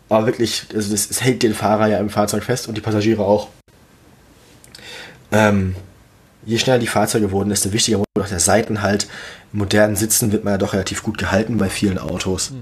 Aber 0.09 0.27
wirklich, 0.27 0.67
also 0.75 0.93
das, 0.93 1.11
es 1.11 1.23
hält 1.23 1.43
den 1.43 1.55
Fahrer 1.55 1.89
ja 1.89 1.99
im 1.99 2.11
Fahrzeug 2.11 2.45
fest 2.45 2.69
und 2.69 2.77
die 2.77 2.81
Passagiere 2.81 3.23
auch. 3.25 3.49
Ähm, 5.33 5.75
je 6.45 6.59
schneller 6.59 6.79
die 6.79 6.87
Fahrzeuge 6.87 7.33
wurden, 7.33 7.49
desto 7.49 7.73
wichtiger 7.73 7.99
wurde 7.99 8.09
auch 8.21 8.29
der 8.29 8.41
Seitenhalt. 8.41 9.09
In 9.53 9.61
modernen 9.61 9.97
Sitzen 9.97 10.31
wird 10.31 10.45
man 10.45 10.55
ja 10.55 10.59
doch 10.59 10.75
relativ 10.75 11.03
gut 11.03 11.19
gehalten 11.19 11.57
bei 11.57 11.71
vielen 11.71 11.99
Autos. 11.99 12.53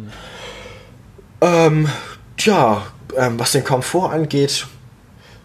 Ähm, 1.40 1.88
tja, 2.36 2.86
ähm, 3.16 3.38
was 3.38 3.53
den 3.53 3.64
Komfort 3.64 4.12
angeht, 4.12 4.66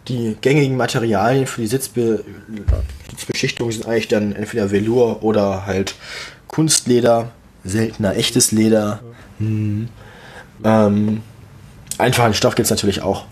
die 0.08 0.38
gängigen 0.40 0.78
Materialien 0.78 1.48
für 1.48 1.62
die 1.62 1.68
Sitzbe 1.68 2.24
Sitzbeschichtung 3.10 3.72
sind 3.72 3.88
eigentlich 3.88 4.08
dann 4.08 4.34
entweder 4.34 4.72
Velour 4.72 5.24
oder 5.24 5.66
halt 5.66 5.96
Kunstleder, 6.48 7.32
seltener 7.68 8.16
echtes 8.16 8.52
Leder. 8.52 9.02
Hm. 9.40 9.90
Ähm, 10.64 11.22
einfachen 11.98 12.34
Stoff 12.34 12.56
gibt 12.56 12.66
es 12.66 12.70
natürlich 12.72 13.02
auch. 13.02 13.26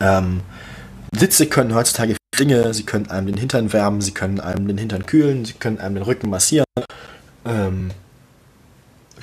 Ähm, 0.00 0.40
Sitze 1.14 1.46
können 1.46 1.74
heutzutage 1.74 2.16
Dinge, 2.38 2.72
sie 2.72 2.84
können 2.84 3.10
einem 3.10 3.26
den 3.26 3.36
Hintern 3.36 3.72
wärmen, 3.72 4.00
sie 4.00 4.12
können 4.12 4.40
einem 4.40 4.66
den 4.66 4.78
Hintern 4.78 5.04
kühlen, 5.04 5.44
sie 5.44 5.52
können 5.52 5.78
einem 5.78 5.96
den 5.96 6.04
Rücken 6.04 6.30
massieren. 6.30 6.64
Ähm, 7.44 7.90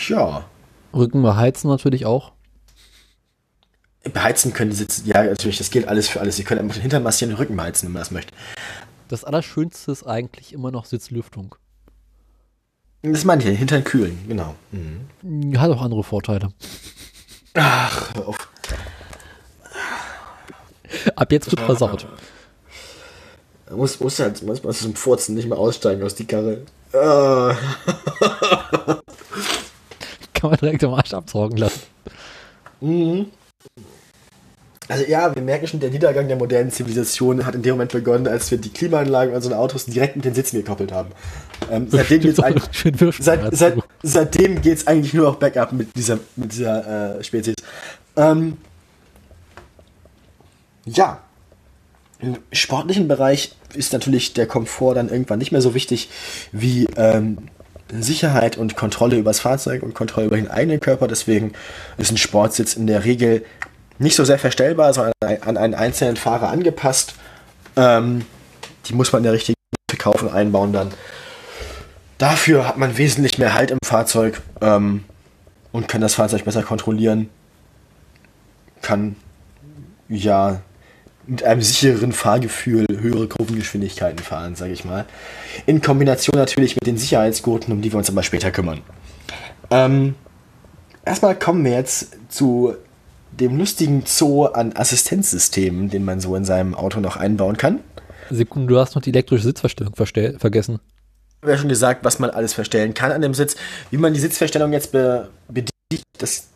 ja, 0.07 0.45
Rücken 0.93 1.21
beheizen 1.21 1.69
natürlich 1.69 2.05
auch. 2.05 2.31
beheizen 4.03 4.53
können 4.53 4.71
die 4.71 4.77
Sitze, 4.77 5.01
ja 5.05 5.23
natürlich, 5.23 5.57
das 5.57 5.69
gilt 5.69 5.87
alles 5.87 6.07
für 6.07 6.19
alles. 6.19 6.35
Sie 6.35 6.43
können 6.43 6.61
einfach 6.61 6.75
den 6.75 6.81
Hintern 6.81 7.03
massieren, 7.03 7.31
den 7.31 7.37
Rücken 7.37 7.55
beheizen, 7.55 7.87
wenn 7.87 7.93
man 7.93 8.01
das 8.01 8.11
möchte. 8.11 8.33
Das 9.07 9.23
Allerschönste 9.23 9.91
ist 9.91 10.03
eigentlich 10.03 10.53
immer 10.53 10.71
noch 10.71 10.85
Sitzlüftung. 10.85 11.55
Das 13.13 13.23
meine 13.25 13.41
ich, 13.41 13.47
den 13.47 13.57
Hintern 13.57 13.83
kühlen, 13.83 14.17
genau. 14.27 14.55
Mhm. 14.71 15.59
Hat 15.59 15.71
auch 15.71 15.81
andere 15.81 16.03
Vorteile. 16.03 16.49
Ach, 17.53 18.13
hör 18.15 18.27
auf. 18.27 18.37
Ab 21.15 21.31
jetzt 21.31 21.51
wird 21.51 21.61
versaut. 21.61 22.07
Man 23.69 23.79
muss, 23.79 23.99
muss 23.99 24.19
halt 24.19 24.41
manchmal 24.43 24.73
zum 24.73 24.95
Furzen 24.95 25.35
nicht 25.35 25.47
mehr 25.47 25.57
aussteigen 25.57 26.03
aus 26.03 26.15
die 26.15 26.25
Karre. 26.25 26.61
Ah. 26.93 27.55
Kann 30.33 30.49
man 30.51 30.59
direkt 30.59 30.83
im 30.83 30.93
Arsch 30.93 31.13
absorgen 31.13 31.57
lassen. 31.57 31.81
Also 34.89 35.03
ja, 35.05 35.35
wir 35.35 35.41
merken 35.41 35.67
schon, 35.67 35.79
der 35.79 35.89
Niedergang 35.89 36.27
der 36.27 36.37
modernen 36.37 36.71
Zivilisation 36.71 37.45
hat 37.45 37.55
in 37.55 37.61
dem 37.61 37.71
Moment 37.71 37.91
begonnen, 37.91 38.27
als 38.27 38.49
wir 38.51 38.57
die 38.57 38.69
Klimaanlagen 38.69 39.35
unseren 39.35 39.53
Autos 39.53 39.85
direkt 39.85 40.15
mit 40.15 40.23
den 40.23 40.33
Sitzen 40.33 40.57
gekoppelt 40.57 40.91
haben. 40.91 41.11
Ähm, 41.69 41.87
seitdem 41.89 42.21
geht's 42.21 42.39
eigentlich, 42.39 42.63
Schön 42.71 42.99
wirschen 42.99 43.23
seit, 43.23 43.55
seit, 43.55 43.75
seitdem 44.01 44.61
geht 44.61 44.77
es 44.77 44.87
eigentlich 44.87 45.13
nur 45.13 45.25
noch 45.25 45.35
bergab 45.35 45.73
mit 45.73 45.95
dieser, 45.95 46.19
mit 46.37 46.53
dieser 46.53 47.17
äh, 47.17 47.23
Spezies. 47.23 47.55
Ähm, 48.15 48.57
ja, 50.85 51.21
im 52.19 52.37
sportlichen 52.53 53.07
Bereich 53.07 53.55
ist 53.73 53.91
natürlich 53.93 54.33
der 54.33 54.47
Komfort 54.47 54.95
dann 54.95 55.09
irgendwann 55.09 55.39
nicht 55.39 55.51
mehr 55.51 55.61
so 55.61 55.73
wichtig 55.73 56.09
wie 56.51 56.87
ähm, 56.95 57.49
Sicherheit 57.91 58.57
und 58.57 58.75
Kontrolle 58.75 59.17
über 59.17 59.29
das 59.29 59.39
Fahrzeug 59.39 59.83
und 59.83 59.93
Kontrolle 59.93 60.27
über 60.27 60.35
den 60.37 60.49
eigenen 60.49 60.79
Körper. 60.79 61.07
Deswegen 61.07 61.53
ist 61.97 62.11
ein 62.11 62.17
Sportsitz 62.17 62.75
in 62.75 62.87
der 62.87 63.05
Regel 63.05 63.45
nicht 63.99 64.15
so 64.15 64.23
sehr 64.23 64.39
verstellbar, 64.39 64.93
sondern 64.93 65.13
an 65.41 65.57
einen 65.57 65.73
einzelnen 65.73 66.17
Fahrer 66.17 66.49
angepasst. 66.49 67.15
Ähm, 67.75 68.25
die 68.85 68.93
muss 68.93 69.11
man 69.11 69.19
in 69.19 69.23
der 69.23 69.33
richtigen 69.33 69.55
kaufen, 69.97 70.29
einbauen 70.29 70.73
dann. 70.73 70.91
Dafür 72.17 72.67
hat 72.67 72.77
man 72.77 72.97
wesentlich 72.97 73.37
mehr 73.37 73.53
Halt 73.53 73.71
im 73.71 73.79
Fahrzeug 73.83 74.41
ähm, 74.61 75.03
und 75.71 75.87
kann 75.87 76.01
das 76.01 76.15
Fahrzeug 76.15 76.45
besser 76.45 76.63
kontrollieren. 76.63 77.29
Kann 78.81 79.15
ja 80.09 80.61
mit 81.27 81.43
einem 81.43 81.61
sicheren 81.61 82.13
Fahrgefühl 82.13 82.85
höhere 82.89 83.27
Kurvengeschwindigkeiten 83.27 84.19
fahren, 84.19 84.55
sage 84.55 84.71
ich 84.71 84.85
mal. 84.85 85.05
In 85.65 85.81
Kombination 85.81 86.37
natürlich 86.37 86.75
mit 86.75 86.87
den 86.87 86.97
Sicherheitsgurten, 86.97 87.73
um 87.73 87.81
die 87.81 87.91
wir 87.91 87.97
uns 87.97 88.09
aber 88.09 88.23
später 88.23 88.49
kümmern. 88.49 88.81
Ähm, 89.69 90.15
erstmal 91.05 91.37
kommen 91.37 91.65
wir 91.65 91.73
jetzt 91.73 92.15
zu 92.29 92.75
dem 93.31 93.57
lustigen 93.57 94.03
Zoo 94.05 94.45
an 94.45 94.73
Assistenzsystemen, 94.75 95.89
den 95.89 96.05
man 96.05 96.19
so 96.19 96.35
in 96.35 96.45
seinem 96.45 96.73
Auto 96.73 96.99
noch 96.99 97.17
einbauen 97.17 97.57
kann. 97.57 97.79
Sekunde, 98.29 98.73
du 98.73 98.79
hast 98.79 98.95
noch 98.95 99.01
die 99.01 99.11
elektrische 99.11 99.43
Sitzverstellung 99.43 99.93
verstell- 99.93 100.37
vergessen. 100.39 100.79
Ich 101.37 101.43
habe 101.43 101.51
ja 101.51 101.57
schon 101.57 101.69
gesagt, 101.69 102.03
was 102.03 102.19
man 102.19 102.29
alles 102.31 102.53
verstellen 102.53 102.93
kann 102.93 103.11
an 103.11 103.21
dem 103.21 103.33
Sitz. 103.33 103.55
Wie 103.91 103.97
man 103.97 104.13
die 104.13 104.19
Sitzverstellung 104.19 104.73
jetzt 104.73 104.91
be 104.91 105.29
bedient, 105.47 105.71
das 106.17 106.47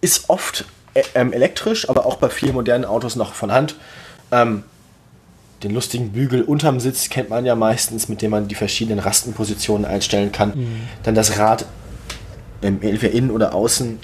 ist 0.00 0.30
oft 0.30 0.64
äh, 0.94 1.02
ähm, 1.14 1.32
elektrisch, 1.32 1.88
aber 1.88 2.06
auch 2.06 2.16
bei 2.16 2.30
vielen 2.30 2.54
modernen 2.54 2.84
Autos 2.84 3.14
noch 3.14 3.34
von 3.34 3.52
Hand. 3.52 3.76
Ähm, 4.32 4.64
den 5.62 5.72
lustigen 5.72 6.12
Bügel 6.12 6.42
unterm 6.42 6.80
Sitz 6.80 7.10
kennt 7.10 7.28
man 7.28 7.44
ja 7.44 7.54
meistens, 7.54 8.08
mit 8.08 8.22
dem 8.22 8.30
man 8.30 8.48
die 8.48 8.54
verschiedenen 8.54 8.98
Rastenpositionen 8.98 9.84
einstellen 9.84 10.32
kann. 10.32 10.54
Dann 11.02 11.14
das 11.14 11.38
Rad 11.38 11.66
ähm, 12.62 12.78
entweder 12.80 13.12
innen 13.12 13.30
oder 13.30 13.54
außen 13.54 13.98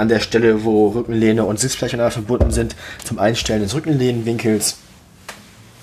an 0.00 0.08
der 0.08 0.20
Stelle, 0.20 0.64
wo 0.64 0.88
Rückenlehne 0.88 1.44
und 1.44 1.60
Sitzfläche 1.60 1.96
miteinander 1.96 2.12
verbunden 2.12 2.50
sind, 2.50 2.74
zum 3.04 3.18
Einstellen 3.18 3.62
des 3.62 3.74
Rückenlehnenwinkels. 3.74 4.78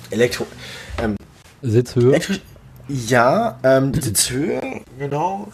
Elektro 0.09 0.45
Sitzhöhe. 1.61 2.09
Elektrisch, 2.11 2.41
ja, 2.87 3.59
ähm, 3.63 3.93
Sitzhöhe, 3.99 4.61
genau. 4.99 5.47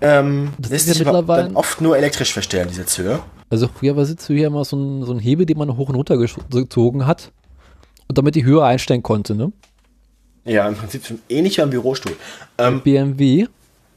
Ähm, 0.00 0.52
Das 0.58 0.70
lässt 0.70 0.84
ist 0.84 0.88
ja 0.88 0.94
sich 0.98 1.06
aber 1.06 1.18
mittlerweile- 1.18 1.42
dann 1.44 1.56
oft 1.56 1.80
nur 1.80 1.96
elektrisch 1.96 2.32
verstellen, 2.32 2.68
die 2.70 2.74
Sitzhöhe. 2.74 3.20
Also 3.50 3.68
früher 3.68 3.96
war 3.96 4.04
Sitzhöhe 4.04 4.40
ja 4.42 4.46
immer 4.48 4.64
so 4.64 4.76
ein, 4.76 5.04
so 5.04 5.12
ein 5.12 5.18
Hebel, 5.18 5.46
den 5.46 5.58
man 5.58 5.76
hoch 5.76 5.88
und 5.88 5.94
runter 5.94 6.16
gezogen 6.16 7.06
hat 7.06 7.32
und 8.08 8.18
damit 8.18 8.34
die 8.34 8.44
Höhe 8.44 8.64
einstellen 8.64 9.02
konnte, 9.02 9.34
ne? 9.34 9.52
Ja, 10.44 10.68
im 10.68 10.76
Prinzip 10.76 11.04
schon 11.06 11.18
ähnlich 11.28 11.56
wie 11.58 11.62
ein 11.62 11.70
Bürostuhl. 11.70 12.16
Ähm, 12.58 12.80
BMW 12.82 13.46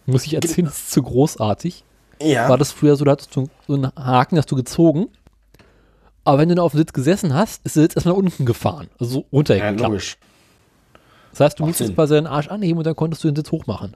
Muss 0.08 0.26
ich 0.26 0.34
erzählen, 0.34 0.68
ist 0.68 0.92
zu 0.92 1.04
großartig. 1.04 1.84
Ja. 2.22 2.50
War 2.50 2.58
das 2.58 2.72
früher 2.72 2.96
so, 2.96 3.06
da 3.06 3.12
hattest 3.12 3.36
du 3.36 3.48
so 3.68 3.74
einen 3.74 3.92
Haken, 3.96 4.38
hast 4.38 4.52
du 4.52 4.56
gezogen. 4.56 5.08
Aber 6.26 6.38
wenn 6.38 6.50
du 6.50 6.56
dann 6.56 6.66
auf 6.66 6.74
dem 6.74 6.80
Sitz 6.80 6.94
gesessen 6.94 7.34
hast, 7.34 7.66
ist 7.66 7.76
der 7.76 7.84
Sitz 7.84 7.96
erstmal 7.96 8.14
nach 8.14 8.20
unten 8.20 8.46
gefahren. 8.46 8.90
Also 9.00 9.12
so 9.12 9.20
ja, 9.20 9.26
runtergeklappt. 9.32 9.80
logisch. 9.80 10.18
das 11.32 11.40
heißt, 11.40 11.60
du 11.60 11.64
Macht 11.64 11.70
musstest 11.70 11.88
Sinn. 11.88 11.96
quasi 11.96 12.16
deinen 12.16 12.28
Arsch 12.28 12.50
anheben 12.50 12.78
und 12.78 12.86
dann 12.86 12.96
konntest 12.96 13.24
du 13.24 13.30
den 13.30 13.36
Sitz 13.36 13.52
hochmachen. 13.52 13.96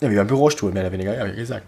Ja, 0.00 0.10
wie 0.10 0.16
beim 0.16 0.26
Bürostuhl, 0.26 0.72
mehr 0.72 0.82
oder 0.82 0.92
weniger, 0.92 1.16
ja, 1.16 1.32
wie 1.32 1.36
gesagt. 1.36 1.66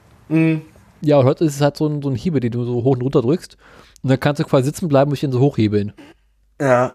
Ja, 1.00 1.16
und 1.16 1.24
heute 1.24 1.44
ist 1.44 1.56
es 1.56 1.60
halt 1.60 1.76
so 1.76 1.86
ein, 1.86 2.02
so 2.02 2.10
ein 2.10 2.16
Hebel, 2.16 2.40
den 2.40 2.52
du 2.52 2.64
so 2.64 2.84
hoch 2.84 2.94
und 2.94 3.02
runter 3.02 3.22
drückst. 3.22 3.56
Und 4.02 4.10
dann 4.10 4.20
kannst 4.20 4.40
du 4.40 4.44
quasi 4.44 4.66
sitzen 4.66 4.88
bleiben 4.88 5.10
und 5.10 5.14
dich 5.14 5.22
dann 5.22 5.32
so 5.32 5.40
hochhebeln. 5.40 5.92
Ja. 6.60 6.94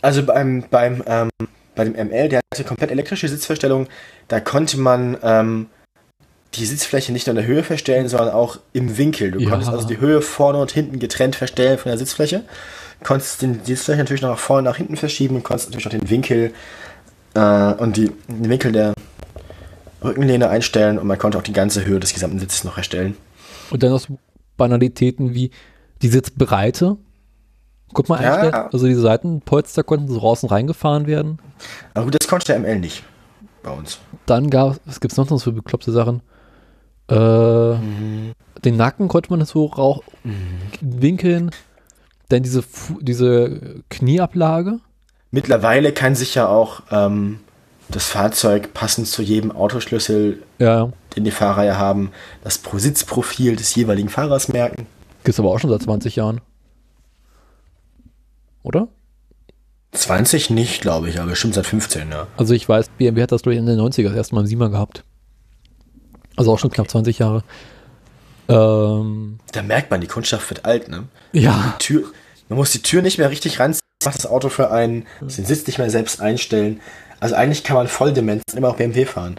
Also 0.00 0.24
beim, 0.24 0.64
beim, 0.70 1.02
ähm, 1.06 1.30
bei 1.74 1.84
dem 1.84 1.92
ML, 1.94 2.28
der 2.28 2.40
hatte 2.52 2.64
komplett 2.64 2.90
elektrische 2.90 3.28
Sitzverstellung, 3.28 3.86
da 4.28 4.40
konnte 4.40 4.78
man 4.78 5.16
ähm, 5.22 5.66
die 6.54 6.66
Sitzfläche 6.66 7.12
nicht 7.12 7.26
nur 7.26 7.32
in 7.36 7.36
der 7.36 7.46
Höhe 7.46 7.62
verstellen, 7.62 8.08
sondern 8.08 8.30
auch 8.30 8.58
im 8.72 8.98
Winkel. 8.98 9.30
Du 9.30 9.38
Ja. 9.40 9.50
konntest 9.50 9.70
also 9.70 9.86
die 9.86 10.00
Höhe 10.00 10.20
vorne 10.20 10.58
und 10.58 10.72
hinten 10.72 10.98
getrennt 10.98 11.36
verstellen 11.36 11.78
von 11.78 11.90
der 11.90 11.98
Sitzfläche. 11.98 12.42
Konntest 13.04 13.40
den, 13.42 13.62
die 13.62 13.74
Sitzfläche 13.74 14.00
natürlich 14.00 14.22
noch 14.22 14.30
nach 14.30 14.38
vorne 14.38 14.58
und 14.60 14.64
nach 14.72 14.76
hinten 14.76 14.96
verschieben 14.96 15.36
und 15.36 15.42
konntest 15.44 15.68
natürlich 15.70 15.86
auch 15.86 15.90
den 15.90 16.10
Winkel 16.10 16.52
äh, 17.34 17.72
und 17.74 17.96
die, 17.96 18.10
den 18.28 18.48
Winkel 18.50 18.72
der 18.72 18.94
Rückenlehne 20.02 20.48
einstellen 20.48 20.98
und 20.98 21.06
man 21.06 21.18
konnte 21.18 21.38
auch 21.38 21.42
die 21.42 21.52
ganze 21.52 21.84
Höhe 21.86 22.00
des 22.00 22.12
gesamten 22.14 22.38
Sitzes 22.38 22.64
noch 22.64 22.76
erstellen. 22.76 23.16
Und 23.70 23.82
dann 23.82 23.90
noch 23.90 24.00
so 24.00 24.18
Banalitäten 24.56 25.34
wie 25.34 25.50
die 26.02 26.08
Sitzbreite. 26.08 26.96
Guck 27.92 28.08
mal, 28.08 28.22
Ja. 28.22 28.68
Also 28.72 28.86
die 28.86 28.94
Seitenpolster 28.94 29.82
konnten 29.82 30.08
so 30.08 30.18
raus 30.18 30.42
und 30.42 30.50
reingefahren 30.50 31.06
werden. 31.06 31.38
Aber 31.94 32.06
gut, 32.06 32.16
das 32.18 32.28
konnte 32.28 32.46
der 32.46 32.58
ML 32.58 32.78
nicht 32.80 33.02
bei 33.62 33.70
uns. 33.70 33.98
Dann 34.26 34.48
gab 34.50 34.72
es, 34.72 34.80
was 34.86 35.00
gibt 35.00 35.12
es 35.12 35.18
noch 35.18 35.28
so 35.28 35.38
für 35.38 35.52
bekloppte 35.52 35.92
Sachen? 35.92 36.22
Äh, 37.10 37.74
Mhm. 37.74 38.32
Den 38.64 38.76
Nacken 38.76 39.08
konnte 39.08 39.30
man 39.30 39.42
so 39.46 39.66
rauch 39.66 40.02
winkeln. 40.82 41.50
Dann 42.28 42.42
diese, 42.42 42.62
diese 43.00 43.82
Knieablage. 43.88 44.80
Mittlerweile 45.30 45.92
kann 45.92 46.14
sich 46.14 46.34
ja 46.34 46.46
auch 46.48 46.82
ähm, 46.90 47.40
das 47.88 48.04
Fahrzeug 48.06 48.74
passend 48.74 49.06
zu 49.08 49.22
jedem 49.22 49.50
Autoschlüssel, 49.50 50.42
Ja, 50.58 50.90
den 51.16 51.24
die 51.24 51.30
Fahrer 51.30 51.64
ja 51.64 51.76
haben, 51.78 52.10
das 52.44 52.58
Pro- 52.58 52.78
Sitzprofil 52.78 53.56
des 53.56 53.74
jeweiligen 53.74 54.08
Fahrers 54.10 54.48
merken. 54.48 54.86
gibt 55.24 55.30
es 55.34 55.40
aber 55.40 55.50
auch 55.50 55.58
schon 55.58 55.70
seit 55.70 55.82
20 55.82 56.16
Jahren. 56.16 56.40
Oder? 58.62 58.88
20 59.92 60.50
nicht, 60.50 60.82
glaube 60.82 61.08
ich, 61.08 61.18
aber 61.18 61.30
bestimmt 61.30 61.54
seit 61.54 61.66
15, 61.66 62.10
ja. 62.10 62.26
Also 62.36 62.54
ich 62.54 62.68
weiß, 62.68 62.90
BMW 62.98 63.22
hat 63.22 63.32
das 63.32 63.42
durch 63.42 63.56
in 63.56 63.66
den 63.66 63.80
90er 63.80 64.04
das 64.04 64.14
erste 64.14 64.34
Mal 64.34 64.42
im 64.42 64.46
Siemer 64.46 64.68
gehabt. 64.68 65.02
Also 66.40 66.54
auch 66.54 66.58
schon 66.58 66.70
knapp 66.70 66.90
20 66.90 67.18
Jahre. 67.18 67.42
Ähm, 68.48 69.38
Da 69.52 69.60
merkt 69.60 69.90
man, 69.90 70.00
die 70.00 70.06
Kundschaft 70.06 70.48
wird 70.48 70.64
alt, 70.64 70.88
ne? 70.88 71.04
ja, 71.34 71.74
Tür, 71.78 72.04
man 72.48 72.58
muss 72.58 72.72
die 72.72 72.80
Tür 72.80 73.02
nicht 73.02 73.18
mehr 73.18 73.28
richtig 73.28 73.60
ranziehen, 73.60 73.84
macht 74.06 74.16
das 74.16 74.24
Auto 74.24 74.48
für 74.48 74.70
einen, 74.70 75.06
muss 75.20 75.36
den 75.36 75.44
Sitz 75.44 75.66
nicht 75.66 75.76
mehr 75.76 75.90
selbst 75.90 76.18
einstellen. 76.22 76.80
Also 77.20 77.34
eigentlich 77.34 77.62
kann 77.62 77.76
man 77.76 77.88
voll 77.88 78.14
dement 78.14 78.42
immer 78.56 78.70
auch 78.70 78.76
BMW 78.76 79.04
fahren. 79.04 79.36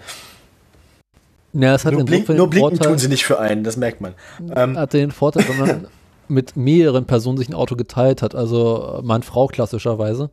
ja, 1.53 1.73
es 1.73 1.85
hat 1.85 1.93
Nur, 1.93 2.05
blink, 2.05 2.19
insofern 2.19 2.37
nur 2.37 2.45
den 2.45 2.49
blinken 2.51 2.69
Vorteil, 2.77 2.87
tun 2.91 2.99
sie 2.99 3.07
nicht 3.07 3.25
für 3.25 3.39
einen, 3.39 3.63
das 3.63 3.77
merkt 3.77 4.01
man. 4.01 4.13
Ähm, 4.55 4.77
hat 4.77 4.93
den 4.93 5.09
Vorteil, 5.09 5.43
wenn 5.49 5.57
man 5.57 5.87
mit 6.27 6.55
mehreren 6.55 7.05
Personen 7.05 7.39
sich 7.39 7.49
ein 7.49 7.55
Auto 7.55 7.75
geteilt 7.75 8.21
hat. 8.21 8.35
Also 8.35 9.01
meine 9.03 9.23
Frau 9.23 9.47
klassischerweise. 9.47 10.29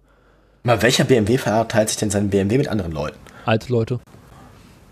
mal, 0.65 0.83
welcher 0.83 1.05
BMW-Fahrer 1.05 1.67
teilt 1.67 1.89
sich 1.89 1.97
denn 1.97 2.11
seinen 2.11 2.29
BMW 2.29 2.59
mit 2.59 2.69
anderen 2.69 2.93
Leuten? 2.93 3.17
Alte 3.47 3.73
Leute. 3.73 4.01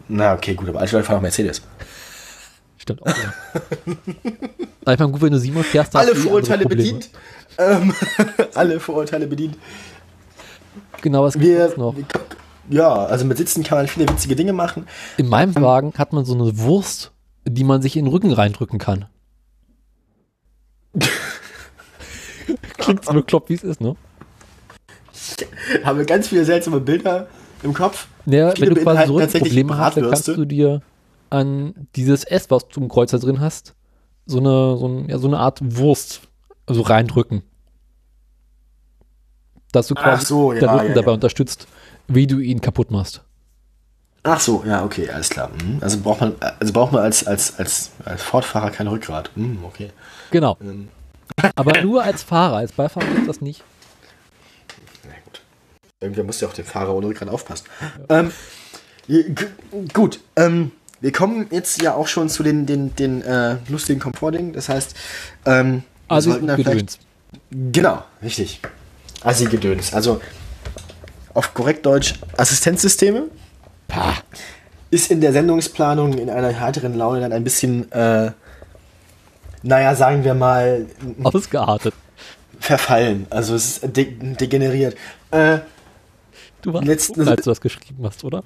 Na, 0.08 0.34
okay, 0.34 0.54
gut, 0.54 0.68
aber 0.68 0.80
Leute 0.80 1.02
fahren 1.02 1.22
Mercedes. 1.22 1.62
Stimmt 2.78 3.02
auch. 3.02 3.06
Ja. 3.06 3.34
Ich 3.86 4.98
meine, 4.98 5.10
gut, 5.10 5.20
wenn 5.22 5.32
du 5.32 5.38
Simon 5.38 5.64
fährst, 5.64 5.96
Alle 5.96 6.12
eh 6.12 6.14
Vorurteile 6.14 6.66
bedient. 6.66 7.10
Ähm, 7.58 7.92
alle 8.54 8.78
Vorurteile 8.78 9.26
bedient. 9.26 9.56
Genau, 11.00 11.24
was 11.24 11.34
gibt 11.34 11.44
Wir, 11.44 11.66
es 11.66 11.76
noch? 11.76 11.94
ja, 12.68 12.92
also 12.92 13.24
mit 13.24 13.36
Sitzen 13.38 13.64
kann 13.64 13.78
man 13.78 13.88
viele 13.88 14.08
witzige 14.08 14.36
Dinge 14.36 14.52
machen. 14.52 14.86
In 15.16 15.28
meinem 15.28 15.54
Wagen 15.56 15.92
hat 15.96 16.12
man 16.12 16.24
so 16.24 16.34
eine 16.34 16.58
Wurst, 16.58 17.12
die 17.44 17.64
man 17.64 17.82
sich 17.82 17.96
in 17.96 18.04
den 18.04 18.12
Rücken 18.12 18.32
reindrücken 18.32 18.78
kann. 18.78 19.06
Klingt 22.78 23.04
so 23.04 23.12
bekloppt, 23.12 23.48
wie 23.50 23.54
es 23.54 23.64
ist, 23.64 23.80
ne? 23.80 23.96
Haben 25.82 25.98
wir 25.98 26.06
ganz 26.06 26.28
viele 26.28 26.44
seltsame 26.44 26.80
Bilder 26.80 27.26
im 27.62 27.74
Kopf. 27.74 28.06
Ja, 28.26 28.50
Viele 28.52 28.68
wenn 28.68 28.74
du 28.74 28.82
quasi 28.82 28.84
beinhalten 28.84 29.12
so 29.12 29.18
tatsächlich 29.20 29.48
Probleme 29.50 29.78
hast, 29.78 29.96
dann 29.96 30.10
kannst 30.10 30.28
du 30.28 30.44
dir 30.44 30.82
an 31.30 31.88
dieses 31.96 32.24
S, 32.24 32.50
was 32.50 32.68
du 32.68 32.80
im 32.80 32.88
Kreuzer 32.88 33.18
drin 33.18 33.40
hast, 33.40 33.74
so 34.26 34.38
eine, 34.38 34.76
so, 34.76 34.88
ein, 34.88 35.08
ja, 35.08 35.18
so 35.18 35.28
eine 35.28 35.38
Art 35.38 35.60
Wurst 35.62 36.20
also 36.66 36.82
reindrücken. 36.82 37.42
Dass 39.72 39.88
du 39.88 39.94
quasi 39.94 40.26
so, 40.26 40.52
ja, 40.52 40.60
der 40.60 40.72
Rücken 40.72 40.88
ja, 40.88 40.94
dabei 40.94 41.12
unterstützt, 41.12 41.66
wie 42.08 42.26
du 42.26 42.38
ihn 42.38 42.60
kaputt 42.60 42.90
machst. 42.90 43.22
Ach 44.22 44.40
so, 44.40 44.64
ja, 44.66 44.84
okay, 44.84 45.08
alles 45.08 45.28
klar. 45.28 45.50
Mhm. 45.50 45.78
Also 45.80 46.00
braucht 46.00 46.20
man, 46.20 46.34
also 46.40 46.72
braucht 46.72 46.92
man 46.92 47.02
als, 47.02 47.24
als, 47.26 47.58
als, 47.58 47.92
als 48.04 48.22
Fortfahrer 48.22 48.70
kein 48.70 48.88
Rückgrat. 48.88 49.30
Mhm, 49.36 49.60
okay. 49.64 49.90
Genau. 50.32 50.56
Ähm, 50.60 50.88
Aber 51.54 51.80
nur 51.82 52.02
als 52.02 52.24
Fahrer, 52.24 52.56
als 52.56 52.72
Beifahrer 52.72 53.06
ist 53.18 53.28
das 53.28 53.40
nicht. 53.40 53.62
Irgendwer 56.00 56.24
muss 56.24 56.42
ja 56.42 56.48
auch 56.48 56.52
den 56.52 56.66
Fahrer 56.66 56.94
ohne 56.94 57.06
Rückgrat 57.06 57.30
aufpassen. 57.30 57.64
Ähm, 58.10 58.30
gut, 59.94 60.20
ähm, 60.36 60.72
wir 61.00 61.10
kommen 61.10 61.46
jetzt 61.50 61.80
ja 61.80 61.94
auch 61.94 62.06
schon 62.06 62.28
zu 62.28 62.42
den, 62.42 62.66
den, 62.66 62.94
den 62.96 63.22
äh, 63.22 63.56
lustigen 63.68 63.98
Komfortdingen. 63.98 64.52
Das 64.52 64.68
heißt, 64.68 64.94
ähm, 65.46 65.84
Also 66.06 66.32
sollten 66.32 66.48
da 66.48 66.56
vielleicht 66.56 66.70
Gedöns. 66.70 66.98
Genau, 67.72 68.04
richtig. 68.22 68.60
Assi-Gedöns. 69.22 69.94
Also 69.94 70.20
auf 71.32 71.54
korrekt 71.54 71.86
Deutsch 71.86 72.12
Assistenzsysteme. 72.36 73.28
Ist 74.90 75.10
in 75.10 75.22
der 75.22 75.32
Sendungsplanung 75.32 76.18
in 76.18 76.28
einer 76.28 76.50
härteren 76.50 76.94
Laune 76.94 77.20
dann 77.20 77.32
ein 77.32 77.42
bisschen, 77.42 77.90
äh, 77.92 78.32
naja, 79.62 79.94
sagen 79.94 80.24
wir 80.24 80.34
mal, 80.34 80.84
Ausgeartet. 81.22 81.94
verfallen. 82.60 83.26
Also 83.30 83.54
es 83.54 83.78
ist 83.78 83.96
de 83.96 84.12
degeneriert. 84.34 84.94
Äh, 85.30 85.60
Du 86.66 86.72
warst 86.72 86.84
Letzten- 86.84 87.12
betrunken, 87.12 87.32
als 87.36 87.44
du 87.44 87.50
das 87.50 87.60
geschrieben 87.60 88.04
hast, 88.04 88.24
oder? 88.24 88.42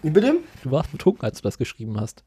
wie 0.00 0.08
bitte? 0.08 0.36
Du 0.62 0.70
warst 0.70 0.90
betrunken, 0.92 1.26
als 1.26 1.36
du 1.36 1.42
das 1.42 1.58
geschrieben 1.58 2.00
hast. 2.00 2.24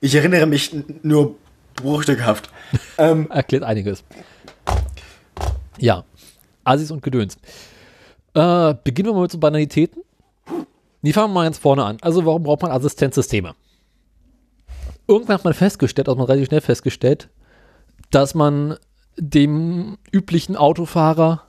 Ich 0.00 0.14
erinnere 0.14 0.46
mich 0.46 0.72
nur 1.02 1.34
bruchstückhaft. 1.74 2.48
ähm, 2.98 3.28
Erklärt 3.28 3.64
einiges. 3.64 4.04
Ja. 5.78 6.04
Assis 6.62 6.92
und 6.92 7.02
Gedöns. 7.02 7.38
Äh, 8.34 8.74
beginnen 8.84 9.08
wir 9.08 9.14
mal 9.14 9.22
mit 9.22 9.32
so 9.32 9.38
Banalitäten. 9.38 10.04
Die 11.02 11.12
fangen 11.12 11.30
wir 11.30 11.34
mal 11.40 11.44
ganz 11.44 11.58
vorne 11.58 11.84
an. 11.84 11.98
Also, 12.00 12.24
warum 12.24 12.44
braucht 12.44 12.62
man 12.62 12.70
Assistenzsysteme? 12.70 13.56
Irgendwann 15.08 15.34
hat 15.34 15.44
man 15.44 15.54
festgestellt, 15.54 16.06
also 16.08 16.18
man 16.18 16.26
relativ 16.28 16.46
schnell 16.46 16.60
festgestellt, 16.60 17.30
dass 18.12 18.36
man 18.36 18.76
dem 19.16 19.98
üblichen 20.12 20.54
Autofahrer 20.54 21.47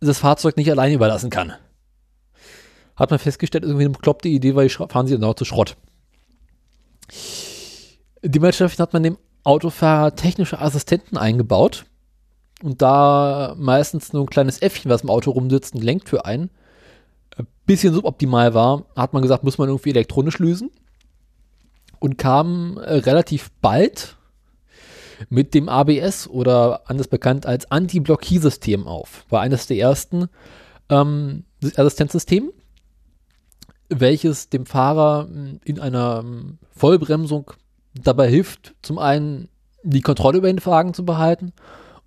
das 0.00 0.18
Fahrzeug 0.18 0.56
nicht 0.56 0.70
alleine 0.70 0.94
überlassen 0.94 1.30
kann. 1.30 1.52
Hat 2.96 3.10
man 3.10 3.18
festgestellt, 3.18 3.64
irgendwie 3.64 3.84
eine 3.84 3.92
bekloppte 3.92 4.28
Idee, 4.28 4.54
weil 4.54 4.68
die 4.68 4.74
fahren 4.74 5.06
sie 5.06 5.22
auch 5.22 5.34
zu 5.34 5.44
Schrott. 5.44 5.76
Dementsprechend 8.22 8.80
hat 8.80 8.92
man 8.92 9.02
dem 9.02 9.18
Autofahrer 9.44 10.16
technische 10.16 10.60
Assistenten 10.60 11.16
eingebaut 11.16 11.84
und 12.62 12.82
da 12.82 13.54
meistens 13.58 14.12
nur 14.12 14.24
ein 14.24 14.30
kleines 14.30 14.60
Äffchen, 14.60 14.90
was 14.90 15.02
im 15.02 15.10
Auto 15.10 15.30
rumsitzt 15.30 15.74
und 15.74 15.84
lenkt 15.84 16.08
für 16.08 16.24
einen, 16.24 16.50
ein 17.36 17.46
bisschen 17.66 17.94
suboptimal 17.94 18.54
war, 18.54 18.86
hat 18.96 19.12
man 19.12 19.22
gesagt, 19.22 19.44
muss 19.44 19.58
man 19.58 19.68
irgendwie 19.68 19.90
elektronisch 19.90 20.38
lösen 20.38 20.70
und 21.98 22.18
kam 22.18 22.78
äh, 22.78 22.94
relativ 22.94 23.50
bald 23.60 24.16
mit 25.28 25.54
dem 25.54 25.68
ABS 25.68 26.28
oder 26.28 26.88
anders 26.88 27.08
bekannt 27.08 27.46
als 27.46 27.70
Anti-Blockiersystem 27.70 28.86
auf. 28.86 29.24
War 29.28 29.40
eines 29.40 29.66
der 29.66 29.78
ersten 29.78 30.28
ähm, 30.88 31.44
Assistenzsysteme, 31.62 32.52
welches 33.88 34.48
dem 34.48 34.66
Fahrer 34.66 35.26
mh, 35.26 35.58
in 35.64 35.80
einer 35.80 36.20
ähm, 36.24 36.58
Vollbremsung 36.70 37.52
dabei 37.94 38.28
hilft, 38.28 38.74
zum 38.82 38.98
einen 38.98 39.48
die 39.82 40.02
Kontrolle 40.02 40.38
über 40.38 40.52
den 40.52 40.64
Wagen 40.64 40.94
zu 40.94 41.04
behalten 41.04 41.52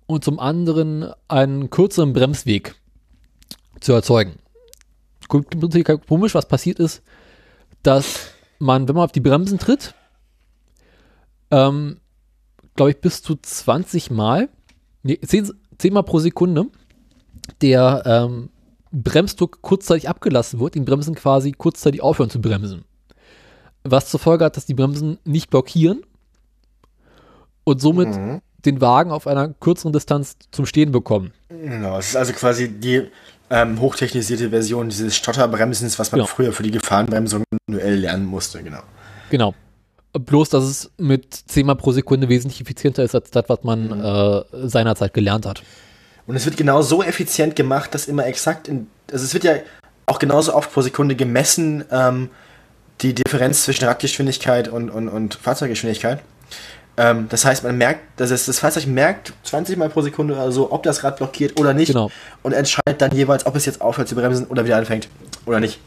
und 0.06 0.24
zum 0.24 0.38
anderen 0.38 1.12
einen 1.28 1.70
kürzeren 1.70 2.12
Bremsweg 2.12 2.74
zu 3.80 3.92
erzeugen. 3.92 4.34
Komisch, 5.28 6.34
was 6.34 6.48
passiert 6.48 6.78
ist, 6.78 7.02
dass 7.82 8.32
man, 8.58 8.88
wenn 8.88 8.96
man 8.96 9.04
auf 9.04 9.12
die 9.12 9.20
Bremsen 9.20 9.58
tritt, 9.58 9.94
ähm, 11.50 11.99
glaube 12.80 12.92
ich, 12.92 13.00
bis 13.02 13.22
zu 13.22 13.36
20 13.36 14.10
Mal, 14.10 14.48
nee, 15.02 15.20
10, 15.20 15.52
10 15.76 15.92
Mal 15.92 16.00
pro 16.02 16.18
Sekunde, 16.18 16.64
der 17.60 18.02
ähm, 18.06 18.48
Bremsdruck 18.90 19.60
kurzzeitig 19.60 20.08
abgelassen 20.08 20.60
wird, 20.60 20.74
die 20.76 20.80
Bremsen 20.80 21.14
quasi 21.14 21.52
kurzzeitig 21.52 22.02
aufhören 22.02 22.30
zu 22.30 22.40
bremsen. 22.40 22.84
was 23.84 24.08
zur 24.08 24.18
Folge 24.18 24.46
hat, 24.46 24.56
dass 24.56 24.64
die 24.64 24.72
Bremsen 24.72 25.18
nicht 25.24 25.50
blockieren 25.50 26.00
und 27.64 27.82
somit 27.82 28.08
Mhm. 28.08 28.40
den 28.64 28.80
Wagen 28.80 29.10
auf 29.10 29.26
einer 29.26 29.48
kürzeren 29.48 29.92
Distanz 29.92 30.36
zum 30.50 30.64
Stehen 30.64 30.90
bekommen. 30.90 31.32
Genau, 31.50 31.98
es 31.98 32.08
ist 32.08 32.16
also 32.16 32.32
quasi 32.32 32.68
die 32.70 33.08
ähm, 33.50 33.78
hochtechnisierte 33.78 34.48
Version 34.50 34.88
dieses 34.88 35.16
Stotterbremsens, 35.16 35.98
was 35.98 36.12
man 36.12 36.20
Genau. 36.20 36.26
früher 36.28 36.52
für 36.52 36.62
die 36.62 36.70
Gefahrenbremsung 36.70 37.42
manuell 37.66 37.96
lernen 38.00 38.24
musste, 38.26 38.62
genau. 38.62 38.82
Genau. 39.30 39.54
Bloß, 40.12 40.48
dass 40.48 40.64
es 40.64 40.90
mit 40.98 41.34
10 41.34 41.66
Mal 41.66 41.76
pro 41.76 41.92
Sekunde 41.92 42.28
wesentlich 42.28 42.60
effizienter 42.60 43.04
ist 43.04 43.14
als 43.14 43.30
das, 43.30 43.44
was 43.48 43.62
man 43.62 44.00
äh, 44.00 44.42
seinerzeit 44.68 45.14
gelernt 45.14 45.46
hat. 45.46 45.62
Und 46.26 46.36
es 46.36 46.44
wird 46.44 46.56
genau 46.56 46.82
so 46.82 47.02
effizient 47.02 47.56
gemacht, 47.56 47.94
dass 47.94 48.08
immer 48.08 48.26
exakt 48.26 48.68
in, 48.68 48.88
also 49.10 49.24
es 49.24 49.34
wird 49.34 49.44
ja 49.44 49.54
auch 50.06 50.18
genauso 50.18 50.54
oft 50.54 50.72
pro 50.72 50.82
Sekunde 50.82 51.14
gemessen, 51.14 51.84
ähm, 51.90 52.30
die 53.00 53.14
Differenz 53.14 53.64
zwischen 53.64 53.84
Radgeschwindigkeit 53.84 54.68
und, 54.68 54.90
und, 54.90 55.08
und 55.08 55.34
Fahrzeuggeschwindigkeit. 55.34 56.20
Ähm, 56.96 57.26
das 57.30 57.44
heißt, 57.44 57.64
man 57.64 57.78
merkt, 57.78 58.20
dass 58.20 58.30
es, 58.30 58.46
das 58.46 58.58
Fahrzeug 58.58 58.86
merkt 58.86 59.32
20 59.44 59.76
Mal 59.76 59.88
pro 59.88 60.02
Sekunde 60.02 60.34
oder 60.34 60.52
so, 60.52 60.70
ob 60.72 60.82
das 60.82 61.02
Rad 61.04 61.16
blockiert 61.16 61.58
oder 61.58 61.72
nicht. 61.72 61.88
Genau. 61.88 62.10
Und 62.42 62.52
entscheidet 62.52 63.00
dann 63.00 63.12
jeweils, 63.12 63.46
ob 63.46 63.56
es 63.56 63.64
jetzt 63.64 63.80
aufhört 63.80 64.08
zu 64.08 64.16
bremsen 64.16 64.46
oder 64.46 64.64
wieder 64.64 64.76
anfängt 64.76 65.08
oder 65.46 65.60
nicht. 65.60 65.80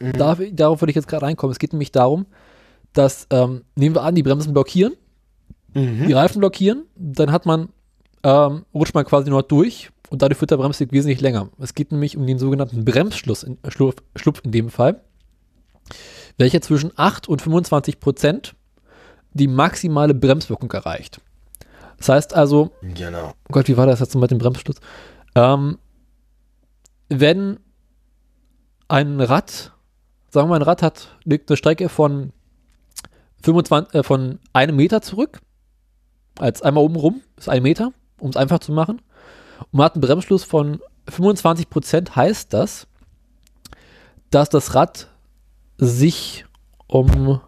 Darf, 0.00 0.38
darauf 0.52 0.80
würde 0.82 0.90
ich 0.90 0.96
jetzt 0.96 1.08
gerade 1.08 1.26
reinkommen. 1.26 1.52
Es 1.52 1.58
geht 1.58 1.72
nämlich 1.72 1.92
darum, 1.92 2.26
dass, 2.92 3.26
ähm, 3.30 3.62
nehmen 3.76 3.94
wir 3.94 4.02
an, 4.02 4.14
die 4.14 4.22
Bremsen 4.22 4.52
blockieren, 4.52 4.94
die 5.72 6.12
Reifen 6.12 6.40
blockieren, 6.40 6.86
dann 6.96 7.30
hat 7.30 7.46
man, 7.46 7.68
ähm, 8.24 8.64
rutscht 8.74 8.92
man 8.94 9.04
quasi 9.04 9.30
nur 9.30 9.44
durch 9.44 9.90
und 10.10 10.20
dadurch 10.20 10.40
wird 10.40 10.50
der 10.50 10.56
Bremsweg 10.56 10.90
wesentlich 10.90 11.20
länger. 11.20 11.48
Es 11.60 11.74
geht 11.74 11.92
nämlich 11.92 12.16
um 12.16 12.26
den 12.26 12.40
sogenannten 12.40 12.84
Bremsschluss, 12.84 13.44
in, 13.44 13.56
Schlupf, 13.68 14.02
Schlupf 14.16 14.40
in 14.44 14.50
dem 14.50 14.68
Fall, 14.68 15.00
welcher 16.38 16.60
zwischen 16.60 16.90
8 16.96 17.28
und 17.28 17.40
25 17.40 18.00
Prozent 18.00 18.56
die 19.32 19.46
maximale 19.46 20.12
Bremswirkung 20.12 20.72
erreicht. 20.72 21.20
Das 21.98 22.08
heißt 22.08 22.34
also, 22.34 22.72
Genau. 22.82 23.28
oh 23.48 23.52
Gott, 23.52 23.68
wie 23.68 23.76
war 23.76 23.86
das 23.86 24.00
jetzt 24.00 24.16
mit 24.16 24.30
dem 24.32 24.38
Bremsschluss? 24.38 24.80
Ähm, 25.36 25.78
wenn 27.08 27.60
ein 28.88 29.20
Rad, 29.20 29.72
sagen 30.30 30.46
wir 30.48 30.50
mal, 30.50 30.56
ein 30.56 30.62
Rad 30.62 30.82
hat, 30.82 31.16
liegt 31.24 31.48
eine 31.48 31.56
Strecke 31.56 31.88
von 31.88 32.32
25, 33.42 33.94
äh, 33.94 34.02
von 34.02 34.38
einem 34.52 34.76
Meter 34.76 35.02
zurück, 35.02 35.40
als 36.38 36.62
einmal 36.62 36.84
oben 36.84 36.96
rum, 36.96 37.22
ist 37.36 37.48
ein 37.48 37.62
Meter, 37.62 37.92
um 38.18 38.30
es 38.30 38.36
einfach 38.36 38.60
zu 38.60 38.72
machen, 38.72 39.00
und 39.58 39.74
man 39.74 39.84
hat 39.84 39.94
einen 39.94 40.02
Bremsschluss 40.02 40.44
von 40.44 40.80
25 41.08 41.68
Prozent, 41.68 42.16
heißt 42.16 42.52
das, 42.52 42.86
dass 44.30 44.48
das 44.48 44.74
Rad 44.74 45.08
sich 45.76 46.44
um 46.86 47.40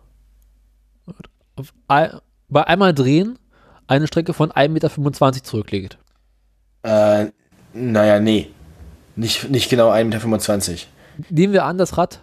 bei 1.87 2.67
einmal 2.67 2.95
drehen 2.95 3.39
eine 3.87 4.07
Strecke 4.07 4.33
von 4.33 4.51
1,25 4.51 4.69
Meter 4.69 5.43
zurücklegt. 5.43 5.99
Äh, 6.83 7.27
naja, 7.73 8.21
nee. 8.21 8.51
Nicht, 9.17 9.51
nicht 9.51 9.69
genau 9.69 9.91
1,25 9.91 10.71
Meter. 10.71 10.87
Nehmen 11.31 11.53
wir 11.53 11.65
an, 11.65 11.77
das 11.77 11.99
Rad, 11.99 12.23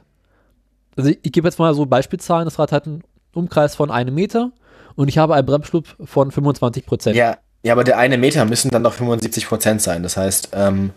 also 0.95 1.11
ich, 1.11 1.19
ich 1.21 1.31
gebe 1.31 1.47
jetzt 1.47 1.59
mal 1.59 1.73
so 1.73 1.85
Beispielzahlen, 1.85 2.45
das 2.45 2.57
Rad 2.57 2.71
hat 2.71 2.87
einen 2.87 3.03
Umkreis 3.33 3.75
von 3.75 3.91
einem 3.91 4.13
Meter 4.15 4.51
und 4.95 5.07
ich 5.07 5.17
habe 5.17 5.35
einen 5.35 5.45
Bremsschlupf 5.45 5.95
von 6.03 6.31
25 6.31 6.85
Prozent. 6.85 7.15
Ja, 7.15 7.37
ja, 7.63 7.73
aber 7.73 7.83
der 7.83 7.97
eine 7.97 8.17
Meter 8.17 8.45
müssen 8.45 8.69
dann 8.71 8.83
doch 8.83 8.93
75 8.93 9.47
Prozent 9.47 9.81
sein. 9.81 10.01
Das 10.03 10.15
heißt, 10.17 10.49
ähm, 10.53 10.91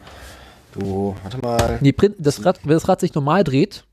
du, 0.73 1.15
warte 1.23 1.39
mal. 1.39 1.79
Nee, 1.81 1.93
Prin- 1.93 2.15
das 2.19 2.45
Rad, 2.45 2.61
wenn 2.65 2.73
das 2.75 2.89
Rad 2.89 3.01
sich 3.01 3.15
normal 3.15 3.45
dreht, 3.45 3.85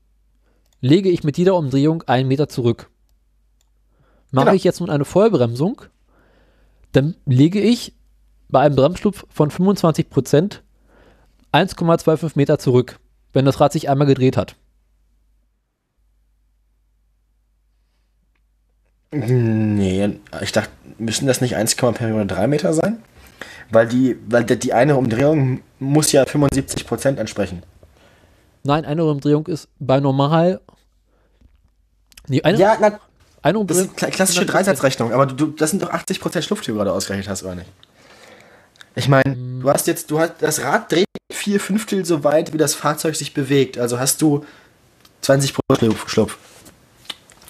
lege 0.80 1.08
ich 1.10 1.24
mit 1.24 1.36
jeder 1.36 1.56
Umdrehung 1.56 2.02
einen 2.06 2.28
Meter 2.28 2.48
zurück. 2.48 2.88
Mache 4.30 4.46
Genau. 4.46 4.56
ich 4.56 4.64
jetzt 4.64 4.80
nun 4.80 4.90
eine 4.90 5.04
Vollbremsung, 5.04 5.82
dann 6.92 7.16
lege 7.26 7.60
ich 7.60 7.94
bei 8.48 8.60
einem 8.60 8.76
Bremsschlupf 8.76 9.26
von 9.28 9.50
25 9.50 10.08
Prozent 10.08 10.62
1,25 11.52 12.32
Meter 12.36 12.58
zurück, 12.58 12.98
wenn 13.32 13.44
das 13.44 13.58
Rad 13.60 13.72
sich 13.72 13.88
einmal 13.88 14.06
gedreht 14.06 14.36
hat. 14.36 14.54
Nee, 19.12 20.18
ich 20.40 20.52
dachte, 20.52 20.70
müssen 20.98 21.26
das 21.26 21.40
nicht 21.40 21.56
1,3 21.56 22.46
Meter 22.46 22.72
sein? 22.72 23.02
Weil 23.70 23.88
die, 23.88 24.16
weil 24.28 24.44
die, 24.44 24.72
eine 24.72 24.96
Umdrehung 24.96 25.60
muss 25.78 26.12
ja 26.12 26.24
75 26.26 26.86
Prozent 26.86 27.18
entsprechen. 27.18 27.62
Nein, 28.62 28.84
eine 28.84 29.04
Umdrehung 29.04 29.46
ist 29.46 29.68
bei 29.78 30.00
normal. 30.00 30.60
Nee, 32.28 32.42
eine, 32.42 32.58
Ja, 32.58 32.76
na, 32.80 33.00
eine 33.42 33.64
das 33.64 33.78
ist 33.78 33.82
Umdrehung. 33.88 33.96
kla- 33.96 34.10
klassische 34.14 34.46
Dreisatzrechnung, 34.46 35.12
aber 35.12 35.26
du, 35.26 35.46
das 35.46 35.70
sind 35.70 35.82
doch 35.82 35.90
80 35.90 36.20
Prozent 36.20 36.44
Schluff, 36.44 36.60
die 36.60 36.68
du 36.70 36.76
gerade 36.76 36.92
ausgerechnet 36.92 37.28
hast, 37.28 37.42
oder 37.42 37.56
nicht? 37.56 37.70
Ich 38.94 39.08
meine, 39.08 39.34
du 39.60 39.68
hast 39.70 39.86
jetzt, 39.86 40.10
du 40.10 40.20
hast, 40.20 40.34
das 40.40 40.62
Rad 40.62 40.90
dreht 40.92 41.06
vier 41.32 41.58
Fünftel 41.58 42.04
so 42.04 42.22
weit, 42.22 42.52
wie 42.52 42.58
das 42.58 42.74
Fahrzeug 42.74 43.16
sich 43.16 43.34
bewegt. 43.34 43.78
Also 43.78 43.98
hast 43.98 44.20
du 44.20 44.44
20 45.22 45.54
Prozent 45.54 45.78
Schlupf. 45.92 46.08
Schlupf. 46.08 46.38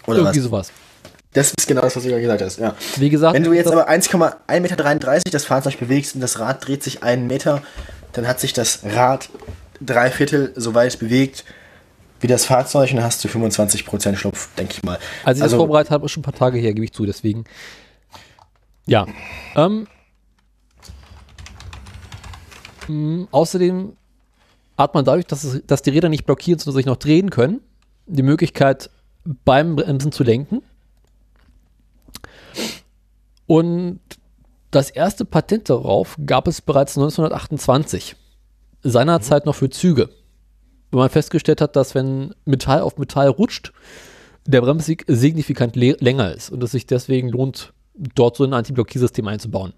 Oder 0.07 0.19
Irgendwie 0.19 0.39
was? 0.39 0.45
sowas. 0.45 0.73
Das 1.33 1.53
ist 1.57 1.69
genau 1.69 1.83
das, 1.83 1.95
was 1.95 2.03
du 2.03 2.09
gerade 2.09 2.23
gesagt 2.23 2.43
hast, 2.43 2.59
ja. 2.59 2.75
Wie 2.97 3.09
gesagt, 3.09 3.35
Wenn 3.35 3.45
du 3.45 3.53
jetzt 3.53 3.71
aber 3.71 3.89
1,1,33 3.89 4.61
Meter 4.61 5.31
das 5.31 5.45
Fahrzeug 5.45 5.79
bewegst 5.79 6.17
und 6.17 6.21
das 6.21 6.41
Rad 6.41 6.67
dreht 6.67 6.83
sich 6.83 7.03
einen 7.05 7.29
Meter, 7.29 7.63
dann 8.13 8.27
hat 8.27 8.41
sich 8.41 8.53
das 8.53 8.81
Rad 8.85 9.29
drei 9.81 10.11
Viertel 10.11 10.53
so 10.57 10.75
weit 10.75 10.99
bewegt 10.99 11.45
wie 12.21 12.27
das 12.27 12.45
Fahrzeug 12.45 12.91
und 12.91 12.97
dann 12.97 13.05
hast 13.05 13.25
du 13.25 13.29
25% 13.29 14.17
Schlupf, 14.17 14.55
denke 14.57 14.75
ich 14.75 14.83
mal. 14.83 14.99
Als 15.25 15.39
ich 15.39 15.45
das 15.45 15.55
vorbereitet 15.55 15.91
habe, 15.91 16.05
ist 16.05 16.13
schon 16.13 16.21
ein 16.21 16.25
paar 16.25 16.35
Tage 16.35 16.59
her, 16.59 16.75
gebe 16.75 16.85
ich 16.85 16.93
zu, 16.93 17.07
deswegen. 17.07 17.45
Ja. 18.87 19.07
Ähm, 19.57 19.87
mh, 22.89 23.29
außerdem 23.31 23.97
hat 24.77 24.95
man 24.95 25.05
dadurch, 25.05 25.27
dass, 25.27 25.45
es, 25.45 25.63
dass 25.67 25.83
die 25.83 25.91
Räder 25.91 26.09
nicht 26.09 26.27
blockieren, 26.27 26.59
sondern 26.59 26.77
sich 26.77 26.87
noch 26.87 26.97
drehen 26.97 27.31
können, 27.31 27.61
die 28.07 28.23
Möglichkeit, 28.23 28.91
beim 29.45 29.77
Bremsen 29.77 30.13
zu 30.13 30.25
lenken. 30.25 30.63
Und 33.51 33.99
das 34.71 34.91
erste 34.91 35.25
Patent 35.25 35.69
darauf 35.71 36.17
gab 36.25 36.47
es 36.47 36.61
bereits 36.61 36.97
1928. 36.97 38.15
Seinerzeit 38.85 39.45
noch 39.45 39.57
für 39.57 39.69
Züge. 39.69 40.09
Wo 40.93 40.99
man 40.99 41.11
festgestellt 41.11 41.61
hat, 41.61 41.75
dass 41.75 41.97
wenn 41.97 42.33
Metall 42.45 42.81
auf 42.81 42.97
Metall 42.97 43.27
rutscht, 43.27 43.73
der 44.47 44.61
Bremsweg 44.61 45.05
signifikant 45.09 45.75
länger 45.75 46.33
ist 46.33 46.51
und 46.51 46.63
es 46.63 46.71
sich 46.71 46.87
deswegen 46.87 47.29
lohnt, 47.29 47.73
dort 48.15 48.37
so 48.37 48.45
ein 48.45 48.55
Anti-Blockiersystem 48.55 49.27
einzubauen. 49.27 49.73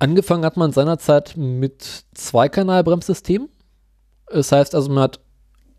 Angefangen 0.00 0.44
hat 0.44 0.56
man 0.56 0.72
seinerzeit 0.72 1.36
mit 1.36 2.04
Zweikanal-Bremssystemen. 2.14 3.48
Das 4.26 4.50
heißt 4.50 4.74
also, 4.74 4.88
man 4.88 5.04
hat 5.04 5.20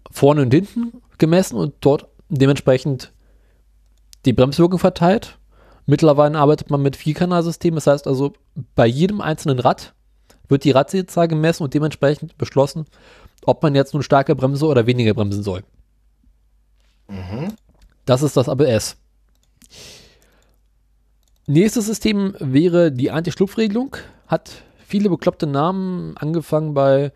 vorne 0.09 0.43
und 0.43 0.53
hinten 0.53 1.01
gemessen 1.17 1.57
und 1.57 1.75
dort 1.81 2.07
dementsprechend 2.29 3.11
die 4.23 4.31
Bremswirkung 4.31 4.79
verteilt. 4.79 5.38
Mittlerweile 5.89 6.37
arbeitet 6.37 6.69
man 6.69 6.83
mit 6.83 6.95
Vierkanalsystemen. 6.95 7.77
Das 7.77 7.87
heißt 7.87 8.05
also, 8.05 8.33
bei 8.75 8.85
jedem 8.85 9.21
einzelnen 9.21 9.57
Rad 9.57 9.95
wird 10.47 10.63
die 10.63 10.69
Radzahl 10.69 11.27
gemessen 11.27 11.63
und 11.63 11.73
dementsprechend 11.73 12.37
beschlossen, 12.37 12.85
ob 13.43 13.63
man 13.63 13.73
jetzt 13.73 13.95
nun 13.95 14.03
stärker 14.03 14.35
bremse 14.35 14.67
oder 14.67 14.85
weniger 14.85 15.15
bremsen 15.15 15.41
soll. 15.41 15.63
Das 18.05 18.21
ist 18.21 18.37
das 18.37 18.49
ABS. 18.49 18.97
Nächstes 21.47 21.87
System 21.87 22.35
wäre 22.37 22.91
die 22.91 23.09
Anti-Schlupfregelung. 23.09 23.97
Hat 24.27 24.61
viele 24.85 25.09
bekloppte 25.09 25.47
Namen, 25.47 26.15
angefangen 26.17 26.75
bei 26.75 27.11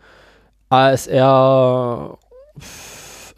ASR, 0.68 2.18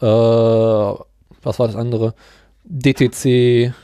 äh, 0.01 0.05
was 0.05 1.59
war 1.59 1.67
das 1.67 1.75
andere? 1.75 2.15
DTC, 2.63 3.75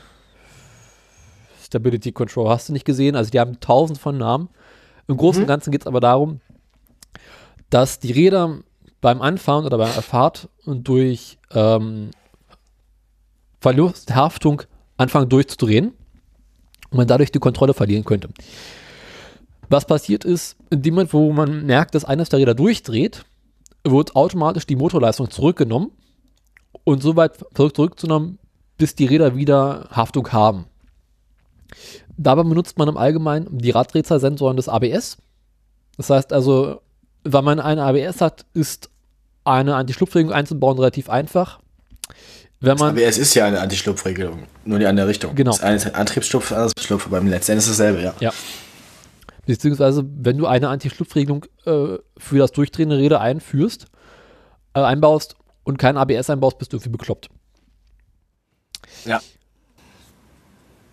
Stability 1.74 2.12
Control, 2.12 2.48
hast 2.48 2.68
du 2.68 2.72
nicht 2.72 2.84
gesehen? 2.84 3.16
Also 3.16 3.30
die 3.30 3.40
haben 3.40 3.58
tausend 3.58 3.98
von 3.98 4.16
Namen. 4.16 4.48
Im 5.08 5.16
Großen 5.16 5.42
und 5.42 5.48
Ganzen 5.48 5.72
geht 5.72 5.82
es 5.82 5.86
aber 5.86 6.00
darum, 6.00 6.40
dass 7.68 7.98
die 7.98 8.12
Räder 8.12 8.60
beim 9.00 9.20
Anfahren 9.20 9.66
oder 9.66 9.76
beim 9.76 9.90
Fahrt 9.90 10.48
durch 10.64 11.36
ähm, 11.52 12.10
Verlusthaftung 13.60 14.62
anfangen 14.96 15.28
durchzudrehen 15.28 15.88
und 16.90 16.96
man 16.96 17.08
dadurch 17.08 17.32
die 17.32 17.40
Kontrolle 17.40 17.74
verlieren 17.74 18.04
könnte. 18.04 18.28
Was 19.68 19.84
passiert 19.84 20.24
ist, 20.24 20.56
in 20.70 20.82
dem 20.82 20.94
Moment, 20.94 21.12
wo 21.12 21.32
man 21.32 21.66
merkt, 21.66 21.94
dass 21.96 22.04
eines 22.04 22.28
der 22.28 22.38
Räder 22.38 22.54
durchdreht, 22.54 23.24
wird 23.82 24.14
automatisch 24.14 24.66
die 24.66 24.76
Motorleistung 24.76 25.28
zurückgenommen 25.28 25.90
und 26.84 27.02
so 27.02 27.16
weit 27.16 27.44
zurück 27.54 27.74
zurückgenommen, 27.74 28.38
bis 28.78 28.94
die 28.94 29.06
Räder 29.06 29.36
wieder 29.36 29.88
Haftung 29.90 30.30
haben. 30.32 30.66
Dabei 32.16 32.42
benutzt 32.42 32.78
man 32.78 32.88
im 32.88 32.96
Allgemeinen 32.96 33.48
die 33.50 33.70
Raddrehzahlsensoren 33.70 34.56
des 34.56 34.68
ABS. 34.68 35.18
Das 35.96 36.10
heißt 36.10 36.32
also, 36.32 36.80
wenn 37.24 37.44
man 37.44 37.60
eine 37.60 37.82
ABS 37.82 38.20
hat, 38.20 38.44
ist 38.52 38.90
eine 39.44 39.76
Anti-Schlupfregelung 39.76 40.32
einzubauen 40.32 40.78
relativ 40.78 41.08
einfach. 41.08 41.60
Wenn 42.60 42.78
man, 42.78 42.90
Aber 42.90 43.02
es 43.02 43.18
ist 43.18 43.34
ja 43.34 43.46
eine 43.46 43.60
Anti-Schlupfregelung, 43.60 44.44
nur 44.64 44.78
die 44.78 44.86
andere 44.86 45.08
Richtung. 45.08 45.34
Genau. 45.34 45.50
Das 45.50 45.60
eine 45.60 45.76
ist 45.76 45.86
ein 45.86 45.94
Antriebsschlupf, 45.94 46.48
das 46.48 46.56
andere 46.56 46.72
ist 46.76 46.84
Schlupf, 46.84 47.06
aber 47.06 47.18
im 47.18 47.26
letzten 47.26 47.58
ist 47.58 47.68
dasselbe, 47.68 48.02
ja. 48.02 48.14
Ja. 48.20 48.32
Beziehungsweise, 49.46 50.04
wenn 50.06 50.38
du 50.38 50.46
eine 50.46 50.68
Anti-Schlupfregelung 50.68 51.44
äh, 51.66 51.98
für 52.16 52.38
das 52.38 52.52
durchdrehende 52.52 52.96
Räder 52.96 53.20
einführst, 53.20 53.86
äh, 54.74 54.80
einbaust 54.80 55.36
und 55.64 55.78
kein 55.78 55.98
ABS 55.98 56.30
einbaust, 56.30 56.58
bist 56.58 56.72
du 56.72 56.78
irgendwie 56.78 56.90
bekloppt. 56.90 57.28
Ja. 59.04 59.20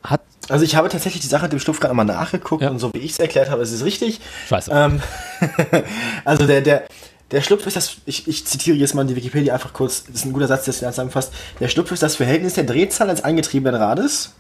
Hat, 0.04 0.22
Also 0.50 0.66
ich 0.66 0.76
habe 0.76 0.90
tatsächlich 0.90 1.22
die 1.22 1.28
Sache 1.28 1.44
mit 1.44 1.54
dem 1.54 1.60
Schlupf 1.60 1.80
gerade 1.80 1.94
mal 1.94 2.04
nachgeguckt 2.04 2.64
Ja. 2.64 2.70
und 2.70 2.80
so 2.80 2.92
wie 2.94 3.00
ich 3.00 3.12
es 3.12 3.20
erklärt 3.20 3.50
habe, 3.50 3.62
ist 3.62 3.72
es 3.72 3.84
richtig. 3.86 4.20
scheiße. 4.50 4.72
Ähm, 4.74 5.02
also 6.26 6.46
der, 6.48 6.62
der, 6.62 6.84
der 7.32 7.42
Schlupf 7.42 7.66
ist 7.68 7.76
das, 7.76 7.98
ich, 8.06 8.28
ich 8.28 8.46
zitiere 8.46 8.78
jetzt 8.78 8.94
mal 8.94 9.06
die 9.06 9.16
Wikipedia 9.16 9.54
einfach 9.54 9.74
kurz, 9.74 10.04
das 10.06 10.16
ist 10.16 10.26
ein 10.26 10.34
guter 10.34 10.48
Satz, 10.48 10.66
der 10.66 10.74
Ganze 10.74 10.90
zusammenfasst. 10.96 11.34
Der 11.60 11.68
Schlupf 11.70 11.92
ist 11.92 12.04
das 12.04 12.16
Verhältnis 12.16 12.54
der 12.56 12.64
Drehzahl 12.66 13.08
des 13.08 13.24
angetriebenen 13.24 13.80
Rades. 13.82 14.34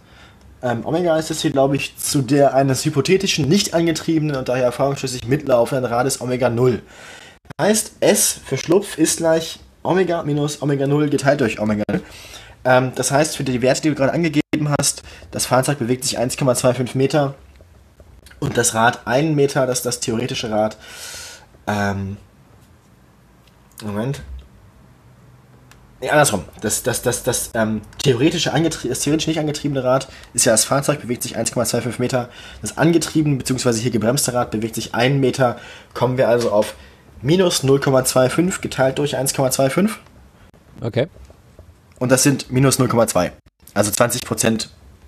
Ähm, 0.63 0.85
Omega 0.85 1.17
ist 1.17 1.29
das 1.29 1.41
hier, 1.41 1.51
glaube 1.51 1.75
ich, 1.75 1.97
zu 1.97 2.21
der 2.21 2.53
eines 2.53 2.85
hypothetischen, 2.85 3.47
nicht 3.47 3.73
angetriebenen 3.73 4.35
und 4.35 4.47
daher 4.49 4.65
erfahrungsschlüssig 4.65 5.27
mitlaufenden 5.27 5.85
Rades 5.85 6.21
Omega 6.21 6.49
0. 6.49 6.81
Heißt, 7.59 7.93
S 7.99 8.39
für 8.45 8.57
Schlupf 8.57 8.97
ist 8.97 9.17
gleich 9.17 9.59
Omega 9.83 10.21
minus 10.23 10.61
Omega 10.61 10.85
0 10.85 11.09
geteilt 11.09 11.41
durch 11.41 11.59
Omega 11.59 11.83
0. 11.91 12.01
Ähm, 12.65 12.91
das 12.95 13.09
heißt, 13.11 13.37
für 13.37 13.43
die 13.43 13.61
Werte, 13.61 13.81
die 13.81 13.89
du 13.89 13.95
gerade 13.95 14.13
angegeben 14.13 14.40
hast, 14.77 15.03
das 15.31 15.45
Fahrzeug 15.45 15.79
bewegt 15.79 16.03
sich 16.03 16.19
1,25 16.19 16.97
Meter 16.97 17.35
und 18.39 18.57
das 18.57 18.73
Rad 18.73 19.07
1 19.07 19.33
Meter, 19.35 19.65
das 19.65 19.79
ist 19.79 19.85
das 19.85 19.99
theoretische 20.01 20.51
Rad. 20.51 20.77
Ähm, 21.67 22.17
Moment. 23.81 24.21
Nee, 26.01 26.09
andersrum. 26.09 26.43
Das, 26.59 26.83
das, 26.83 27.01
das, 27.01 27.23
das, 27.23 27.51
ähm, 27.53 27.81
theoretische 28.03 28.51
das 28.51 28.99
theoretisch 28.99 29.27
nicht 29.27 29.39
angetriebene 29.39 29.83
Rad 29.83 30.09
ist 30.33 30.45
ja 30.45 30.51
das 30.51 30.65
Fahrzeug, 30.65 31.01
bewegt 31.01 31.23
sich 31.23 31.37
1,25 31.37 31.99
Meter. 31.99 32.29
Das 32.61 32.77
angetriebene 32.77 33.37
bzw. 33.37 33.73
hier 33.73 33.91
gebremste 33.91 34.33
Rad 34.33 34.51
bewegt 34.51 34.75
sich 34.75 34.93
1 34.93 35.19
Meter. 35.21 35.57
Kommen 35.93 36.17
wir 36.17 36.27
also 36.27 36.51
auf 36.51 36.75
minus 37.21 37.63
0,25 37.63 38.61
geteilt 38.61 38.97
durch 38.97 39.15
1,25. 39.15 39.91
Okay. 40.81 41.07
Und 41.99 42.11
das 42.11 42.23
sind 42.23 42.51
minus 42.51 42.79
0,2. 42.79 43.31
Also 43.73 43.91
20% 43.91 44.67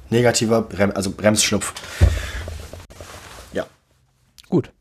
negativer 0.09 0.61
Brem 0.61 0.91
also 0.91 1.11
Bremsschlupf. 1.11 1.73
Ja, 3.53 3.65
Gut. 4.49 4.71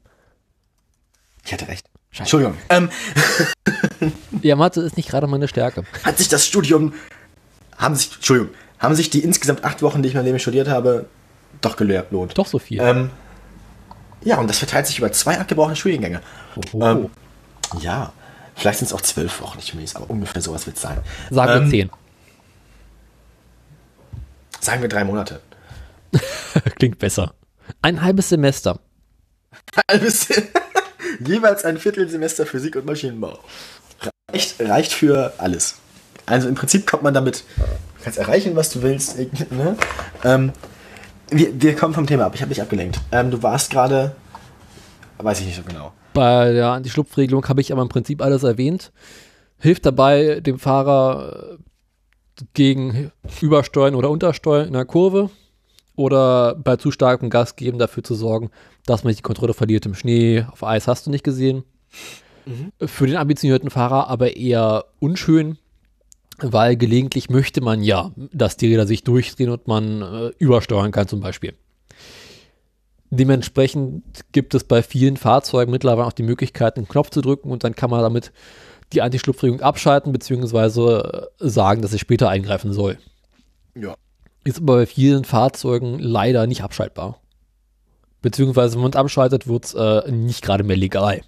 ich 1.44 1.52
hatte 1.52 1.68
recht. 1.68 1.86
Entschuldigung. 2.16 2.56
Ähm, 2.68 2.90
Ja, 4.42 4.56
Mathe 4.56 4.80
ist 4.80 4.96
nicht 4.96 5.08
gerade 5.08 5.26
meine 5.26 5.48
Stärke. 5.48 5.84
hat 6.02 6.18
sich 6.18 6.28
das 6.28 6.46
Studium, 6.46 6.92
haben 7.78 7.94
sich, 7.94 8.14
Entschuldigung, 8.16 8.52
haben 8.78 8.94
sich 8.94 9.10
die 9.10 9.20
insgesamt 9.22 9.64
acht 9.64 9.82
Wochen, 9.82 10.02
die 10.02 10.08
ich 10.08 10.14
in 10.14 10.18
meinem 10.18 10.26
Leben 10.26 10.38
studiert 10.40 10.68
habe, 10.68 11.06
doch 11.60 11.76
gelohnt. 11.76 12.36
Doch 12.36 12.46
so 12.46 12.58
viel. 12.58 12.80
Ähm, 12.80 13.10
ja, 14.24 14.38
und 14.38 14.48
das 14.48 14.58
verteilt 14.58 14.86
sich 14.86 14.98
über 14.98 15.12
zwei 15.12 15.38
abgebrochene 15.38 15.76
Studiengänge. 15.76 16.20
Oho. 16.56 16.84
Ähm, 16.84 17.10
ja, 17.80 18.12
vielleicht 18.56 18.80
sind 18.80 18.86
es 18.86 18.92
auch 18.92 19.00
zwölf 19.00 19.40
Wochen, 19.40 19.58
ich 19.60 19.76
weiß, 19.76 19.96
aber 19.96 20.10
ungefähr 20.10 20.42
sowas 20.42 20.66
wird 20.66 20.76
es 20.76 20.82
sein. 20.82 20.98
Sagen 21.30 21.52
wir 21.52 21.62
ähm, 21.62 21.70
zehn. 21.70 21.90
Sagen 24.62 24.80
wir 24.80 24.88
drei 24.88 25.02
Monate. 25.02 25.40
Klingt 26.76 27.00
besser. 27.00 27.34
Ein 27.82 28.00
halbes 28.00 28.28
Semester. 28.28 28.78
Halbes, 29.90 30.28
jeweils 31.26 31.64
ein 31.64 31.78
Viertelsemester 31.78 32.46
Physik 32.46 32.76
und 32.76 32.86
Maschinenbau. 32.86 33.40
Reicht, 34.30 34.60
reicht 34.60 34.92
für 34.92 35.34
alles. 35.38 35.78
Also 36.26 36.48
im 36.48 36.54
Prinzip 36.54 36.86
kommt 36.86 37.02
man 37.02 37.12
damit, 37.12 37.42
du 37.56 38.04
kannst 38.04 38.20
erreichen, 38.20 38.54
was 38.54 38.70
du 38.70 38.82
willst. 38.82 39.18
Ne? 39.50 39.76
Ähm, 40.22 40.52
wir, 41.28 41.60
wir 41.60 41.74
kommen 41.74 41.92
vom 41.92 42.06
Thema 42.06 42.26
ab. 42.26 42.36
Ich 42.36 42.40
habe 42.40 42.50
dich 42.50 42.62
abgelenkt. 42.62 43.00
Ähm, 43.10 43.32
du 43.32 43.42
warst 43.42 43.70
gerade, 43.70 44.14
weiß 45.18 45.40
ich 45.40 45.46
nicht 45.46 45.56
so 45.56 45.62
genau. 45.62 45.92
Bei 46.14 46.52
der 46.52 46.68
Anti-Schlupfregelung 46.68 47.48
habe 47.48 47.60
ich 47.60 47.72
aber 47.72 47.82
im 47.82 47.88
Prinzip 47.88 48.22
alles 48.22 48.44
erwähnt. 48.44 48.92
Hilft 49.58 49.84
dabei, 49.86 50.38
dem 50.40 50.60
Fahrer 50.60 51.58
gegen 52.54 53.12
Übersteuern 53.40 53.94
oder 53.94 54.10
Untersteuern 54.10 54.66
in 54.66 54.72
der 54.72 54.84
Kurve 54.84 55.30
oder 55.96 56.54
bei 56.54 56.76
zu 56.76 56.90
starkem 56.90 57.30
Gas 57.30 57.56
geben 57.56 57.78
dafür 57.78 58.02
zu 58.02 58.14
sorgen, 58.14 58.50
dass 58.86 59.04
man 59.04 59.10
nicht 59.10 59.20
die 59.20 59.24
Kontrolle 59.24 59.54
verliert 59.54 59.86
im 59.86 59.94
Schnee, 59.94 60.44
auf 60.50 60.64
Eis 60.64 60.88
hast 60.88 61.06
du 61.06 61.10
nicht 61.10 61.24
gesehen. 61.24 61.64
Für 62.84 63.06
den 63.06 63.16
ambitionierten 63.16 63.70
Fahrer 63.70 64.08
aber 64.08 64.36
eher 64.36 64.86
unschön, 64.98 65.58
weil 66.38 66.76
gelegentlich 66.76 67.30
möchte 67.30 67.60
man 67.60 67.82
ja, 67.82 68.10
dass 68.32 68.56
die 68.56 68.68
Räder 68.68 68.86
sich 68.86 69.04
durchdrehen 69.04 69.50
und 69.50 69.68
man 69.68 70.02
äh, 70.02 70.30
übersteuern 70.38 70.90
kann 70.90 71.06
zum 71.06 71.20
Beispiel. 71.20 71.54
Dementsprechend 73.10 74.02
gibt 74.32 74.54
es 74.54 74.64
bei 74.64 74.82
vielen 74.82 75.18
Fahrzeugen 75.18 75.70
mittlerweile 75.70 76.06
auch 76.06 76.12
die 76.12 76.22
Möglichkeit, 76.22 76.78
einen 76.78 76.88
Knopf 76.88 77.10
zu 77.10 77.20
drücken 77.20 77.50
und 77.50 77.62
dann 77.62 77.76
kann 77.76 77.90
man 77.90 78.00
damit 78.00 78.32
die 78.92 79.02
Anti-Schlupfregelung 79.02 79.60
abschalten 79.60 80.12
bzw. 80.12 81.26
sagen, 81.38 81.82
dass 81.82 81.92
es 81.92 82.00
später 82.00 82.28
eingreifen 82.28 82.72
soll. 82.72 82.98
Ja. 83.74 83.94
Ist 84.44 84.58
aber 84.58 84.76
bei 84.76 84.86
vielen 84.86 85.24
Fahrzeugen 85.24 85.98
leider 85.98 86.46
nicht 86.46 86.62
abschaltbar. 86.62 87.18
Beziehungsweise, 88.22 88.74
wenn 88.74 88.82
man 88.82 88.92
es 88.92 88.96
abschaltet, 88.96 89.46
wird 89.46 89.64
es 89.64 89.74
äh, 89.74 90.10
nicht 90.10 90.42
gerade 90.42 90.64
mehr 90.64 90.76
legal. 90.76 91.22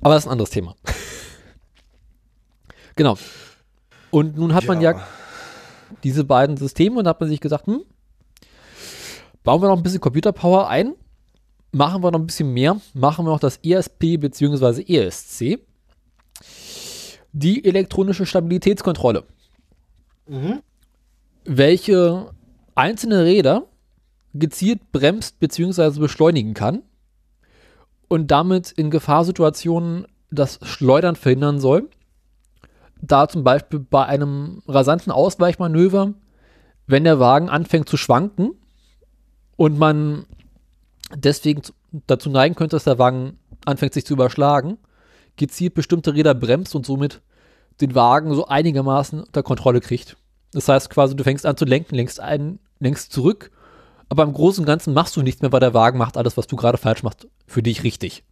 Aber 0.00 0.14
das 0.14 0.24
ist 0.24 0.28
ein 0.28 0.32
anderes 0.32 0.50
Thema. 0.50 0.74
genau. 2.96 3.16
Und 4.10 4.36
nun 4.36 4.54
hat 4.54 4.66
man 4.66 4.80
ja 4.80 5.00
diese 6.02 6.24
beiden 6.24 6.56
Systeme 6.56 6.98
und 6.98 7.06
hat 7.06 7.20
man 7.20 7.28
sich 7.28 7.40
gesagt, 7.40 7.66
hm, 7.66 7.82
bauen 9.44 9.62
wir 9.62 9.68
noch 9.68 9.76
ein 9.76 9.82
bisschen 9.82 10.00
Computerpower 10.00 10.68
ein, 10.68 10.94
machen 11.72 12.02
wir 12.02 12.10
noch 12.10 12.18
ein 12.18 12.26
bisschen 12.26 12.52
mehr, 12.52 12.80
machen 12.94 13.24
wir 13.24 13.30
noch 13.30 13.40
das 13.40 13.58
ESP 13.58 14.18
bzw. 14.18 14.82
ESC, 14.82 15.60
die 17.32 17.64
elektronische 17.64 18.26
Stabilitätskontrolle, 18.26 19.24
welche 21.44 22.30
einzelne 22.74 23.24
Räder 23.24 23.66
gezielt 24.34 24.92
bremst 24.92 25.40
bzw. 25.40 25.98
beschleunigen 26.00 26.54
kann 26.54 26.82
und 28.08 28.30
damit 28.30 28.70
in 28.72 28.90
Gefahrsituationen 28.90 30.06
das 30.30 30.60
Schleudern 30.62 31.16
verhindern 31.16 31.58
soll. 31.60 31.88
Da 33.02 33.28
zum 33.28 33.44
Beispiel 33.44 33.80
bei 33.80 34.04
einem 34.06 34.62
rasanten 34.68 35.10
Ausweichmanöver, 35.10 36.14
wenn 36.86 37.04
der 37.04 37.18
Wagen 37.18 37.48
anfängt 37.48 37.88
zu 37.88 37.96
schwanken 37.96 38.50
und 39.56 39.78
man 39.78 40.26
deswegen 41.14 41.62
zu- 41.62 41.72
dazu 42.06 42.30
neigen 42.30 42.54
könnte, 42.54 42.76
dass 42.76 42.84
der 42.84 42.98
Wagen 42.98 43.38
anfängt 43.64 43.94
sich 43.94 44.04
zu 44.06 44.14
überschlagen, 44.14 44.78
gezielt 45.36 45.74
bestimmte 45.74 46.14
Räder 46.14 46.34
bremst 46.34 46.74
und 46.74 46.86
somit 46.86 47.20
den 47.80 47.94
Wagen 47.94 48.34
so 48.34 48.46
einigermaßen 48.46 49.22
unter 49.22 49.42
Kontrolle 49.42 49.80
kriegt. 49.80 50.16
Das 50.52 50.68
heißt 50.68 50.90
quasi, 50.90 51.16
du 51.16 51.24
fängst 51.24 51.46
an 51.46 51.56
zu 51.56 51.64
lenken, 51.64 51.94
lenkst 51.94 52.20
ein, 52.20 52.58
lenkst 52.78 53.12
zurück, 53.12 53.50
aber 54.08 54.24
im 54.24 54.32
Großen 54.32 54.62
und 54.62 54.66
Ganzen 54.66 54.92
machst 54.92 55.16
du 55.16 55.22
nichts 55.22 55.40
mehr, 55.42 55.52
weil 55.52 55.60
der 55.60 55.74
Wagen 55.74 55.98
macht 55.98 56.16
alles, 56.16 56.36
was 56.36 56.46
du 56.46 56.56
gerade 56.56 56.76
falsch 56.78 57.02
machst, 57.02 57.28
für 57.46 57.62
dich 57.62 57.84
richtig. 57.84 58.24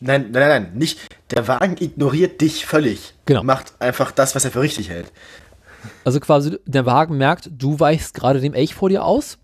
Nein, 0.00 0.30
nein, 0.30 0.48
nein, 0.48 0.62
nein, 0.62 0.72
nicht. 0.78 1.00
Der 1.32 1.46
Wagen 1.48 1.76
ignoriert 1.78 2.40
dich 2.40 2.64
völlig. 2.66 3.14
Genau. 3.26 3.42
Macht 3.42 3.72
einfach 3.80 4.12
das, 4.12 4.34
was 4.34 4.44
er 4.44 4.50
für 4.52 4.60
richtig 4.60 4.88
hält. 4.88 5.12
Also 6.04 6.20
quasi 6.20 6.56
der 6.66 6.86
Wagen 6.86 7.18
merkt, 7.18 7.50
du 7.52 7.78
weichst 7.80 8.14
gerade 8.14 8.40
dem 8.40 8.54
Elch 8.54 8.74
vor 8.74 8.88
dir 8.88 9.04
aus. 9.04 9.38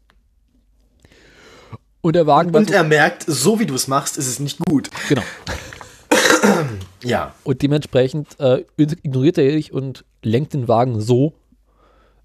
Und 2.00 2.14
der 2.16 2.26
Wagen 2.26 2.54
Und 2.54 2.68
weiß- 2.70 2.72
er 2.72 2.84
merkt, 2.84 3.24
so 3.26 3.58
wie 3.58 3.66
du 3.66 3.74
es 3.74 3.88
machst, 3.88 4.16
ist 4.18 4.26
es 4.26 4.38
nicht 4.38 4.58
gut. 4.60 4.90
genau. 5.08 5.22
Ja. 7.04 7.34
Und 7.44 7.62
dementsprechend 7.62 8.38
äh, 8.40 8.64
ignoriert 8.76 9.38
er 9.38 9.52
dich 9.52 9.72
und 9.72 10.04
lenkt 10.22 10.54
den 10.54 10.68
Wagen 10.68 11.00
so, 11.00 11.34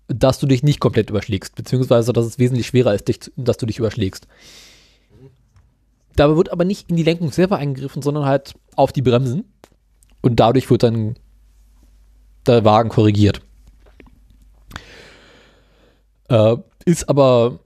dass 0.07 0.39
du 0.39 0.47
dich 0.47 0.63
nicht 0.63 0.79
komplett 0.79 1.09
überschlägst, 1.09 1.55
beziehungsweise 1.55 2.13
dass 2.13 2.25
es 2.25 2.39
wesentlich 2.39 2.67
schwerer 2.67 2.95
ist, 2.95 3.07
dich, 3.07 3.31
dass 3.35 3.57
du 3.57 3.65
dich 3.65 3.77
überschlägst. 3.77 4.27
Dabei 6.15 6.35
wird 6.35 6.51
aber 6.51 6.65
nicht 6.65 6.89
in 6.89 6.95
die 6.95 7.03
Lenkung 7.03 7.31
selber 7.31 7.57
eingegriffen, 7.57 8.01
sondern 8.01 8.25
halt 8.25 8.53
auf 8.75 8.91
die 8.91 9.01
Bremsen. 9.01 9.45
Und 10.21 10.39
dadurch 10.39 10.69
wird 10.69 10.83
dann 10.83 11.15
der 12.45 12.65
Wagen 12.65 12.89
korrigiert. 12.89 13.41
Äh, 16.27 16.57
ist 16.85 17.07
aber 17.07 17.59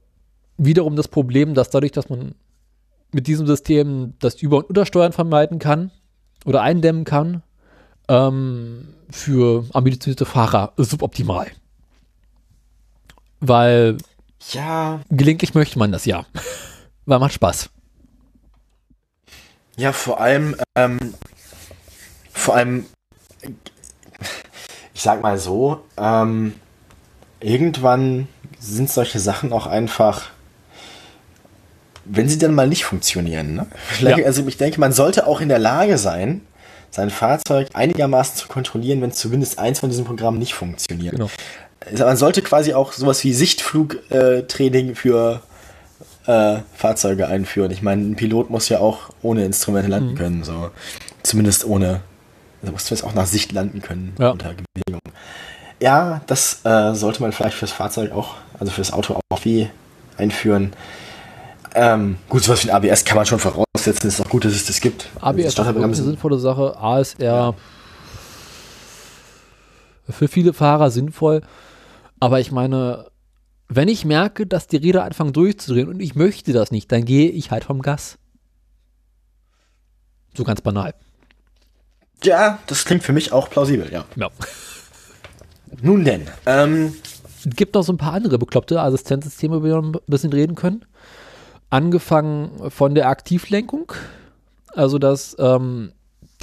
wiederum 0.57 0.95
das 0.95 1.07
Problem, 1.07 1.53
dass 1.53 1.69
dadurch, 1.69 1.94
dass 1.94 2.10
man 2.10 2.35
mit 3.11 3.27
diesem 3.27 3.48
System 3.48 4.14
das 4.19 4.41
Über- 4.41 4.57
und 4.57 4.69
Untersteuern 4.69 5.14
vermeiden 5.14 5.60
kann 5.60 5.91
oder 6.45 6.61
eindämmen 6.61 7.03
kann, 7.03 7.43
ähm, 8.07 8.93
für 9.09 9.65
ambitionierte 9.73 10.25
Fahrer 10.25 10.73
suboptimal. 10.77 11.47
Weil 13.39 13.97
Ja, 14.51 15.01
gelegentlich 15.09 15.53
möchte 15.53 15.79
man 15.79 15.91
das 15.91 16.05
ja. 16.05 16.25
Weil 17.05 17.19
macht 17.19 17.33
Spaß. 17.33 17.69
Ja, 19.75 19.91
vor 19.91 20.21
allem, 20.21 20.55
ähm, 20.75 21.13
vor 22.31 22.55
allem, 22.55 22.85
ich 24.93 25.01
sag 25.01 25.21
mal 25.21 25.37
so, 25.37 25.83
ähm, 25.97 26.53
irgendwann 27.39 28.27
sind 28.59 28.89
solche 28.89 29.19
Sachen 29.19 29.51
auch 29.51 29.65
einfach, 29.67 30.29
wenn 32.05 32.27
sie 32.27 32.38
dann 32.38 32.53
mal 32.53 32.67
nicht 32.67 32.85
funktionieren. 32.85 33.55
Ne? 33.55 33.67
Vielleicht, 33.88 34.19
ja. 34.19 34.25
Also 34.25 34.45
ich 34.47 34.57
denke, 34.57 34.80
man 34.80 34.91
sollte 34.91 35.27
auch 35.27 35.41
in 35.41 35.49
der 35.49 35.59
Lage 35.59 35.97
sein, 35.97 36.41
sein 36.91 37.09
Fahrzeug 37.09 37.69
einigermaßen 37.73 38.35
zu 38.38 38.47
kontrollieren, 38.47 39.01
wenn 39.01 39.11
zumindest 39.11 39.57
eins 39.57 39.80
von 39.80 39.89
diesen 39.89 40.05
Programmen 40.05 40.38
nicht 40.38 40.53
funktioniert. 40.53 41.15
Genau. 41.15 41.30
Also 41.89 42.05
man 42.05 42.17
sollte 42.17 42.41
quasi 42.41 42.73
auch 42.73 42.93
sowas 42.93 43.23
wie 43.23 43.34
Sichtflugtraining 43.34 44.95
für 44.95 45.41
äh, 46.27 46.57
Fahrzeuge 46.75 47.27
einführen. 47.27 47.71
Ich 47.71 47.81
meine, 47.81 48.01
ein 48.01 48.15
Pilot 48.15 48.49
muss 48.49 48.69
ja 48.69 48.80
auch 48.80 49.09
ohne 49.21 49.43
Instrumente 49.43 49.89
landen 49.89 50.11
mhm. 50.11 50.17
können, 50.17 50.43
so 50.43 50.69
zumindest 51.23 51.65
ohne, 51.65 52.01
also 52.61 52.71
muss 52.71 52.85
zumindest 52.85 53.07
auch 53.07 53.13
nach 53.13 53.25
Sicht 53.25 53.51
landen 53.51 53.81
können 53.81 54.15
ja. 54.19 54.30
unter 54.30 54.53
Bewegung. 54.75 55.01
Ja, 55.81 56.21
das 56.27 56.61
äh, 56.63 56.93
sollte 56.93 57.21
man 57.21 57.31
vielleicht 57.34 57.57
fürs 57.57 57.71
Fahrzeug 57.71 58.11
auch, 58.13 58.35
also 58.57 58.71
fürs 58.71 58.93
Auto 58.93 59.19
auch 59.30 59.43
wie 59.43 59.69
einführen. 60.17 60.73
Ähm, 61.75 62.17
gut, 62.29 62.43
sowas 62.43 62.63
wie 62.63 62.71
ein 62.71 62.75
ABS 62.75 63.03
kann 63.05 63.17
man 63.17 63.25
schon 63.25 63.39
voraussetzen. 63.39 64.07
Ist 64.07 64.21
auch 64.21 64.29
gut, 64.29 64.45
dass 64.45 64.53
es 64.53 64.65
das 64.65 64.79
gibt. 64.79 65.09
ABS 65.19 65.45
ist 65.45 65.59
eine 65.59 65.95
sinnvolle 65.95 66.37
Sache. 66.37 66.77
ASR 66.77 67.23
ja. 67.25 67.53
für 70.09 70.27
viele 70.27 70.53
Fahrer 70.53 70.91
sinnvoll. 70.91 71.41
Aber 72.19 72.39
ich 72.39 72.51
meine, 72.51 73.07
wenn 73.67 73.87
ich 73.87 74.05
merke, 74.05 74.45
dass 74.45 74.67
die 74.67 74.77
Räder 74.77 75.03
anfangen 75.03 75.33
durchzudrehen 75.33 75.89
und 75.89 75.99
ich 75.99 76.15
möchte 76.15 76.53
das 76.53 76.71
nicht, 76.71 76.91
dann 76.91 77.05
gehe 77.05 77.29
ich 77.29 77.51
halt 77.51 77.63
vom 77.63 77.81
Gas. 77.81 78.17
So 80.35 80.43
ganz 80.43 80.61
banal. 80.61 80.93
Ja, 82.23 82.59
das 82.67 82.85
klingt 82.85 83.03
für 83.03 83.13
mich 83.13 83.31
auch 83.31 83.49
plausibel, 83.49 83.91
ja. 83.91 84.05
ja. 84.15 84.29
Nun 85.81 86.05
denn. 86.05 86.27
Ähm, 86.45 86.93
gibt 87.45 87.75
noch 87.75 87.83
so 87.83 87.91
ein 87.91 87.97
paar 87.97 88.13
andere 88.13 88.37
bekloppte 88.37 88.79
Assistenzsysteme, 88.79 89.57
über 89.57 89.67
die 89.67 89.73
wir 89.73 89.81
ein 89.81 89.99
bisschen 90.07 90.31
reden 90.31 90.55
können. 90.55 90.85
Angefangen 91.73 92.69
von 92.69 92.93
der 92.93 93.09
Aktivlenkung, 93.09 93.93
also 94.75 94.99
dass 94.99 95.35
ähm, 95.39 95.91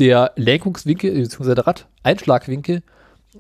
der 0.01 0.33
Lenkungswinkel 0.35 1.13
bzw. 1.13 1.55
der 1.55 1.69
Rad-Einschlagwinkel 1.69 2.83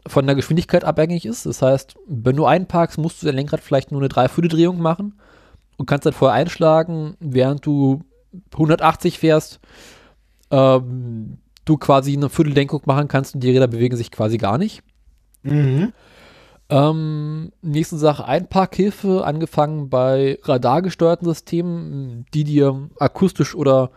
von 0.06 0.24
der 0.24 0.36
Geschwindigkeit 0.36 0.84
abhängig 0.84 1.26
ist. 1.26 1.46
Das 1.46 1.62
heißt, 1.62 1.96
wenn 2.06 2.36
du 2.36 2.46
einparkst, 2.46 2.96
musst 2.96 3.20
du 3.20 3.26
dein 3.26 3.34
Lenkrad 3.34 3.58
vielleicht 3.60 3.90
nur 3.90 4.00
eine 4.00 4.08
Dreivierteldrehung 4.08 4.80
machen 4.80 5.18
und 5.78 5.86
kannst 5.86 6.06
dann 6.06 6.12
vorher 6.12 6.36
einschlagen, 6.36 7.16
während 7.18 7.66
du 7.66 8.04
180 8.52 9.18
fährst, 9.18 9.58
ähm, 10.52 11.38
du 11.64 11.76
quasi 11.76 12.16
eine 12.16 12.28
Viertellenkung 12.28 12.82
machen 12.84 13.08
kannst 13.08 13.34
und 13.34 13.40
die 13.40 13.50
Räder 13.50 13.66
bewegen 13.66 13.96
sich 13.96 14.12
quasi 14.12 14.38
gar 14.38 14.58
nicht. 14.58 14.84
Mhm. 15.42 15.92
Ähm, 16.70 17.52
nächste 17.62 17.98
Sache, 17.98 18.24
Einparkhilfe, 18.24 19.24
angefangen 19.24 19.90
bei 19.90 20.38
radargesteuerten 20.44 21.26
Systemen, 21.26 22.26
die 22.32 22.44
dir 22.44 22.88
akustisch 22.98 23.56
oder 23.56 23.90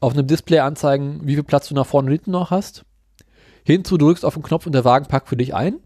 auf 0.00 0.14
einem 0.14 0.26
Display 0.26 0.60
anzeigen, 0.60 1.20
wie 1.24 1.34
viel 1.34 1.42
Platz 1.42 1.68
du 1.68 1.74
nach 1.74 1.86
vorne 1.86 2.06
und 2.06 2.12
hinten 2.12 2.30
noch 2.30 2.50
hast. 2.50 2.86
Hinzu 3.64 3.98
drückst 3.98 4.24
auf 4.24 4.32
den 4.32 4.42
Knopf 4.42 4.64
und 4.64 4.72
der 4.72 4.86
Wagen 4.86 5.06
packt 5.06 5.28
für 5.28 5.36
dich 5.36 5.54
ein. 5.54 5.76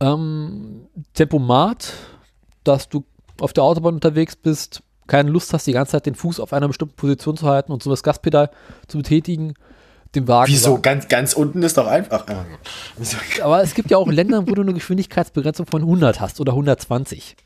Ähm, 0.00 0.88
Tempomat, 1.14 1.94
dass 2.64 2.90
du 2.90 3.04
auf 3.40 3.54
der 3.54 3.64
Autobahn 3.64 3.94
unterwegs 3.94 4.36
bist, 4.36 4.82
keine 5.06 5.30
Lust 5.30 5.54
hast, 5.54 5.66
die 5.66 5.72
ganze 5.72 5.92
Zeit 5.92 6.04
den 6.04 6.16
Fuß 6.16 6.38
auf 6.38 6.52
einer 6.52 6.68
bestimmten 6.68 6.96
Position 6.96 7.36
zu 7.38 7.46
halten 7.46 7.72
und 7.72 7.82
so 7.82 7.88
das 7.88 8.02
Gaspedal 8.02 8.50
zu 8.88 8.98
betätigen 8.98 9.54
dem 10.14 10.28
Wagen. 10.28 10.52
Wieso? 10.52 10.78
Ganz, 10.80 11.08
ganz 11.08 11.32
unten 11.32 11.62
ist 11.62 11.78
doch 11.78 11.86
einfach. 11.86 12.26
Aber 13.42 13.62
es 13.62 13.74
gibt 13.74 13.90
ja 13.90 13.96
auch 13.96 14.08
Länder, 14.08 14.46
wo 14.46 14.54
du 14.54 14.62
eine 14.62 14.74
Geschwindigkeitsbegrenzung 14.74 15.66
von 15.66 15.82
100 15.82 16.20
hast 16.20 16.40
oder 16.40 16.52
120. 16.52 17.36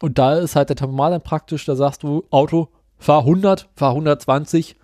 Und 0.00 0.18
da 0.18 0.38
ist 0.38 0.56
halt 0.56 0.68
der 0.68 0.76
Tempomat 0.76 1.12
dann 1.12 1.22
praktisch, 1.22 1.64
da 1.64 1.76
sagst 1.76 2.02
du, 2.02 2.24
Auto, 2.30 2.68
fahr 2.98 3.20
100, 3.20 3.68
fahr 3.74 3.90
120 3.90 4.76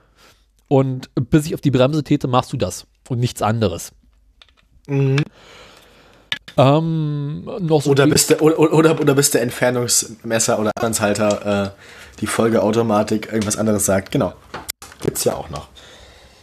und 0.69 1.11
bis 1.15 1.47
ich 1.47 1.55
auf 1.55 1.61
die 1.61 1.71
Bremse 1.71 2.05
täte, 2.05 2.29
machst 2.29 2.53
du 2.53 2.57
das 2.57 2.87
und 3.09 3.19
nichts 3.19 3.43
anderes. 3.43 3.93
Mhm. 4.87 5.19
Ähm, 6.57 7.43
so 7.45 7.91
oder, 7.91 8.07
bist 8.07 8.31
der, 8.31 8.43
oder, 8.43 8.59
oder, 8.59 9.01
oder 9.01 9.15
bist 9.15 9.35
der 9.35 9.43
Entfernungsmesser 9.43 10.59
oder 10.59 10.71
Anhalter 10.77 11.67
äh, 11.67 11.71
die 12.21 12.27
Folgeautomatik 12.27 13.33
irgendwas 13.33 13.57
anderes 13.57 13.87
sagt. 13.87 14.13
Genau. 14.13 14.35
Gibt 15.01 15.17
es 15.17 15.25
ja 15.25 15.35
auch 15.35 15.51
noch. 15.51 15.69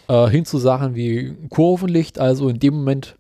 Äh, 0.07 0.29
hin 0.29 0.45
zu 0.45 0.57
Sachen 0.57 0.95
wie 0.95 1.35
Kurvenlicht, 1.49 2.19
also 2.19 2.49
in 2.49 2.59
dem 2.59 2.75
Moment, 2.75 3.17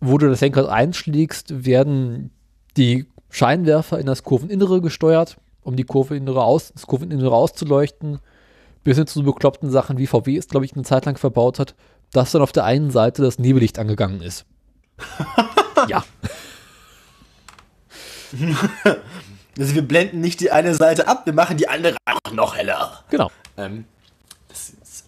wo 0.00 0.18
du 0.18 0.28
das 0.28 0.40
Lenkrad 0.40 0.68
einschlägst, 0.68 1.64
werden 1.64 2.30
die 2.76 3.06
Scheinwerfer 3.30 3.98
in 3.98 4.06
das 4.06 4.22
Kurveninnere 4.22 4.80
gesteuert, 4.80 5.36
um 5.62 5.76
die 5.76 5.84
Kurveninnere 5.84 6.42
aus, 6.42 6.72
das 6.72 6.86
Kurveninnere 6.86 7.34
auszuleuchten. 7.34 8.18
Bis 8.84 8.96
hin 8.96 9.06
zu 9.06 9.22
bekloppten 9.22 9.70
Sachen, 9.70 9.96
wie 9.98 10.08
VW 10.08 10.36
es, 10.36 10.48
glaube 10.48 10.66
ich, 10.66 10.74
eine 10.74 10.82
Zeit 10.82 11.04
lang 11.04 11.16
verbaut 11.16 11.60
hat, 11.60 11.76
dass 12.12 12.32
dann 12.32 12.42
auf 12.42 12.50
der 12.50 12.64
einen 12.64 12.90
Seite 12.90 13.22
das 13.22 13.38
Nebellicht 13.38 13.78
angegangen 13.78 14.20
ist. 14.20 14.44
ja. 15.88 16.04
Also 19.58 19.74
wir 19.74 19.86
blenden 19.86 20.22
nicht 20.22 20.40
die 20.40 20.50
eine 20.50 20.74
Seite 20.74 21.08
ab, 21.08 21.26
wir 21.26 21.34
machen 21.34 21.58
die 21.58 21.68
andere 21.68 21.98
auch 22.06 22.32
noch 22.32 22.56
heller. 22.56 23.04
Genau. 23.10 23.30
Ähm, 23.58 23.84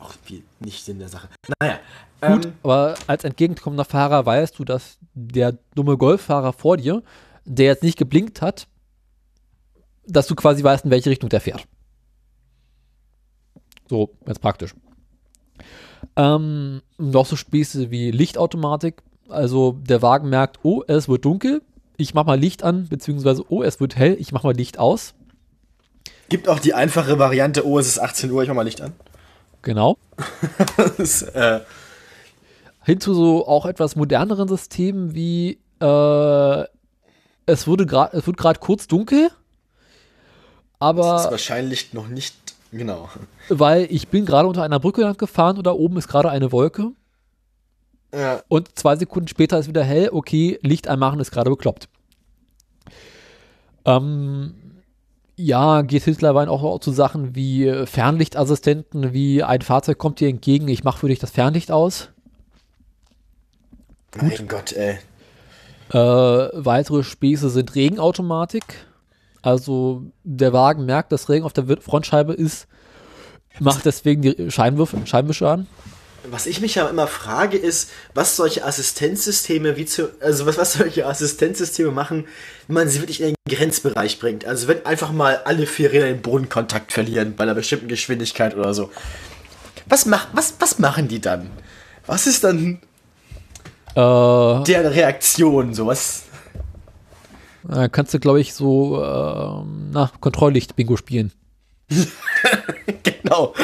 auch 0.05 0.15
viel 0.23 0.43
nicht 0.61 0.85
Sinn 0.85 0.99
der 0.99 1.09
Sache. 1.09 1.29
Naja. 1.61 1.79
Gut, 2.21 2.47
ähm, 2.47 2.53
aber 2.63 2.95
als 3.07 3.25
entgegenkommender 3.25 3.85
Fahrer 3.85 4.25
weißt 4.25 4.59
du, 4.59 4.65
dass 4.65 4.99
der 5.15 5.57
dumme 5.75 5.97
Golffahrer 5.97 6.53
vor 6.53 6.77
dir, 6.77 7.03
der 7.45 7.67
jetzt 7.67 7.83
nicht 7.83 7.99
geblinkt 7.99 8.41
hat, 8.41 8.67
dass 10.07 10.27
du 10.27 10.35
quasi 10.35 10.63
weißt, 10.63 10.85
in 10.85 10.91
welche 10.91 11.11
Richtung 11.11 11.29
der 11.29 11.41
fährt. 11.41 11.67
So, 13.89 14.11
ganz 14.25 14.39
praktisch. 14.39 14.75
Ähm, 16.17 16.83
noch 16.99 17.27
so 17.27 17.37
Späße 17.37 17.91
wie 17.91 18.11
Lichtautomatik. 18.11 19.03
Also 19.29 19.73
der 19.83 20.03
Wagen 20.03 20.29
merkt, 20.29 20.61
oh, 20.63 20.83
es 20.87 21.09
wird 21.09 21.25
dunkel, 21.25 21.63
ich 21.97 22.15
mach 22.15 22.27
mal 22.27 22.39
Licht 22.39 22.63
an, 22.63 22.89
beziehungsweise, 22.89 23.45
oh, 23.49 23.63
es 23.63 23.81
wird 23.81 23.97
hell, 23.97 24.17
ich 24.19 24.33
mach 24.33 24.43
mal 24.43 24.55
Licht 24.55 24.79
aus. 24.79 25.15
Gibt 26.29 26.49
auch 26.49 26.59
die 26.59 26.75
einfache 26.75 27.19
Variante, 27.19 27.67
oh, 27.67 27.79
es 27.79 27.87
ist 27.87 27.99
18 27.99 28.31
Uhr, 28.31 28.43
ich 28.43 28.49
mach 28.49 28.57
mal 28.57 28.63
Licht 28.63 28.81
an. 28.81 28.93
Genau. 29.65 29.99
das, 30.97 31.23
äh 31.23 31.61
Hinzu 32.85 33.15
so 33.15 33.49
auch 33.49 33.65
etwas 33.65 33.97
moderneren 33.97 34.47
Systemen 34.47 35.15
wie 35.15 35.59
äh, 35.81 36.65
es 37.47 37.67
wurde 37.67 37.87
gerade 37.87 38.17
es 38.17 38.27
wird 38.27 38.37
gerade 38.37 38.61
kurz 38.61 38.87
dunkel, 38.87 39.31
aber 40.79 41.13
das 41.13 41.25
ist 41.25 41.31
wahrscheinlich 41.31 41.95
noch 41.95 42.09
nicht 42.09 42.37
genau, 42.73 43.09
weil 43.49 43.87
ich 43.91 44.09
bin 44.09 44.27
gerade 44.27 44.47
unter 44.49 44.63
einer 44.63 44.81
Brücke 44.81 45.01
lang 45.01 45.17
gefahren 45.17 45.57
und 45.57 45.67
da 45.67 45.73
oben 45.73 45.97
ist 45.97 46.09
gerade 46.09 46.31
eine 46.31 46.53
Wolke. 46.53 46.93
Ja. 48.15 48.43
Und 48.49 48.79
zwei 48.79 48.97
Sekunden 48.97 49.29
später 49.29 49.59
ist 49.59 49.67
wieder 49.67 49.83
hell. 49.83 50.11
Okay, 50.13 50.59
Licht 50.63 50.87
anmachen 50.87 51.19
ist 51.21 51.33
gerade 51.33 51.51
bekloppt. 51.51 51.89
Ähm, 53.87 54.74
ja, 55.37 55.83
geht 55.83 56.07
mittlerweile 56.07 56.51
auch 56.51 56.79
zu 56.81 56.93
Sachen 56.93 57.35
wie 57.35 57.67
äh, 57.67 57.87
Fernlichtassistenten, 57.87 59.13
wie 59.13 59.43
ein 59.43 59.63
Fahrzeug 59.63 59.99
kommt 59.99 60.21
dir 60.21 60.29
entgegen, 60.29 60.69
ich 60.69 60.85
mache 60.85 60.99
für 60.99 61.09
dich 61.09 61.19
das 61.19 61.31
Fernlicht 61.31 61.71
aus. 61.71 62.11
Gut. 64.13 64.23
Mein 64.39 64.49
Gott, 64.49 64.73
ey. 64.73 64.99
Äh, 65.91 65.99
weitere 65.99 67.03
Späße 67.03 67.51
sind 67.51 67.75
Regenautomatik. 67.75 68.87
Also 69.43 70.05
der 70.23 70.53
Wagen 70.53 70.87
merkt, 70.87 71.13
dass 71.13 71.29
Regen 71.29 71.45
auf 71.45 71.53
der 71.53 71.67
Frontscheibe 71.79 72.33
ist, 72.33 72.67
macht 73.61 73.85
deswegen 73.85 74.23
die 74.23 74.51
Scheinwürfe, 74.51 74.99
Scheinwischer 75.05 75.51
an 75.51 75.67
was 76.31 76.47
ich 76.47 76.61
mich 76.61 76.77
ja 76.77 76.89
immer 76.89 77.07
frage, 77.07 77.57
ist, 77.57 77.91
was 78.15 78.37
solche 78.37 78.65
Assistenzsysteme, 78.65 79.77
wie 79.77 79.85
zu, 79.85 80.11
also 80.21 80.47
was, 80.47 80.59
was 80.59 80.75
solche 80.75 81.07
Assistenzsysteme 81.07 81.91
machen, 81.91 82.27
wenn 82.67 82.75
man 82.75 82.89
sie 82.89 83.01
wirklich 83.01 83.21
in 83.21 83.35
den 83.35 83.57
Grenzbereich 83.57 84.19
bringt. 84.19 84.45
Also 84.45 84.69
wenn 84.69 84.85
einfach 84.87 85.13
mal 85.13 85.43
alle 85.45 85.67
vier 85.67 85.93
Räder 85.93 86.07
den 86.07 86.23
Bodenkontakt 86.23 86.93
verlieren 86.93 87.35
bei 87.37 87.45
einer 87.45 87.55
bestimmten 87.55 87.89
Geschwindigkeit 87.89 88.57
oder 88.57 88.75
so. 88.75 88.91
Was, 89.87 90.07
mach, 90.07 90.29
was, 90.33 90.55
was 90.59 90.79
machen 90.79 91.09
die 91.09 91.21
dann? 91.21 91.51
Was 92.07 92.27
ist 92.27 92.45
dann 92.45 92.81
äh, 93.95 93.95
der 94.65 94.95
Reaktion? 94.95 95.75
So 95.75 95.87
was? 95.87 96.25
Äh, 97.69 97.89
kannst 97.89 98.15
du, 98.15 98.19
glaube 98.19 98.41
ich, 98.41 98.55
so 98.55 99.03
äh, 99.03 99.65
na, 99.93 100.11
Kontrolllicht-Bingo 100.21 100.97
spielen. 100.97 101.33
genau. 103.03 103.55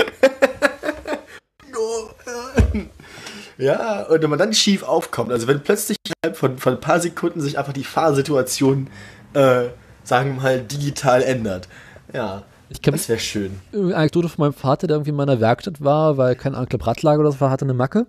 Ja, 3.60 4.04
und 4.04 4.22
wenn 4.22 4.30
man 4.30 4.38
dann 4.38 4.54
schief 4.54 4.82
aufkommt, 4.82 5.30
also 5.30 5.46
wenn 5.46 5.60
plötzlich 5.60 5.98
innerhalb 6.06 6.38
von, 6.38 6.58
von 6.58 6.74
ein 6.74 6.80
paar 6.80 6.98
Sekunden 6.98 7.40
sich 7.40 7.58
einfach 7.58 7.74
die 7.74 7.84
Fahrsituation, 7.84 8.88
äh, 9.34 9.64
sagen 10.02 10.36
wir 10.36 10.42
mal, 10.42 10.60
digital 10.62 11.22
ändert. 11.22 11.68
Ja, 12.12 12.42
ich 12.70 12.80
das 12.80 13.08
wäre 13.08 13.18
schön. 13.18 13.60
Eine 13.72 13.96
Anekdote 13.96 14.28
von 14.28 14.44
meinem 14.44 14.54
Vater, 14.54 14.86
der 14.86 14.96
irgendwie 14.96 15.10
in 15.10 15.16
meiner 15.16 15.40
Werkstatt 15.40 15.82
war, 15.82 16.16
weil 16.16 16.36
kein 16.36 16.54
Ankle 16.54 16.84
Radlager 16.84 17.20
oder 17.20 17.32
so 17.32 17.40
war, 17.40 17.50
hatte 17.50 17.66
eine 17.66 17.74
Macke. 17.74 18.06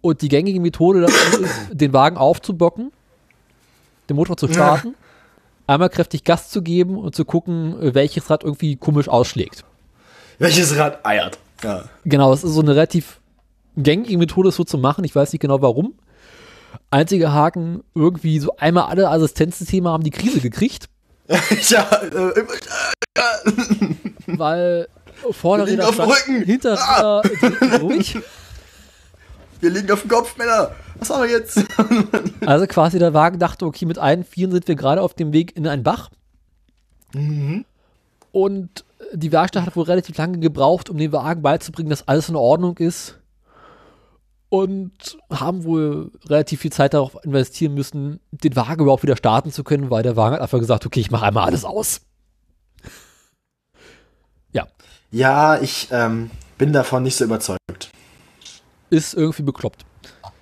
Und 0.00 0.22
die 0.22 0.28
gängige 0.28 0.60
Methode 0.60 1.00
dazu 1.00 1.42
ist, 1.42 1.54
den 1.72 1.92
Wagen 1.92 2.16
aufzubocken, 2.16 2.92
den 4.08 4.16
Motor 4.16 4.36
zu 4.36 4.46
starten, 4.46 4.94
einmal 5.66 5.88
kräftig 5.88 6.22
Gas 6.22 6.50
zu 6.50 6.62
geben 6.62 6.96
und 6.98 7.16
zu 7.16 7.24
gucken, 7.24 7.74
welches 7.80 8.30
Rad 8.30 8.44
irgendwie 8.44 8.76
komisch 8.76 9.08
ausschlägt. 9.08 9.64
Welches 10.38 10.76
Rad 10.76 11.04
eiert? 11.04 11.38
Ja. 11.64 11.86
Genau, 12.04 12.32
es 12.32 12.44
ist 12.44 12.52
so 12.52 12.60
eine 12.60 12.76
relativ 12.76 13.20
gängige 13.76 14.18
Methode, 14.18 14.48
es 14.48 14.56
so 14.56 14.64
zu 14.64 14.78
machen. 14.78 15.04
Ich 15.04 15.14
weiß 15.14 15.32
nicht 15.32 15.40
genau 15.40 15.62
warum. 15.62 15.94
Einziger 16.90 17.32
Haken, 17.32 17.82
irgendwie 17.94 18.38
so 18.38 18.56
einmal 18.56 18.84
alle 18.84 19.08
Assistenzsysteme 19.08 19.90
haben 19.90 20.04
die 20.04 20.10
Krise 20.10 20.40
gekriegt, 20.40 20.88
ja, 21.68 21.82
äh, 22.02 22.40
äh, 22.40 22.44
weil 24.26 24.88
Wir 25.22 25.32
Vorderräder 25.34 25.88
auf 25.88 25.98
Rücken. 25.98 26.44
Hinterräder 26.44 27.22
drehten 27.22 27.74
ruhig. 27.80 28.18
wir 29.60 29.70
liegen 29.70 29.90
auf 29.90 30.02
dem 30.02 30.10
Kopf, 30.10 30.36
Männer. 30.36 30.70
Was 30.98 31.10
haben 31.10 31.24
wir 31.24 31.30
jetzt? 31.30 31.60
Also 32.46 32.66
quasi 32.66 32.98
der 32.98 33.12
Wagen 33.12 33.38
dachte, 33.38 33.66
okay, 33.66 33.86
mit 33.86 33.98
allen 33.98 34.24
Vieren 34.24 34.52
sind 34.52 34.68
wir 34.68 34.76
gerade 34.76 35.02
auf 35.02 35.14
dem 35.14 35.32
Weg 35.32 35.56
in 35.56 35.66
einen 35.66 35.82
Bach. 35.82 36.10
Und 38.32 38.84
die 39.12 39.32
Werkstatt 39.32 39.66
hat 39.66 39.76
wohl 39.76 39.84
relativ 39.84 40.16
lange 40.16 40.38
gebraucht, 40.38 40.88
um 40.90 40.96
dem 40.96 41.12
Wagen 41.12 41.42
beizubringen, 41.42 41.90
dass 41.90 42.06
alles 42.08 42.28
in 42.28 42.36
Ordnung 42.36 42.78
ist. 42.78 43.18
Und 44.48 45.18
haben 45.30 45.64
wohl 45.64 46.12
relativ 46.26 46.60
viel 46.60 46.72
Zeit 46.72 46.94
darauf 46.94 47.16
investieren 47.24 47.74
müssen, 47.74 48.20
den 48.30 48.54
Wagen 48.54 48.82
überhaupt 48.82 49.02
wieder 49.02 49.16
starten 49.16 49.50
zu 49.50 49.64
können, 49.64 49.90
weil 49.90 50.02
der 50.04 50.16
Wagen 50.16 50.34
hat 50.34 50.40
einfach 50.42 50.60
gesagt, 50.60 50.86
okay, 50.86 51.00
ich 51.00 51.10
mache 51.10 51.26
einmal 51.26 51.46
alles 51.46 51.64
aus. 51.64 52.02
Ja, 54.52 54.66
Ja, 55.10 55.58
ich 55.60 55.88
ähm, 55.90 56.30
bin 56.58 56.72
davon 56.72 57.02
nicht 57.02 57.16
so 57.16 57.24
überzeugt. 57.24 57.90
ist 58.90 59.14
irgendwie 59.14 59.42
bekloppt. 59.42 59.84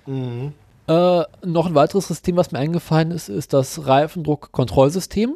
Äh, 0.07 1.23
noch 1.43 1.65
ein 1.65 1.75
weiteres 1.75 2.07
System, 2.07 2.35
was 2.37 2.51
mir 2.51 2.59
eingefallen 2.59 3.09
ist, 3.11 3.27
ist 3.27 3.53
das 3.53 3.87
Reifendruckkontrollsystem. 3.87 5.35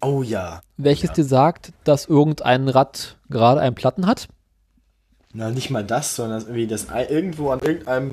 Oh 0.00 0.22
ja. 0.22 0.60
welches 0.76 1.12
dir 1.12 1.24
sagt, 1.24 1.72
dass 1.84 2.04
irgendein 2.04 2.68
Rad 2.68 3.16
gerade 3.30 3.60
einen 3.60 3.74
Platten 3.74 4.06
hat. 4.06 4.28
Na, 5.34 5.50
nicht 5.50 5.68
mal 5.70 5.84
das, 5.84 6.14
sondern 6.14 6.42
irgendwie 6.42 6.68
das 6.68 6.86
irgendwo 7.10 7.50
an 7.50 7.60
irgendeinem 7.60 8.12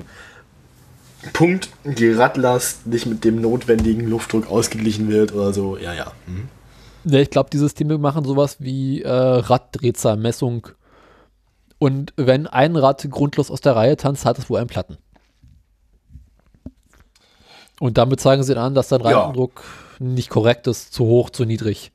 Punkt 1.32 1.70
die 1.84 2.10
Radlast 2.10 2.86
nicht 2.86 3.06
mit 3.06 3.24
dem 3.24 3.40
notwendigen 3.40 4.08
Luftdruck 4.08 4.50
ausgeglichen 4.50 5.08
wird 5.08 5.32
oder 5.32 5.52
so. 5.52 5.76
Ja, 5.76 5.94
ja. 5.94 6.12
Mhm. 6.26 6.48
Ja, 7.04 7.20
ich 7.20 7.30
glaube, 7.30 7.50
die 7.50 7.58
Systeme 7.58 7.98
machen 7.98 8.24
sowas 8.24 8.56
wie 8.58 9.02
äh, 9.02 9.08
Raddrehzahlmessung. 9.10 10.68
Und 11.78 12.12
wenn 12.16 12.46
ein 12.46 12.76
Rad 12.76 13.08
grundlos 13.10 13.50
aus 13.50 13.60
der 13.60 13.74
Reihe 13.74 13.96
tanzt, 13.96 14.24
hat 14.24 14.38
es 14.38 14.48
wohl 14.50 14.58
einen 14.58 14.68
Platten. 14.68 14.98
Und 17.80 17.98
damit 17.98 18.20
zeigen 18.20 18.44
sie 18.44 18.54
dann 18.54 18.66
an, 18.66 18.74
dass 18.74 18.88
dein 18.88 19.00
Ja. 19.00 19.20
Reifendruck 19.20 19.64
nicht 19.98 20.28
korrekt 20.28 20.66
ist, 20.66 20.92
zu 20.92 21.04
hoch, 21.04 21.30
zu 21.30 21.44
niedrig. 21.44 21.92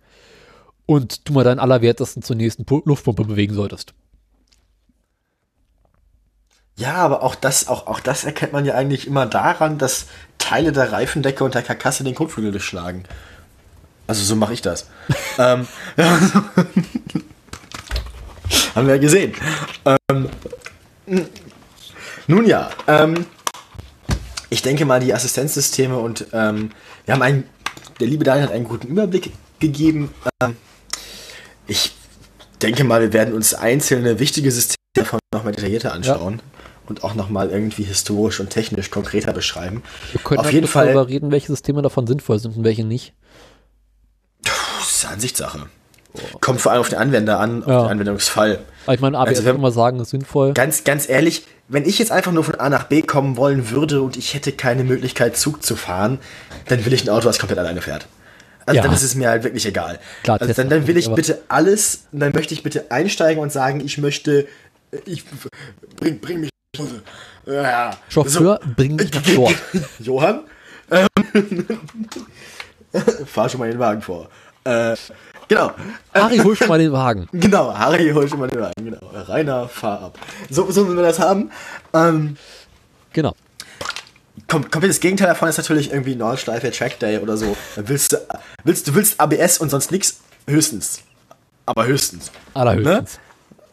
Und 0.86 1.28
du 1.28 1.34
mal 1.34 1.44
deinen 1.44 1.60
Allerwertesten 1.60 2.22
zur 2.22 2.36
nächsten 2.36 2.66
Pu 2.66 2.82
Luftpumpe 2.86 3.24
bewegen 3.26 3.54
solltest. 3.54 3.94
Ja, 6.78 6.94
aber 6.94 7.24
auch 7.24 7.34
das, 7.34 7.68
auch, 7.68 7.88
auch 7.88 8.00
das 8.00 8.24
erkennt 8.24 8.54
man 8.54 8.64
ja 8.64 8.76
eigentlich 8.76 9.08
immer 9.08 9.26
daran, 9.26 9.80
dass 9.80 10.06
Teile 10.38 10.72
der 10.72 10.92
Reifendecke 10.92 11.44
und 11.44 11.56
der 11.56 11.64
Karkasse 11.64 12.04
den 12.04 12.14
Kotflügel 12.14 12.52
durchschlagen. 12.52 13.04
Also 14.06 14.24
so 14.24 14.36
mache 14.36 14.54
ich 14.54 14.62
das. 14.62 14.88
ähm, 15.40 15.68
ja, 15.98 16.20
haben 18.76 18.88
wir 18.88 18.96
ja 18.96 19.02
gesehen. 19.02 19.34
Ähm, 19.86 20.30
nun 22.28 22.46
ja, 22.46 22.70
ähm, 22.86 23.26
ich 24.52 24.62
denke 24.62 24.86
mal, 24.86 25.00
die 25.00 25.16
Assistenzsysteme 25.16 25.98
und 25.98 26.28
ähm, 26.32 26.70
wir 27.06 27.16
haben 27.16 27.24
einen, 27.24 27.50
der 28.00 28.08
liebe 28.08 28.24
Daniel 28.24 28.46
hat 28.46 28.54
einen 28.54 28.66
guten 28.66 28.88
Überblick 28.88 29.32
gegeben. 29.60 30.14
Ähm, 30.44 30.56
ich 31.66 31.96
denke 32.62 32.84
mal, 32.84 33.02
wir 33.02 33.14
werden 33.14 33.34
uns 33.34 33.56
einzelne 33.56 34.20
wichtige 34.20 34.52
Systeme 34.52 34.78
davon 34.94 35.20
nochmal 35.34 35.54
detaillierter 35.54 35.92
anschauen 35.92 36.40
und 36.88 37.04
auch 37.04 37.14
nochmal 37.16 37.50
irgendwie 37.50 37.84
historisch 37.84 38.40
und 38.40 38.50
technisch 38.50 38.90
konkreter 38.92 39.34
beschreiben. 39.34 39.84
Wir 40.12 40.22
können 40.22 40.40
Auf 40.40 40.46
halt 40.46 40.54
jeden 40.56 40.68
Fall- 40.68 40.86
darüber 40.88 41.08
reden, 41.08 41.32
welche 41.32 41.48
Systeme 41.48 41.82
davon 41.82 42.08
sinnvoll 42.08 42.40
sind 42.40 42.58
und 42.58 42.64
welche 42.64 42.84
nicht. 42.84 43.14
Das 44.44 44.90
ist 44.92 45.06
Ansichtssache. 45.06 45.68
Kommt 46.42 46.62
vor 46.62 46.72
allem 46.72 46.82
auf 46.82 46.90
den 46.90 46.98
Anwender 46.98 47.40
an, 47.40 47.62
auf 47.64 47.70
Ja. 47.70 47.82
den 47.84 47.92
Anwendungsfall. 47.92 48.60
Aber 48.86 48.94
ich 48.96 49.02
meine, 49.02 49.18
ABS 49.20 49.30
Also 49.40 49.46
wenn- 49.46 49.62
man 49.62 49.72
sagen, 49.72 50.00
ist 50.00 50.10
sinnvoll. 50.10 50.54
Ganz, 50.54 50.84
ganz 50.84 51.08
ehrlich, 51.08 51.44
wenn 51.68 51.86
ich 51.86 52.00
jetzt 52.00 52.12
einfach 52.12 52.32
nur 52.32 52.44
von 52.44 52.56
A 52.56 52.70
nach 52.70 52.86
B 52.86 53.02
kommen 53.04 53.38
wollen 53.38 53.70
würde 53.70 54.02
und 54.02 54.18
ich 54.18 54.34
hätte 54.34 54.52
keine 54.54 54.84
Möglichkeit, 54.84 55.38
Zug 55.38 55.62
zu 55.64 55.76
fahren, 55.76 56.18
dann 56.70 56.86
will 56.86 56.94
ich 56.94 57.04
ein 57.04 57.10
Auto, 57.10 57.26
das 57.28 57.38
komplett 57.38 57.60
alleine 57.60 57.82
fährt. 57.82 58.08
Also 58.66 58.78
Ja. 58.78 58.84
dann 58.84 58.94
ist 58.94 59.04
es 59.04 59.16
mir 59.16 59.30
halt 59.30 59.44
wirklich 59.44 59.66
egal. 59.66 60.00
Klar, 60.24 60.42
also 60.42 60.54
dann, 60.54 60.70
dann 60.70 60.88
will 60.88 60.98
ich 60.98 61.10
bitte 61.14 61.40
alles, 61.50 62.06
dann 62.12 62.34
möchte 62.34 62.54
ich 62.54 62.64
bitte 62.64 62.90
einsteigen 62.90 63.42
und 63.42 63.52
sagen, 63.52 63.80
ich 63.82 63.98
möchte, 63.98 64.48
äh, 64.92 64.98
ich 65.06 65.24
bring, 65.98 66.20
bring 66.20 66.40
mich. 66.42 66.50
Ja. 67.46 67.92
Chauffeur, 68.10 68.60
bring 68.76 68.96
mich 68.96 69.14
nach 69.14 69.22
dort. 69.24 69.56
Johann? 70.00 70.42
Ähm, 70.92 71.08
fahr 73.26 73.50
schon 73.50 73.60
mal 73.60 73.70
den 73.70 73.80
Wagen 73.80 74.02
vor. 74.02 74.30
Äh, 74.64 74.96
genau. 75.48 75.72
Harry, 76.14 76.38
hol 76.38 76.56
schon 76.56 76.68
mal 76.68 76.80
den 76.80 76.92
Wagen. 76.92 77.28
Genau, 77.34 77.74
Harry, 77.74 78.10
hol 78.14 78.28
schon 78.28 78.40
mal 78.40 78.48
den 78.50 78.62
Wagen. 78.62 78.86
Genau. 78.86 79.00
Rainer, 79.14 79.68
fahr 79.70 80.02
ab. 80.02 80.20
So, 80.50 80.70
so 80.72 80.86
wollen 80.88 80.98
wir 80.98 81.04
das 81.04 81.20
haben. 81.20 81.52
Ähm, 81.94 82.38
Genau. 83.14 83.34
kom 84.48 84.70
komplettes 84.70 85.00
Gegenteil 85.00 85.28
davon 85.28 85.48
ist 85.50 85.58
natürlich 85.58 85.92
irgendwie 85.92 86.16
Nordschleife 86.16 86.70
Track 86.72 87.00
Day 87.00 87.18
oder 87.20 87.38
so. 87.38 87.56
Dann 87.76 87.88
willst 87.90 88.12
du, 88.12 88.18
willst, 88.64 88.88
du 88.88 88.96
willst 88.96 89.20
ABS 89.20 89.58
und 89.58 89.70
sonst 89.70 89.92
nichts? 89.92 90.20
Höchstens. 90.48 91.00
Aber 91.66 91.86
höchstens. 91.86 92.32
Allerhöchstens. 92.54 93.20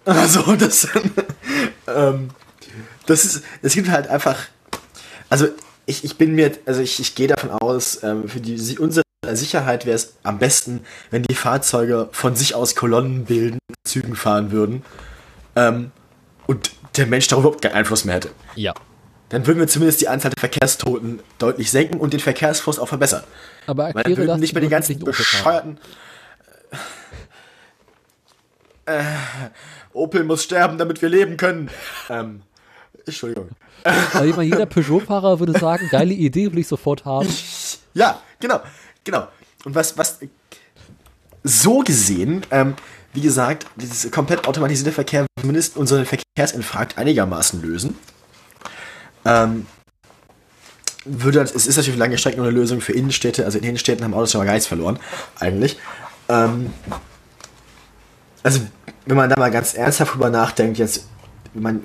Also, 0.05 0.57
das, 0.57 0.89
ähm, 1.87 2.31
das 3.07 3.25
ist, 3.25 3.43
es 3.63 3.75
gibt 3.75 3.89
halt 3.89 4.09
einfach, 4.09 4.39
also 5.29 5.49
ich, 5.87 6.05
ich 6.05 6.17
bin 6.17 6.35
mir, 6.35 6.53
also 6.67 6.81
ich, 6.81 7.01
ich 7.01 7.15
gehe 7.15 7.29
davon 7.29 7.51
aus, 7.51 8.03
ähm, 8.03 8.29
für 8.29 8.41
die, 8.41 8.79
unsere 8.79 9.05
Sicherheit 9.33 9.87
wäre 9.87 9.97
es 9.97 10.15
am 10.23 10.39
besten, 10.39 10.85
wenn 11.11 11.23
die 11.23 11.35
Fahrzeuge 11.35 12.09
von 12.13 12.37
sich 12.37 12.55
aus 12.55 12.75
Kolonnen 12.75 13.25
bilden, 13.25 13.59
Zügen 13.85 14.17
fahren 14.17 14.51
würden 14.51 14.83
ähm, 15.57 15.93
und 16.47 16.73
der 16.97 17.07
Mensch 17.07 17.27
darüber 17.29 17.49
überhaupt 17.49 17.63
keinen 17.63 17.75
Einfluss 17.75 18.05
mehr 18.05 18.17
hätte. 18.17 18.31
Ja. 18.55 18.75
Dann 19.31 19.47
würden 19.47 19.59
wir 19.59 19.67
zumindest 19.67 20.01
die 20.01 20.09
Anzahl 20.09 20.31
der 20.31 20.41
Verkehrstoten 20.41 21.21
deutlich 21.39 21.71
senken 21.71 21.99
und 21.99 22.13
den 22.13 22.21
Verkehrsfluss 22.21 22.79
auch 22.79 22.89
verbessern. 22.89 23.25
Aber 23.67 23.95
Weil 23.95 24.05
dann 24.05 24.17
würden 24.17 24.29
das 24.29 24.39
nicht 24.39 24.53
mehr 24.53 24.61
die 24.61 24.69
ganzen 24.69 24.99
bescheuerten. 24.99 25.79
Äh, 28.87 29.03
Opel 29.93 30.25
muss 30.25 30.45
sterben, 30.45 30.77
damit 30.77 31.01
wir 31.01 31.09
leben 31.09 31.37
können. 31.37 31.71
Ähm, 32.11 32.43
Entschuldigung. 33.07 33.49
Weil 34.13 34.29
ich 34.29 34.37
meine, 34.37 34.49
jeder 34.49 34.67
Peugeot-Fahrer 34.67 35.39
würde 35.39 35.59
sagen, 35.59 35.89
geile 35.91 36.15
Idee, 36.15 36.51
will 36.53 36.59
ich 36.59 36.69
sofort 36.69 37.05
haben. 37.05 37.29
Ja, 37.97 38.21
genau, 38.41 38.61
genau. 39.05 39.29
Und 39.65 39.77
was, 39.77 39.97
was 39.97 40.19
so 41.45 41.79
gesehen, 41.79 42.45
ähm, 42.51 42.75
wie 43.13 43.21
gesagt, 43.21 43.67
dieses 43.77 44.11
komplett 44.11 44.49
automatisierte 44.49 44.91
Verkehr 44.91 45.21
wird 45.21 45.31
zumindest 45.41 45.77
unseren 45.77 46.05
Verkehrsinfarkt 46.05 46.99
einigermaßen 46.99 47.63
lösen. 47.63 47.97
Ähm, 49.25 49.67
würde, 51.05 51.41
es 51.41 51.67
ist 51.67 51.77
natürlich 51.77 51.99
lange 51.99 52.19
Strecken 52.19 52.39
nur 52.39 52.49
eine 52.49 52.59
Lösung 52.59 52.81
für 52.81 52.93
Innenstädte. 52.93 53.45
Also 53.45 53.59
in 53.59 53.65
Innenstädten 53.65 54.05
haben 54.05 54.15
Autos 54.15 54.33
schon 54.33 54.45
mal 54.45 54.53
nichts 54.53 54.67
verloren, 54.67 54.99
eigentlich. 55.39 55.79
Ähm, 56.29 56.73
also, 58.43 58.61
wenn 59.07 59.17
man 59.17 59.31
da 59.31 59.37
mal 59.39 59.51
ganz 59.51 59.75
ernsthaft 59.75 60.15
drüber 60.15 60.31
nachdenkt, 60.31 60.79
jetzt, 60.79 61.07
wenn 61.53 61.63
man 61.63 61.83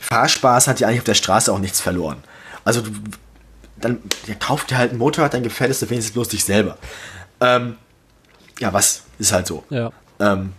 Fahrspaß 0.00 0.66
hat 0.66 0.80
ja 0.80 0.88
eigentlich 0.88 1.00
auf 1.00 1.04
der 1.04 1.14
Straße 1.14 1.52
auch 1.52 1.58
nichts 1.58 1.80
verloren. 1.80 2.18
Also, 2.64 2.82
du, 2.82 2.90
dann 3.80 3.98
ja, 4.26 4.34
kauf 4.34 4.64
dir 4.64 4.76
halt 4.76 4.92
ein 4.92 4.98
Motorrad, 4.98 5.34
dann 5.34 5.42
gefährdest 5.42 5.82
du 5.82 5.90
wenigstens 5.90 6.14
bloß 6.14 6.28
dich 6.28 6.44
selber. 6.44 6.76
Ähm, 7.40 7.76
ja, 8.58 8.72
was 8.72 9.02
ist 9.18 9.32
halt 9.32 9.46
so. 9.46 9.64
Ja. 9.70 9.90
Ähm, 10.18 10.52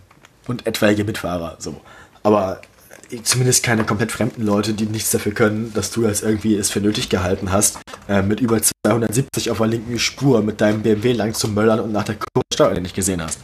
und 0.46 0.66
etwaige 0.66 1.04
Mitfahrer, 1.04 1.56
so. 1.58 1.80
Aber 2.22 2.60
zumindest 3.22 3.62
keine 3.62 3.84
komplett 3.84 4.10
fremden 4.10 4.42
Leute, 4.42 4.72
die 4.72 4.86
nichts 4.86 5.10
dafür 5.10 5.32
können, 5.32 5.72
dass 5.74 5.90
du 5.90 6.06
jetzt 6.06 6.22
irgendwie 6.22 6.56
es 6.56 6.70
für 6.70 6.80
nötig 6.80 7.08
gehalten 7.08 7.52
hast, 7.52 7.78
äh, 8.08 8.22
mit 8.22 8.40
über 8.40 8.60
270 8.60 9.50
auf 9.50 9.58
der 9.58 9.66
linken 9.66 9.98
Spur 9.98 10.42
mit 10.42 10.60
deinem 10.60 10.82
BMW 10.82 11.12
lang 11.12 11.34
zu 11.34 11.48
möllern 11.48 11.80
und 11.80 11.92
nach 11.92 12.04
der 12.04 12.16
Kurve 12.16 12.46
Steuer 12.52 12.78
nicht 12.80 12.94
gesehen 12.94 13.22
hast. 13.22 13.40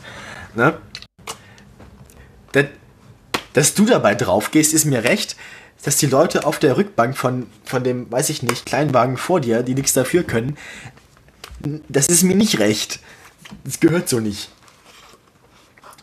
Ne? 0.55 0.75
Das, 2.53 2.67
dass 3.53 3.75
du 3.75 3.85
dabei 3.85 4.15
drauf 4.15 4.51
gehst, 4.51 4.73
ist 4.73 4.87
mir 4.87 5.05
recht. 5.05 5.37
Dass 5.85 5.97
die 5.97 6.07
Leute 6.07 6.45
auf 6.45 6.59
der 6.59 6.77
Rückbank 6.77 7.17
von, 7.17 7.47
von 7.65 7.85
dem, 7.85 8.11
weiß 8.11 8.31
ich 8.31 8.43
nicht, 8.43 8.67
Kleinwagen 8.67 9.17
vor 9.17 9.41
dir, 9.41 9.63
die 9.63 9.75
nichts 9.75 9.93
dafür 9.93 10.23
können, 10.25 10.57
das 11.89 12.07
ist 12.07 12.23
mir 12.23 12.37
nicht 12.37 12.59
recht. 12.59 13.01
Das 13.65 13.81
gehört 13.81 14.09
so 14.09 14.21
nicht. 14.21 14.51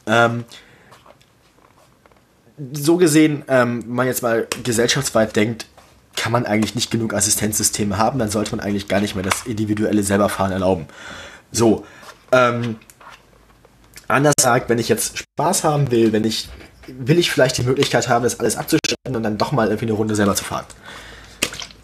Ähm, 0.08 0.46
so 2.74 2.98
gesehen, 2.98 3.44
ähm, 3.48 3.84
wenn 3.84 3.96
man 3.96 4.08
jetzt 4.08 4.24
mal 4.24 4.48
gesellschaftsweit 4.64 5.36
denkt, 5.36 5.68
kann 6.16 6.32
man 6.32 6.46
eigentlich 6.46 6.76
nicht 6.76 6.92
genug 6.92 7.14
Assistenzsysteme 7.14 7.98
haben, 7.98 8.20
dann 8.20 8.32
sollte 8.32 8.56
man 8.56 8.66
eigentlich 8.66 8.88
gar 8.88 9.02
nicht 9.02 9.16
mehr 9.16 9.24
das 9.24 9.46
individuelle 9.46 10.04
Selberfahren 10.04 10.52
erlauben. 10.52 10.88
So, 11.52 11.86
ähm, 12.32 12.78
anders 14.08 14.34
gesagt, 14.38 14.70
wenn 14.70 14.80
ich 14.80 14.90
jetzt 14.90 15.18
Spaß 15.18 15.64
haben 15.64 15.92
will, 15.92 16.14
wenn 16.14 16.24
ich, 16.24 16.50
will 16.88 17.20
ich 17.20 17.32
vielleicht 17.32 17.58
die 17.58 17.64
Möglichkeit 17.64 18.10
haben, 18.10 18.24
das 18.24 18.40
alles 18.40 18.58
abzuschalten 18.58 19.16
und 19.16 19.24
dann 19.24 19.38
doch 19.38 19.52
mal 19.52 19.68
irgendwie 19.68 19.86
eine 19.86 19.94
Runde 19.94 20.16
selber 20.16 20.36
zu 20.36 20.44
fahren. 20.44 20.66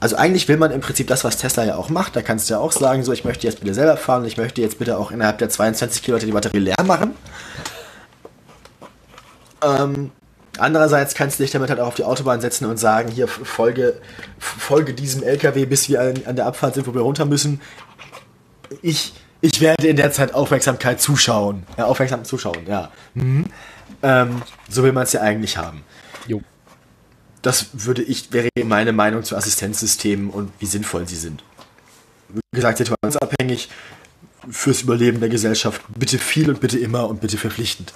Also 0.02 0.16
eigentlich 0.16 0.48
will 0.48 0.58
man 0.58 0.72
im 0.72 0.82
Prinzip 0.82 1.08
das, 1.08 1.24
was 1.24 1.38
Tesla 1.38 1.64
ja 1.64 1.76
auch 1.76 1.90
macht. 1.90 2.16
Da 2.16 2.24
kannst 2.24 2.50
du 2.50 2.56
ja 2.56 2.60
auch 2.60 2.72
sagen, 2.72 3.04
so 3.04 3.14
ich 3.14 3.24
möchte 3.24 3.46
jetzt 3.46 3.60
bitte 3.60 3.76
selber 3.76 3.98
fahren 3.98 4.24
und 4.24 4.28
ich 4.28 4.36
möchte 4.36 4.60
jetzt 4.60 4.80
bitte 4.80 4.98
auch 4.98 5.12
innerhalb 5.12 5.38
der 5.38 5.50
22 5.50 6.02
Kilometer 6.02 6.26
die 6.26 6.32
Batterie 6.32 6.58
leer 6.58 6.84
machen. 6.84 7.12
Ähm, 9.64 10.10
andererseits 10.58 11.14
kannst 11.14 11.38
du 11.38 11.44
dich 11.44 11.52
damit 11.52 11.70
halt 11.70 11.80
auch 11.80 11.88
auf 11.88 11.94
die 11.94 12.04
Autobahn 12.04 12.42
setzen 12.42 12.66
und 12.66 12.78
sagen, 12.78 13.12
hier 13.12 13.28
folge, 13.28 14.02
folge 14.40 14.96
diesem 14.96 15.22
LKW, 15.22 15.68
bis 15.68 15.88
wir 15.88 16.02
an, 16.02 16.14
an 16.26 16.36
der 16.36 16.48
Abfahrt 16.48 16.74
sind, 16.74 16.88
wo 16.88 16.96
wir 16.96 17.02
runter 17.02 17.26
müssen. 17.26 17.62
Ich, 18.82 19.14
ich 19.42 19.62
werde 19.62 19.88
in 19.88 19.98
der 19.98 20.12
Zeit 20.12 20.34
Aufmerksamkeit 20.34 21.00
zuschauen. 21.00 21.62
Ja, 21.78 21.86
aufmerksam 21.86 22.26
zuschauen, 22.26 22.66
ja. 22.68 22.90
Mhm. 23.14 23.46
Ähm, 24.04 24.42
so 24.70 24.84
will 24.84 24.92
man 24.92 25.04
es 25.04 25.14
ja 25.14 25.22
eigentlich 25.22 25.58
haben. 25.58 25.84
Jo. 26.28 26.42
Das 27.42 27.68
würde 27.74 28.04
ich, 28.04 28.32
wäre 28.32 28.50
meine 28.64 28.94
Meinung 28.94 29.24
zu 29.24 29.36
Assistenzsystemen 29.36 30.30
und 30.30 30.52
wie 30.60 30.66
sinnvoll 30.66 31.08
sie 31.08 31.16
sind. 31.16 31.44
Wie 32.30 32.40
gesagt, 32.54 32.78
situationsabhängig 32.78 33.70
fürs 34.50 34.82
Überleben 34.82 35.20
der 35.20 35.30
Gesellschaft. 35.30 35.82
Bitte 35.96 36.18
viel 36.18 36.50
und 36.50 36.60
bitte 36.60 36.80
immer 36.80 37.08
und 37.10 37.22
bitte 37.22 37.38
verpflichtend. 37.38 37.94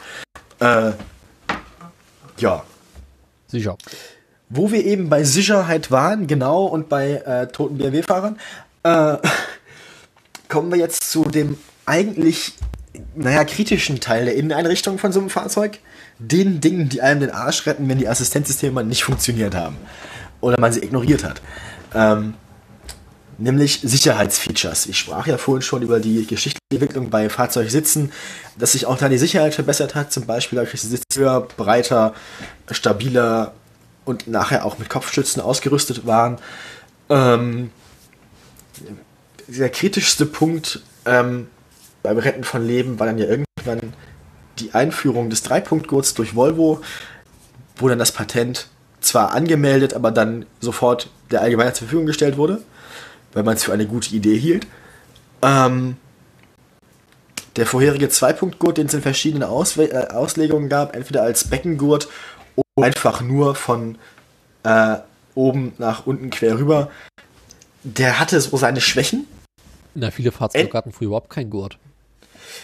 Äh, 0.60 0.92
ja. 2.38 2.64
Sicher. 3.48 3.78
Wo 4.50 4.72
wir 4.72 4.84
eben 4.86 5.10
bei 5.10 5.24
Sicherheit 5.24 5.92
waren, 5.92 6.28
genau, 6.28 6.66
und 6.66 6.90
bei 6.90 7.14
äh, 7.14 7.48
toten 7.48 7.78
BMW-Fahrern, 7.78 8.40
äh, 8.84 9.18
kommen 10.50 10.72
wir 10.72 10.78
jetzt 10.78 11.10
zu 11.10 11.24
dem 11.26 11.58
eigentlich, 11.86 12.54
naja, 13.16 13.44
kritischen 13.44 14.00
Teil 14.00 14.26
der 14.26 14.36
Inneneinrichtung 14.36 14.98
von 14.98 15.12
so 15.12 15.20
einem 15.20 15.30
Fahrzeug 15.30 15.80
den 16.20 16.62
Dingen, 16.62 16.90
die 16.90 17.02
einem 17.02 17.22
den 17.22 17.32
Arsch 17.32 17.66
retten, 17.66 17.90
wenn 17.90 17.98
die 17.98 18.08
Assistenzsysteme 18.08 18.84
nicht 18.84 19.04
funktioniert 19.04 19.56
haben. 19.56 19.78
Oder 20.42 20.60
man 20.60 20.72
sie 20.72 20.84
ignoriert 20.84 21.24
hat. 21.24 21.42
Ähm, 21.94 22.36
nämlich 23.38 23.82
Sicherheitsfeatures. 23.84 24.86
Ich 24.88 25.00
sprach 25.00 25.28
ja 25.28 25.38
vorhin 25.38 25.62
schon 25.62 25.82
über 25.82 26.00
die 26.00 26.26
geschichtliche 26.26 26.60
Entwicklung 26.72 27.10
bei 27.10 27.30
Fahrzeugsitzen, 27.30 28.12
dass 28.58 28.74
sich 28.74 28.86
auch 28.86 28.98
da 28.98 29.10
die 29.10 29.18
Sicherheit 29.18 29.54
verbessert 29.54 29.96
hat, 29.96 30.12
zum 30.12 30.26
Beispiel 30.26 30.58
dadurch, 30.58 30.72
dass 30.72 30.82
die 30.82 30.88
Sitze 30.88 31.20
höher, 31.20 31.42
breiter, 31.42 32.14
stabiler 32.72 33.54
und 34.06 34.28
nachher 34.28 34.66
auch 34.66 34.78
mit 34.78 34.90
Kopfstützen 34.90 35.42
ausgerüstet 35.42 36.06
waren. 36.06 36.38
Ähm, 37.10 37.72
der 39.48 39.70
kritischste 39.70 40.26
Punkt 40.26 40.82
ähm, 41.06 41.48
beim 42.04 42.18
Retten 42.18 42.44
von 42.44 42.66
Leben 42.66 43.00
war 43.00 43.08
dann 43.08 43.18
ja 43.18 43.26
irgendwann 43.26 43.94
die 44.60 44.74
Einführung 44.74 45.30
des 45.30 45.44
Dreipunktgurts 45.44 46.14
durch 46.14 46.36
Volvo, 46.36 46.82
wo 47.78 47.88
dann 47.90 48.00
das 48.00 48.12
Patent 48.12 48.68
zwar 49.02 49.32
angemeldet, 49.32 49.94
aber 49.94 50.12
dann 50.12 50.46
sofort 50.60 51.10
der 51.32 51.42
Allgemeinheit 51.42 51.76
zur 51.76 51.88
Verfügung 51.88 52.06
gestellt 52.06 52.38
wurde, 52.38 52.62
weil 53.34 53.44
man 53.44 53.56
es 53.56 53.64
für 53.64 53.74
eine 53.74 53.86
gute 53.86 54.16
Idee 54.16 54.38
hielt. 54.38 54.68
Ähm, 55.42 55.98
der 57.56 57.66
vorherige 57.66 58.10
Zweipunktgurt, 58.10 58.78
den 58.78 58.88
es 58.88 58.94
in 58.94 59.02
verschiedenen 59.02 59.44
Auswe 59.44 59.92
äh, 59.92 60.08
Auslegungen 60.10 60.70
gab, 60.70 60.96
entweder 60.96 61.24
als 61.24 61.46
Beckengurt 61.46 62.08
oder 62.56 62.88
einfach 62.88 63.22
nur 63.22 63.56
von 63.56 63.98
äh, 64.64 64.98
oben 65.36 65.74
nach 65.78 66.06
unten 66.06 66.30
quer 66.30 66.58
rüber, 66.58 66.90
der 67.84 68.20
hatte 68.20 68.40
so 68.42 68.58
seine 68.58 68.82
Schwächen. 68.82 69.28
Na, 69.94 70.12
viele 70.12 70.32
Fahrzeuge 70.32 70.74
hatten 70.74 70.92
früher 70.92 71.08
überhaupt 71.08 71.30
keinen 71.30 71.50
Gurt. 71.50 71.78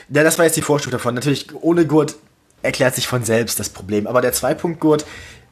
Ja, 0.09 0.23
das 0.23 0.38
war 0.38 0.45
jetzt 0.45 0.57
die 0.57 0.61
Vorstufe 0.61 0.91
davon. 0.91 1.15
Natürlich, 1.15 1.53
ohne 1.55 1.85
Gurt 1.85 2.15
erklärt 2.61 2.95
sich 2.95 3.07
von 3.07 3.23
selbst 3.23 3.59
das 3.59 3.69
Problem. 3.69 4.07
Aber 4.07 4.22
der 4.22 4.34
Zweipunktgurt, 4.34 5.05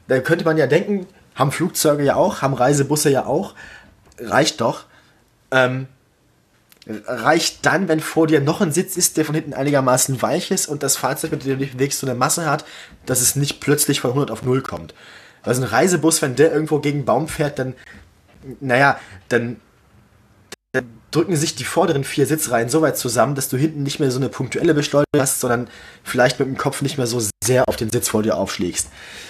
da 0.08 0.18
könnte 0.20 0.44
man 0.44 0.56
ja 0.56 0.66
denken, 0.66 1.06
haben 1.34 1.52
Flugzeuge 1.52 2.04
ja 2.04 2.16
auch, 2.16 2.42
haben 2.42 2.54
Reisebusse 2.54 3.10
ja 3.10 3.26
auch. 3.26 3.54
Reicht 4.18 4.60
doch. 4.60 4.84
Ähm, 5.50 5.86
reicht 6.86 7.66
dann, 7.66 7.88
wenn 7.88 8.00
vor 8.00 8.26
dir 8.26 8.40
noch 8.40 8.60
ein 8.60 8.72
Sitz 8.72 8.96
ist, 8.96 9.16
der 9.16 9.24
von 9.24 9.34
hinten 9.34 9.54
einigermaßen 9.54 10.20
weich 10.22 10.50
ist 10.50 10.66
und 10.66 10.82
das 10.82 10.96
Fahrzeug, 10.96 11.32
mit 11.32 11.44
dem 11.44 11.52
du 11.52 11.64
dich 11.64 11.72
bewegst, 11.74 12.00
so 12.00 12.06
eine 12.06 12.18
Masse 12.18 12.50
hat, 12.50 12.64
dass 13.06 13.20
es 13.20 13.36
nicht 13.36 13.60
plötzlich 13.60 14.00
von 14.00 14.10
100 14.10 14.30
auf 14.30 14.42
0 14.42 14.62
kommt. 14.62 14.94
Also 15.42 15.62
ein 15.62 15.68
Reisebus, 15.68 16.22
wenn 16.22 16.36
der 16.36 16.52
irgendwo 16.52 16.80
gegen 16.80 16.98
einen 16.98 17.04
Baum 17.04 17.28
fährt, 17.28 17.58
dann, 17.58 17.74
naja, 18.60 18.98
dann 19.28 19.60
drücken 21.10 21.36
sich 21.36 21.54
die 21.54 21.64
vorderen 21.64 22.04
vier 22.04 22.26
Sitzreihen 22.26 22.68
so 22.68 22.82
weit 22.82 22.96
zusammen, 22.96 23.34
dass 23.34 23.48
du 23.48 23.56
hinten 23.56 23.82
nicht 23.82 23.98
mehr 23.98 24.10
so 24.10 24.18
eine 24.18 24.28
punktuelle 24.28 24.74
Beschleunigung 24.74 25.20
hast, 25.20 25.40
sondern 25.40 25.68
vielleicht 26.04 26.38
mit 26.38 26.48
dem 26.48 26.56
Kopf 26.56 26.82
nicht 26.82 26.98
mehr 26.98 27.06
so 27.06 27.20
sehr 27.44 27.68
auf 27.68 27.76
den 27.76 27.90
Sitz 27.90 28.08
vor 28.08 28.22
dir 28.22 28.36
aufschlägst. 28.36 28.88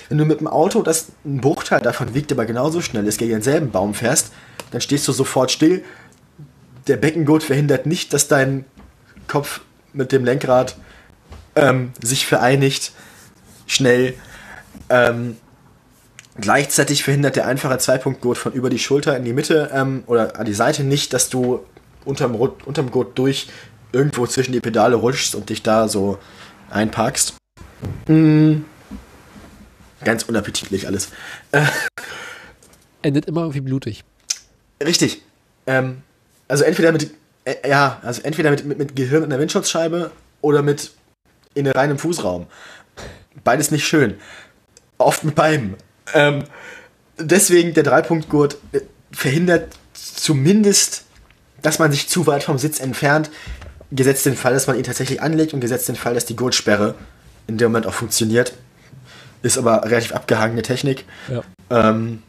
Wenn 0.08 0.18
du 0.18 0.24
mit 0.24 0.40
dem 0.40 0.46
Auto, 0.46 0.82
das 0.82 1.06
ein 1.24 1.40
Bruchteil 1.40 1.80
davon 1.80 2.14
wiegt, 2.14 2.32
aber 2.32 2.44
genauso 2.44 2.80
schnell 2.82 3.06
ist, 3.06 3.18
gegen 3.18 3.32
denselben 3.32 3.70
Baum 3.70 3.94
fährst, 3.94 4.32
dann 4.72 4.80
stehst 4.80 5.08
du 5.08 5.12
sofort 5.12 5.50
still. 5.50 5.82
Der 6.86 6.96
Beckengurt 6.96 7.42
verhindert 7.42 7.86
nicht, 7.86 8.12
dass 8.12 8.28
dein 8.28 8.64
Kopf 9.26 9.60
mit 9.92 10.12
dem 10.12 10.24
Lenkrad 10.24 10.76
ähm, 11.56 11.92
sich 12.02 12.26
vereinigt, 12.26 12.92
schnell. 13.66 14.14
Ähm, 14.88 15.36
Gleichzeitig 16.40 17.02
verhindert 17.04 17.36
der 17.36 17.46
einfache 17.46 17.78
Zweipunktgurt 17.78 18.38
von 18.38 18.52
über 18.52 18.70
die 18.70 18.78
Schulter 18.78 19.16
in 19.16 19.24
die 19.24 19.32
Mitte 19.32 19.70
ähm, 19.72 20.04
oder 20.06 20.38
an 20.38 20.46
die 20.46 20.54
Seite 20.54 20.84
nicht, 20.84 21.12
dass 21.12 21.28
du 21.28 21.64
unterm, 22.04 22.34
unterm 22.34 22.90
Gurt 22.90 23.18
durch 23.18 23.48
irgendwo 23.92 24.26
zwischen 24.26 24.52
die 24.52 24.60
Pedale 24.60 24.96
rutschst 24.96 25.34
und 25.34 25.50
dich 25.50 25.62
da 25.62 25.88
so 25.88 26.18
einparkst. 26.70 27.34
Mm. 28.08 28.62
Ganz 30.04 30.22
unappetitlich 30.22 30.86
alles. 30.86 31.08
Äh. 31.52 31.64
Endet 33.02 33.26
immer 33.26 33.42
irgendwie 33.42 33.60
blutig. 33.60 34.04
Richtig. 34.82 35.22
Ähm, 35.66 36.02
also 36.48 36.64
entweder 36.64 36.92
mit 36.92 37.10
äh, 37.44 37.68
ja, 37.68 38.00
also 38.02 38.22
entweder 38.22 38.50
mit, 38.50 38.64
mit, 38.64 38.78
mit 38.78 38.96
Gehirn 38.96 39.24
in 39.24 39.30
der 39.30 39.38
Windschutzscheibe 39.38 40.10
oder 40.40 40.62
mit 40.62 40.92
in 41.54 41.66
reinem 41.66 41.98
Fußraum. 41.98 42.46
Beides 43.44 43.70
nicht 43.70 43.86
schön. 43.86 44.16
Oft 44.98 45.24
mit 45.24 45.34
beiden. 45.34 45.76
Ähm, 46.14 46.44
deswegen 47.18 47.74
der 47.74 47.82
Dreipunktgurt 47.82 48.56
äh, 48.72 48.80
verhindert 49.12 49.72
zumindest, 49.92 51.04
dass 51.62 51.78
man 51.78 51.90
sich 51.92 52.08
zu 52.08 52.26
weit 52.26 52.42
vom 52.42 52.58
Sitz 52.58 52.80
entfernt, 52.80 53.30
gesetzt 53.90 54.26
den 54.26 54.36
Fall, 54.36 54.54
dass 54.54 54.66
man 54.66 54.76
ihn 54.76 54.84
tatsächlich 54.84 55.20
anlegt 55.20 55.52
und 55.52 55.60
gesetzt 55.60 55.88
den 55.88 55.96
Fall, 55.96 56.14
dass 56.14 56.24
die 56.24 56.36
Gurtsperre 56.36 56.94
in 57.46 57.58
dem 57.58 57.72
Moment 57.72 57.86
auch 57.86 57.94
funktioniert. 57.94 58.54
Ist 59.42 59.58
aber 59.58 59.84
relativ 59.84 60.12
abgehangene 60.12 60.62
Technik. 60.62 61.04
Ja. 61.28 61.42
Ähm, 61.70 62.22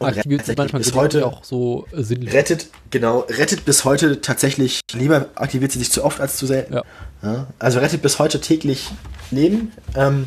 aktiviert 0.00 0.46
sich 0.46 0.56
manchmal 0.56 0.82
bis 0.82 0.94
heute 0.94 1.26
auch 1.26 1.44
so 1.44 1.86
sinnlich. 1.92 2.34
Rettet, 2.34 2.68
genau, 2.90 3.20
rettet 3.20 3.64
bis 3.64 3.84
heute 3.84 4.20
tatsächlich, 4.20 4.80
lieber 4.92 5.26
aktiviert 5.34 5.72
sie 5.72 5.78
sich 5.78 5.92
zu 5.92 6.04
oft 6.04 6.20
als 6.20 6.36
zu 6.36 6.46
selten. 6.46 6.74
Ja. 6.74 6.82
Ja, 7.22 7.46
also 7.58 7.80
rettet 7.80 8.02
bis 8.02 8.18
heute 8.18 8.40
täglich 8.40 8.88
Leben. 9.30 9.72
Ähm, 9.94 10.26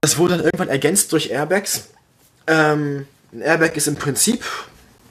das 0.00 0.18
wurde 0.18 0.36
dann 0.36 0.44
irgendwann 0.44 0.68
ergänzt 0.68 1.12
durch 1.12 1.30
Airbags. 1.30 1.88
Ähm, 2.46 3.06
ein 3.32 3.42
Airbag 3.42 3.76
ist 3.76 3.86
im 3.88 3.96
Prinzip, 3.96 4.44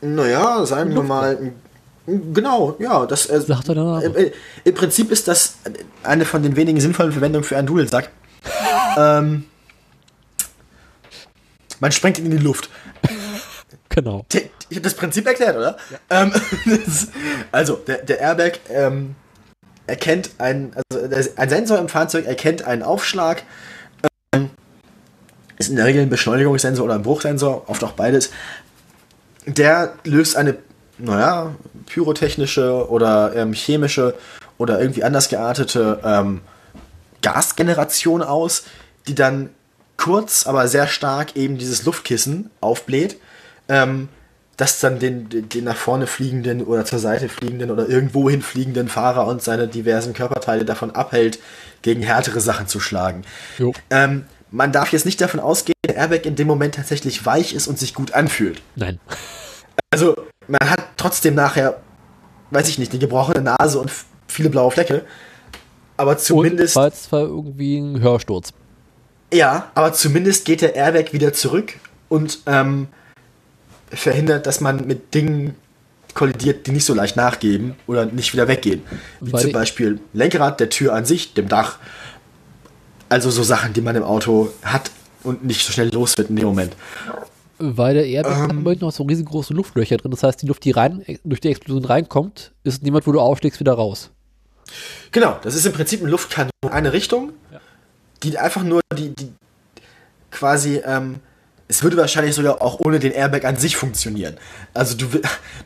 naja, 0.02 0.66
sagen 0.66 0.94
wir 0.94 1.04
mal, 1.04 1.54
genau, 2.06 2.76
ja, 2.80 3.06
das 3.06 3.28
äh, 3.28 3.40
Sagt 3.42 3.70
er 3.70 3.76
danach. 3.76 4.02
Äh, 4.02 4.32
Im 4.64 4.76
Prinzip 4.76 5.12
ist 5.12 5.28
das 5.28 5.56
eine 6.04 6.26
von 6.26 6.44
den 6.44 6.56
wenigen 6.56 6.80
sinnvollen 6.80 7.12
Verwendungen 7.12 7.44
für 7.44 7.58
einen 7.58 7.68
Dudelsack. 7.68 8.10
ähm, 8.98 9.46
man 11.80 11.92
sprengt 11.92 12.20
ihn 12.20 12.26
in 12.26 12.32
die 12.32 12.38
Luft. 12.38 12.70
Genau. 13.90 14.26
Ich 14.32 14.78
habe 14.78 14.82
das 14.82 14.94
Prinzip 14.94 15.26
erklärt, 15.26 15.56
oder? 15.56 15.78
Ja. 15.90 16.22
Ähm, 16.22 16.34
also, 17.52 17.76
der, 17.76 18.00
der 18.00 18.20
Airbag 18.20 18.60
ähm, 18.70 19.16
erkennt 19.88 20.32
einen, 20.38 20.74
also 20.94 21.32
ein 21.36 21.50
Sensor 21.50 21.80
im 21.80 21.90
Fahrzeug 21.90 22.26
erkennt 22.26 22.64
einen 22.64 22.84
Aufschlag 22.84 23.44
ist 25.60 25.70
in 25.70 25.76
der 25.76 25.86
Regel 25.86 26.02
ein 26.02 26.10
Beschleunigungssensor 26.10 26.86
oder 26.86 26.96
ein 26.96 27.04
Bruchsensor, 27.04 27.70
oft 27.70 27.84
auch 27.84 27.92
beides. 27.92 28.32
Der 29.46 29.94
löst 30.04 30.36
eine, 30.36 30.58
naja, 30.98 31.54
pyrotechnische 31.86 32.90
oder 32.90 33.36
ähm, 33.36 33.54
chemische 33.54 34.16
oder 34.58 34.82
irgendwie 34.82 35.04
anders 35.04 35.30
geartete 35.30 36.00
ähm, 36.04 36.42
Gasgeneration 37.22 38.24
aus, 38.24 38.64
die 39.08 39.16
dann 39.16 39.50
kurz, 39.98 40.48
aber 40.48 40.68
sehr 40.68 40.88
stark 40.88 41.36
eben 41.36 41.58
dieses 41.58 41.84
Luftkissen 41.84 42.50
aufbläht, 42.62 43.18
ähm, 43.68 44.08
das 44.56 44.80
dann 44.80 45.00
den, 45.00 45.50
den 45.50 45.64
nach 45.64 45.76
vorne 45.76 46.08
fliegenden 46.08 46.64
oder 46.64 46.86
zur 46.86 47.00
Seite 47.00 47.30
fliegenden 47.30 47.72
oder 47.72 47.88
irgendwohin 47.88 48.42
fliegenden 48.42 48.88
Fahrer 48.88 49.28
und 49.28 49.42
seine 49.42 49.68
diversen 49.68 50.14
Körperteile 50.14 50.66
davon 50.66 50.92
abhält, 50.92 51.40
gegen 51.82 52.02
härtere 52.02 52.42
Sachen 52.42 52.68
zu 52.68 52.80
schlagen. 52.80 53.24
Ähm, 53.90 54.26
man 54.52 54.72
darf 54.72 54.92
jetzt 54.92 55.06
nicht 55.06 55.22
davon 55.22 55.40
ausgehen, 55.40 55.76
der 55.86 55.96
Airbag 55.96 56.26
in 56.26 56.36
dem 56.36 56.48
Moment 56.48 56.76
tatsächlich 56.76 57.26
weich 57.26 57.54
ist 57.54 57.68
und 57.68 57.78
sich 57.78 57.94
gut 57.94 58.14
anfühlt. 58.14 58.62
Nein. 58.76 59.00
Also, 59.92 60.16
man 60.48 60.70
hat 60.70 60.84
trotzdem 60.98 61.36
nachher, 61.36 61.82
weiß 62.52 62.68
ich 62.70 62.80
nicht, 62.80 62.92
eine 62.92 63.00
gebrochene 63.00 63.42
Nase 63.42 63.80
und 63.80 63.92
viele 64.28 64.50
blaue 64.50 64.72
Flecke. 64.72 65.06
Aber 65.98 66.18
zumindest. 66.18 66.76
Und 66.76 66.84
falls 66.84 67.04
zwar 67.04 67.22
irgendwie 67.22 67.78
ein 67.78 68.02
Hörsturz. 68.02 68.52
Ja, 69.34 69.72
aber 69.76 69.94
zumindest 69.94 70.46
geht 70.46 70.62
der 70.62 70.76
Airbag 70.76 71.14
wieder 71.14 71.34
zurück 71.34 71.74
und 72.08 72.40
ähm, 72.48 72.88
verhindert, 73.92 74.48
dass 74.48 74.62
man 74.62 74.88
mit 74.88 75.14
Dingen 75.14 75.56
kollidiert, 76.14 76.66
die 76.68 76.72
nicht 76.72 76.86
so 76.86 76.94
leicht 76.94 77.16
nachgeben 77.16 77.76
oder 77.86 78.06
nicht 78.06 78.34
wieder 78.34 78.48
weggehen. 78.48 78.82
Wie 79.20 79.32
Weil 79.32 79.42
zum 79.42 79.52
Beispiel 79.52 80.00
Lenkrad, 80.14 80.60
der 80.60 80.70
Tür 80.70 80.94
an 80.94 81.06
sich, 81.06 81.34
dem 81.34 81.48
Dach. 81.48 81.78
Also 83.10 83.32
so 83.32 83.44
Sachen, 83.44 83.74
die 83.74 83.82
man 83.82 83.96
im 83.96 84.04
Auto 84.04 84.50
hat 84.64 84.92
und 85.24 85.44
nicht 85.44 85.66
so 85.66 85.72
schnell 85.74 85.90
los 85.90 86.18
wird 86.18 86.30
in 86.30 86.36
dem 86.36 86.46
Moment. 86.46 86.76
Weil 87.58 87.96
der 87.96 88.06
Airbag 88.06 88.36
hat 88.38 88.52
Ähm. 88.52 88.60
immerhin 88.60 88.80
noch 88.80 88.92
so 88.92 89.04
riesengroße 89.04 89.54
Luftlöcher 89.54 89.98
drin. 89.98 90.12
Das 90.12 90.24
heißt, 90.24 90.42
die 90.42 90.46
Luft, 90.46 90.64
die 90.64 90.72
rein, 90.72 91.04
durch 91.26 91.42
die 91.42 91.50
Explosion 91.50 91.84
reinkommt, 91.84 92.54
ist 92.64 92.84
niemand, 92.84 93.06
wo 93.06 93.12
du 93.12 93.20
aufschlägst, 93.20 93.60
wieder 93.60 93.74
raus. 93.74 94.12
Genau, 95.12 95.38
das 95.42 95.56
ist 95.56 95.66
im 95.66 95.74
Prinzip 95.74 96.02
ein 96.02 96.08
Luftkanon 96.10 96.52
in 96.64 96.70
eine 96.70 96.94
Richtung, 96.94 97.34
die 98.24 98.38
einfach 98.38 98.64
nur 98.64 98.82
die, 98.96 99.10
die 99.16 99.34
quasi, 100.32 100.82
ähm, 100.86 101.16
es 101.72 101.84
würde 101.84 101.98
wahrscheinlich 101.98 102.34
sogar 102.34 102.64
auch 102.64 102.80
ohne 102.80 102.98
den 102.98 103.12
Airbag 103.12 103.46
an 103.46 103.56
sich 103.56 103.78
funktionieren. 103.78 104.38
Also 104.74 104.98
du, 104.98 105.06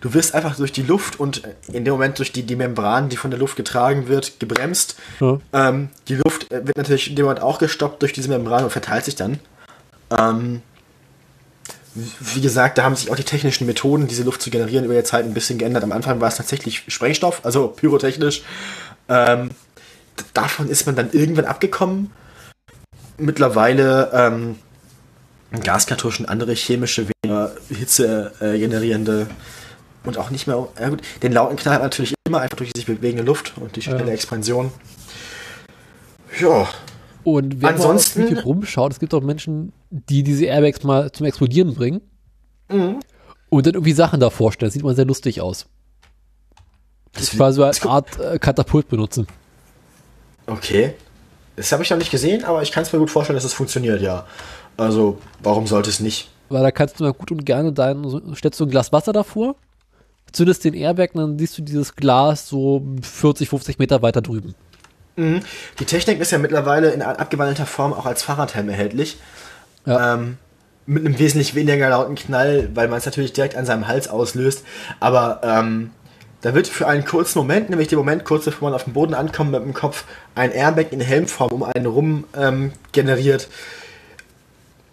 du 0.02 0.14
wirst 0.14 0.36
einfach 0.36 0.58
durch 0.58 0.74
die 0.74 0.84
Luft 0.84 1.18
und 1.18 1.44
in 1.72 1.86
dem 1.86 1.94
Moment 1.94 2.20
durch 2.20 2.34
die, 2.34 2.44
die 2.44 2.58
Membran, 2.58 3.08
die 3.08 3.16
von 3.16 3.32
der 3.32 3.40
Luft 3.40 3.56
getragen 3.56 4.10
wird, 4.10 4.38
gebremst. 4.42 4.98
Ja. 5.22 5.40
Ähm, 5.54 5.90
die 6.10 6.16
Luft 6.16 6.52
äh, 6.52 6.68
wird 6.68 6.76
natürlich 6.76 7.10
in 7.10 7.16
dem 7.16 7.24
Moment 7.26 7.42
auch 7.42 7.58
gestoppt 7.58 8.02
durch 8.02 8.12
diese 8.12 8.28
Membran 8.28 8.66
und 8.66 8.70
verteilt 8.70 9.06
sich 9.06 9.16
dann. 9.16 9.40
Ähm, 10.12 10.62
wie 11.96 12.42
gesagt, 12.42 12.78
da 12.78 12.84
haben 12.84 12.98
sich 12.98 13.10
auch 13.10 13.16
die 13.16 13.24
technischen 13.24 13.66
Methoden, 13.66 14.08
diese 14.08 14.24
Luft 14.24 14.42
zu 14.42 14.50
generieren, 14.50 14.84
über 14.84 14.96
die 14.96 15.04
Zeit 15.04 15.24
ein 15.24 15.34
bisschen 15.34 15.58
geändert. 15.58 15.84
Am 15.84 15.94
Anfang 15.94 16.20
war 16.20 16.28
es 16.28 16.36
tatsächlich 16.36 16.84
Sprengstoff, 16.90 17.46
also 17.46 17.70
pyrotechnisch. 17.70 18.42
Ähm, 19.08 19.52
davon 20.34 20.68
ist 20.68 20.86
man 20.86 20.98
dann 20.98 21.12
irgendwann 21.14 21.46
abgekommen. 21.46 22.12
Mittlerweile 23.18 24.12
ähm, 24.12 24.56
Gaskartuschen, 25.62 26.26
andere 26.28 26.54
chemische, 26.54 27.08
weniger 27.24 27.52
Hitze 27.70 28.32
äh, 28.40 28.58
generierende 28.58 29.28
und 30.04 30.18
auch 30.18 30.30
nicht 30.32 30.48
mehr. 30.48 30.68
Ja 30.80 30.90
gut, 30.90 31.02
den 31.22 31.32
lauten 31.32 31.56
Knall 31.58 31.76
hat 31.76 31.82
man 31.82 31.86
natürlich 31.90 32.14
immer 32.28 32.40
einfach 32.42 32.58
durch 32.58 32.72
die 32.74 32.80
sich 32.80 32.88
bewegende 32.88 33.24
Luft 33.24 33.54
und 33.58 33.76
die 33.76 33.82
schnelle 33.82 34.08
Ja. 34.08 34.14
Expansion. 34.14 34.72
Ja, 36.40 36.68
Und 37.24 37.62
wenn 37.62 37.70
Ansonsten- 37.70 38.20
man 38.20 38.28
auf 38.28 38.32
YouTube 38.32 38.46
rumschaut, 38.46 38.92
es 38.92 39.00
gibt 39.00 39.14
auch 39.14 39.22
Menschen, 39.22 39.72
die 39.92 40.24
diese 40.24 40.46
Airbags 40.46 40.84
mal 40.84 41.12
zum 41.12 41.26
Explodieren 41.26 41.74
bringen 41.74 42.02
Mhm. 42.70 43.00
und 43.50 43.66
dann 43.66 43.76
irgendwie 43.76 43.94
Sachen 43.94 44.20
da 44.20 44.30
vorstellen. 44.30 44.68
Das 44.68 44.74
sieht 44.74 44.84
mal 44.84 44.96
sehr 44.96 45.06
lustig 45.06 45.40
aus. 45.40 45.68
Das 47.14 47.30
quasi 47.30 47.58
so 47.58 47.64
als 47.64 47.82
Art 47.86 48.20
äh, 48.20 48.40
Katapult 48.40 48.88
benutzen. 48.90 49.28
okay. 50.48 50.96
Das 51.56 51.72
habe 51.72 51.84
ich 51.84 51.90
noch 51.92 51.98
nicht 52.00 52.10
gesehen, 52.10 52.44
aber 52.46 52.64
ich 52.64 52.72
kann 52.72 52.82
es 52.82 52.92
mir 52.92 52.98
gut 52.98 53.12
vorstellen, 53.12 53.36
dass 53.38 53.44
es 53.44 53.54
funktioniert, 53.54 54.02
ja. 54.02 54.26
Also, 54.78 55.20
warum 55.42 55.68
sollte 55.68 55.90
es 55.90 56.00
nicht? 56.00 56.30
Weil 56.50 56.64
da 56.64 56.72
kannst 56.72 57.00
du 57.00 57.04
mal 57.04 57.14
gut 57.14 57.32
und 57.32 57.46
gerne 57.46 57.72
dein, 57.74 58.06
stellst 58.36 58.60
du 58.60 58.66
ein 58.66 58.70
Glas 58.70 58.92
Wasser 58.92 59.14
davor, 59.14 59.56
zündest 60.32 60.64
den 60.64 60.74
Airbag 60.74 61.10
und 61.14 61.22
dann 61.22 61.40
siehst 61.40 61.58
du 61.58 61.62
dieses 61.62 61.96
Glas 61.96 62.48
so 62.48 62.84
40, 63.02 63.50
50 63.50 63.80
Meter 63.80 64.02
weiter 64.02 64.22
drüben. 64.22 64.56
Mhm. 65.16 65.42
Die 65.80 65.86
Technik 65.86 66.20
ist 66.20 66.32
ja 66.32 66.38
mittlerweile 66.38 66.92
in 66.92 67.02
abgewandelter 67.02 67.66
Form 67.66 67.94
auch 67.94 68.06
als 68.06 68.24
Fahrradhelm 68.24 68.70
erhältlich. 68.70 69.18
Ja. 69.86 70.16
Ähm, 70.16 70.38
mit 70.86 71.06
einem 71.06 71.18
wesentlich 71.18 71.56
weniger 71.56 71.90
lauten 71.90 72.16
Knall, 72.16 72.70
weil 72.74 72.88
man 72.88 72.98
es 72.98 73.06
natürlich 73.06 73.34
direkt 73.34 73.56
an 73.56 73.66
seinem 73.66 73.88
Hals 73.88 74.10
auslöst. 74.10 74.66
Aber 75.00 75.42
ähm, 75.44 75.92
da 76.42 76.54
wird 76.54 76.68
für 76.68 76.88
einen 76.88 77.06
kurzen 77.06 77.40
Moment, 77.40 77.70
nämlich 77.70 77.88
den 77.88 77.98
Moment 77.98 78.26
kurz 78.26 78.46
bevor 78.46 78.70
man 78.70 78.76
auf 78.76 78.84
dem 78.84 78.94
Boden 78.94 79.14
ankommt 79.14 79.52
mit 79.52 79.64
dem 79.64 79.74
Kopf, 79.74 80.04
ein 80.36 80.52
Airbag 80.52 80.88
in 80.92 81.00
Helmform 81.00 81.52
um 81.52 81.64
einen 81.64 81.86
rum 81.86 82.26
ähm, 82.38 82.74
generiert. 82.92 83.48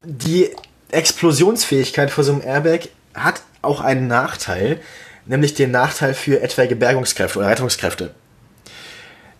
Die 0.02 0.51
Explosionsfähigkeit 0.90 2.10
von 2.10 2.24
so 2.24 2.32
einem 2.32 2.43
Airbag 2.43 2.89
hat 3.14 3.43
auch 3.60 3.82
einen 3.82 4.06
Nachteil, 4.06 4.81
nämlich 5.27 5.55
den 5.55 5.70
Nachteil 5.70 6.14
für 6.14 6.40
etwaige 6.40 6.74
Bergungskräfte 6.74 7.39
oder 7.39 7.48
Rettungskräfte. 7.48 8.14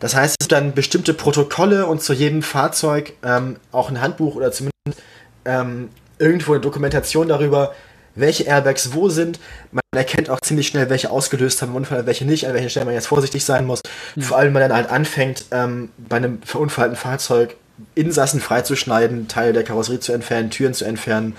Das 0.00 0.14
heißt, 0.14 0.36
es 0.38 0.48
gibt 0.48 0.52
dann 0.52 0.74
bestimmte 0.74 1.14
Protokolle 1.14 1.86
und 1.86 2.02
zu 2.02 2.12
jedem 2.12 2.42
Fahrzeug 2.42 3.14
ähm, 3.22 3.56
auch 3.72 3.88
ein 3.88 4.00
Handbuch 4.02 4.34
oder 4.34 4.52
zumindest 4.52 5.02
ähm, 5.46 5.88
irgendwo 6.18 6.52
eine 6.52 6.60
Dokumentation 6.60 7.28
darüber, 7.28 7.74
welche 8.14 8.44
Airbags 8.44 8.92
wo 8.92 9.08
sind. 9.08 9.40
Man 9.72 9.80
erkennt 9.94 10.28
auch 10.28 10.40
ziemlich 10.40 10.68
schnell, 10.68 10.90
welche 10.90 11.10
ausgelöst 11.10 11.62
haben 11.62 11.70
im 11.70 11.76
Unfall, 11.76 12.04
welche 12.04 12.26
nicht, 12.26 12.46
an 12.46 12.52
welchen 12.52 12.68
Stellen 12.68 12.86
man 12.86 12.94
jetzt 12.94 13.08
vorsichtig 13.08 13.44
sein 13.44 13.64
muss. 13.64 13.80
Vor 14.18 14.36
allem, 14.36 14.48
wenn 14.48 14.60
man 14.60 14.68
dann 14.68 14.76
halt 14.76 14.90
anfängt, 14.90 15.46
ähm, 15.52 15.90
bei 15.96 16.16
einem 16.16 16.42
verunfallten 16.42 16.96
Fahrzeug 16.96 17.56
Insassen 17.94 18.40
freizuschneiden, 18.40 19.28
Teile 19.28 19.52
der 19.52 19.65
Karosserie 19.65 20.01
zu 20.01 20.12
entfernen, 20.12 20.51
Türen 20.51 20.74
zu 20.74 20.85
entfernen, 20.85 21.36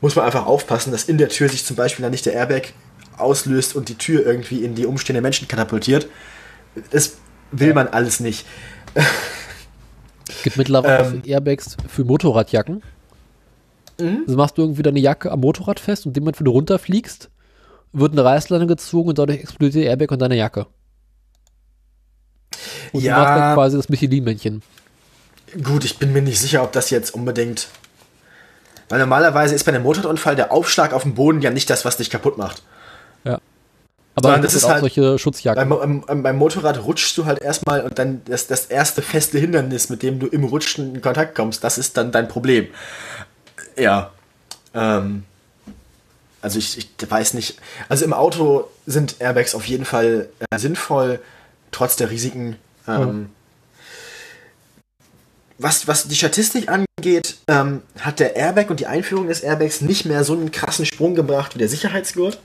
muss 0.00 0.16
man 0.16 0.24
einfach 0.24 0.46
aufpassen, 0.46 0.92
dass 0.92 1.04
in 1.04 1.18
der 1.18 1.28
Tür 1.28 1.48
sich 1.48 1.64
zum 1.64 1.76
Beispiel 1.76 2.02
dann 2.02 2.12
nicht 2.12 2.26
der 2.26 2.34
Airbag 2.34 2.72
auslöst 3.16 3.74
und 3.74 3.88
die 3.88 3.94
Tür 3.96 4.26
irgendwie 4.26 4.62
in 4.64 4.74
die 4.74 4.86
umstehenden 4.86 5.22
Menschen 5.22 5.48
katapultiert. 5.48 6.06
Das 6.90 7.16
will 7.50 7.72
man 7.74 7.88
alles 7.88 8.20
nicht. 8.20 8.46
Es 10.28 10.42
gibt 10.42 10.56
mittlerweile 10.56 11.06
Ähm. 11.08 11.22
Airbags 11.24 11.76
für 11.88 12.04
Motorradjacken. 12.04 12.82
Also 13.98 14.36
machst 14.36 14.58
du 14.58 14.62
irgendwie 14.62 14.82
deine 14.82 15.00
Jacke 15.00 15.30
am 15.32 15.40
Motorrad 15.40 15.80
fest 15.80 16.04
und 16.04 16.10
in 16.10 16.14
dem 16.14 16.24
Moment, 16.24 16.38
wenn 16.38 16.44
du 16.44 16.50
runterfliegst, 16.50 17.30
wird 17.92 18.12
eine 18.12 18.24
Reißleine 18.24 18.66
gezogen 18.66 19.08
und 19.08 19.18
dadurch 19.18 19.40
explodiert 19.40 19.84
der 19.84 19.90
Airbag 19.90 20.10
und 20.10 20.20
deine 20.20 20.36
Jacke. 20.36 20.66
Und 22.92 23.00
Ja. 23.00 23.14
du 23.14 23.20
machst 23.22 23.36
dann 23.40 23.54
quasi 23.54 23.76
das 23.78 23.88
Michelin-Männchen. 23.88 24.62
Gut, 25.62 25.84
ich 25.84 25.98
bin 25.98 26.12
mir 26.12 26.22
nicht 26.22 26.40
sicher, 26.40 26.62
ob 26.62 26.72
das 26.72 26.90
jetzt 26.90 27.14
unbedingt. 27.14 27.68
Weil 28.88 29.00
normalerweise 29.00 29.54
ist 29.54 29.64
bei 29.64 29.72
einem 29.72 29.82
Motorradunfall 29.82 30.36
der 30.36 30.52
Aufschlag 30.52 30.92
auf 30.92 31.02
dem 31.02 31.14
Boden 31.14 31.40
ja 31.40 31.50
nicht 31.50 31.68
das, 31.70 31.84
was 31.84 31.96
dich 31.96 32.10
kaputt 32.10 32.38
macht. 32.38 32.62
Ja. 33.24 33.40
Aber 34.14 34.28
Sondern 34.28 34.42
das 34.42 34.54
ist 34.54 34.64
auch 34.64 34.70
halt- 34.70 34.80
solche 34.80 35.18
Schutzjacken. 35.18 35.68
Beim, 35.68 36.02
beim, 36.06 36.22
beim 36.22 36.36
Motorrad 36.36 36.82
rutschst 36.82 37.16
du 37.18 37.26
halt 37.26 37.40
erstmal 37.42 37.82
und 37.82 37.98
dann 37.98 38.22
das, 38.26 38.46
das 38.46 38.66
erste 38.66 39.02
feste 39.02 39.38
Hindernis, 39.38 39.90
mit 39.90 40.02
dem 40.02 40.18
du 40.18 40.26
im 40.26 40.44
Rutschen 40.44 40.94
in 40.94 41.02
Kontakt 41.02 41.34
kommst, 41.34 41.64
das 41.64 41.78
ist 41.78 41.96
dann 41.96 42.12
dein 42.12 42.28
Problem. 42.28 42.68
Ja. 43.76 44.12
Ähm, 44.72 45.24
also 46.40 46.58
ich, 46.58 46.78
ich 46.78 47.10
weiß 47.10 47.34
nicht. 47.34 47.58
Also 47.88 48.04
im 48.04 48.12
Auto 48.12 48.68
sind 48.86 49.16
Airbags 49.20 49.54
auf 49.54 49.66
jeden 49.66 49.84
Fall 49.84 50.28
äh, 50.50 50.58
sinnvoll, 50.58 51.20
trotz 51.72 51.96
der 51.96 52.10
Risiken. 52.10 52.56
Ähm, 52.86 53.30
was, 55.58 55.88
was 55.88 56.08
die 56.08 56.14
Statistik 56.14 56.68
angeht, 56.68 57.36
ähm, 57.48 57.82
hat 58.00 58.20
der 58.20 58.36
Airbag 58.36 58.70
und 58.70 58.80
die 58.80 58.86
Einführung 58.86 59.28
des 59.28 59.40
Airbags 59.40 59.80
nicht 59.80 60.04
mehr 60.04 60.24
so 60.24 60.34
einen 60.34 60.50
krassen 60.50 60.86
Sprung 60.86 61.14
gebracht 61.14 61.54
wie 61.54 61.58
der 61.58 61.68
Sicherheitsgurt, 61.68 62.38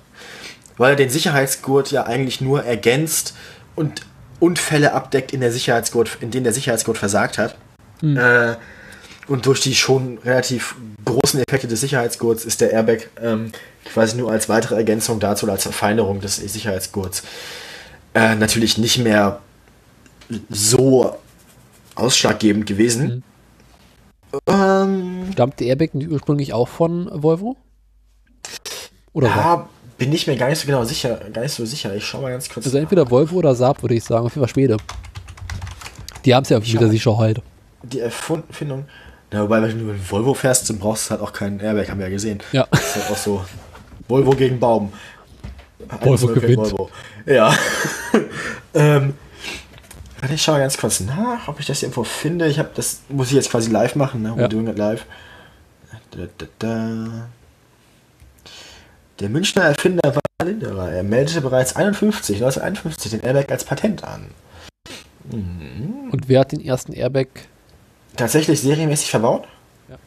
weil 0.77 0.91
er 0.91 0.95
den 0.95 1.09
Sicherheitsgurt 1.09 1.91
ja 1.91 2.03
eigentlich 2.03 2.41
nur 2.41 2.63
ergänzt 2.63 3.33
und 3.75 4.01
Unfälle 4.39 4.93
abdeckt, 4.93 5.33
in, 5.33 5.41
der 5.41 5.51
Sicherheitsgurt, 5.51 6.17
in 6.21 6.31
denen 6.31 6.45
der 6.45 6.53
Sicherheitsgurt 6.53 6.97
versagt 6.97 7.37
hat. 7.37 7.55
Äh, 8.01 8.55
und 9.27 9.45
durch 9.45 9.61
die 9.61 9.75
schon 9.75 10.17
relativ 10.19 10.75
großen 11.05 11.39
Effekte 11.47 11.67
des 11.67 11.81
Sicherheitsgurts 11.81 12.43
ist 12.43 12.61
der 12.61 12.71
Airbag 12.71 13.09
ähm, 13.21 13.51
quasi 13.85 14.17
nur 14.17 14.31
als 14.31 14.49
weitere 14.49 14.75
Ergänzung 14.75 15.19
dazu 15.19 15.45
oder 15.45 15.53
als 15.53 15.63
Verfeinerung 15.63 16.21
des 16.21 16.37
Sicherheitsgurts 16.37 17.23
äh, 18.13 18.35
natürlich 18.35 18.77
nicht 18.77 18.97
mehr 18.97 19.39
so 20.49 21.17
ausschlaggebend 21.95 22.65
gewesen. 22.65 23.23
Ähm, 24.47 25.27
Stammt 25.33 25.59
der 25.59 25.67
Airbag 25.67 25.93
nicht 25.93 26.09
ursprünglich 26.09 26.53
auch 26.53 26.67
von 26.67 27.09
Volvo? 27.11 27.57
Oder 29.13 29.27
ja, 29.27 29.69
bin 29.97 30.13
ich 30.13 30.25
mir 30.25 30.37
gar 30.37 30.49
nicht 30.49 30.59
so 30.59 30.67
genau 30.67 30.83
sicher, 30.85 31.19
gar 31.33 31.41
nicht 31.41 31.53
so 31.53 31.65
sicher. 31.65 31.93
Ich 31.95 32.05
schau 32.05 32.21
mal 32.21 32.31
ganz 32.31 32.49
kurz. 32.49 32.65
Also 32.65 32.77
entweder 32.77 33.09
Volvo 33.09 33.37
oder 33.37 33.55
Saab, 33.55 33.81
würde 33.81 33.95
ich 33.95 34.03
sagen. 34.03 34.25
Auf 34.25 34.35
jeden 34.35 34.45
Fall 34.45 34.53
Schwede. 34.53 34.77
Die 36.23 36.33
haben 36.33 36.43
es 36.43 36.49
ja 36.49 36.59
mit 36.59 36.79
der 36.79 36.89
Sicherheit. 36.89 37.41
die 37.83 37.99
Erfindung. 37.99 38.85
Ja, 39.33 39.43
wobei, 39.43 39.61
wenn 39.61 39.77
du 39.77 39.85
mit 39.85 40.11
Volvo 40.11 40.33
fährst, 40.33 40.69
dann 40.69 40.77
brauchst 40.77 41.07
du 41.07 41.11
halt 41.11 41.21
auch 41.21 41.31
keinen 41.31 41.59
Airbag, 41.59 41.89
haben 41.89 41.99
wir 41.99 42.07
ja 42.07 42.11
gesehen. 42.11 42.39
Ja. 42.51 42.67
Das 42.69 42.81
ist 42.81 42.95
halt 42.95 43.11
auch 43.11 43.17
so. 43.17 43.45
Volvo 44.07 44.31
gegen 44.31 44.59
Baum. 44.59 44.91
Volvo 46.01 46.27
1-0 46.27 46.33
für 46.33 46.39
gewinnt. 46.41 46.57
Volvo. 46.57 46.89
Ja. 47.25 47.53
ähm, 48.73 49.13
Warte, 50.21 50.35
ich 50.35 50.43
schaue 50.43 50.59
ganz 50.59 50.77
kurz 50.77 50.99
nach, 50.99 51.47
ob 51.47 51.59
ich 51.59 51.65
das 51.65 51.81
irgendwo 51.81 52.03
finde. 52.03 52.47
Ich 52.47 52.59
habe 52.59 52.69
das 52.75 53.01
muss 53.09 53.29
ich 53.29 53.33
jetzt 53.33 53.49
quasi 53.49 53.71
live 53.71 53.95
machen, 53.95 54.21
ne? 54.21 54.29
We're 54.29 54.41
ja. 54.41 54.47
doing 54.47 54.67
it 54.67 54.77
live. 54.77 55.05
Da, 56.11 56.19
da, 56.37 56.45
da. 56.59 57.27
Der 59.19 59.29
Münchner 59.29 59.63
Erfinder 59.63 60.15
war 60.15 60.21
Linderer. 60.45 60.91
Er 60.91 61.03
meldete 61.03 61.41
bereits 61.41 61.75
51, 61.75 62.35
1951 62.35 63.11
den 63.11 63.21
Airbag 63.21 63.51
als 63.51 63.63
Patent 63.63 64.03
an. 64.03 64.27
Mhm. 65.31 66.11
Und 66.11 66.29
wer 66.29 66.41
hat 66.41 66.51
den 66.51 66.61
ersten 66.61 66.93
Airbag 66.93 67.27
tatsächlich 68.15 68.61
serienmäßig 68.61 69.09
verbaut? 69.09 69.47
Ja. 69.89 69.97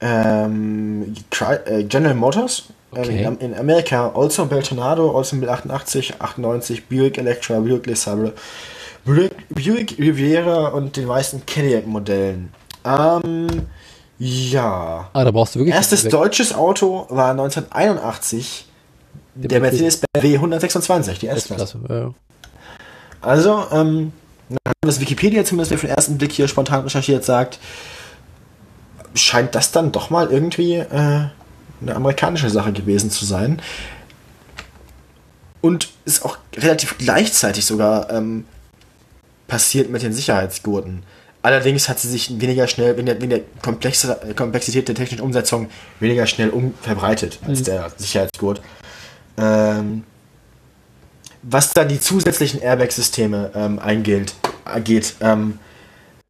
Ähm, 0.00 1.14
äh, 1.40 1.82
General 1.82 2.14
Motors? 2.14 2.68
Ähm, 2.94 3.02
okay. 3.02 3.24
In, 3.24 3.38
in, 3.38 3.54
Amerika 3.54 4.12
Oldsmobile 4.14 4.62
Tornado, 4.62 5.10
Oldsmobile 5.10 5.52
88, 5.52 6.20
98, 6.20 6.86
Buick 6.88 7.18
Electra, 7.18 7.60
Buick 7.60 7.86
LeSabre, 7.86 8.32
Buick, 9.04 9.32
Buick 9.48 9.98
Riviera 9.98 10.68
und 10.68 10.96
den 10.96 11.06
meisten 11.06 11.44
Cadillac-Modellen. 11.44 12.52
Ähm, 12.84 13.46
ja. 14.18 15.10
Ah, 15.12 15.24
da 15.24 15.30
brauchst 15.30 15.54
du 15.54 15.60
wirklich. 15.60 15.74
Erstes 15.74 16.04
deutsches 16.04 16.54
Auto 16.54 17.06
war 17.08 17.30
1981 17.30 18.66
der, 19.34 19.48
der 19.48 19.60
Mercedes-Benz 19.60 20.24
W126, 20.24 21.20
die 21.20 21.28
S-Klasse. 21.28 21.78
Ja. 21.88 22.10
Also, 23.20 23.64
ähm, 23.72 24.12
das 24.80 25.00
Wikipedia 25.00 25.44
zumindest 25.44 25.72
auf 25.74 25.80
den 25.82 25.90
ersten 25.90 26.18
Blick 26.18 26.32
hier 26.32 26.48
spontan 26.48 26.82
recherchiert 26.82 27.24
sagt, 27.24 27.58
scheint 29.14 29.54
das 29.54 29.72
dann 29.72 29.92
doch 29.92 30.10
mal 30.10 30.30
irgendwie 30.30 30.74
äh, 30.74 31.26
eine 31.80 31.94
amerikanische 31.94 32.50
Sache 32.50 32.72
gewesen 32.72 33.10
zu 33.10 33.24
sein. 33.24 33.60
Und 35.60 35.88
ist 36.04 36.24
auch 36.24 36.38
relativ 36.56 36.98
gleichzeitig 36.98 37.66
sogar 37.66 38.10
ähm, 38.10 38.44
passiert 39.48 39.90
mit 39.90 40.02
den 40.02 40.12
Sicherheitsgurten. 40.12 41.02
Allerdings 41.42 41.88
hat 41.88 41.98
sie 41.98 42.08
sich 42.08 42.40
weniger 42.40 42.66
schnell, 42.66 42.96
wegen 42.96 43.06
der, 43.06 43.20
wegen 43.20 43.30
der 43.30 43.40
Komplexität 43.62 44.88
der 44.88 44.94
technischen 44.94 45.22
Umsetzung, 45.22 45.68
weniger 46.00 46.26
schnell 46.26 46.50
um 46.50 46.74
verbreitet 46.82 47.38
als 47.46 47.60
mhm. 47.60 47.64
der 47.64 47.92
Sicherheitsgurt. 47.96 48.60
Ähm, 49.36 50.04
was 51.42 51.72
dann 51.72 51.88
die 51.88 52.00
zusätzlichen 52.00 52.60
Airbag-Systeme 52.60 53.52
ähm, 53.54 53.78
eingeht, 53.78 54.34
geht, 54.84 55.14
ähm, 55.20 55.58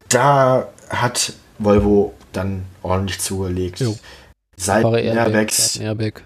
da 0.07 0.69
hat 0.89 1.33
Volvo 1.57 2.13
dann 2.31 2.65
ordentlich 2.83 3.19
zugelegt. 3.19 3.83
Seiten-Airbags. 4.59 5.77
Airbag. 5.77 6.21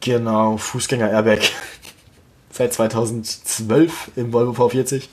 Genau, 0.00 0.56
Fußgänger-Airbag. 0.56 1.40
Seit 2.50 2.72
2012 2.72 4.12
im 4.16 4.32
Volvo 4.32 4.66
V40. 4.66 5.08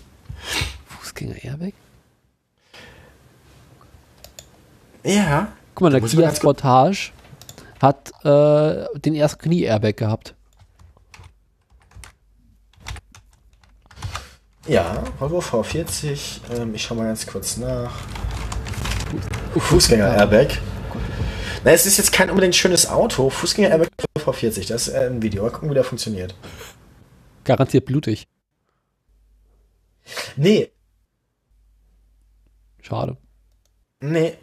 Fußgänger-Airbag? 0.87 1.73
Ja. 5.03 5.51
Guck 5.75 5.81
mal, 5.81 5.91
der 5.91 6.01
Kia 6.01 6.35
Sportage 6.35 7.11
hat 7.81 8.11
äh, 8.23 8.85
den 8.99 9.15
ersten 9.15 9.41
Knie-Airbag 9.41 9.95
gehabt. 9.95 10.35
Ja, 14.67 15.03
Volvo 15.19 15.39
V40. 15.39 16.41
Ähm, 16.53 16.75
ich 16.75 16.83
schau 16.83 16.95
mal 16.95 17.05
ganz 17.05 17.25
kurz 17.25 17.57
nach. 17.57 17.91
Fußgänger-Airbag. 19.57 20.59
Na, 21.63 21.71
es 21.71 21.85
ist 21.85 21.97
jetzt 21.97 22.13
kein 22.13 22.29
unbedingt 22.29 22.55
schönes 22.55 22.87
Auto. 22.87 23.29
Fußgänger-Airbag 23.29 23.89
V40, 24.17 24.67
das 24.67 24.87
ist 24.87 24.93
äh, 24.93 25.07
ein 25.07 25.21
Video. 25.21 25.43
Mal 25.43 25.51
gucken, 25.51 25.69
wie 25.69 25.73
der 25.73 25.83
funktioniert. 25.83 26.33
Garantiert 27.43 27.85
blutig. 27.85 28.27
Nee. 30.37 30.71
Schade. 32.81 33.17
Nee. 33.99 34.37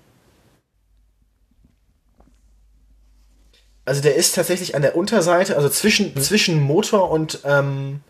Also 3.86 4.02
der 4.02 4.16
ist 4.16 4.34
tatsächlich 4.34 4.74
an 4.74 4.82
der 4.82 4.96
Unterseite, 4.96 5.56
also 5.56 5.68
zwischen, 5.68 6.14
hm. 6.14 6.20
zwischen 6.20 6.60
Motor 6.60 7.10
und 7.10 7.40
ähm, 7.44 8.00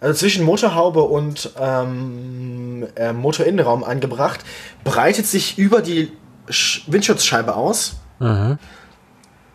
also 0.00 0.18
zwischen 0.18 0.44
Motorhaube 0.44 1.02
und 1.02 1.52
ähm, 1.58 2.86
äh, 2.96 3.12
Motorinnenraum 3.12 3.82
angebracht, 3.84 4.40
breitet 4.84 5.26
sich 5.26 5.58
über 5.58 5.82
die 5.82 6.12
Sch 6.48 6.82
Windschutzscheibe 6.86 7.54
aus, 7.54 7.96
mhm. 8.18 8.58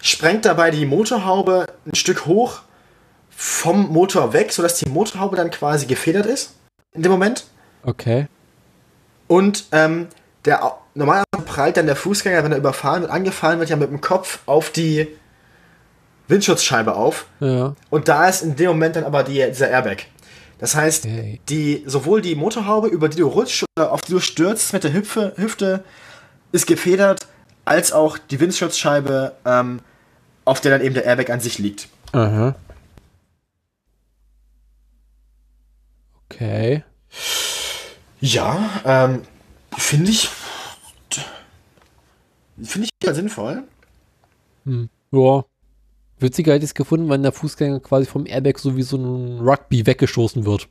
sprengt 0.01 0.45
dabei 0.45 0.72
die 0.72 0.85
Motorhaube 0.85 1.68
ein 1.85 1.95
Stück 1.95 2.26
hoch 2.26 2.61
vom 3.30 3.89
Motor 3.91 4.34
weg, 4.34 4.51
sodass 4.51 4.76
die 4.76 4.89
Motorhaube 4.89 5.35
dann 5.35 5.51
quasi 5.51 5.85
gefedert 5.85 6.26
ist 6.26 6.55
in 6.93 7.03
dem 7.03 7.11
Moment. 7.11 7.45
Okay. 7.84 8.27
Und 9.27 9.65
ähm, 9.72 10.07
der 10.45 10.77
normalerweise 10.93 11.45
prallt 11.45 11.77
dann 11.77 11.85
der 11.85 11.95
Fußgänger, 11.95 12.43
wenn 12.43 12.51
er 12.51 12.57
überfahren 12.57 13.01
wird, 13.01 13.11
angefallen 13.11 13.59
wird, 13.59 13.69
ja 13.69 13.76
mit 13.76 13.89
dem 13.89 14.01
Kopf 14.01 14.39
auf 14.45 14.72
die 14.72 15.07
Windschutzscheibe 16.27 16.95
auf. 16.95 17.26
Ja. 17.39 17.76
Und 17.89 18.07
da 18.07 18.27
ist 18.27 18.41
in 18.41 18.55
dem 18.55 18.68
Moment 18.68 18.95
dann 18.95 19.03
aber 19.03 19.23
die, 19.23 19.45
dieser 19.47 19.69
Airbag. 19.69 20.05
Das 20.59 20.76
heißt, 20.76 21.05
okay. 21.05 21.41
die, 21.49 21.84
sowohl 21.88 22.22
die 22.22 22.35
Motorhaube, 22.35 22.88
über 22.88 23.09
die 23.09 23.18
du 23.18 23.27
rutschst 23.27 23.65
oder 23.77 23.91
auf 23.91 24.01
die 24.01 24.11
du 24.11 24.19
stürzt 24.19 24.73
mit 24.73 24.84
der 24.84 24.93
Hüpfe, 24.93 25.34
Hüfte, 25.35 25.84
ist 26.52 26.68
gefedert, 26.68 27.28
als 27.65 27.91
auch 27.91 28.18
die 28.18 28.40
Windschutzscheibe, 28.40 29.36
ähm, 29.45 29.80
auf 30.45 30.61
der 30.61 30.72
dann 30.72 30.82
eben 30.82 30.95
der 30.95 31.06
Airbag 31.06 31.30
an 31.30 31.40
sich 31.40 31.60
liegt. 31.60 31.88
Aha. 32.11 32.56
Okay. 36.26 36.84
Ja, 38.19 38.69
ähm, 38.86 39.22
finde 39.78 40.11
ich. 40.11 40.30
Finde 42.64 42.88
ich 42.88 43.06
ja 43.07 43.14
sinnvoll. 43.14 43.64
Hm. 44.65 44.90
Ja. 45.11 45.45
Witziger 46.19 46.53
hätte 46.53 46.64
ich 46.64 46.69
es 46.69 46.76
gefunden, 46.76 47.10
wenn 47.10 47.23
der 47.23 47.32
Fußgänger 47.32 47.80
quasi 47.80 48.06
vom 48.06 48.28
Airbag 48.28 48.60
so 48.60 48.76
wie 48.76 48.84
so 48.84 48.98
ein 48.98 49.40
Rugby 49.40 49.86
weggestoßen 49.88 50.45
wird. 50.45 50.68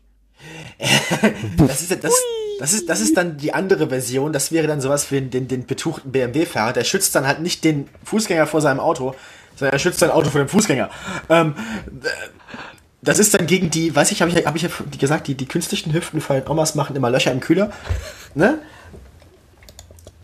das, 1.56 1.82
ist, 1.82 2.04
das, 2.04 2.14
das, 2.60 2.74
ist, 2.74 2.90
das 2.90 3.00
ist 3.00 3.16
dann 3.16 3.38
die 3.38 3.54
andere 3.54 3.88
Version. 3.88 4.34
Das 4.34 4.52
wäre 4.52 4.66
dann 4.66 4.82
sowas 4.82 5.10
wie 5.10 5.22
den, 5.22 5.48
den 5.48 5.64
betuchten 5.64 6.12
BMW-Fahrer. 6.12 6.74
Der 6.74 6.84
schützt 6.84 7.14
dann 7.14 7.26
halt 7.26 7.40
nicht 7.40 7.64
den 7.64 7.88
Fußgänger 8.04 8.46
vor 8.46 8.60
seinem 8.60 8.80
Auto, 8.80 9.14
sondern 9.56 9.72
er 9.72 9.78
schützt 9.78 10.00
sein 10.00 10.10
Auto 10.10 10.28
vor 10.28 10.42
dem 10.42 10.48
Fußgänger. 10.48 10.90
Ähm, 11.30 11.54
das 13.00 13.18
ist 13.18 13.32
dann 13.32 13.46
gegen 13.46 13.70
die, 13.70 13.96
weiß 13.96 14.12
ich, 14.12 14.20
habe 14.20 14.30
ich, 14.30 14.44
hab 14.44 14.54
ich 14.56 14.62
ja 14.62 14.68
gesagt, 14.98 15.26
die, 15.26 15.34
die 15.34 15.46
künstlichen 15.46 15.94
Hüften 15.94 16.20
von 16.20 16.42
Omas 16.46 16.74
machen 16.74 16.94
immer 16.94 17.08
Löcher 17.08 17.32
im 17.32 17.40
Kühler. 17.40 17.72
Ne? 18.34 18.58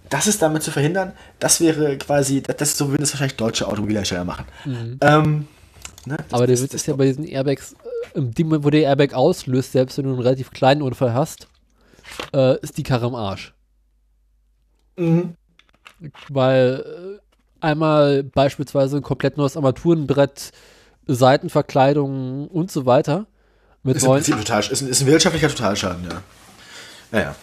das 0.09 0.27
ist 0.27 0.43
damit 0.43 0.63
zu 0.63 0.71
verhindern, 0.71 1.13
das 1.39 1.61
wäre 1.61 1.97
quasi, 1.99 2.43
das 2.43 2.79
so 2.79 2.91
würden 2.91 3.03
es 3.03 3.13
wahrscheinlich 3.13 3.37
deutsche 3.37 3.67
Automobilhersteller 3.67 4.25
machen. 4.25 4.45
Mhm. 4.65 4.99
Ähm, 5.01 5.49
ne, 6.05 6.17
Aber 6.31 6.47
der 6.47 6.61
Witz 6.61 6.75
ist 6.75 6.87
ja 6.87 6.95
bei 6.95 7.07
diesen 7.07 7.25
Airbags, 7.25 7.75
äh, 8.15 8.21
Moment, 8.45 8.65
wo 8.65 8.71
der 8.71 8.83
Airbag 8.83 9.15
auslöst, 9.15 9.73
selbst 9.73 9.99
wenn 9.99 10.05
du 10.05 10.11
einen 10.11 10.21
relativ 10.21 10.51
kleinen 10.53 10.83
Unfall 10.83 11.13
hast, 11.13 11.49
äh, 12.34 12.59
ist 12.60 12.78
die 12.78 12.82
Karre 12.82 13.06
im 13.06 13.14
Arsch. 13.14 13.55
Mhm. 14.97 15.34
Weil 16.28 17.20
äh, 17.60 17.64
einmal 17.64 18.22
beispielsweise 18.22 18.97
ein 18.97 19.02
komplett 19.02 19.36
neues 19.36 19.56
Armaturenbrett, 19.56 20.52
Seitenverkleidung 21.06 22.48
und 22.48 22.70
so 22.70 22.86
weiter. 22.86 23.26
Mit 23.82 23.97
ist, 23.97 24.05
im 24.05 24.38
total, 24.38 24.60
ist, 24.60 24.82
ein, 24.82 24.88
ist 24.88 25.01
ein 25.01 25.06
wirtschaftlicher 25.06 25.48
Totalschaden, 25.48 26.05
ja. 26.05 26.22
Naja. 27.12 27.34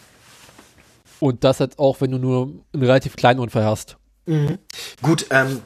Und 1.20 1.44
das 1.46 1.60
jetzt 1.60 1.80
auch, 1.80 2.02
wenn 2.02 2.12
du 2.12 2.18
nur 2.18 2.44
einen 2.74 2.84
relativ 2.84 3.16
kleinen 3.16 3.40
Unfall 3.40 3.64
hast. 3.64 3.98
Mhm. 4.26 4.58
Gut, 5.02 5.26
ähm, 5.30 5.62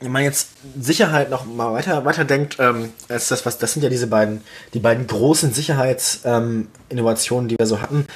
wenn 0.00 0.12
man 0.12 0.22
jetzt 0.22 0.50
Sicherheit 0.78 1.30
noch 1.30 1.46
mal 1.46 1.72
weiter, 1.72 2.04
weiter 2.04 2.24
denkt, 2.24 2.56
ähm, 2.58 2.90
als 3.08 3.28
das, 3.28 3.46
was, 3.46 3.56
das 3.58 3.72
sind 3.72 3.82
ja 3.82 3.88
diese 3.88 4.06
beiden, 4.06 4.42
die 4.74 4.78
beiden 4.78 5.06
großen 5.06 5.54
Sicherheitsinnovationen, 5.54 7.44
ähm, 7.44 7.48
die 7.48 7.56
wir 7.58 7.66
so 7.66 7.80
hatten, 7.80 8.06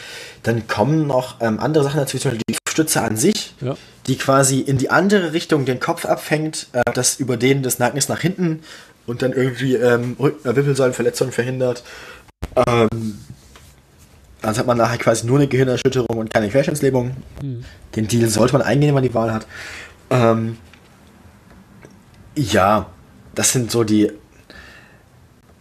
dann 0.43 0.67
kommen 0.67 1.07
noch 1.07 1.41
ähm, 1.41 1.59
andere 1.59 1.85
Sachen 1.85 1.99
dazu, 1.99 2.19
zum 2.19 2.33
Beispiel 2.33 2.45
die 2.51 2.57
Stütze 2.69 3.01
an 3.01 3.17
sich, 3.17 3.55
ja. 3.63 3.77
die 4.07 4.17
quasi 4.17 4.61
in 4.61 4.77
die 4.77 4.91
andere 4.91 5.33
Richtung 5.33 5.65
den 5.65 5.81
Kopf 5.81 6.05
abfängt, 6.05 6.67
äh, 6.73 6.83
das 6.93 7.19
Überdehnen 7.19 7.63
des 7.63 7.79
Nackens 7.79 8.09
nach 8.11 8.21
hinten 8.21 8.63
und 9.07 9.23
dann 9.23 9.33
irgendwie 9.33 9.75
ähm, 9.75 10.17
Wirbelsäulenverletzungen 10.19 11.33
verhindert. 11.33 11.83
Ähm, 12.57 13.21
also 14.43 14.61
hat 14.61 14.67
man 14.67 14.77
nachher 14.77 14.99
quasi 14.99 15.27
nur 15.27 15.39
eine 15.39 15.49
Gehirnerschütterung 15.49 16.19
und 16.19 16.33
keine 16.33 16.51
Querschnittslähmung. 16.51 17.17
Mhm. 17.43 17.65
Den 17.97 18.07
Deal 18.07 18.29
sollte 18.29 18.53
man 18.53 18.63
eingehen, 18.63 18.89
wenn 18.89 18.95
man 18.95 19.03
die 19.03 19.15
Wahl 19.15 19.33
hat. 19.33 19.47
Ähm, 20.11 20.59
ja, 22.41 22.87
das 23.35 23.53
sind 23.53 23.71
so 23.71 23.85
die, 23.85 24.11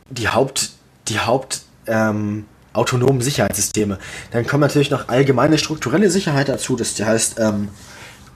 die 0.09 0.29
Haupt, 0.29 0.71
die 1.07 1.19
Haupt 1.19 1.61
ähm, 1.87 2.45
autonomen 2.73 3.21
Sicherheitssysteme. 3.21 3.99
Dann 4.31 4.47
kommt 4.47 4.61
natürlich 4.61 4.89
noch 4.89 5.09
allgemeine 5.09 5.57
strukturelle 5.57 6.09
Sicherheit 6.09 6.49
dazu. 6.49 6.75
Das 6.75 6.99
heißt, 6.99 7.39
ähm, 7.39 7.69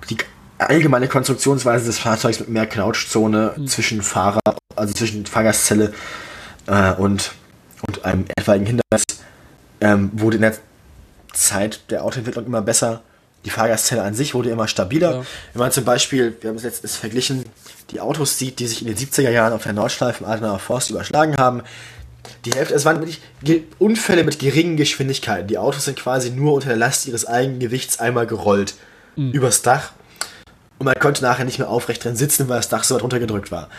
die 0.09 0.17
allgemeine 0.57 1.07
Konstruktionsweise 1.07 1.85
des 1.85 1.99
Fahrzeugs 1.99 2.39
mit 2.39 2.49
mehr 2.49 2.67
Knautschzone 2.67 3.53
mhm. 3.55 3.67
zwischen 3.67 4.01
Fahrer, 4.01 4.41
also 4.75 4.93
zwischen 4.93 5.25
Fahrgastzelle 5.25 5.93
äh, 6.67 6.93
und, 6.93 7.31
und 7.87 8.05
einem 8.05 8.25
etwaigen 8.35 8.65
Hindernis 8.65 9.03
ähm, 9.81 10.11
wurde 10.13 10.35
in 10.37 10.41
der 10.41 10.55
Zeit 11.33 11.81
der 11.89 12.03
Autoentwicklung 12.03 12.45
immer 12.45 12.61
besser. 12.61 13.01
Die 13.45 13.49
Fahrgastzelle 13.49 14.01
an 14.01 14.13
sich 14.13 14.33
wurde 14.33 14.49
immer 14.49 14.67
stabiler. 14.67 15.11
Ja. 15.11 15.25
Wenn 15.53 15.59
man 15.59 15.71
zum 15.71 15.83
Beispiel, 15.83 16.35
wir 16.39 16.49
haben 16.49 16.57
es 16.57 16.63
letztens 16.63 16.95
verglichen, 16.95 17.43
die 17.91 17.99
Autos 17.99 18.37
sieht, 18.37 18.59
die 18.59 18.67
sich 18.67 18.81
in 18.81 18.87
den 18.87 18.97
70er 18.97 19.29
Jahren 19.29 19.53
auf 19.53 19.63
der 19.63 19.73
Nordschleife 19.73 20.23
im 20.23 20.29
Adenauer 20.29 20.59
Forst 20.59 20.89
überschlagen 20.89 21.35
haben, 21.37 21.61
die 22.45 22.51
Hälfte, 22.51 22.73
es 22.73 22.85
waren 22.85 22.99
wirklich 22.99 23.19
Unfälle 23.79 24.23
mit 24.23 24.39
geringen 24.39 24.77
Geschwindigkeiten. 24.77 25.47
Die 25.47 25.57
Autos 25.57 25.85
sind 25.85 25.97
quasi 25.97 26.31
nur 26.31 26.53
unter 26.53 26.69
der 26.69 26.77
Last 26.77 27.05
ihres 27.05 27.25
eigenen 27.25 27.59
Gewichts 27.59 27.99
einmal 27.99 28.27
gerollt 28.27 28.75
mhm. 29.15 29.31
übers 29.31 29.61
Dach. 29.61 29.91
und 30.79 30.85
man 30.85 30.95
konnte 30.95 31.23
nachher 31.23 31.45
nicht 31.45 31.59
mehr 31.59 31.69
aufrecht 31.69 32.03
drin 32.03 32.15
sitzen, 32.15 32.47
weil 32.49 32.57
das 32.57 32.69
Dach 32.69 32.83
so 32.83 32.95
weit 32.95 33.03
runtergedrückt 33.03 33.51
war. 33.51 33.69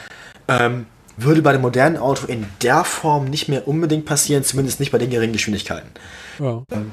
Ähm, 0.49 0.87
würde 1.17 1.43
bei 1.43 1.53
dem 1.53 1.63
modernen 1.63 1.97
Auto 1.97 2.27
in 2.27 2.47
der 2.63 2.85
Form 2.85 3.27
nicht 3.27 3.49
mehr 3.49 3.69
unbedingt 3.69 4.05
passieren, 4.05 4.45
zumindest 4.45 4.81
nicht 4.81 4.93
bei 4.93 4.99
den 4.99 5.11
geringen 5.11 5.33
Geschwindigkeiten. 5.33 5.91
Ja. 6.39 6.63
Ähm, 6.73 6.91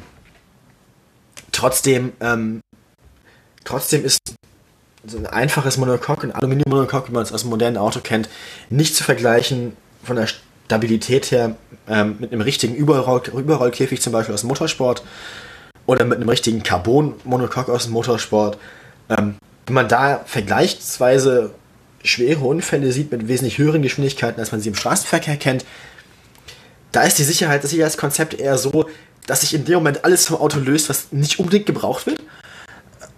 trotzdem, 1.61 2.13
ähm, 2.21 2.61
trotzdem 3.63 4.03
ist 4.03 4.19
so 5.05 5.17
ein 5.17 5.27
einfaches 5.27 5.77
Monocoque, 5.77 6.23
ein 6.23 6.31
Aluminium-Monocoque, 6.31 7.09
wie 7.09 7.13
man 7.13 7.23
es 7.23 7.31
aus 7.31 7.41
dem 7.41 7.51
modernen 7.51 7.77
Auto 7.77 7.99
kennt, 8.01 8.29
nicht 8.69 8.95
zu 8.95 9.03
vergleichen 9.03 9.77
von 10.03 10.15
der 10.15 10.27
Stabilität 10.65 11.29
her 11.29 11.55
ähm, 11.87 12.15
mit 12.19 12.31
einem 12.31 12.41
richtigen 12.41 12.73
Überroll 12.73 13.21
Überrollkäfig 13.35 14.01
zum 14.01 14.11
Beispiel 14.11 14.33
aus 14.33 14.41
dem 14.41 14.47
Motorsport 14.47 15.03
oder 15.85 16.03
mit 16.05 16.17
einem 16.17 16.29
richtigen 16.29 16.63
Carbon-Monocoque 16.63 17.71
aus 17.71 17.83
dem 17.83 17.93
Motorsport. 17.93 18.57
Ähm, 19.09 19.35
wenn 19.67 19.75
man 19.75 19.87
da 19.87 20.21
vergleichsweise 20.25 21.51
schwere 22.03 22.43
Unfälle 22.43 22.91
sieht 22.91 23.11
mit 23.11 23.27
wesentlich 23.27 23.59
höheren 23.59 23.83
Geschwindigkeiten, 23.83 24.39
als 24.39 24.51
man 24.51 24.61
sie 24.61 24.69
im 24.69 24.75
Straßenverkehr 24.75 25.37
kennt, 25.37 25.63
da 26.91 27.03
ist 27.03 27.17
die 27.17 27.23
Sicherheit, 27.23 27.63
das 27.63 27.71
Sicherheitskonzept 27.71 28.33
eher 28.33 28.57
so, 28.57 28.89
dass 29.27 29.41
sich 29.41 29.53
in 29.53 29.65
dem 29.65 29.75
Moment 29.75 30.03
alles 30.03 30.27
vom 30.27 30.37
Auto 30.37 30.59
löst, 30.59 30.89
was 30.89 31.11
nicht 31.11 31.39
unbedingt 31.39 31.65
gebraucht 31.65 32.05
wird. 32.05 32.21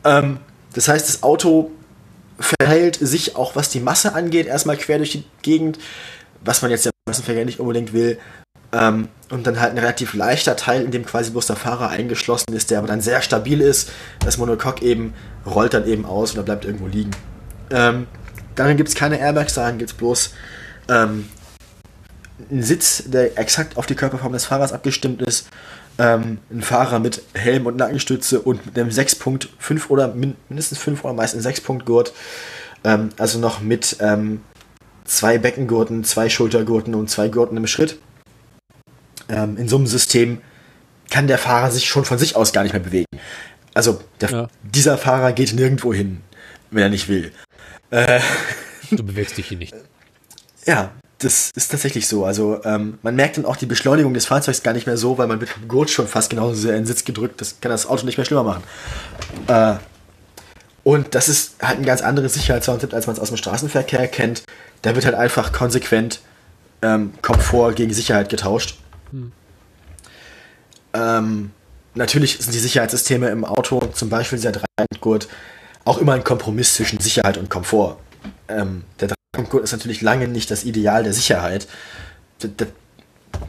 Ähm, 0.04 0.40
das 0.74 0.88
heißt, 0.88 1.08
das 1.08 1.24
Auto 1.24 1.72
verhält 2.40 2.96
sich 2.96 3.36
auch, 3.36 3.56
was 3.56 3.70
die 3.70 3.80
Masse 3.80 4.14
angeht, 4.14 4.48
erstmal 4.48 4.78
quer 4.78 4.98
durch 4.98 5.12
die 5.12 5.24
Gegend, 5.42 5.80
was 6.44 6.62
man 6.62 6.72
jetzt 6.72 6.86
im 6.86 6.92
Massenverkehr 7.08 7.46
nicht 7.46 7.60
unbedingt 7.60 7.94
will. 7.94 8.20
Ähm, 8.72 9.08
und 9.30 9.46
dann 9.46 9.60
halt 9.60 9.72
ein 9.72 9.78
relativ 9.78 10.14
leichter 10.14 10.56
Teil, 10.56 10.84
in 10.84 10.92
dem 10.92 11.06
quasi 11.06 11.32
bloß 11.32 11.48
der 11.48 11.56
Fahrer 11.56 11.90
eingeschlossen 11.90 12.54
ist, 12.54 12.72
der 12.72 12.80
aber 12.80 12.88
dann 12.88 13.02
sehr 13.02 13.22
stabil 13.22 13.62
ist. 13.62 13.92
Das 14.20 14.38
Monocoque 14.38 14.82
eben 14.82 15.14
rollt 15.46 15.74
dann 15.74 15.88
eben 15.88 16.06
aus 16.06 16.34
oder 16.34 16.44
bleibt 16.44 16.66
irgendwo 16.66 16.88
liegen. 16.88 17.12
Ähm, 17.70 18.08
darin 18.56 18.78
gibt 18.78 18.90
es 18.90 18.96
keine 18.96 19.20
Airbags, 19.20 19.54
darin 19.54 19.78
gibt 19.78 19.92
es 19.92 19.98
bloß 19.98 20.32
ähm, 20.90 21.30
Sitz, 22.50 23.04
der 23.08 23.38
exakt 23.38 23.78
auf 23.78 23.86
die 23.86 23.96
Körperform 23.96 24.34
des 24.34 24.46
Fahrers 24.46 24.74
abgestimmt 24.74 25.22
ist 25.22 25.48
ähm, 26.00 26.40
ein 26.52 26.62
Fahrer 26.62 27.00
mit 27.00 27.22
Helm 27.34 27.66
und 27.66 27.78
Nackenstütze 27.78 28.42
und 28.42 28.66
mit 28.66 28.78
einem 28.78 28.90
6.5 28.90 29.90
oder 29.90 30.14
mindestens 30.14 30.80
5 30.80 31.04
oder 31.04 31.14
meistens 31.14 31.46
6-Punkt-Gurt. 31.46 32.14
Ähm, 32.84 33.10
also 33.18 33.40
noch 33.40 33.62
mit 33.62 33.98
ähm, 34.00 34.42
zwei 35.06 35.38
Beckengurten, 35.38 36.04
zwei 36.04 36.30
Schultergurten 36.30 36.96
und 36.96 37.10
zwei 37.10 37.28
Gurten 37.28 37.58
im 37.58 37.68
Schritt. 37.68 38.00
Ähm, 39.30 39.58
in 39.58 39.68
so 39.68 39.78
einem 39.78 39.88
System 39.88 40.42
kann 41.10 41.28
der 41.28 41.38
Fahrer 41.38 41.70
sich 41.70 41.86
schon 41.86 42.06
von 42.06 42.18
sich 42.18 42.36
aus 42.36 42.54
gar 42.54 42.64
nicht 42.64 42.74
mehr 42.74 42.82
bewegen. 42.82 43.06
Also 43.74 44.02
der, 44.22 44.30
ja. 44.30 44.48
dieser 44.64 44.98
Fahrer 44.98 45.32
geht 45.32 45.54
nirgendwo 45.54 45.94
hin, 45.94 46.22
wenn 46.72 46.84
er 46.84 46.90
nicht 46.90 47.08
will. 47.08 47.32
Äh, 47.92 48.20
du 48.92 49.04
bewegst 49.04 49.38
dich 49.38 49.48
hier 49.48 49.58
nicht. 49.58 49.76
Ja, 50.66 50.94
das 51.24 51.52
ist 51.56 51.72
tatsächlich 51.72 52.08
so. 52.08 52.26
Also 52.26 52.64
ähm, 52.64 53.00
man 53.02 53.16
merkt 53.16 53.38
dann 53.38 53.46
auch 53.46 53.56
die 53.56 53.66
Beschleunigung 53.66 54.14
des 54.14 54.26
Fahrzeugs 54.26 54.64
gar 54.64 54.74
nicht 54.74 54.86
mehr 54.86 54.98
so, 54.98 55.18
weil 55.18 55.28
man 55.28 55.40
mit 55.40 55.50
dem 55.56 55.68
Gurt 55.68 55.90
schon 55.90 56.08
fast 56.08 56.30
genauso 56.30 56.56
sehr 56.56 56.72
in 56.72 56.82
den 56.82 56.86
Sitz 56.86 57.06
gedrückt. 57.06 57.42
Das 57.42 57.60
kann 57.62 57.72
das 57.72 57.86
Auto 57.86 58.06
nicht 58.06 58.18
mehr 58.18 58.26
schlimmer 58.26 58.44
machen. 58.44 58.64
Äh, 59.48 59.76
und 60.84 61.16
das 61.16 61.30
ist 61.30 61.56
halt 61.62 61.80
ein 61.80 61.86
ganz 61.86 62.02
anderes 62.02 62.34
Sicherheitskonzept, 62.34 62.94
als 62.94 63.08
man 63.08 63.16
es 63.16 63.22
aus 63.22 63.30
dem 63.30 63.38
Straßenverkehr 63.38 64.08
kennt. 64.08 64.44
Da 64.82 64.96
wird 64.96 65.06
halt 65.06 65.16
einfach 65.16 65.54
konsequent 65.54 66.20
ähm, 66.82 67.14
Komfort 67.22 67.74
gegen 67.74 67.94
Sicherheit 67.94 68.30
getauscht. 68.30 68.78
Hm. 69.12 69.32
Ähm, 70.94 71.52
natürlich 71.96 72.38
sind 72.38 72.54
die 72.54 72.60
Sicherheitssysteme 72.60 73.30
im 73.30 73.46
Auto, 73.46 73.80
zum 73.94 74.10
Beispiel 74.10 74.38
dieser 74.38 74.52
Dreieckgurt, 74.52 75.30
auch 75.86 75.98
immer 75.98 76.14
ein 76.14 76.24
Kompromiss 76.24 76.76
zwischen 76.76 77.00
Sicherheit 77.00 77.38
und 77.38 77.50
Komfort. 77.50 77.98
Ähm, 78.50 78.84
der 79.00 79.10
Gurt 79.34 79.64
ist 79.64 79.72
natürlich 79.72 80.02
lange 80.02 80.28
nicht 80.28 80.52
das 80.52 80.64
Ideal 80.64 81.04
der 81.04 81.14
Sicherheit. 81.14 81.68
Das, 82.40 82.52
das 82.56 82.68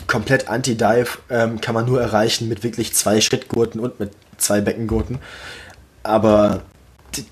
komplett 0.06 0.48
Anti-Dive 0.48 1.18
ähm, 1.28 1.60
kann 1.60 1.74
man 1.74 1.84
nur 1.84 2.00
erreichen 2.00 2.48
mit 2.48 2.62
wirklich 2.62 2.94
zwei 2.94 3.20
Schrittgurten 3.20 3.80
und 3.80 4.00
mit 4.00 4.12
zwei 4.38 4.62
Beckengurten. 4.62 5.18
Aber 6.02 6.62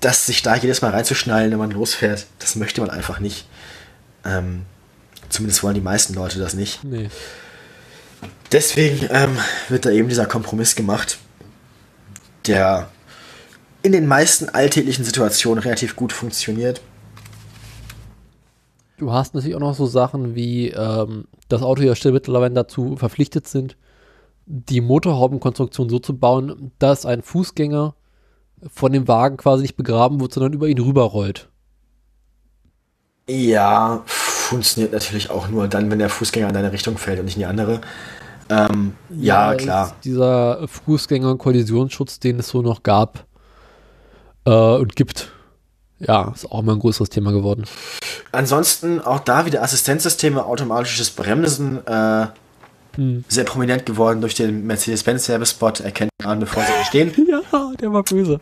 das 0.01 0.25
sich 0.27 0.43
da 0.43 0.55
jedes 0.55 0.81
Mal 0.81 0.91
reinzuschnallen, 0.91 1.51
wenn 1.51 1.57
man 1.57 1.71
losfährt, 1.71 2.27
das 2.39 2.55
möchte 2.55 2.81
man 2.81 2.89
einfach 2.89 3.19
nicht. 3.19 3.47
Ähm, 4.23 4.63
zumindest 5.29 5.63
wollen 5.63 5.75
die 5.75 5.81
meisten 5.81 6.13
Leute 6.13 6.39
das 6.39 6.53
nicht. 6.53 6.83
Nee. 6.83 7.09
Deswegen 8.51 9.09
ähm, 9.11 9.37
wird 9.69 9.85
da 9.85 9.89
eben 9.89 10.09
dieser 10.09 10.27
Kompromiss 10.27 10.75
gemacht, 10.75 11.17
der 12.45 12.89
in 13.81 13.91
den 13.91 14.05
meisten 14.05 14.47
alltäglichen 14.49 15.03
Situationen 15.03 15.61
relativ 15.61 15.95
gut 15.95 16.13
funktioniert. 16.13 16.81
Du 18.97 19.11
hast 19.11 19.33
natürlich 19.33 19.55
auch 19.55 19.59
noch 19.59 19.73
so 19.73 19.85
Sachen 19.85 20.35
wie, 20.35 20.69
ähm, 20.69 21.25
dass 21.49 21.61
Autohersteller 21.63 22.13
mittlerweile 22.13 22.53
dazu 22.53 22.95
verpflichtet 22.95 23.47
sind, 23.47 23.75
die 24.45 24.81
Motorhaubenkonstruktion 24.81 25.89
so 25.89 25.99
zu 25.99 26.17
bauen, 26.17 26.71
dass 26.79 27.05
ein 27.05 27.21
Fußgänger 27.21 27.95
von 28.71 28.91
dem 28.91 29.07
Wagen 29.07 29.37
quasi 29.37 29.63
nicht 29.63 29.75
begraben 29.75 30.19
wird, 30.19 30.33
sondern 30.33 30.53
über 30.53 30.67
ihn 30.67 30.79
rüberrollt. 30.79 31.49
Ja, 33.27 34.03
funktioniert 34.05 34.93
natürlich 34.93 35.29
auch 35.29 35.47
nur 35.47 35.67
dann, 35.67 35.89
wenn 35.89 35.99
der 35.99 36.09
Fußgänger 36.09 36.49
in 36.49 36.53
deine 36.53 36.71
Richtung 36.71 36.97
fällt 36.97 37.19
und 37.19 37.25
nicht 37.25 37.35
in 37.35 37.41
die 37.41 37.45
andere. 37.45 37.81
Ähm, 38.49 38.93
ja, 39.09 39.51
ja, 39.51 39.57
klar. 39.57 39.95
Dieser 40.03 40.67
Fußgänger-Kollisionsschutz, 40.67 42.19
den 42.19 42.39
es 42.39 42.49
so 42.49 42.61
noch 42.61 42.83
gab 42.83 43.25
äh, 44.45 44.51
und 44.51 44.95
gibt, 44.95 45.31
ja, 46.07 46.31
ist 46.33 46.51
auch 46.51 46.59
immer 46.59 46.73
ein 46.73 46.79
größeres 46.79 47.09
Thema 47.09 47.31
geworden. 47.31 47.65
Ansonsten 48.31 48.99
auch 48.99 49.19
da 49.19 49.45
wieder 49.45 49.61
Assistenzsysteme, 49.61 50.45
automatisches 50.45 51.09
Bremsen, 51.11 51.85
äh, 51.85 52.27
hm. 52.95 53.23
sehr 53.27 53.43
prominent 53.43 53.85
geworden 53.85 54.21
durch 54.21 54.35
den 54.35 54.65
Mercedes-Benz-Service-Spot, 54.67 55.83
erkennt 55.83 56.11
man, 56.23 56.39
bevor 56.39 56.63
sie 56.63 56.85
stehen. 56.85 57.11
ja, 57.27 57.71
der 57.79 57.91
war 57.91 58.03
böse. 58.03 58.39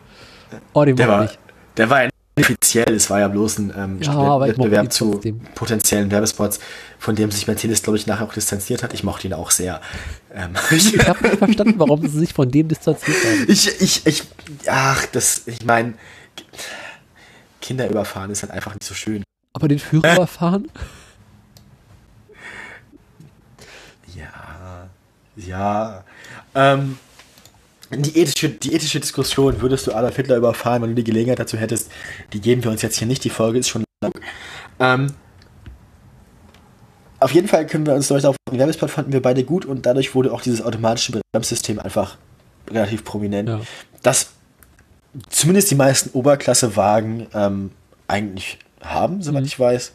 Oh, 0.72 0.84
den 0.84 0.96
der 0.96 1.08
war, 1.08 1.22
nicht. 1.22 1.38
Der 1.76 1.88
war 1.88 2.08
inoffiziell, 2.34 2.94
es 2.94 3.10
war 3.10 3.20
ja 3.20 3.28
bloß 3.28 3.58
ein 3.58 3.72
ähm, 3.76 3.98
ja, 4.00 4.40
Wettbewerb 4.40 4.92
zu 4.92 5.20
potenziellen 5.54 6.10
Werbespots, 6.10 6.60
von 6.98 7.14
dem 7.14 7.30
sich 7.30 7.46
Mercedes, 7.46 7.82
glaube 7.82 7.98
ich, 7.98 8.06
nachher 8.06 8.26
auch 8.26 8.34
distanziert 8.34 8.82
hat. 8.82 8.94
Ich 8.94 9.04
mochte 9.04 9.26
ihn 9.26 9.34
auch 9.34 9.50
sehr. 9.50 9.80
Ähm, 10.34 10.52
ich 10.70 10.98
habe 11.06 11.22
nicht 11.22 11.38
verstanden, 11.38 11.74
warum 11.76 12.02
sie 12.02 12.18
sich 12.18 12.32
von 12.32 12.50
dem 12.50 12.68
distanziert 12.68 13.16
haben. 13.24 13.44
Ich, 13.48 13.80
ich, 13.80 14.06
ich, 14.06 14.22
ach, 14.66 15.06
das, 15.06 15.42
ich 15.46 15.64
meine, 15.64 15.94
Kinder 17.62 17.88
überfahren 17.88 18.30
ist 18.30 18.42
halt 18.42 18.52
einfach 18.52 18.74
nicht 18.74 18.84
so 18.84 18.94
schön. 18.94 19.22
Aber 19.54 19.68
den 19.68 19.78
Führer 19.78 20.14
überfahren? 20.14 20.70
Ja, 24.14 24.88
ja. 25.36 26.04
Ähm, 26.54 26.98
die 27.90 28.18
ethische, 28.18 28.48
die 28.50 28.74
ethische 28.74 29.00
Diskussion, 29.00 29.60
würdest 29.60 29.86
du 29.86 29.92
Adolf 29.92 30.16
Hitler 30.16 30.36
überfahren, 30.36 30.82
wenn 30.82 30.90
du 30.90 30.96
die 30.96 31.04
Gelegenheit 31.04 31.38
dazu 31.38 31.56
hättest, 31.56 31.90
die 32.32 32.40
geben 32.40 32.64
wir 32.64 32.70
uns 32.70 32.82
jetzt 32.82 32.96
hier 32.96 33.06
nicht. 33.06 33.24
Die 33.24 33.30
Folge 33.30 33.58
ist 33.58 33.68
schon 33.68 33.84
lang. 34.02 34.12
Ähm, 34.80 35.14
auf 37.20 37.32
jeden 37.32 37.48
Fall 37.48 37.66
können 37.66 37.86
wir 37.86 37.94
uns 37.94 38.08
Leute 38.10 38.28
auf 38.28 38.36
den 38.50 38.58
Werbespot 38.58 38.90
fanden 38.90 39.12
wir 39.12 39.22
beide 39.22 39.44
gut 39.44 39.64
und 39.64 39.86
dadurch 39.86 40.14
wurde 40.14 40.32
auch 40.32 40.40
dieses 40.40 40.60
automatische 40.60 41.20
Bremssystem 41.32 41.78
einfach 41.78 42.16
relativ 42.68 43.04
prominent. 43.04 43.48
Ja. 43.48 43.60
Das 44.02 44.30
zumindest 45.28 45.70
die 45.70 45.74
meisten 45.74 46.10
Oberklassewagen 46.10 47.26
ähm, 47.34 47.70
eigentlich 48.08 48.58
haben, 48.80 49.22
soweit 49.22 49.42
mhm. 49.42 49.46
ich 49.46 49.58
weiß. 49.58 49.92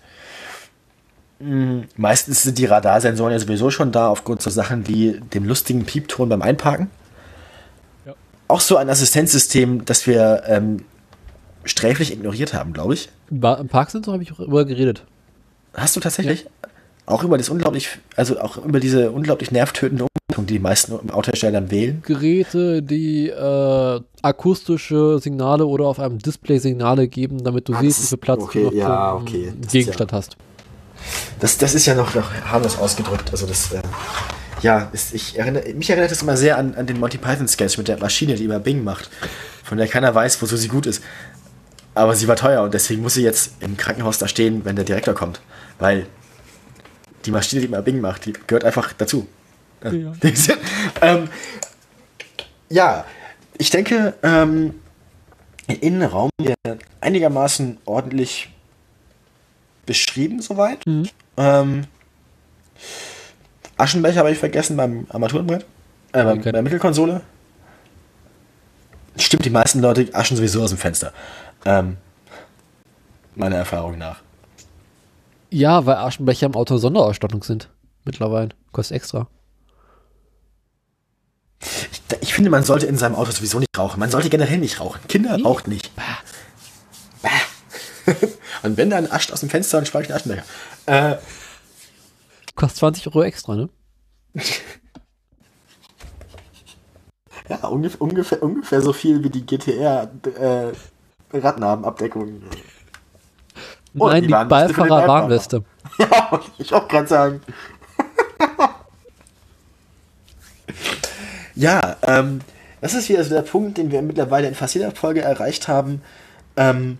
Mhm. 1.39 1.85
Meistens 1.95 2.43
sind 2.43 2.57
die 2.57 2.65
Radarsensoren 2.65 3.31
ja 3.31 3.39
sowieso 3.39 3.69
schon 3.69 3.91
da, 3.91 4.07
aufgrund 4.07 4.41
so 4.41 4.49
Sachen 4.49 4.87
wie 4.87 5.19
dem 5.33 5.45
lustigen 5.45 5.85
Piepton 5.85 6.29
beim 6.29 6.41
Einparken. 6.41 6.89
Ja. 8.05 8.13
Auch 8.47 8.61
so 8.61 8.77
ein 8.77 8.89
Assistenzsystem, 8.89 9.85
das 9.85 10.07
wir 10.07 10.43
ähm, 10.47 10.85
sträflich 11.63 12.11
ignoriert 12.11 12.53
haben, 12.53 12.73
glaube 12.73 12.93
ich. 12.93 13.09
Im 13.29 13.39
Parksensor 13.41 14.13
habe 14.13 14.23
ich 14.23 14.31
auch 14.31 14.39
über 14.39 14.65
geredet. 14.65 15.03
Hast 15.73 15.95
du 15.95 15.99
tatsächlich? 15.99 16.43
Ja. 16.43 16.49
Auch 17.07 17.23
über 17.23 17.37
das 17.37 17.47
unglaublich, 17.47 17.87
also 18.17 18.37
auch 18.41 18.57
über 18.57 18.81
diese 18.81 19.11
unglaublich 19.11 19.49
nervtötende 19.49 20.05
Umgebung, 20.05 20.45
die 20.45 20.55
die 20.55 20.59
meisten 20.59 21.09
Autohersteller 21.09 21.71
wählen. 21.71 22.03
Geräte, 22.05 22.83
die 22.83 23.29
äh, 23.29 24.01
akustische 24.21 25.17
Signale 25.19 25.65
oder 25.65 25.85
auf 25.85 26.01
einem 26.01 26.19
Display 26.19 26.59
Signale 26.59 27.07
geben, 27.07 27.45
damit 27.45 27.69
du 27.69 27.73
Ach, 27.73 27.79
siehst, 27.79 28.03
wie 28.03 28.07
viel 28.07 28.17
Platz 28.17 28.41
okay, 28.41 28.59
du 28.59 28.65
noch 28.65 28.73
ja, 28.73 29.13
okay. 29.13 29.53
Gegenstand 29.71 30.11
ja, 30.11 30.17
hast. 30.17 30.35
Das, 31.39 31.57
das 31.57 31.75
ist 31.75 31.85
ja 31.85 31.95
noch, 31.95 32.13
noch 32.13 32.29
harmlos 32.51 32.77
ausgedrückt. 32.77 33.31
Also 33.31 33.47
das, 33.47 33.71
äh, 33.71 33.81
ja, 34.61 34.89
ist, 34.91 35.13
ich 35.13 35.39
erinnere, 35.39 35.73
mich 35.75 35.89
erinnert 35.89 36.11
das 36.11 36.21
immer 36.21 36.35
sehr 36.35 36.57
an, 36.57 36.75
an 36.75 36.87
den 36.87 36.99
Monty 36.99 37.17
Python 37.17 37.47
Sketch 37.47 37.77
mit 37.77 37.87
der 37.87 37.99
Maschine, 37.99 38.35
die 38.35 38.43
immer 38.43 38.59
Bing 38.59 38.83
macht, 38.83 39.09
von 39.63 39.77
der 39.77 39.87
keiner 39.87 40.13
weiß, 40.13 40.41
wozu 40.41 40.57
sie 40.57 40.67
gut 40.67 40.85
ist. 40.85 41.01
Aber 41.95 42.15
sie 42.15 42.27
war 42.27 42.35
teuer 42.35 42.63
und 42.63 42.73
deswegen 42.73 43.01
muss 43.01 43.13
sie 43.13 43.23
jetzt 43.23 43.53
im 43.61 43.77
Krankenhaus 43.77 44.17
da 44.17 44.27
stehen, 44.27 44.65
wenn 44.65 44.75
der 44.75 44.83
Direktor 44.83 45.13
kommt. 45.13 45.39
Weil 45.79 46.05
die 47.27 47.31
Maschine, 47.31 47.61
die 47.61 47.67
immer 47.67 47.81
Bing 47.81 48.01
macht, 48.01 48.25
die 48.25 48.33
gehört 48.33 48.63
einfach 48.63 48.93
dazu. 48.93 49.27
Ja, 49.83 49.91
ähm, 51.01 51.29
ja 52.69 53.05
ich 53.57 53.69
denke, 53.69 54.15
ähm, 54.23 54.75
Innenraum 55.67 56.29
einigermaßen 57.01 57.77
ordentlich 57.85 58.49
beschrieben 59.85 60.41
soweit. 60.41 60.85
Mhm. 60.85 61.09
Ähm, 61.35 61.83
Aschenbecher 63.77 64.19
habe 64.19 64.31
ich 64.31 64.37
vergessen 64.37 64.77
beim 64.77 65.05
Armaturenbrett, 65.09 65.65
äh, 66.13 66.23
beim, 66.23 66.41
bei 66.41 66.51
der 66.51 66.61
Mittelkonsole. 66.61 67.21
Stimmt, 69.17 69.45
die 69.45 69.49
meisten 69.49 69.81
Leute 69.81 70.07
aschen 70.13 70.37
sowieso 70.37 70.63
aus 70.63 70.69
dem 70.69 70.79
Fenster. 70.79 71.11
Ähm, 71.65 71.97
meiner 73.35 73.57
Erfahrung 73.57 73.97
nach. 73.97 74.21
Ja, 75.49 75.85
weil 75.85 75.95
Aschenbecher 75.95 76.47
im 76.47 76.55
Auto 76.55 76.77
Sonderausstattung 76.77 77.43
sind. 77.43 77.69
Mittlerweile. 78.03 78.49
Kostet 78.71 78.97
extra. 78.97 79.27
Ich, 81.61 82.01
ich, 82.21 82.33
finde, 82.33 82.49
man 82.49 82.63
sollte 82.63 82.85
in 82.85 82.97
seinem 82.97 83.15
Auto 83.15 83.31
sowieso 83.31 83.59
nicht 83.59 83.77
rauchen. 83.77 83.99
Man 83.99 84.11
sollte 84.11 84.29
generell 84.29 84.59
nicht 84.59 84.79
rauchen. 84.79 84.99
Kinder 85.07 85.37
nee. 85.37 85.43
raucht 85.43 85.67
nicht. 85.67 85.95
Bah. 85.95 86.03
Bah. 87.21 87.29
und 88.63 88.77
wenn 88.77 88.89
dann 88.89 89.07
ascht 89.07 89.31
aus 89.31 89.41
dem 89.41 89.49
Fenster 89.49 89.77
und 89.79 89.87
speichert 89.87 90.15
Aschenbecher. 90.15 90.43
Äh, 90.85 91.15
Kostet 92.55 92.77
20 92.79 93.07
Euro 93.07 93.23
extra, 93.23 93.55
ne? 93.55 93.69
ja, 97.49 97.67
ungefähr, 97.67 98.01
ungefähr, 98.01 98.43
ungefähr 98.43 98.81
so 98.81 98.93
viel 98.93 99.23
wie 99.23 99.29
die 99.29 99.45
GTR 99.45 100.09
äh, 100.39 100.71
Radnarbenabdeckung. 104.01 104.09
Nein, 104.09 104.21
die, 104.21 104.27
die 104.27 104.33
Beifahrer-Warnweste. 104.87 105.63
Ja, 105.99 106.39
ich 106.59 106.73
auch 106.73 106.87
gerade 106.87 107.07
sagen. 107.07 107.41
ja, 111.55 111.95
ähm, 112.03 112.41
das 112.81 112.93
ist 112.93 113.09
wieder 113.09 113.23
so 113.23 113.33
der 113.33 113.41
Punkt, 113.41 113.77
den 113.77 113.91
wir 113.91 114.01
mittlerweile 114.01 114.47
in 114.47 114.53
fast 114.55 114.75
jeder 114.75 114.91
Folge 114.91 115.21
erreicht 115.21 115.67
haben, 115.67 116.01
ähm, 116.55 116.99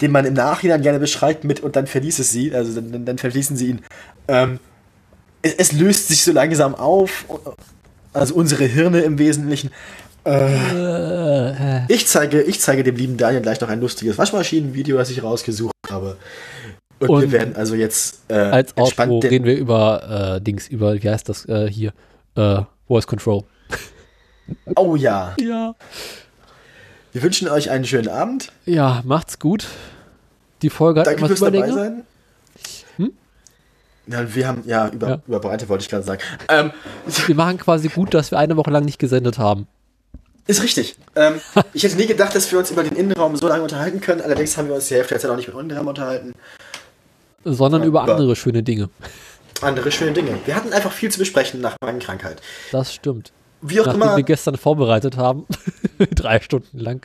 den 0.00 0.12
man 0.12 0.24
im 0.24 0.34
Nachhinein 0.34 0.82
gerne 0.82 0.98
beschreibt 0.98 1.44
mit 1.44 1.60
und 1.60 1.76
dann 1.76 1.86
verließ 1.86 2.20
es 2.20 2.30
sie, 2.30 2.54
also 2.54 2.80
dann, 2.80 3.04
dann 3.04 3.18
verließen 3.18 3.56
sie 3.56 3.68
ihn. 3.68 3.80
Ähm, 4.28 4.60
es, 5.42 5.54
es, 5.54 5.72
löst 5.72 6.08
sich 6.08 6.22
so 6.22 6.32
langsam 6.32 6.74
auf, 6.74 7.26
also 8.12 8.34
unsere 8.34 8.64
Hirne 8.64 9.00
im 9.00 9.18
Wesentlichen. 9.18 9.70
Äh, 10.28 11.92
ich, 11.92 12.06
zeige, 12.06 12.42
ich 12.42 12.60
zeige 12.60 12.82
dem 12.82 12.96
lieben 12.96 13.16
Daniel 13.16 13.40
gleich 13.40 13.60
noch 13.60 13.68
ein 13.68 13.80
lustiges 13.80 14.18
Waschmaschinenvideo, 14.18 14.98
das 14.98 15.10
ich 15.10 15.22
rausgesucht 15.22 15.72
habe. 15.90 16.16
Und, 17.00 17.08
und 17.08 17.22
wir 17.22 17.32
werden 17.32 17.56
also 17.56 17.74
jetzt 17.74 18.20
äh, 18.28 18.34
als 18.34 18.76
Outro 18.76 19.20
reden 19.20 19.44
wir 19.44 19.56
über 19.56 20.36
äh, 20.36 20.40
Dings, 20.40 20.68
über, 20.68 21.00
wie 21.00 21.08
heißt 21.08 21.28
das 21.28 21.46
äh, 21.46 21.70
hier? 21.70 21.92
Äh, 22.34 22.62
Voice 22.86 23.06
Control. 23.06 23.44
Oh 24.76 24.96
ja. 24.96 25.34
Ja. 25.38 25.74
Wir 27.12 27.22
wünschen 27.22 27.50
euch 27.50 27.68
einen 27.68 27.84
schönen 27.84 28.08
Abend. 28.08 28.50
Ja, 28.64 29.02
macht's 29.04 29.38
gut. 29.38 29.66
Die 30.62 30.70
Folge 30.70 31.00
hat 31.00 31.06
Danke 31.06 31.26
fürs 31.26 31.40
dabei 31.40 31.70
sein. 31.70 32.04
Hm? 32.96 33.12
Ja, 34.06 34.34
wir 34.34 34.48
haben, 34.48 34.62
ja, 34.64 34.88
über, 34.88 35.08
ja. 35.08 35.22
über 35.26 35.40
Breite 35.40 35.68
wollte 35.68 35.82
ich 35.82 35.90
gerade 35.90 36.04
sagen. 36.04 36.22
Ähm, 36.48 36.72
wir 37.26 37.34
machen 37.34 37.58
quasi 37.58 37.88
gut, 37.88 38.14
dass 38.14 38.30
wir 38.30 38.38
eine 38.38 38.56
Woche 38.56 38.70
lang 38.70 38.86
nicht 38.86 38.98
gesendet 38.98 39.36
haben. 39.36 39.66
Ist 40.48 40.62
richtig. 40.62 40.96
Ähm, 41.14 41.40
ich 41.74 41.84
hätte 41.84 41.96
nie 41.96 42.06
gedacht, 42.06 42.34
dass 42.34 42.50
wir 42.50 42.58
uns 42.58 42.70
über 42.70 42.82
den 42.82 42.96
Innenraum 42.96 43.36
so 43.36 43.46
lange 43.46 43.62
unterhalten 43.62 44.00
können. 44.00 44.22
Allerdings 44.22 44.56
haben 44.56 44.66
wir 44.66 44.74
uns 44.74 44.88
die 44.88 44.94
Hälfte 44.94 45.14
der 45.14 45.20
Zeit 45.20 45.30
auch 45.30 45.36
nicht 45.36 45.46
mit 45.46 45.54
dem 45.54 45.60
Innenraum 45.60 45.86
unterhalten. 45.86 46.32
Sondern 47.44 47.82
über, 47.84 48.02
über 48.02 48.12
andere 48.14 48.34
schöne 48.34 48.62
Dinge. 48.62 48.88
Andere 49.60 49.92
schöne 49.92 50.12
Dinge. 50.12 50.38
Wir 50.46 50.56
hatten 50.56 50.72
einfach 50.72 50.92
viel 50.92 51.10
zu 51.10 51.18
besprechen 51.18 51.60
nach 51.60 51.76
meiner 51.82 51.98
Krankheit. 51.98 52.40
Das 52.72 52.94
stimmt. 52.94 53.32
Wie 53.60 53.80
auch 53.80 53.86
Nachdem 53.86 54.02
immer. 54.02 54.16
wir 54.16 54.24
gestern 54.24 54.56
vorbereitet 54.56 55.16
haben. 55.16 55.46
Drei 56.14 56.40
Stunden 56.40 56.78
lang. 56.78 57.04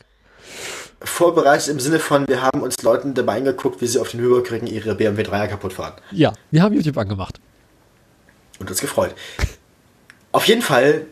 Vorbereitet 1.02 1.68
im 1.68 1.82
Sinne 1.82 2.00
von, 2.00 2.28
wir 2.30 2.42
haben 2.42 2.62
uns 2.62 2.82
Leuten 2.82 3.14
dabei 3.14 3.38
angeguckt, 3.38 3.82
wie 3.82 3.88
sie 3.88 4.00
auf 4.00 4.12
den 4.12 4.22
Nürburgring 4.22 4.68
ihre 4.68 4.96
BMW 4.96 5.24
3er 5.24 5.48
kaputt 5.48 5.74
fahren. 5.74 5.94
Ja, 6.12 6.32
wir 6.52 6.62
haben 6.64 6.74
YouTube 6.74 6.98
angemacht. 6.98 7.42
Und 8.60 8.70
uns 8.70 8.80
gefreut. 8.80 9.14
auf 10.32 10.48
jeden 10.48 10.62
Fall, 10.62 11.08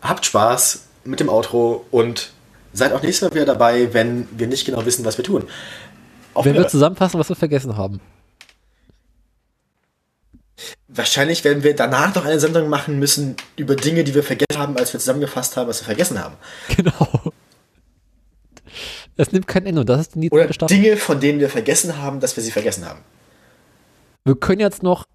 habt 0.00 0.26
Spaß 0.26 0.88
mit 1.04 1.20
dem 1.20 1.28
Outro 1.28 1.84
und 1.90 2.32
seid 2.72 2.92
auch 2.92 3.02
nächstes 3.02 3.28
Mal 3.28 3.34
wieder 3.34 3.46
dabei, 3.46 3.92
wenn 3.92 4.28
wir 4.36 4.46
nicht 4.46 4.64
genau 4.64 4.84
wissen, 4.84 5.04
was 5.04 5.18
wir 5.18 5.24
tun. 5.24 5.44
Auf 6.34 6.44
wenn 6.44 6.54
wir 6.54 6.68
zusammenfassen, 6.68 7.18
was 7.20 7.28
wir 7.28 7.36
vergessen 7.36 7.76
haben. 7.76 8.00
Wahrscheinlich 10.88 11.42
werden 11.44 11.62
wir 11.62 11.74
danach 11.74 12.14
noch 12.14 12.24
eine 12.24 12.38
Sendung 12.38 12.68
machen 12.68 12.98
müssen 12.98 13.36
über 13.56 13.76
Dinge, 13.76 14.04
die 14.04 14.14
wir 14.14 14.22
vergessen 14.22 14.58
haben, 14.58 14.76
als 14.76 14.92
wir 14.92 15.00
zusammengefasst 15.00 15.56
haben, 15.56 15.68
was 15.68 15.80
wir 15.80 15.86
vergessen 15.86 16.22
haben. 16.22 16.36
Genau. 16.76 17.32
Es 19.16 19.32
nimmt 19.32 19.46
kein 19.46 19.66
Ende 19.66 19.80
und 19.80 19.88
das 19.88 20.00
ist 20.00 20.14
die 20.14 20.30
Oder 20.30 20.46
Dinge, 20.46 20.96
von 20.96 21.20
denen 21.20 21.40
wir 21.40 21.50
vergessen 21.50 21.98
haben, 21.98 22.20
dass 22.20 22.36
wir 22.36 22.42
sie 22.42 22.50
vergessen 22.50 22.88
haben. 22.88 23.00
Wir 24.24 24.36
können 24.36 24.60
jetzt 24.60 24.82
noch 24.82 25.06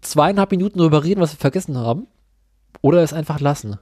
zweieinhalb 0.00 0.50
Minuten 0.50 0.78
darüber 0.78 1.02
reden, 1.02 1.20
was 1.20 1.32
wir 1.32 1.38
vergessen 1.38 1.76
haben. 1.76 2.06
Oder 2.82 3.02
es 3.02 3.12
einfach 3.12 3.40
lassen. 3.40 3.78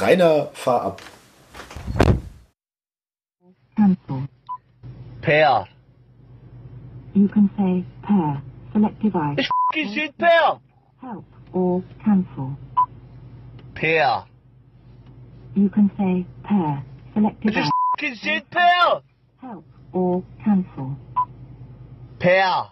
Rainer, 0.00 0.48
fahr 0.54 0.86
ab. 0.86 1.00
Cancel. 3.76 4.28
Pair. 5.22 5.68
You 7.14 7.28
can 7.28 7.48
say 7.56 7.84
pair. 8.02 8.42
Select 8.72 9.00
device. 9.00 9.38
Ich 9.38 9.46
f***ing 9.46 9.94
shit 9.94 10.18
pair. 10.18 10.58
Help 11.00 11.24
or 11.52 11.84
cancel. 12.04 12.56
Pair. 13.76 14.24
You 15.54 15.68
can 15.68 15.88
say 15.96 16.26
pair. 16.42 16.82
Select 17.14 17.40
device. 17.40 17.70
Ich 17.98 18.04
f***ing 18.04 18.14
shit 18.16 18.50
pair. 18.50 19.00
Help 19.40 19.64
or 19.92 20.24
cancel. 20.44 20.96
Pair. 22.18 22.64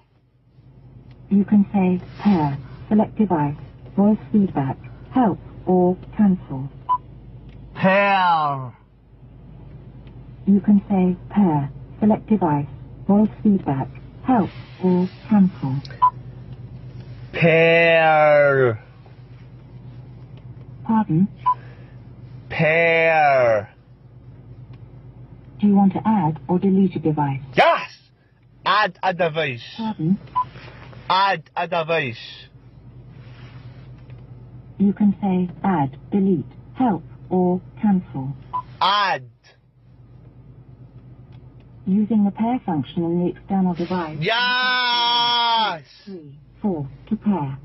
You 1.31 1.45
can 1.45 1.65
say 1.73 2.01
pair. 2.19 2.59
Select 2.89 3.17
device. 3.17 3.55
Voice 3.97 4.19
feedback. 4.33 4.77
Help 5.13 5.39
or 5.67 5.97
cancel. 6.17 6.69
Pair. 7.83 8.73
You 10.47 10.61
can 10.61 10.81
say 10.89 11.17
pair. 11.35 11.69
Select 11.99 12.29
device. 12.29 12.69
Voice 13.09 13.29
feedback. 13.43 13.89
Help 14.23 14.51
or 14.85 15.09
cancel. 15.29 15.81
Pair. 17.33 18.81
Pardon? 20.85 21.27
Pair. 22.51 23.75
Do 25.61 25.67
you 25.67 25.75
want 25.75 25.93
to 25.95 26.03
add 26.07 26.39
or 26.47 26.61
delete 26.61 26.95
a 26.95 27.01
device? 27.01 27.41
Yes! 27.57 27.91
Add 28.65 28.97
a 29.03 29.13
device. 29.13 29.65
Pardon? 29.77 30.21
Add 31.11 31.51
a 31.57 31.67
device. 31.67 32.47
You 34.79 34.93
can 34.93 35.17
say 35.21 35.53
add, 35.65 35.99
delete, 36.13 36.47
help, 36.75 37.03
or 37.33 37.61
cancel. 37.81 38.37
Add. 38.81 39.29
Using 41.87 42.25
the 42.25 42.31
pair 42.31 42.61
function 42.65 43.03
in 43.03 43.25
the 43.25 43.31
external 43.31 43.75
device. 43.75 44.19
Yes! 44.21 45.83
Three, 46.05 46.39
four, 46.61 46.89
to 47.09 47.17
pair. 47.17 47.59